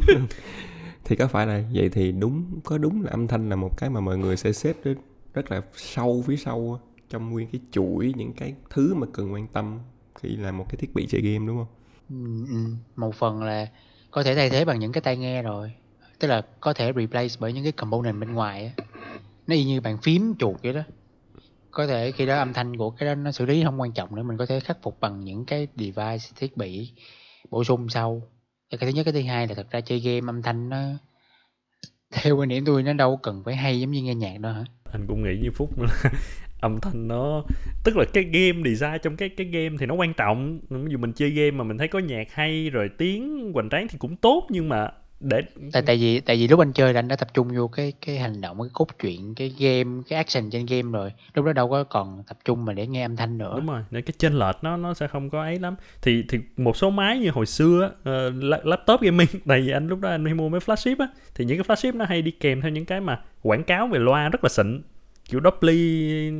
thì 1.05 1.15
có 1.15 1.27
phải 1.27 1.47
là 1.47 1.63
vậy 1.73 1.89
thì 1.89 2.11
đúng, 2.11 2.59
có 2.63 2.77
đúng 2.77 3.01
là 3.01 3.11
âm 3.11 3.27
thanh 3.27 3.49
là 3.49 3.55
một 3.55 3.77
cái 3.77 3.89
mà 3.89 3.99
mọi 3.99 4.17
người 4.17 4.37
sẽ 4.37 4.51
xếp 4.51 4.75
đến 4.83 4.97
rất 5.33 5.51
là 5.51 5.61
sâu 5.73 6.23
phía 6.27 6.37
sau 6.37 6.79
trong 7.09 7.29
nguyên 7.29 7.47
cái 7.51 7.61
chuỗi 7.71 8.13
những 8.17 8.33
cái 8.33 8.53
thứ 8.69 8.95
mà 8.95 9.07
cần 9.13 9.33
quan 9.33 9.47
tâm 9.47 9.79
khi 10.15 10.29
làm 10.29 10.57
một 10.57 10.65
cái 10.69 10.75
thiết 10.77 10.93
bị 10.93 11.07
chơi 11.09 11.21
game, 11.21 11.47
đúng 11.47 11.57
không? 11.57 11.67
Ừ, 12.09 12.45
ừ. 12.49 12.75
một 12.95 13.15
phần 13.15 13.43
là 13.43 13.67
có 14.11 14.23
thể 14.23 14.35
thay 14.35 14.49
thế 14.49 14.65
bằng 14.65 14.79
những 14.79 14.91
cái 14.91 15.01
tai 15.01 15.17
nghe 15.17 15.41
rồi. 15.41 15.71
Tức 16.19 16.27
là 16.27 16.41
có 16.59 16.73
thể 16.73 16.91
replace 16.95 17.35
bởi 17.39 17.53
những 17.53 17.63
cái 17.63 17.71
component 17.71 18.19
bên 18.19 18.33
ngoài 18.33 18.65
á. 18.65 18.83
Nó 19.47 19.55
y 19.55 19.65
như 19.65 19.81
bàn 19.81 19.97
phím 20.03 20.35
chuột 20.39 20.55
vậy 20.63 20.73
đó. 20.73 20.81
Có 21.71 21.87
thể 21.87 22.11
khi 22.11 22.25
đó 22.25 22.37
âm 22.37 22.53
thanh 22.53 22.77
của 22.77 22.89
cái 22.89 23.09
đó 23.09 23.15
nó 23.15 23.31
xử 23.31 23.45
lý 23.45 23.63
không 23.63 23.81
quan 23.81 23.91
trọng 23.91 24.15
nữa, 24.15 24.23
mình 24.23 24.37
có 24.37 24.45
thể 24.45 24.59
khắc 24.59 24.77
phục 24.83 24.99
bằng 24.99 25.19
những 25.19 25.45
cái 25.45 25.67
device, 25.75 26.25
thiết 26.35 26.57
bị 26.57 26.91
bổ 27.49 27.63
sung 27.63 27.89
sau. 27.89 28.21
Và 28.73 28.77
cái 28.77 28.91
thứ 28.91 28.95
nhất, 28.95 29.03
cái 29.03 29.13
thứ 29.13 29.21
hai 29.21 29.47
là 29.47 29.55
thật 29.55 29.71
ra 29.71 29.81
chơi 29.81 29.99
game 29.99 30.29
âm 30.29 30.41
thanh 30.41 30.69
nó 30.69 30.77
theo 32.11 32.37
quan 32.37 32.49
điểm 32.49 32.63
tôi 32.65 32.83
nó 32.83 32.93
đâu 32.93 33.19
cần 33.23 33.41
phải 33.45 33.55
hay 33.55 33.79
giống 33.79 33.91
như 33.91 34.03
nghe 34.03 34.15
nhạc 34.15 34.39
đâu 34.39 34.53
hả? 34.53 34.63
Anh 34.91 35.05
cũng 35.07 35.23
nghĩ 35.23 35.39
như 35.41 35.51
phúc 35.51 35.77
nữa. 35.77 35.87
Âm 36.61 36.79
thanh 36.81 37.07
nó, 37.07 37.43
tức 37.83 37.97
là 37.97 38.05
cái 38.13 38.23
game 38.23 38.69
design 38.69 38.97
trong 39.03 39.17
cái 39.17 39.29
cái 39.29 39.47
game 39.47 39.75
thì 39.79 39.85
nó 39.85 39.95
quan 39.95 40.13
trọng. 40.13 40.59
Ví 40.69 40.91
dụ 40.91 40.97
mình 40.97 41.13
chơi 41.13 41.29
game 41.29 41.51
mà 41.51 41.63
mình 41.63 41.77
thấy 41.77 41.87
có 41.87 41.99
nhạc 41.99 42.31
hay 42.31 42.69
rồi 42.69 42.89
tiếng 42.97 43.51
hoành 43.53 43.69
tráng 43.69 43.87
thì 43.87 43.97
cũng 43.97 44.15
tốt 44.15 44.47
nhưng 44.49 44.69
mà 44.69 44.87
để 45.19 45.41
tại 45.71 45.81
tại 45.85 45.97
vì 45.97 46.19
tại 46.19 46.35
vì 46.35 46.47
lúc 46.47 46.59
anh 46.59 46.73
chơi 46.73 46.93
là 46.93 46.99
anh 46.99 47.07
đã 47.07 47.15
tập 47.15 47.27
trung 47.33 47.47
vô 47.55 47.67
cái 47.67 47.93
cái 48.05 48.17
hành 48.17 48.41
động 48.41 48.57
cái 48.61 48.69
cốt 48.73 48.87
truyện 48.99 49.35
cái 49.35 49.53
game 49.59 50.01
cái 50.09 50.17
action 50.17 50.49
trên 50.49 50.65
game 50.65 50.91
rồi. 50.91 51.11
Lúc 51.33 51.45
đó 51.45 51.53
đâu 51.53 51.69
có 51.69 51.83
còn 51.83 52.23
tập 52.27 52.37
trung 52.45 52.65
mà 52.65 52.73
để 52.73 52.87
nghe 52.87 53.05
âm 53.05 53.15
thanh 53.15 53.37
nữa. 53.37 53.53
Đúng 53.55 53.67
rồi 53.67 53.81
nên 53.91 54.03
cái 54.03 54.13
chênh 54.17 54.33
lệch 54.33 54.55
nó 54.61 54.77
nó 54.77 54.93
sẽ 54.93 55.07
không 55.07 55.29
có 55.29 55.41
ấy 55.41 55.59
lắm. 55.59 55.75
Thì 56.01 56.23
thì 56.29 56.39
một 56.57 56.77
số 56.77 56.89
máy 56.89 57.19
như 57.19 57.31
hồi 57.31 57.45
xưa 57.45 57.91
la- 58.33 58.61
laptop 58.63 59.01
gaming 59.01 59.27
tại 59.47 59.61
vì 59.61 59.71
anh 59.71 59.87
lúc 59.87 59.99
đó 59.99 60.09
anh 60.09 60.37
mua 60.37 60.49
mấy 60.49 60.59
flagship 60.59 60.95
á 60.99 61.07
thì 61.35 61.45
những 61.45 61.63
cái 61.63 61.75
flagship 61.75 61.97
nó 61.97 62.05
hay 62.05 62.21
đi 62.21 62.31
kèm 62.31 62.61
theo 62.61 62.71
những 62.71 62.85
cái 62.85 63.01
mà 63.01 63.21
quảng 63.41 63.63
cáo 63.63 63.87
về 63.87 63.99
loa 63.99 64.29
rất 64.29 64.43
là 64.43 64.49
xịn. 64.49 64.81
Kiểu 65.29 65.41
Dolby 65.43 66.31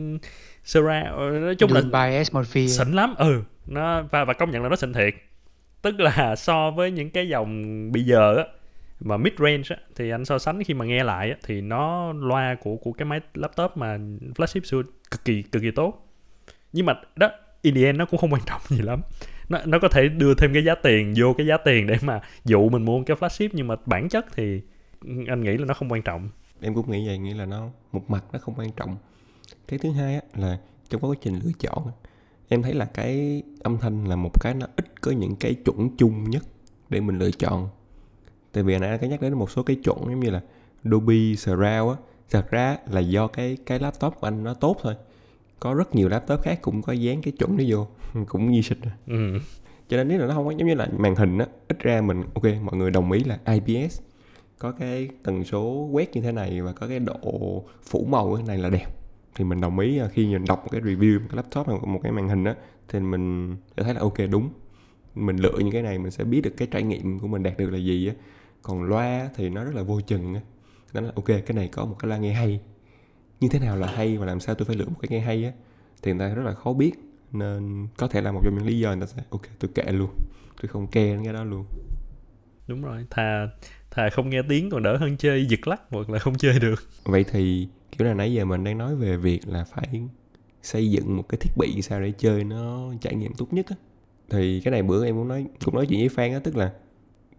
surround 0.64 1.08
ờ, 1.16 1.30
nói 1.30 1.56
chung 1.56 1.74
là 1.74 1.82
Dolby 1.82 2.16
Atmosphere 2.16 2.68
xịn 2.68 2.94
lắm 2.94 3.16
ừ. 3.18 3.42
Nó 3.68 4.02
và 4.12 4.26
và 4.26 4.34
công 4.34 4.52
nhận 4.52 4.64
là 4.64 4.70
nó 4.70 4.76
xịn 4.76 4.94
thiệt. 4.94 5.14
Tức 5.82 6.00
là 6.00 6.36
so 6.36 6.72
với 6.72 6.92
những 6.92 7.10
cái 7.10 7.28
dòng 7.30 7.64
bây 7.92 8.04
giờ 8.06 8.36
á 8.38 8.44
mà 9.04 9.18
mid 9.18 9.34
range 9.40 9.64
á 9.70 9.76
thì 9.96 10.10
anh 10.10 10.26
so 10.26 10.40
sánh 10.40 10.64
khi 10.64 10.74
mà 10.74 10.86
nghe 10.86 11.04
lại 11.04 11.30
á 11.30 11.38
thì 11.44 11.62
nó 11.62 12.14
loa 12.14 12.56
của 12.62 12.76
của 12.76 12.92
cái 12.92 13.06
máy 13.06 13.22
laptop 13.34 13.78
mà 13.78 13.98
flagship 14.36 14.64
xưa 14.64 14.82
cực 15.12 15.26
kỳ 15.26 15.42
cực 15.42 15.62
kỳ 15.62 15.72
tốt. 15.72 16.08
Nhưng 16.74 16.86
mà 16.86 16.94
đó 17.16 17.32
in 17.62 17.76
the 17.76 17.84
end 17.84 18.00
nó 18.00 18.06
cũng 18.06 18.20
không 18.20 18.34
quan 18.34 18.42
trọng 18.46 18.62
gì 18.70 18.82
lắm. 18.82 19.02
Nó 19.50 19.60
nó 19.66 19.80
có 19.80 19.88
thể 19.88 20.08
đưa 20.08 20.34
thêm 20.36 20.54
cái 20.54 20.64
giá 20.64 20.76
tiền 20.76 21.14
vô 21.18 21.34
cái 21.38 21.48
giá 21.48 21.58
tiền 21.58 21.88
để 21.88 21.98
mà 22.02 22.22
dụ 22.46 22.70
mình 22.70 22.86
mua 22.86 23.04
cái 23.04 23.18
flagship 23.18 23.50
nhưng 23.54 23.68
mà 23.68 23.76
bản 23.86 24.10
chất 24.10 24.26
thì 24.36 24.62
anh 25.28 25.44
nghĩ 25.44 25.58
là 25.58 25.66
nó 25.66 25.74
không 25.74 25.92
quan 25.92 26.02
trọng. 26.02 26.30
Em 26.62 26.74
cũng 26.74 26.92
nghĩ 26.92 27.08
vậy 27.08 27.18
nghĩ 27.18 27.34
là 27.34 27.46
nó 27.46 27.70
một 27.92 28.10
mặt 28.10 28.26
nó 28.34 28.40
không 28.40 28.56
quan 28.58 28.72
trọng. 28.72 28.98
Cái 29.68 29.80
thứ 29.80 29.92
hai 29.92 30.16
á, 30.16 30.22
là 30.36 30.58
trong 30.90 31.02
quá 31.02 31.16
trình 31.22 31.40
lựa 31.44 31.52
chọn 31.60 31.92
em 32.54 32.62
thấy 32.62 32.74
là 32.74 32.86
cái 32.86 33.44
âm 33.64 33.78
thanh 33.78 34.06
là 34.06 34.16
một 34.16 34.42
cái 34.42 34.54
nó 34.54 34.68
ít 34.76 35.02
có 35.02 35.12
những 35.12 35.36
cái 35.36 35.56
chuẩn 35.66 35.98
chung 35.98 36.30
nhất 36.30 36.44
để 36.90 37.02
mình 37.02 37.20
lựa 37.20 37.32
chọn 37.32 37.70
tại 38.54 38.64
vì 38.64 38.78
nãy 38.78 38.90
anh 38.90 39.00
có 39.02 39.08
nhắc 39.08 39.22
đến 39.22 39.34
một 39.34 39.52
số 39.52 39.64
cái 39.64 39.76
chuẩn 39.76 39.98
giống 40.00 40.20
như 40.20 40.30
là 40.30 40.42
Dolby 40.84 41.36
Surround 41.36 41.90
á 41.90 41.96
thật 42.30 42.52
ra 42.52 42.78
là 42.92 43.00
do 43.00 43.28
cái 43.28 43.58
cái 43.66 43.80
laptop 43.80 44.14
của 44.20 44.28
anh 44.28 44.44
nó 44.44 44.54
tốt 44.54 44.78
thôi. 44.82 44.96
Có 45.60 45.74
rất 45.74 45.96
nhiều 45.96 46.10
laptop 46.10 46.42
khác 46.42 46.60
cũng 46.62 46.82
có 46.82 46.94
dán 46.94 47.22
cái 47.22 47.32
chuẩn 47.32 47.58
đó 47.58 47.64
vô 47.68 47.88
cũng 48.28 48.52
như 48.52 48.62
xịt 48.62 48.78
ừ. 49.08 49.40
cho 49.88 49.98
nên 49.98 50.08
nếu 50.08 50.20
là 50.20 50.28
nó 50.28 50.34
không 50.34 50.46
có 50.46 50.52
giống 50.52 50.68
như 50.68 50.74
là 50.74 50.88
màn 50.98 51.16
hình 51.16 51.38
á 51.38 51.46
ít 51.68 51.80
ra 51.80 52.02
mình 52.02 52.24
ok 52.34 52.44
mọi 52.64 52.76
người 52.76 52.92
đồng 52.92 53.12
ý 53.12 53.24
là 53.24 53.40
IPS 53.46 54.02
có 54.60 54.72
cái 54.72 55.10
tần 55.24 55.44
số 55.44 55.90
quét 55.92 56.16
như 56.16 56.22
thế 56.22 56.32
này 56.32 56.62
và 56.62 56.74
có 56.74 56.88
cái 56.88 57.00
độ 57.00 57.64
phủ 57.84 58.06
màu 58.10 58.30
như 58.30 58.38
thế 58.38 58.44
này 58.48 58.58
là 58.58 58.70
đẹp. 58.70 58.88
Thì 59.36 59.44
mình 59.44 59.62
đồng 59.62 59.80
ý 59.80 59.98
à, 59.98 60.08
khi 60.08 60.26
mình 60.26 60.46
đọc 60.48 60.60
một 60.64 60.70
cái 60.72 60.82
review 60.82 61.20
một 61.20 61.26
cái 61.30 61.36
laptop 61.36 61.68
hoặc 61.68 61.88
một 61.88 62.00
cái 62.04 62.12
màn 62.12 62.30
hình 62.30 62.44
á 62.44 62.56
thì 62.88 63.00
mình 63.00 63.56
sẽ 63.78 63.84
thấy 63.84 63.94
là 63.94 64.00
ok 64.00 64.18
đúng. 64.32 64.50
Mình 65.16 65.38
lựa 65.38 65.58
những 65.60 65.72
cái 65.72 65.82
này 65.82 66.00
mình 66.00 66.12
sẽ 66.12 66.24
biết 66.24 66.42
được 66.42 66.54
cái 66.58 66.68
trải 66.72 66.84
nghiệm 66.84 67.20
của 67.20 67.28
mình 67.28 67.44
đạt 67.44 67.58
được 67.58 67.70
là 67.70 67.78
gì 67.78 68.08
á 68.08 68.14
còn 68.64 68.84
loa 68.84 69.30
thì 69.36 69.50
nó 69.50 69.64
rất 69.64 69.76
là 69.76 69.84
vô 69.84 70.02
chừng 70.02 70.34
á. 70.34 70.42
Nó 70.94 71.02
là 71.02 71.12
ok 71.16 71.26
cái 71.26 71.54
này 71.54 71.68
có 71.68 71.86
một 71.86 71.96
cái 72.00 72.10
loa 72.10 72.18
nghe 72.18 72.34
hay. 72.34 72.60
Như 73.40 73.50
thế 73.50 73.60
nào 73.60 73.78
là 73.78 73.88
hay 73.88 74.18
và 74.18 74.26
làm 74.26 74.40
sao 74.40 74.56
tôi 74.56 74.66
phải 74.66 74.76
lựa 74.76 74.86
một 74.86 75.00
cái 75.02 75.10
nghe 75.10 75.20
hay 75.20 75.46
á? 75.46 75.52
Thì 76.02 76.12
người 76.12 76.20
ta 76.20 76.36
rất 76.36 76.44
là 76.44 76.54
khó 76.54 76.74
biết. 76.74 76.92
Nên 77.32 77.88
có 77.98 78.08
thể 78.08 78.22
là 78.22 78.32
một 78.32 78.42
trong 78.44 78.56
những 78.56 78.68
lý 78.68 78.80
do 78.80 78.90
người 78.90 79.02
ta 79.02 79.06
sẽ 79.06 79.24
ok 79.30 79.42
tôi 79.60 79.72
kệ 79.76 79.92
luôn. 79.92 80.10
Tôi 80.62 80.70
không 80.70 80.88
care 80.88 81.20
cái 81.24 81.34
đó 81.34 81.44
luôn. 81.44 81.66
Đúng 82.68 82.82
rồi 82.82 83.06
thà 83.10 83.48
thà 83.92 84.10
không 84.10 84.30
nghe 84.30 84.42
tiếng 84.50 84.70
còn 84.70 84.84
đỡ 84.84 84.98
hơn 84.98 85.18
chơi 85.18 85.46
giật 85.46 85.68
lắc 85.68 85.82
hoặc 85.90 86.10
là 86.10 86.20
không 86.20 86.38
chơi 86.38 86.60
được. 86.60 86.84
Vậy 87.04 87.26
thì 87.32 87.68
kiểu 87.92 88.08
là 88.08 88.14
nãy 88.14 88.34
giờ 88.34 88.46
mình 88.46 88.64
đang 88.64 88.78
nói 88.78 88.96
về 88.96 89.18
việc 89.18 89.48
là 89.48 89.64
phải 89.64 90.02
xây 90.62 90.92
dựng 90.92 91.18
một 91.18 91.30
cái 91.30 91.38
thiết 91.42 91.52
bị 91.58 91.82
sao 91.82 92.02
để 92.02 92.12
chơi 92.12 92.44
nó 92.44 92.94
trải 93.02 93.16
nghiệm 93.16 93.34
tốt 93.34 93.54
nhất 93.54 93.66
á. 93.70 93.76
Thì 94.30 94.62
cái 94.62 94.72
này 94.72 94.84
bữa 94.84 95.06
em 95.06 95.16
cũng 95.16 95.28
nói 95.28 95.46
cũng 95.66 95.76
nói 95.76 95.86
chuyện 95.90 96.00
với 96.00 96.10
Phan 96.10 96.34
á 96.34 96.40
tức 96.44 96.56
là 96.56 96.74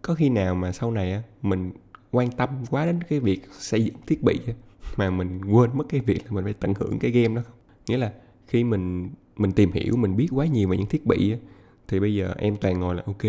có 0.07 0.15
khi 0.15 0.29
nào 0.29 0.55
mà 0.55 0.73
sau 0.73 0.91
này 0.91 1.13
á 1.13 1.23
mình 1.43 1.71
quan 2.13 2.31
tâm 2.31 2.49
quá 2.71 2.87
đến 2.87 3.03
cái 3.09 3.21
việc 3.21 3.43
xây 3.53 3.85
dựng 3.85 3.95
thiết 4.07 4.23
bị 4.23 4.41
á, 4.47 4.53
mà 4.97 5.11
mình 5.11 5.41
quên 5.45 5.71
mất 5.75 5.85
cái 5.89 6.01
việc 6.01 6.25
là 6.27 6.31
mình 6.31 6.45
phải 6.45 6.55
tận 6.61 6.75
hưởng 6.79 6.99
cái 6.99 7.11
game 7.11 7.35
đó 7.35 7.43
không? 7.45 7.59
Nghĩa 7.87 7.97
là 7.97 8.13
khi 8.47 8.65
mình 8.65 9.11
mình 9.37 9.53
tìm 9.53 9.73
hiểu 9.73 9.97
mình 9.97 10.17
biết 10.17 10.29
quá 10.33 10.47
nhiều 10.47 10.69
về 10.69 10.77
những 10.77 10.87
thiết 10.87 11.07
bị 11.07 11.33
á, 11.33 11.39
thì 11.89 12.01
bây 12.01 12.15
giờ 12.15 12.35
em 12.39 12.57
toàn 12.57 12.81
ngồi 12.81 12.95
là 12.95 13.03
ok 13.07 13.23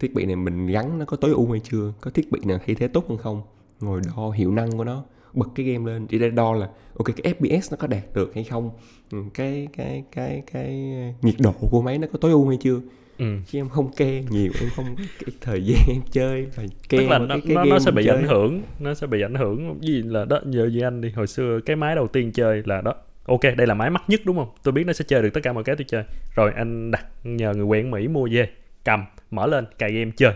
thiết 0.00 0.14
bị 0.14 0.26
này 0.26 0.36
mình 0.36 0.66
gắn 0.66 0.98
nó 0.98 1.04
có 1.04 1.16
tối 1.16 1.30
ưu 1.30 1.50
hay 1.50 1.60
chưa? 1.64 1.92
Có 2.00 2.10
thiết 2.10 2.32
bị 2.32 2.40
nào 2.44 2.58
thay 2.66 2.74
thế 2.74 2.88
tốt 2.88 3.08
hơn 3.08 3.18
không? 3.18 3.42
Ngồi 3.80 4.00
đo 4.16 4.30
hiệu 4.30 4.50
năng 4.52 4.78
của 4.78 4.84
nó 4.84 5.04
bật 5.34 5.48
cái 5.54 5.66
game 5.66 5.92
lên 5.92 6.06
chỉ 6.06 6.18
để 6.18 6.30
đo 6.30 6.52
là 6.52 6.70
ok 6.98 7.06
cái 7.16 7.34
FPS 7.34 7.68
nó 7.70 7.76
có 7.76 7.86
đạt 7.86 8.04
được 8.14 8.34
hay 8.34 8.44
không? 8.44 8.70
Ừ, 9.10 9.18
cái 9.34 9.68
cái 9.76 10.04
cái 10.12 10.42
cái 10.52 10.92
nhiệt 11.22 11.34
độ 11.38 11.52
của 11.70 11.82
máy 11.82 11.98
nó 11.98 12.06
có 12.12 12.18
tối 12.18 12.30
ưu 12.30 12.48
hay 12.48 12.58
chưa? 12.60 12.80
Ừ. 13.18 13.26
chứ 13.46 13.58
em 13.58 13.68
không 13.68 13.92
ke 13.96 14.22
nhiều 14.30 14.52
em 14.60 14.70
không 14.76 14.96
cái 14.96 15.34
thời 15.40 15.64
gian 15.64 15.78
em 15.88 16.02
chơi 16.10 16.46
và 16.56 16.62
ke 16.88 16.98
tức 16.98 17.08
là 17.08 17.18
nó, 17.18 17.28
cái, 17.28 17.40
cái 17.46 17.54
nó, 17.54 17.64
nó 17.64 17.78
sẽ 17.78 17.90
bị 17.90 18.04
chơi. 18.06 18.16
ảnh 18.16 18.26
hưởng 18.26 18.62
nó 18.80 18.94
sẽ 18.94 19.06
bị 19.06 19.22
ảnh 19.22 19.34
hưởng. 19.34 19.78
Gì 19.80 20.02
là 20.02 20.24
đó 20.24 20.40
nhờ 20.44 20.66
như 20.72 20.80
anh 20.80 21.00
đi 21.00 21.10
hồi 21.10 21.26
xưa 21.26 21.60
cái 21.66 21.76
máy 21.76 21.94
đầu 21.94 22.08
tiên 22.08 22.32
chơi 22.32 22.62
là 22.64 22.80
đó. 22.80 22.94
Ok 23.24 23.40
đây 23.56 23.66
là 23.66 23.74
máy 23.74 23.90
mắc 23.90 24.02
nhất 24.08 24.20
đúng 24.24 24.36
không? 24.36 24.48
Tôi 24.62 24.72
biết 24.72 24.86
nó 24.86 24.92
sẽ 24.92 25.04
chơi 25.08 25.22
được 25.22 25.30
tất 25.34 25.40
cả 25.42 25.52
mọi 25.52 25.64
cái 25.64 25.76
tôi 25.76 25.84
chơi. 25.88 26.04
Rồi 26.34 26.52
anh 26.56 26.90
đặt 26.90 27.06
nhờ 27.24 27.54
người 27.54 27.64
quen 27.64 27.90
mỹ 27.90 28.08
mua 28.08 28.28
về 28.32 28.48
cầm 28.84 29.04
mở 29.30 29.46
lên 29.46 29.64
cài 29.78 29.92
game 29.92 30.10
chơi. 30.16 30.32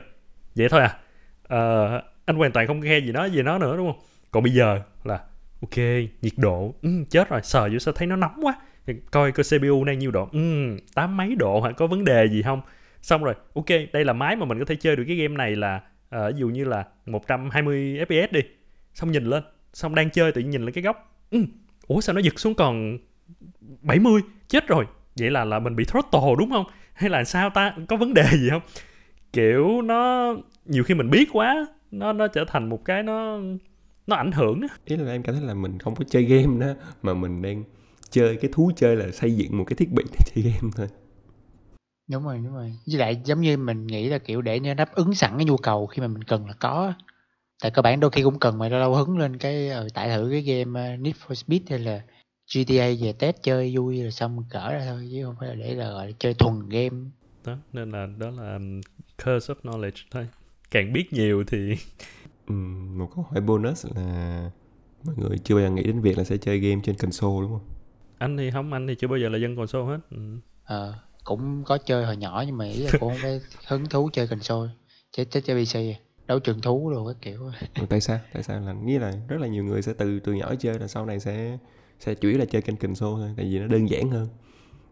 Vậy 0.55 0.69
thôi 0.69 0.81
à. 0.81 0.99
Ờ, 1.43 2.03
anh 2.25 2.37
hoàn 2.37 2.53
toàn 2.53 2.67
không 2.67 2.81
nghe 2.81 2.99
gì 2.99 3.13
nó 3.13 3.25
gì 3.25 3.43
nó 3.43 3.59
nữa 3.59 3.77
đúng 3.77 3.93
không? 3.93 4.01
Còn 4.31 4.43
bây 4.43 4.53
giờ 4.53 4.81
là 5.05 5.21
ok 5.63 5.79
nhiệt 6.23 6.33
độ 6.37 6.75
ừ, 6.83 6.91
chết 7.11 7.29
rồi 7.29 7.41
sờ 7.43 7.69
vô 7.73 7.79
sao 7.79 7.95
thấy 7.95 8.07
nó 8.07 8.17
nóng 8.17 8.41
quá 8.43 8.55
coi 9.11 9.33
coi 9.33 9.45
cpu 9.45 9.85
đang 9.85 9.99
nhiêu 9.99 10.11
độ. 10.11 10.29
Ừ, 10.33 10.77
tám 10.95 11.17
mấy 11.17 11.35
độ 11.35 11.61
hả? 11.61 11.73
Có 11.73 11.87
vấn 11.87 12.05
đề 12.05 12.29
gì 12.29 12.43
không? 12.43 12.61
Xong 13.03 13.25
rồi 13.25 13.35
ok 13.55 13.67
đây 13.93 14.05
là 14.05 14.13
máy 14.13 14.37
mà 14.37 14.47
mình 14.47 14.59
có 14.59 14.65
thể 14.65 14.77
chơi 14.77 14.97
được 14.97 15.05
cái 15.07 15.17
game 15.17 15.37
này 15.37 15.57
là 15.57 15.81
uh, 16.17 16.35
ví 16.35 16.41
dụ 16.41 16.49
như 16.49 16.65
là 16.65 16.85
120 17.07 18.05
fps 18.09 18.29
đi. 18.31 18.41
Xong 18.95 19.13
nhìn 19.13 19.25
lên 19.25 19.43
xong 19.73 19.95
đang 19.95 20.11
chơi 20.11 20.33
tự 20.33 20.41
nhiên 20.41 20.51
nhìn 20.51 20.63
lên 20.63 20.73
cái 20.73 20.83
góc. 20.83 21.25
Ừ, 21.31 21.45
ủa 21.87 22.01
sao 22.01 22.15
nó 22.15 22.21
giật 22.21 22.41
xuống 22.41 22.55
còn 22.55 22.99
70 23.83 24.23
chết 24.49 24.69
rồi. 24.69 24.87
Vậy 25.19 25.31
là 25.31 25.45
là 25.45 25.59
mình 25.59 25.77
bị 25.77 25.85
throttle 25.85 26.35
đúng 26.39 26.51
không? 26.51 26.67
Hay 26.95 27.11
là 27.11 27.25
sao 27.25 27.51
ta? 27.51 27.75
Có 27.89 27.97
vấn 27.97 28.15
đề 28.15 28.25
gì 28.33 28.51
không? 28.51 28.63
Kiểu 29.33 29.83
nó 29.83 30.35
nhiều 30.65 30.85
khi 30.85 30.95
mình 30.95 31.11
biết 31.11 31.29
quá 31.33 31.67
nó 31.91 32.13
nó 32.13 32.29
trở 32.29 32.45
thành 32.49 32.69
một 32.69 32.85
cái 32.85 33.03
nó 33.03 33.39
nó 34.07 34.17
ảnh 34.17 34.33
hưởng 34.33 34.61
ý 34.85 34.97
là 34.97 35.13
em 35.13 35.23
cảm 35.23 35.35
thấy 35.35 35.45
là 35.45 35.55
mình 35.55 35.79
không 35.79 35.95
có 35.95 36.05
chơi 36.11 36.23
game 36.23 36.67
đó 36.67 36.73
mà 37.03 37.15
mình 37.15 37.43
đang 37.43 37.65
chơi 38.11 38.37
cái 38.37 38.51
thú 38.55 38.71
chơi 38.77 38.97
là 38.97 39.11
xây 39.13 39.37
dựng 39.37 39.59
một 39.59 39.65
cái 39.67 39.77
thiết 39.77 39.93
bị 39.93 40.05
để 40.13 40.19
chơi 40.35 40.45
game 40.45 40.73
thôi 40.77 40.89
Đúng 42.09 42.25
rồi, 42.25 42.39
đúng 42.45 42.55
rồi. 42.55 42.73
Với 42.87 42.97
lại 42.99 43.21
giống 43.25 43.41
như 43.41 43.57
mình 43.57 43.87
nghĩ 43.87 44.09
là, 44.09 44.19
kiểu, 44.19 44.43
để 44.43 44.61
nó 44.61 44.75
đáp 44.75 44.95
ứng 44.95 45.15
sẵn 45.15 45.33
cái 45.37 45.45
nhu 45.45 45.57
cầu 45.57 45.87
khi 45.87 46.01
mà 46.03 46.09
mình 46.09 46.25
cần 46.25 46.47
là 46.47 46.53
có. 46.61 46.93
Tại 47.63 47.71
cơ 47.71 47.83
bản 47.83 48.01
đôi 48.01 48.11
khi 48.11 48.23
cũng 48.23 48.39
cần 48.39 48.59
mà 48.59 48.69
lâu 48.69 48.81
lâu 48.81 48.95
hứng 48.95 49.19
lên 49.19 49.39
cái, 49.39 49.69
ờ, 49.69 49.89
tải 49.95 50.09
thử 50.09 50.29
cái 50.33 50.41
game, 50.43 50.81
ơ, 50.91 50.97
Need 50.97 51.17
for 51.27 51.35
Speed 51.35 51.63
hay 51.71 51.79
là 51.79 52.03
GTA 52.47 52.91
về 53.01 53.13
test 53.19 53.37
chơi 53.43 53.77
vui 53.77 54.03
rồi 54.03 54.11
xong 54.13 54.45
cỡ 54.51 54.73
ra 54.73 54.87
thôi, 54.89 55.09
chứ 55.13 55.25
không 55.25 55.35
phải 55.41 55.49
là 55.49 55.55
để 55.55 55.75
là, 55.75 55.91
gọi 55.91 56.07
là, 56.07 56.13
chơi 56.19 56.35
thuần 56.35 56.69
game. 56.69 56.97
đó 57.45 57.57
nên 57.73 57.91
là 57.91 58.07
đó 58.19 58.31
là 58.31 58.53
um, 58.55 58.81
curse 59.19 59.55
of 59.55 59.57
knowledge 59.63 60.05
thôi 60.11 60.29
càng 60.71 60.93
biết 60.93 61.13
nhiều 61.13 61.45
thì 61.47 61.75
Ừm, 62.47 62.99
một 62.99 63.11
câu 63.15 63.27
hỏi 63.31 63.41
bonus 63.41 63.87
là 63.97 64.51
mọi 65.05 65.15
người 65.19 65.39
chưa 65.45 65.55
bao 65.55 65.65
giờ 65.65 65.71
nghĩ 65.71 65.83
đến 65.83 66.01
việc 66.01 66.19
là 66.19 66.25
sẽ 66.25 66.37
chơi 66.37 66.59
game 66.59 66.81
trên 66.85 66.97
console 66.97 67.43
đúng 67.43 67.51
không 67.59 67.69
anh 68.21 68.37
thì 68.37 68.51
không 68.51 68.73
anh 68.73 68.87
thì 68.87 68.95
chưa 68.95 69.09
bao 69.09 69.19
giờ 69.19 69.29
là 69.29 69.39
dân 69.39 69.57
console 69.57 69.85
hết. 69.85 69.99
Ừ. 70.11 70.17
Ờ, 70.65 70.95
cũng 71.25 71.65
có 71.65 71.79
chơi 71.79 72.05
hồi 72.05 72.17
nhỏ 72.17 72.45
nhưng 72.47 72.57
mà 72.57 72.65
ý 72.65 72.83
là 72.83 72.91
cũng 73.01 73.09
hông 73.09 73.19
phải 73.23 73.41
hứng 73.67 73.87
thú 73.87 74.11
chơi 74.13 74.27
console, 74.27 74.71
chơi 75.13 75.27
chơi 75.27 75.43
chơi 75.43 75.65
PC 75.65 75.75
à, 75.75 75.99
đấu 76.27 76.39
trường 76.39 76.61
thú 76.61 76.91
đồ 76.91 77.07
các 77.07 77.17
kiểu. 77.23 77.43
Rồi 77.75 77.87
tại 77.89 78.01
sao? 78.01 78.19
Tại 78.33 78.43
sao? 78.43 78.61
Là 78.61 78.73
nghĩa 78.73 78.99
là 78.99 79.13
rất 79.29 79.41
là 79.41 79.47
nhiều 79.47 79.65
người 79.65 79.83
sẽ 79.83 79.93
từ 79.93 80.21
từ 80.21 80.33
nhỏ 80.33 80.55
chơi 80.55 80.79
là 80.79 80.87
sau 80.87 81.07
này 81.07 81.21
sẽ 81.21 81.59
sẽ 82.01 82.15
chủ 82.15 82.29
yếu 82.29 82.39
là 82.39 82.45
chơi 82.45 82.63
kênh 82.63 82.77
console 82.77 83.23
thôi 83.23 83.35
tại 83.37 83.47
vì 83.47 83.59
nó 83.59 83.67
đơn 83.67 83.91
giản 83.91 84.11
hơn. 84.11 84.29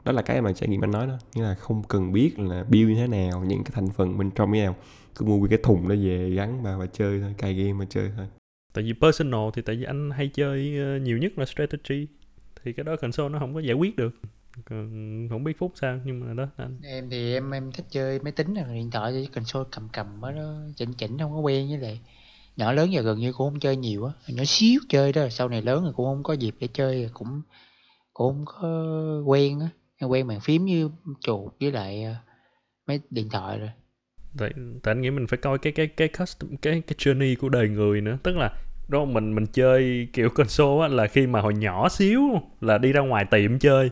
Đó 0.05 0.13
là 0.13 0.23
cái 0.23 0.43
mà 0.43 0.53
trải 0.53 0.69
nghiệm 0.69 0.85
anh 0.85 0.91
nói 0.91 1.07
đó 1.07 1.19
nghĩa 1.35 1.43
là 1.43 1.55
không 1.55 1.83
cần 1.89 2.13
biết 2.13 2.39
là 2.39 2.65
build 2.65 2.89
như 2.89 2.95
thế 2.95 3.07
nào 3.07 3.45
những 3.45 3.65
cái 3.65 3.71
thành 3.75 3.89
phần 3.91 4.19
bên 4.19 4.31
trong 4.31 4.53
như 4.53 4.59
thế 4.59 4.65
nào. 4.65 4.77
Cứ 5.17 5.25
mua 5.25 5.47
cái 5.47 5.59
thùng 5.63 5.89
đó 5.89 5.95
về 6.03 6.31
gắn 6.31 6.63
vào 6.63 6.79
và 6.79 6.87
chơi 6.87 7.21
thôi 7.21 7.35
cài 7.39 7.55
game 7.55 7.73
mà 7.73 7.85
chơi 7.91 8.11
thôi. 8.17 8.27
Tại 8.73 8.85
vì 8.85 8.93
personal 9.01 9.49
thì 9.55 9.63
tại 9.63 9.77
vì 9.77 9.85
anh 9.85 10.11
hay 10.11 10.29
chơi 10.29 10.79
ờ, 10.79 10.99
nhiều 10.99 11.19
nhất 11.19 11.39
là 11.39 11.45
strategy 11.45 12.07
thì 12.65 12.73
cái 12.73 12.85
đó 12.85 12.97
console 12.97 13.29
nó 13.29 13.39
không 13.39 13.55
có 13.55 13.61
giải 13.61 13.75
quyết 13.75 13.97
được. 13.97 14.15
Còn 14.65 15.27
không 15.31 15.45
biết 15.45 15.59
phút 15.59 15.73
sao 15.75 16.01
nhưng 16.05 16.21
mà 16.21 16.35
đó 16.35 16.49
anh. 16.57 16.81
Em 16.83 17.11
thì 17.11 17.35
em 17.35 17.51
em 17.51 17.73
thích 17.73 17.87
chơi 17.91 18.21
máy 18.21 18.33
tính 18.33 18.55
là 18.55 18.65
điện 18.75 18.91
thoại 18.91 19.13
chứ 19.13 19.31
console 19.35 19.69
cầm 19.73 19.89
cầm 19.93 20.23
á 20.23 20.33
nó 20.33 20.55
chỉnh 20.77 20.93
chỉnh 20.93 21.19
không 21.19 21.33
có 21.33 21.39
quen 21.39 21.69
với 21.69 21.79
lại 21.79 22.01
nhỏ 22.57 22.73
lớn 22.73 22.93
giờ 22.93 23.03
gần 23.03 23.19
như 23.19 23.33
cũng 23.33 23.51
không 23.51 23.61
chơi 23.61 23.77
nhiều 23.77 24.05
á. 24.05 24.13
Nhỏ 24.29 24.45
xíu 24.47 24.81
chơi 24.89 25.13
đó 25.13 25.29
sau 25.29 25.49
này 25.49 25.63
lớn 25.63 25.85
rồi 25.85 25.93
cũng 25.93 26.07
không 26.07 26.23
có 26.23 26.33
dịp 26.33 26.55
để 26.61 26.69
chơi 26.73 27.11
cũng 27.13 27.43
cũng 28.13 28.45
không 28.45 28.45
có 28.47 29.23
quen 29.27 29.61
á. 29.61 29.69
Quen 30.07 30.27
bàn 30.27 30.41
phím 30.41 30.65
với 30.65 30.85
chuột 31.21 31.53
với 31.61 31.73
lại 31.73 32.05
ờ, 32.05 32.15
mấy 32.87 33.01
điện 33.11 33.29
thoại 33.31 33.59
rồi. 33.59 33.71
Tại, 34.39 34.51
tại 34.83 34.93
anh 34.93 35.01
nghĩ 35.01 35.11
mình 35.11 35.27
phải 35.27 35.39
coi 35.43 35.59
cái 35.59 35.73
cái 35.73 35.87
cái 35.87 36.09
custom 36.09 36.57
cái 36.57 36.83
cái 36.87 36.97
journey 36.99 37.37
của 37.41 37.49
đời 37.49 37.69
người 37.69 38.01
nữa. 38.01 38.19
Tức 38.23 38.37
là 38.37 38.51
đó 38.89 39.05
mình 39.05 39.35
mình 39.35 39.47
chơi 39.47 40.09
kiểu 40.13 40.31
console 40.31 40.83
á 40.83 40.89
là 40.89 41.07
khi 41.07 41.27
mà 41.27 41.41
hồi 41.41 41.55
nhỏ 41.55 41.89
xíu 41.89 42.21
là 42.61 42.79
đi 42.79 42.93
ra 42.93 43.01
ngoài 43.01 43.25
tiệm 43.25 43.59
chơi. 43.59 43.91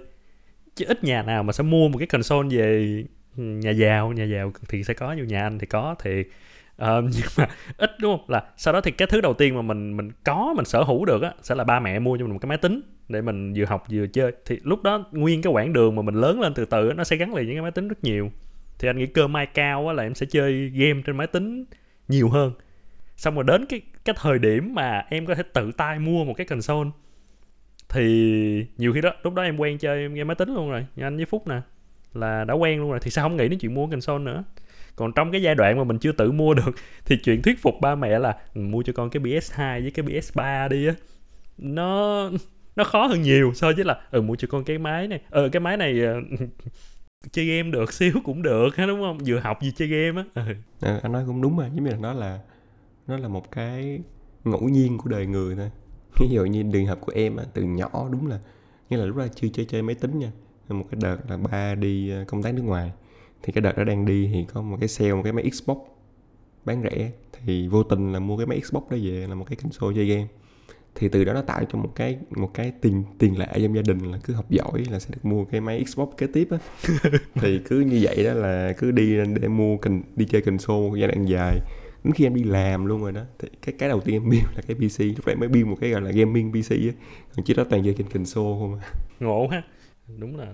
Chứ 0.77 0.85
ít 0.89 1.05
nhà 1.05 1.23
nào 1.23 1.43
mà 1.43 1.53
sẽ 1.53 1.65
mua 1.65 1.89
một 1.89 1.99
cái 1.99 2.07
console 2.07 2.57
về 2.57 3.05
nhà 3.37 3.71
giàu. 3.71 4.13
Nhà 4.13 4.25
giàu 4.25 4.53
thì 4.69 4.85
sẽ 4.85 4.95
có 4.95 5.13
nhiều 5.13 5.25
nhà 5.25 5.43
anh 5.43 5.59
thì 5.59 5.67
có 5.67 5.95
thì 6.03 6.21
uh, 6.21 6.25
nhưng 7.13 7.27
mà 7.39 7.49
ít 7.77 7.91
đúng 8.01 8.19
không? 8.19 8.31
Là 8.31 8.45
sau 8.57 8.75
đó 8.75 8.81
thì 8.81 8.91
cái 8.91 9.09
thứ 9.11 9.21
đầu 9.21 9.35
tiên 9.35 9.55
mà 9.55 9.63
mình 9.63 9.97
mình 9.97 10.11
có 10.25 10.53
mình 10.57 10.65
sở 10.65 10.83
hữu 10.83 11.05
được 11.05 11.23
á 11.23 11.33
sẽ 11.43 11.55
là 11.55 11.65
ba 11.65 11.81
mẹ 11.81 11.99
mua 11.99 12.17
cho 12.17 12.25
mình 12.25 12.33
một 12.33 12.39
cái 12.43 12.49
máy 12.49 12.59
tính 12.59 12.81
để 13.09 13.23
mình 13.23 13.53
vừa 13.57 13.65
học 13.65 13.85
vừa 13.91 14.07
chơi. 14.07 14.33
Thì 14.45 14.61
lúc 14.63 14.83
đó 14.83 15.05
nguyên 15.13 15.43
cái 15.43 15.53
quãng 15.53 15.73
đường 15.73 15.97
mà 15.97 16.03
mình 16.03 16.15
lớn 16.15 16.41
lên 16.41 16.55
từ 16.55 16.65
từ 16.65 16.89
á, 16.89 16.95
nó 16.95 17.05
sẽ 17.05 17.17
gắn 17.17 17.35
liền 17.35 17.47
với 17.47 17.55
cái 17.55 17.63
máy 17.63 17.71
tính 17.71 17.89
rất 17.89 18.05
nhiều. 18.05 18.31
Thì 18.79 18.89
anh 18.89 18.99
nghĩ 18.99 19.07
cơ 19.07 19.27
may 19.27 19.47
cao 19.47 19.89
á 19.89 19.93
là 19.93 20.03
em 20.03 20.15
sẽ 20.15 20.27
chơi 20.31 20.69
game 20.69 21.03
trên 21.07 21.17
máy 21.17 21.27
tính 21.27 21.65
nhiều 22.09 22.29
hơn. 22.29 22.53
Xong 23.17 23.35
rồi 23.35 23.45
đến 23.45 23.67
cái 23.67 23.81
cái 24.07 24.17
thời 24.19 24.39
điểm 24.39 24.75
mà 24.75 25.07
em 25.11 25.27
có 25.27 25.35
thể 25.35 25.43
tự 25.53 25.73
tay 25.73 25.99
mua 25.99 26.25
một 26.25 26.35
cái 26.37 26.47
console. 26.47 26.91
Thì 27.89 28.67
nhiều 28.77 28.93
khi 28.93 29.01
đó 29.01 29.11
lúc 29.23 29.35
đó 29.35 29.43
em 29.43 29.57
quen 29.57 29.79
chơi 29.79 30.09
game 30.09 30.25
máy 30.25 30.35
tính 30.35 30.55
luôn 30.55 30.71
rồi 30.71 30.87
như 30.97 31.05
anh 31.05 31.17
với 31.17 31.27
phúc 31.27 31.47
nè 31.47 31.61
là 32.15 32.45
đã 32.45 32.55
quen 32.55 32.81
luôn 32.81 32.91
rồi 32.91 33.01
thì 33.03 33.11
sao 33.11 33.25
không 33.25 33.37
nghĩ 33.37 33.49
đến 33.49 33.59
chuyện 33.59 33.75
mua 33.75 33.87
console 33.87 34.25
nữa. 34.25 34.45
Còn 34.97 35.13
trong 35.13 35.33
cái 35.33 35.43
giai 35.43 35.55
đoạn 35.55 35.79
mà 35.79 35.85
mình 35.85 35.99
chưa 35.99 36.13
tự 36.13 36.33
mua 36.33 36.55
được 36.55 36.71
thì 37.05 37.17
chuyện 37.25 37.43
thuyết 37.43 37.63
phục 37.63 37.75
ba 37.81 37.95
mẹ 37.95 38.19
là 38.19 38.37
ừ, 38.55 38.61
mua 38.61 38.83
cho 38.83 38.93
con 38.93 39.11
cái 39.11 39.23
PS2 39.23 39.83
với 39.83 39.91
cái 39.91 40.07
PS3 40.07 40.69
đi 40.69 40.87
á. 40.87 40.95
Nó 41.59 42.31
nó 42.77 42.85
khó 42.85 43.07
hơn 43.07 43.23
nhiều 43.23 43.53
so 43.55 43.73
với 43.73 43.85
là 43.85 44.01
ừ 44.11 44.23
mua 44.23 44.37
cho 44.37 44.49
con 44.51 44.65
cái 44.65 44.79
máy 44.79 45.09
này 45.09 45.21
ờ 45.31 45.49
cái 45.49 45.61
máy 45.61 45.77
này 45.77 46.01
ờ, 46.05 46.21
chơi 47.33 47.47
game 47.47 47.71
được 47.71 47.93
xíu 47.93 48.13
cũng 48.25 48.43
được 48.43 48.69
đúng 48.77 49.01
không? 49.01 49.19
Vừa 49.27 49.39
học 49.39 49.59
vừa 49.63 49.71
chơi 49.77 49.89
game 49.89 50.23
á. 50.35 50.43
Ừ. 50.47 50.55
Ờ, 50.81 51.01
anh 51.03 51.13
nói 51.13 51.25
cũng 51.27 51.43
đúng 51.43 51.57
mà 51.57 51.67
giống 51.75 51.85
như 51.85 51.91
là 51.91 51.97
nó 51.97 52.13
là 52.13 52.39
nó 53.07 53.17
là 53.17 53.29
một 53.29 53.51
cái 53.53 54.01
ngẫu 54.45 54.69
nhiên 54.69 54.99
của 54.99 55.09
đời 55.11 55.27
người 55.27 55.57
thôi. 55.57 55.71
Ví 56.21 56.29
dụ 56.31 56.45
như 56.45 56.65
trường 56.73 56.87
hợp 56.87 57.01
của 57.01 57.13
em 57.15 57.37
á, 57.37 57.45
từ 57.55 57.63
nhỏ 57.63 58.09
đúng 58.13 58.27
là, 58.27 58.41
nghĩa 58.91 58.97
là 58.97 59.05
lúc 59.05 59.17
đó 59.17 59.27
chưa 59.35 59.49
chơi 59.49 59.67
chơi 59.67 59.83
máy 59.83 59.95
tính 59.95 60.19
nha. 60.19 60.33
Một 60.69 60.85
cái 60.91 61.01
đợt 61.03 61.17
là 61.29 61.37
ba 61.37 61.75
đi 61.75 62.11
à, 62.11 62.25
công 62.29 62.43
tác 62.43 62.55
nước 62.55 62.63
ngoài. 62.63 62.93
Thì 63.43 63.53
cái 63.53 63.63
đợt 63.63 63.77
đó 63.77 63.85
đang 63.85 64.07
đi 64.07 64.31
thì 64.33 64.45
có 64.55 64.63
một 64.63 64.77
cái 64.81 64.89
sale, 64.89 65.15
một 65.15 65.23
cái 65.23 65.33
máy 65.33 65.51
Xbox 65.51 65.79
bán 66.65 66.83
rẻ. 66.83 67.11
Thì 67.33 67.69
vô 67.69 67.83
tình 67.83 68.13
là 68.13 68.19
mua 68.19 68.37
cái 68.37 68.47
máy 68.47 68.61
Xbox 68.61 68.83
đó 68.91 68.97
về, 69.03 69.27
là 69.29 69.35
một 69.35 69.45
cái 69.49 69.57
console 69.57 69.97
chơi 69.97 70.07
game. 70.07 70.27
Thì 70.95 71.09
từ 71.09 71.25
đó 71.25 71.33
nó 71.33 71.43
tạo 71.43 71.65
cho 71.73 71.79
một 71.79 71.93
cái 71.95 72.19
một 72.31 72.51
cái 72.55 72.73
tiền 72.81 73.05
tiền 73.19 73.39
lệ 73.39 73.49
trong 73.63 73.77
gia 73.77 73.83
đình 73.83 73.99
là 73.99 74.19
cứ 74.25 74.35
học 74.35 74.51
giỏi 74.51 74.85
là 74.91 74.99
sẽ 74.99 75.11
được 75.13 75.25
mua 75.25 75.45
cái 75.45 75.61
máy 75.61 75.85
Xbox 75.85 76.09
kế 76.17 76.27
tiếp 76.27 76.49
á. 76.51 76.59
Thì 77.35 77.61
cứ 77.69 77.81
như 77.81 77.99
vậy 78.03 78.25
đó 78.25 78.33
là 78.33 78.73
cứ 78.79 78.91
đi 78.91 79.17
để 79.41 79.49
mua 79.49 79.77
cần 79.77 80.03
đi 80.17 80.25
chơi 80.25 80.43
console 80.43 80.89
một 80.89 80.97
giai 80.97 81.09
đoạn 81.09 81.27
dài 81.27 81.59
đến 82.07 82.15
khi 82.15 82.27
em 82.27 82.35
đi 82.35 82.45
làm 82.45 82.87
luôn 82.87 83.03
rồi 83.03 83.13
đó 83.13 83.21
thì 83.39 83.49
cái 83.63 83.75
cái 83.79 83.89
đầu 83.89 84.01
tiên 84.01 84.15
em 84.15 84.31
build 84.31 84.45
là 84.57 84.63
cái 84.67 84.77
PC 84.77 85.01
lúc 85.17 85.27
đấy 85.27 85.37
mới 85.37 85.49
build 85.49 85.67
một 85.67 85.77
cái 85.81 85.91
gọi 85.91 86.01
là 86.01 86.11
gaming 86.11 86.53
PC 86.53 86.71
á 86.71 86.93
còn 87.37 87.45
trước 87.45 87.55
đó 87.57 87.65
toàn 87.71 87.85
chơi 87.85 87.95
trên 87.99 88.09
console 88.09 88.59
không 88.61 88.79
à. 88.81 88.87
Ngộ 89.21 89.49
ha. 89.51 89.63
Đúng 90.19 90.37
là 90.37 90.47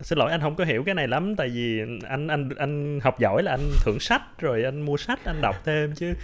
xin 0.00 0.18
lỗi 0.18 0.30
anh 0.30 0.40
không 0.40 0.56
có 0.56 0.64
hiểu 0.64 0.82
cái 0.86 0.94
này 0.94 1.08
lắm 1.08 1.36
tại 1.36 1.48
vì 1.48 1.80
anh 2.08 2.28
anh 2.28 2.48
anh 2.56 3.00
học 3.02 3.18
giỏi 3.18 3.42
là 3.42 3.52
anh 3.52 3.70
thưởng 3.84 4.00
sách 4.00 4.22
rồi 4.38 4.64
anh 4.64 4.82
mua 4.82 4.96
sách 4.96 5.24
anh 5.24 5.40
đọc 5.40 5.56
thêm 5.64 5.92
chứ. 5.94 6.14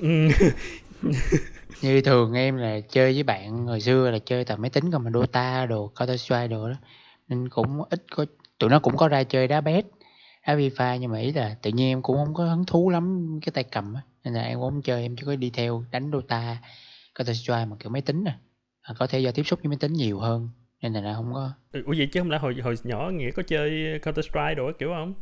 Ừ. 0.00 0.08
như 1.82 2.00
thường 2.00 2.32
em 2.34 2.56
là 2.56 2.80
chơi 2.88 3.12
với 3.12 3.22
bạn 3.22 3.66
hồi 3.66 3.80
xưa 3.80 4.10
là 4.10 4.18
chơi 4.18 4.44
tầm 4.44 4.62
máy 4.62 4.70
tính 4.70 4.90
còn 4.90 5.04
mà 5.04 5.10
Dota 5.10 5.66
đồ 5.66 5.92
Counter 5.98 6.20
Strike 6.20 6.48
đồ 6.48 6.68
đó. 6.68 6.76
Nên 7.28 7.48
cũng 7.48 7.82
ít 7.90 8.04
có 8.10 8.26
tụi 8.58 8.70
nó 8.70 8.78
cũng 8.78 8.96
có 8.96 9.08
ra 9.08 9.22
chơi 9.22 9.48
đá 9.48 9.60
bét 9.60 9.84
đá 10.46 10.54
FIFA 10.54 10.96
nhưng 10.96 11.12
mà 11.12 11.18
ý 11.18 11.32
là 11.32 11.56
tự 11.62 11.70
nhiên 11.70 11.88
em 11.88 12.02
cũng 12.02 12.16
không 12.16 12.34
có 12.34 12.44
hứng 12.44 12.64
thú 12.66 12.90
lắm 12.90 13.38
cái 13.42 13.52
tay 13.54 13.64
cầm 13.64 13.94
á 13.94 14.00
nên 14.24 14.34
là 14.34 14.42
em 14.42 14.58
cũng 14.58 14.70
không 14.70 14.82
chơi 14.82 15.02
em 15.02 15.16
chỉ 15.16 15.22
có 15.26 15.36
đi 15.36 15.50
theo 15.50 15.84
đánh 15.90 16.10
Dota 16.12 16.58
Counter 17.14 17.36
Strike 17.36 17.64
mà 17.64 17.76
kiểu 17.80 17.90
máy 17.90 18.02
tính 18.02 18.24
à, 18.24 18.38
à 18.82 18.94
có 18.98 19.06
thể 19.06 19.20
do 19.20 19.30
tiếp 19.30 19.42
xúc 19.42 19.58
với 19.62 19.68
máy 19.68 19.78
tính 19.80 19.92
nhiều 19.92 20.18
hơn 20.18 20.48
nên 20.82 20.92
là, 20.92 21.14
không 21.14 21.34
có. 21.34 21.50
Ừ, 21.72 21.82
ủa 21.86 21.94
vậy 21.96 22.08
chứ 22.12 22.20
không 22.20 22.30
lẽ 22.30 22.38
hồi 22.38 22.54
hồi 22.62 22.74
nhỏ 22.84 23.10
nghĩa 23.10 23.30
có 23.30 23.42
chơi 23.42 23.98
Counter 23.98 24.24
Strike 24.24 24.54
đồ 24.54 24.72
kiểu 24.78 24.88
không? 24.88 25.14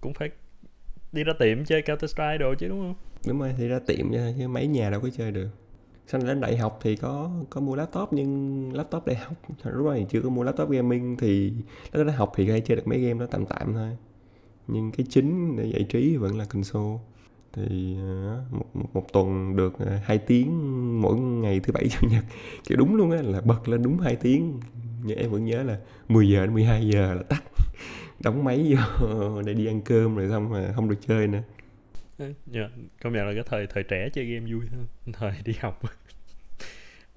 Cũng 0.00 0.14
phải 0.14 0.30
đi 1.12 1.24
ra 1.24 1.32
tiệm 1.38 1.64
chơi 1.64 1.82
Counter 1.82 2.10
Strike 2.10 2.38
đồ 2.38 2.54
chứ 2.58 2.68
đúng 2.68 2.80
không? 2.80 2.94
Đúng 3.26 3.40
rồi 3.40 3.54
thì 3.58 3.68
ra 3.68 3.78
tiệm 3.86 4.12
chứ, 4.12 4.48
mấy 4.48 4.66
nhà 4.66 4.90
đâu 4.90 5.00
có 5.00 5.08
chơi 5.16 5.32
được. 5.32 5.48
Sau 6.06 6.20
này 6.20 6.28
đến 6.28 6.40
đại 6.40 6.56
học 6.56 6.78
thì 6.82 6.96
có 6.96 7.30
có 7.50 7.60
mua 7.60 7.76
laptop 7.76 8.12
nhưng 8.12 8.72
laptop 8.74 9.06
đại 9.06 9.16
học 9.16 9.34
lúc 9.64 9.86
thì 9.94 10.06
chưa 10.10 10.20
có 10.20 10.28
mua 10.28 10.42
laptop 10.42 10.70
gaming 10.70 11.16
thì 11.16 11.50
lúc 11.50 11.94
đó 11.94 12.04
đại 12.04 12.16
học 12.16 12.32
thì 12.36 12.46
thể 12.46 12.60
chơi 12.60 12.76
được 12.76 12.86
mấy 12.86 12.98
game 12.98 13.20
đó 13.20 13.26
tạm 13.30 13.46
tạm 13.46 13.74
thôi. 13.74 13.96
Nhưng 14.66 14.92
cái 14.92 15.06
chính 15.10 15.56
để 15.56 15.64
giải 15.64 15.86
trí 15.88 16.16
vẫn 16.16 16.38
là 16.38 16.44
console 16.44 16.98
thì 17.56 17.96
ờ, 18.00 18.42
một, 18.50 18.66
một, 18.74 18.88
một 18.92 19.12
tuần 19.12 19.56
được 19.56 19.78
ờ, 19.78 19.98
2 20.04 20.18
tiếng 20.18 20.50
mỗi 21.02 21.16
ngày 21.16 21.60
thứ 21.60 21.72
bảy 21.72 21.88
chủ 21.88 22.08
nhật. 22.10 22.24
Kiểu 22.64 22.78
đúng 22.78 22.94
luôn 22.96 23.10
á 23.10 23.22
là 23.22 23.40
bật 23.40 23.68
lên 23.68 23.82
đúng 23.82 23.98
2 23.98 24.16
tiếng. 24.16 24.60
Nhưng 25.02 25.18
em 25.18 25.30
vẫn 25.30 25.44
nhớ 25.44 25.62
là 25.62 25.78
10 26.08 26.28
giờ 26.28 26.40
đến 26.40 26.54
12 26.54 26.88
giờ 26.88 27.14
là 27.14 27.22
tắt. 27.22 27.42
Đóng 28.20 28.44
máy 28.44 28.74
vô 28.74 29.42
để 29.46 29.54
đi 29.54 29.66
ăn 29.66 29.80
cơm 29.80 30.16
rồi 30.16 30.28
xong 30.28 30.50
mà 30.50 30.72
không 30.74 30.88
được 30.88 30.98
chơi 31.06 31.26
nữa. 31.26 31.42
Dạ 32.46 32.68
công 33.02 33.12
nhận 33.12 33.26
là 33.26 33.34
cái 33.34 33.42
thời 33.46 33.66
thời 33.66 33.82
trẻ 33.82 34.08
chơi 34.12 34.24
game 34.24 34.52
vui 34.52 34.62
hơn 34.72 34.86
thời 35.12 35.32
đi 35.44 35.52
học. 35.60 35.82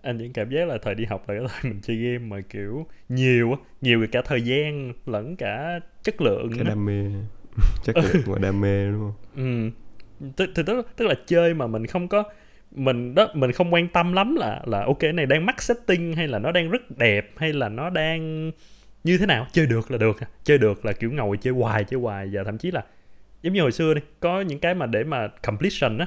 Anh 0.01 0.17
vẫn 0.17 0.33
cảm 0.33 0.49
giác 0.49 0.67
là 0.67 0.77
thời 0.81 0.95
đi 0.95 1.05
học 1.05 1.29
là 1.29 1.35
cái 1.39 1.47
thời 1.47 1.71
mình 1.71 1.81
chơi 1.81 1.97
game 1.97 2.25
mà 2.25 2.41
kiểu 2.41 2.85
nhiều 3.09 3.51
á 3.51 3.57
nhiều 3.81 4.07
cả 4.11 4.21
thời 4.25 4.41
gian 4.41 4.93
lẫn 5.05 5.35
cả 5.35 5.79
chất 6.03 6.21
lượng 6.21 6.51
cái 6.55 6.63
đam 6.63 6.85
mê. 6.85 7.03
Chắc 7.83 7.97
là 7.97 8.03
gọi 8.25 8.39
đam 8.39 8.61
mê 8.61 8.91
đúng 8.91 8.99
không? 8.99 9.13
Ừ 9.35 9.71
tức, 10.35 10.49
tức, 10.55 10.65
tức, 10.95 11.05
là 11.05 11.15
chơi 11.27 11.53
mà 11.53 11.67
mình 11.67 11.85
không 11.85 12.07
có 12.07 12.23
mình 12.71 13.15
đó 13.15 13.27
mình 13.33 13.51
không 13.51 13.73
quan 13.73 13.87
tâm 13.87 14.13
lắm 14.13 14.35
là 14.35 14.61
là 14.65 14.83
ok 14.85 15.03
này 15.03 15.25
đang 15.25 15.45
mắc 15.45 15.61
setting 15.61 16.13
hay 16.13 16.27
là 16.27 16.39
nó 16.39 16.51
đang 16.51 16.69
rất 16.69 16.97
đẹp 16.97 17.31
hay 17.37 17.53
là 17.53 17.69
nó 17.69 17.89
đang 17.89 18.51
như 19.03 19.17
thế 19.17 19.25
nào? 19.25 19.47
Chơi 19.51 19.65
được 19.65 19.91
là 19.91 19.97
được 19.97 20.17
chơi 20.43 20.57
được 20.57 20.85
là 20.85 20.93
kiểu 20.93 21.11
ngồi 21.11 21.37
chơi 21.37 21.53
hoài 21.53 21.83
chơi 21.83 21.99
hoài. 21.99 22.27
Và 22.31 22.43
thậm 22.43 22.57
chí 22.57 22.71
là 22.71 22.83
giống 23.41 23.53
như 23.53 23.61
hồi 23.61 23.71
xưa 23.71 23.93
đi 23.93 24.01
có 24.19 24.41
những 24.41 24.59
cái 24.59 24.73
mà 24.75 24.85
để 24.85 25.03
mà 25.03 25.27
completion 25.27 25.97
á 25.97 26.05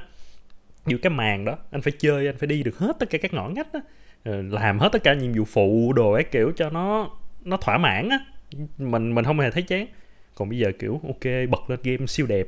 như 0.86 0.98
cái 0.98 1.10
màn 1.10 1.44
đó 1.44 1.56
anh 1.70 1.82
phải 1.82 1.92
chơi 1.98 2.26
anh 2.26 2.36
phải 2.38 2.46
đi 2.46 2.62
được 2.62 2.78
hết 2.78 2.96
tất 2.98 3.10
cả 3.10 3.18
các 3.18 3.34
ngõ 3.34 3.48
ngách 3.48 3.72
á 3.72 3.80
ờ, 4.24 4.42
làm 4.42 4.78
hết 4.78 4.88
tất 4.92 5.02
cả 5.04 5.14
nhiệm 5.14 5.32
vụ 5.32 5.44
phụ 5.44 5.92
đồ 5.92 6.12
ấy 6.12 6.24
kiểu 6.24 6.52
cho 6.56 6.70
nó 6.70 7.10
nó 7.44 7.56
thỏa 7.56 7.78
mãn 7.78 8.08
á. 8.08 8.18
Mình 8.78 9.14
mình 9.14 9.24
không 9.24 9.40
hề 9.40 9.50
thấy 9.50 9.62
chán. 9.62 9.86
Còn 10.34 10.48
bây 10.48 10.58
giờ 10.58 10.72
kiểu 10.78 11.00
ok 11.06 11.50
bật 11.50 11.70
lên 11.70 11.78
game 11.82 12.06
siêu 12.06 12.26
đẹp 12.26 12.46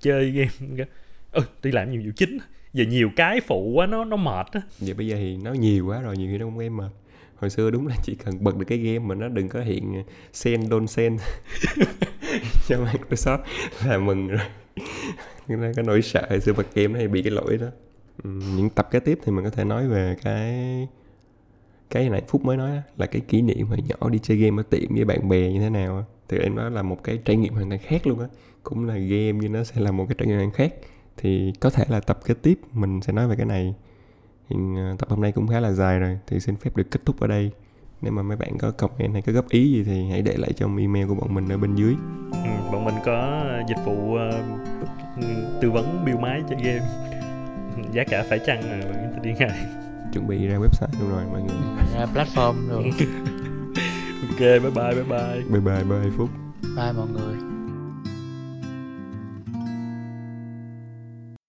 chơi 0.00 0.30
game 0.30 0.84
ừ 1.32 1.42
đi 1.62 1.72
làm 1.72 1.92
nhiệm 1.92 2.02
vụ 2.02 2.10
chính. 2.16 2.38
Giờ 2.72 2.84
nhiều 2.84 3.10
cái 3.16 3.40
phụ 3.40 3.72
quá 3.74 3.86
nó 3.86 4.04
nó 4.04 4.16
mệt 4.16 4.46
á. 4.52 4.60
Vậy 4.80 4.94
bây 4.94 5.06
giờ 5.06 5.16
thì 5.16 5.36
nó 5.36 5.52
nhiều 5.52 5.86
quá 5.86 6.00
rồi 6.00 6.16
nhiều 6.16 6.28
khi 6.32 6.38
nó 6.38 6.46
không 6.46 6.58
em 6.58 6.76
mệt 6.76 6.90
hồi 7.42 7.50
xưa 7.50 7.70
đúng 7.70 7.86
là 7.86 7.96
chỉ 8.02 8.14
cần 8.24 8.44
bật 8.44 8.56
được 8.56 8.64
cái 8.68 8.78
game 8.78 8.98
mà 8.98 9.14
nó 9.14 9.28
đừng 9.28 9.48
có 9.48 9.60
hiện 9.60 9.94
ờ, 9.94 10.02
sen 10.32 10.66
don 10.70 10.86
sen. 10.86 11.16
Cho 12.68 12.76
Microsoft 12.76 13.38
là 13.86 13.98
mừng 13.98 14.28
rồi. 14.28 14.40
Nó 15.48 15.66
có 15.76 15.82
nỗi 15.82 16.02
sợ 16.02 16.26
hồi 16.30 16.40
xưa 16.40 16.52
bật 16.52 16.74
game 16.74 16.88
nó 16.88 16.98
hay 16.98 17.08
bị 17.08 17.22
cái 17.22 17.30
lỗi 17.30 17.58
đó. 17.58 17.66
Ừ, 18.24 18.30
những 18.56 18.70
tập 18.70 18.88
kế 18.90 19.00
tiếp 19.00 19.18
thì 19.24 19.32
mình 19.32 19.44
có 19.44 19.50
thể 19.50 19.64
nói 19.64 19.88
về 19.88 20.16
cái 20.22 20.88
cái 21.90 22.08
này 22.08 22.22
phúc 22.28 22.44
mới 22.44 22.56
nói 22.56 22.76
đó, 22.76 22.82
là 22.96 23.06
cái 23.06 23.20
kỷ 23.28 23.42
niệm 23.42 23.66
hồi 23.66 23.78
nhỏ 23.88 24.08
đi 24.08 24.18
chơi 24.22 24.36
game 24.36 24.62
ở 24.62 24.64
tiệm 24.70 24.94
với 24.94 25.04
bạn 25.04 25.28
bè 25.28 25.52
như 25.52 25.60
thế 25.60 25.70
nào 25.70 25.96
á. 25.96 26.02
thì 26.28 26.38
em 26.38 26.54
nói 26.54 26.70
là 26.70 26.82
một 26.82 27.04
cái 27.04 27.18
trải 27.24 27.36
nghiệm 27.36 27.54
hoàn 27.54 27.68
toàn 27.68 27.80
khác 27.80 28.06
luôn 28.06 28.20
á. 28.20 28.26
Cũng 28.62 28.86
là 28.86 28.94
game 28.94 29.32
nhưng 29.32 29.52
nó 29.52 29.64
sẽ 29.64 29.80
là 29.80 29.90
một 29.92 30.06
cái 30.08 30.14
trải 30.18 30.26
nghiệm 30.26 30.36
hoàn 30.36 30.50
toàn 30.50 30.68
khác 30.70 30.74
thì 31.16 31.52
có 31.60 31.70
thể 31.70 31.84
là 31.88 32.00
tập 32.00 32.18
kế 32.24 32.34
tiếp 32.34 32.60
mình 32.72 33.00
sẽ 33.02 33.12
nói 33.12 33.28
về 33.28 33.36
cái 33.36 33.46
này. 33.46 33.74
Hiện 34.50 34.76
ờ, 34.76 34.96
tập 34.98 35.08
hôm 35.10 35.20
nay 35.20 35.32
cũng 35.32 35.46
khá 35.46 35.60
là 35.60 35.72
dài 35.72 35.98
rồi 35.98 36.18
thì 36.26 36.40
xin 36.40 36.56
phép 36.56 36.76
được 36.76 36.90
kết 36.90 37.00
thúc 37.06 37.20
ở 37.20 37.26
đây. 37.26 37.50
Nếu 38.02 38.12
mà 38.12 38.22
mấy 38.22 38.36
bạn 38.36 38.58
có 38.58 38.70
comment 38.70 39.12
hay 39.12 39.22
có 39.22 39.32
góp 39.32 39.48
ý 39.48 39.72
gì 39.72 39.84
thì 39.84 40.10
hãy 40.10 40.22
để 40.22 40.36
lại 40.36 40.52
trong 40.52 40.76
email 40.76 41.06
của 41.06 41.14
bọn 41.14 41.34
mình 41.34 41.48
ở 41.48 41.58
bên 41.58 41.74
dưới. 41.74 41.94
Ừ, 42.32 42.50
bọn 42.72 42.84
mình 42.84 42.94
có 43.04 43.44
dịch 43.68 43.84
vụ 43.84 44.14
ờ, 44.14 44.42
tư 45.60 45.70
vấn 45.70 46.04
build 46.04 46.18
máy 46.18 46.42
chơi 46.48 46.58
game. 46.62 46.88
Giá 47.92 48.04
cả 48.04 48.24
phải 48.28 48.38
chăng 48.46 48.62
à, 48.62 48.80
bạn 48.84 49.10
có 49.10 49.16
thể 49.16 49.20
liên 49.22 49.36
hệ 49.36 49.48
chuẩn 50.12 50.26
bị 50.26 50.46
ra 50.46 50.58
website 50.58 51.00
luôn 51.00 51.10
rồi 51.10 51.24
mọi 51.32 51.42
người. 51.42 51.56
Ra 51.94 52.06
platform 52.14 52.68
rồi 52.68 52.84
ok 54.28 54.38
bye 54.38 54.60
bye 54.60 54.94
bye. 54.94 55.42
Bye 55.50 55.60
bye 55.60 55.60
bye 55.60 55.84
bye 55.84 56.10
phúc. 56.16 56.28
Bye 56.76 56.92
mọi 56.92 57.08
người 57.08 57.51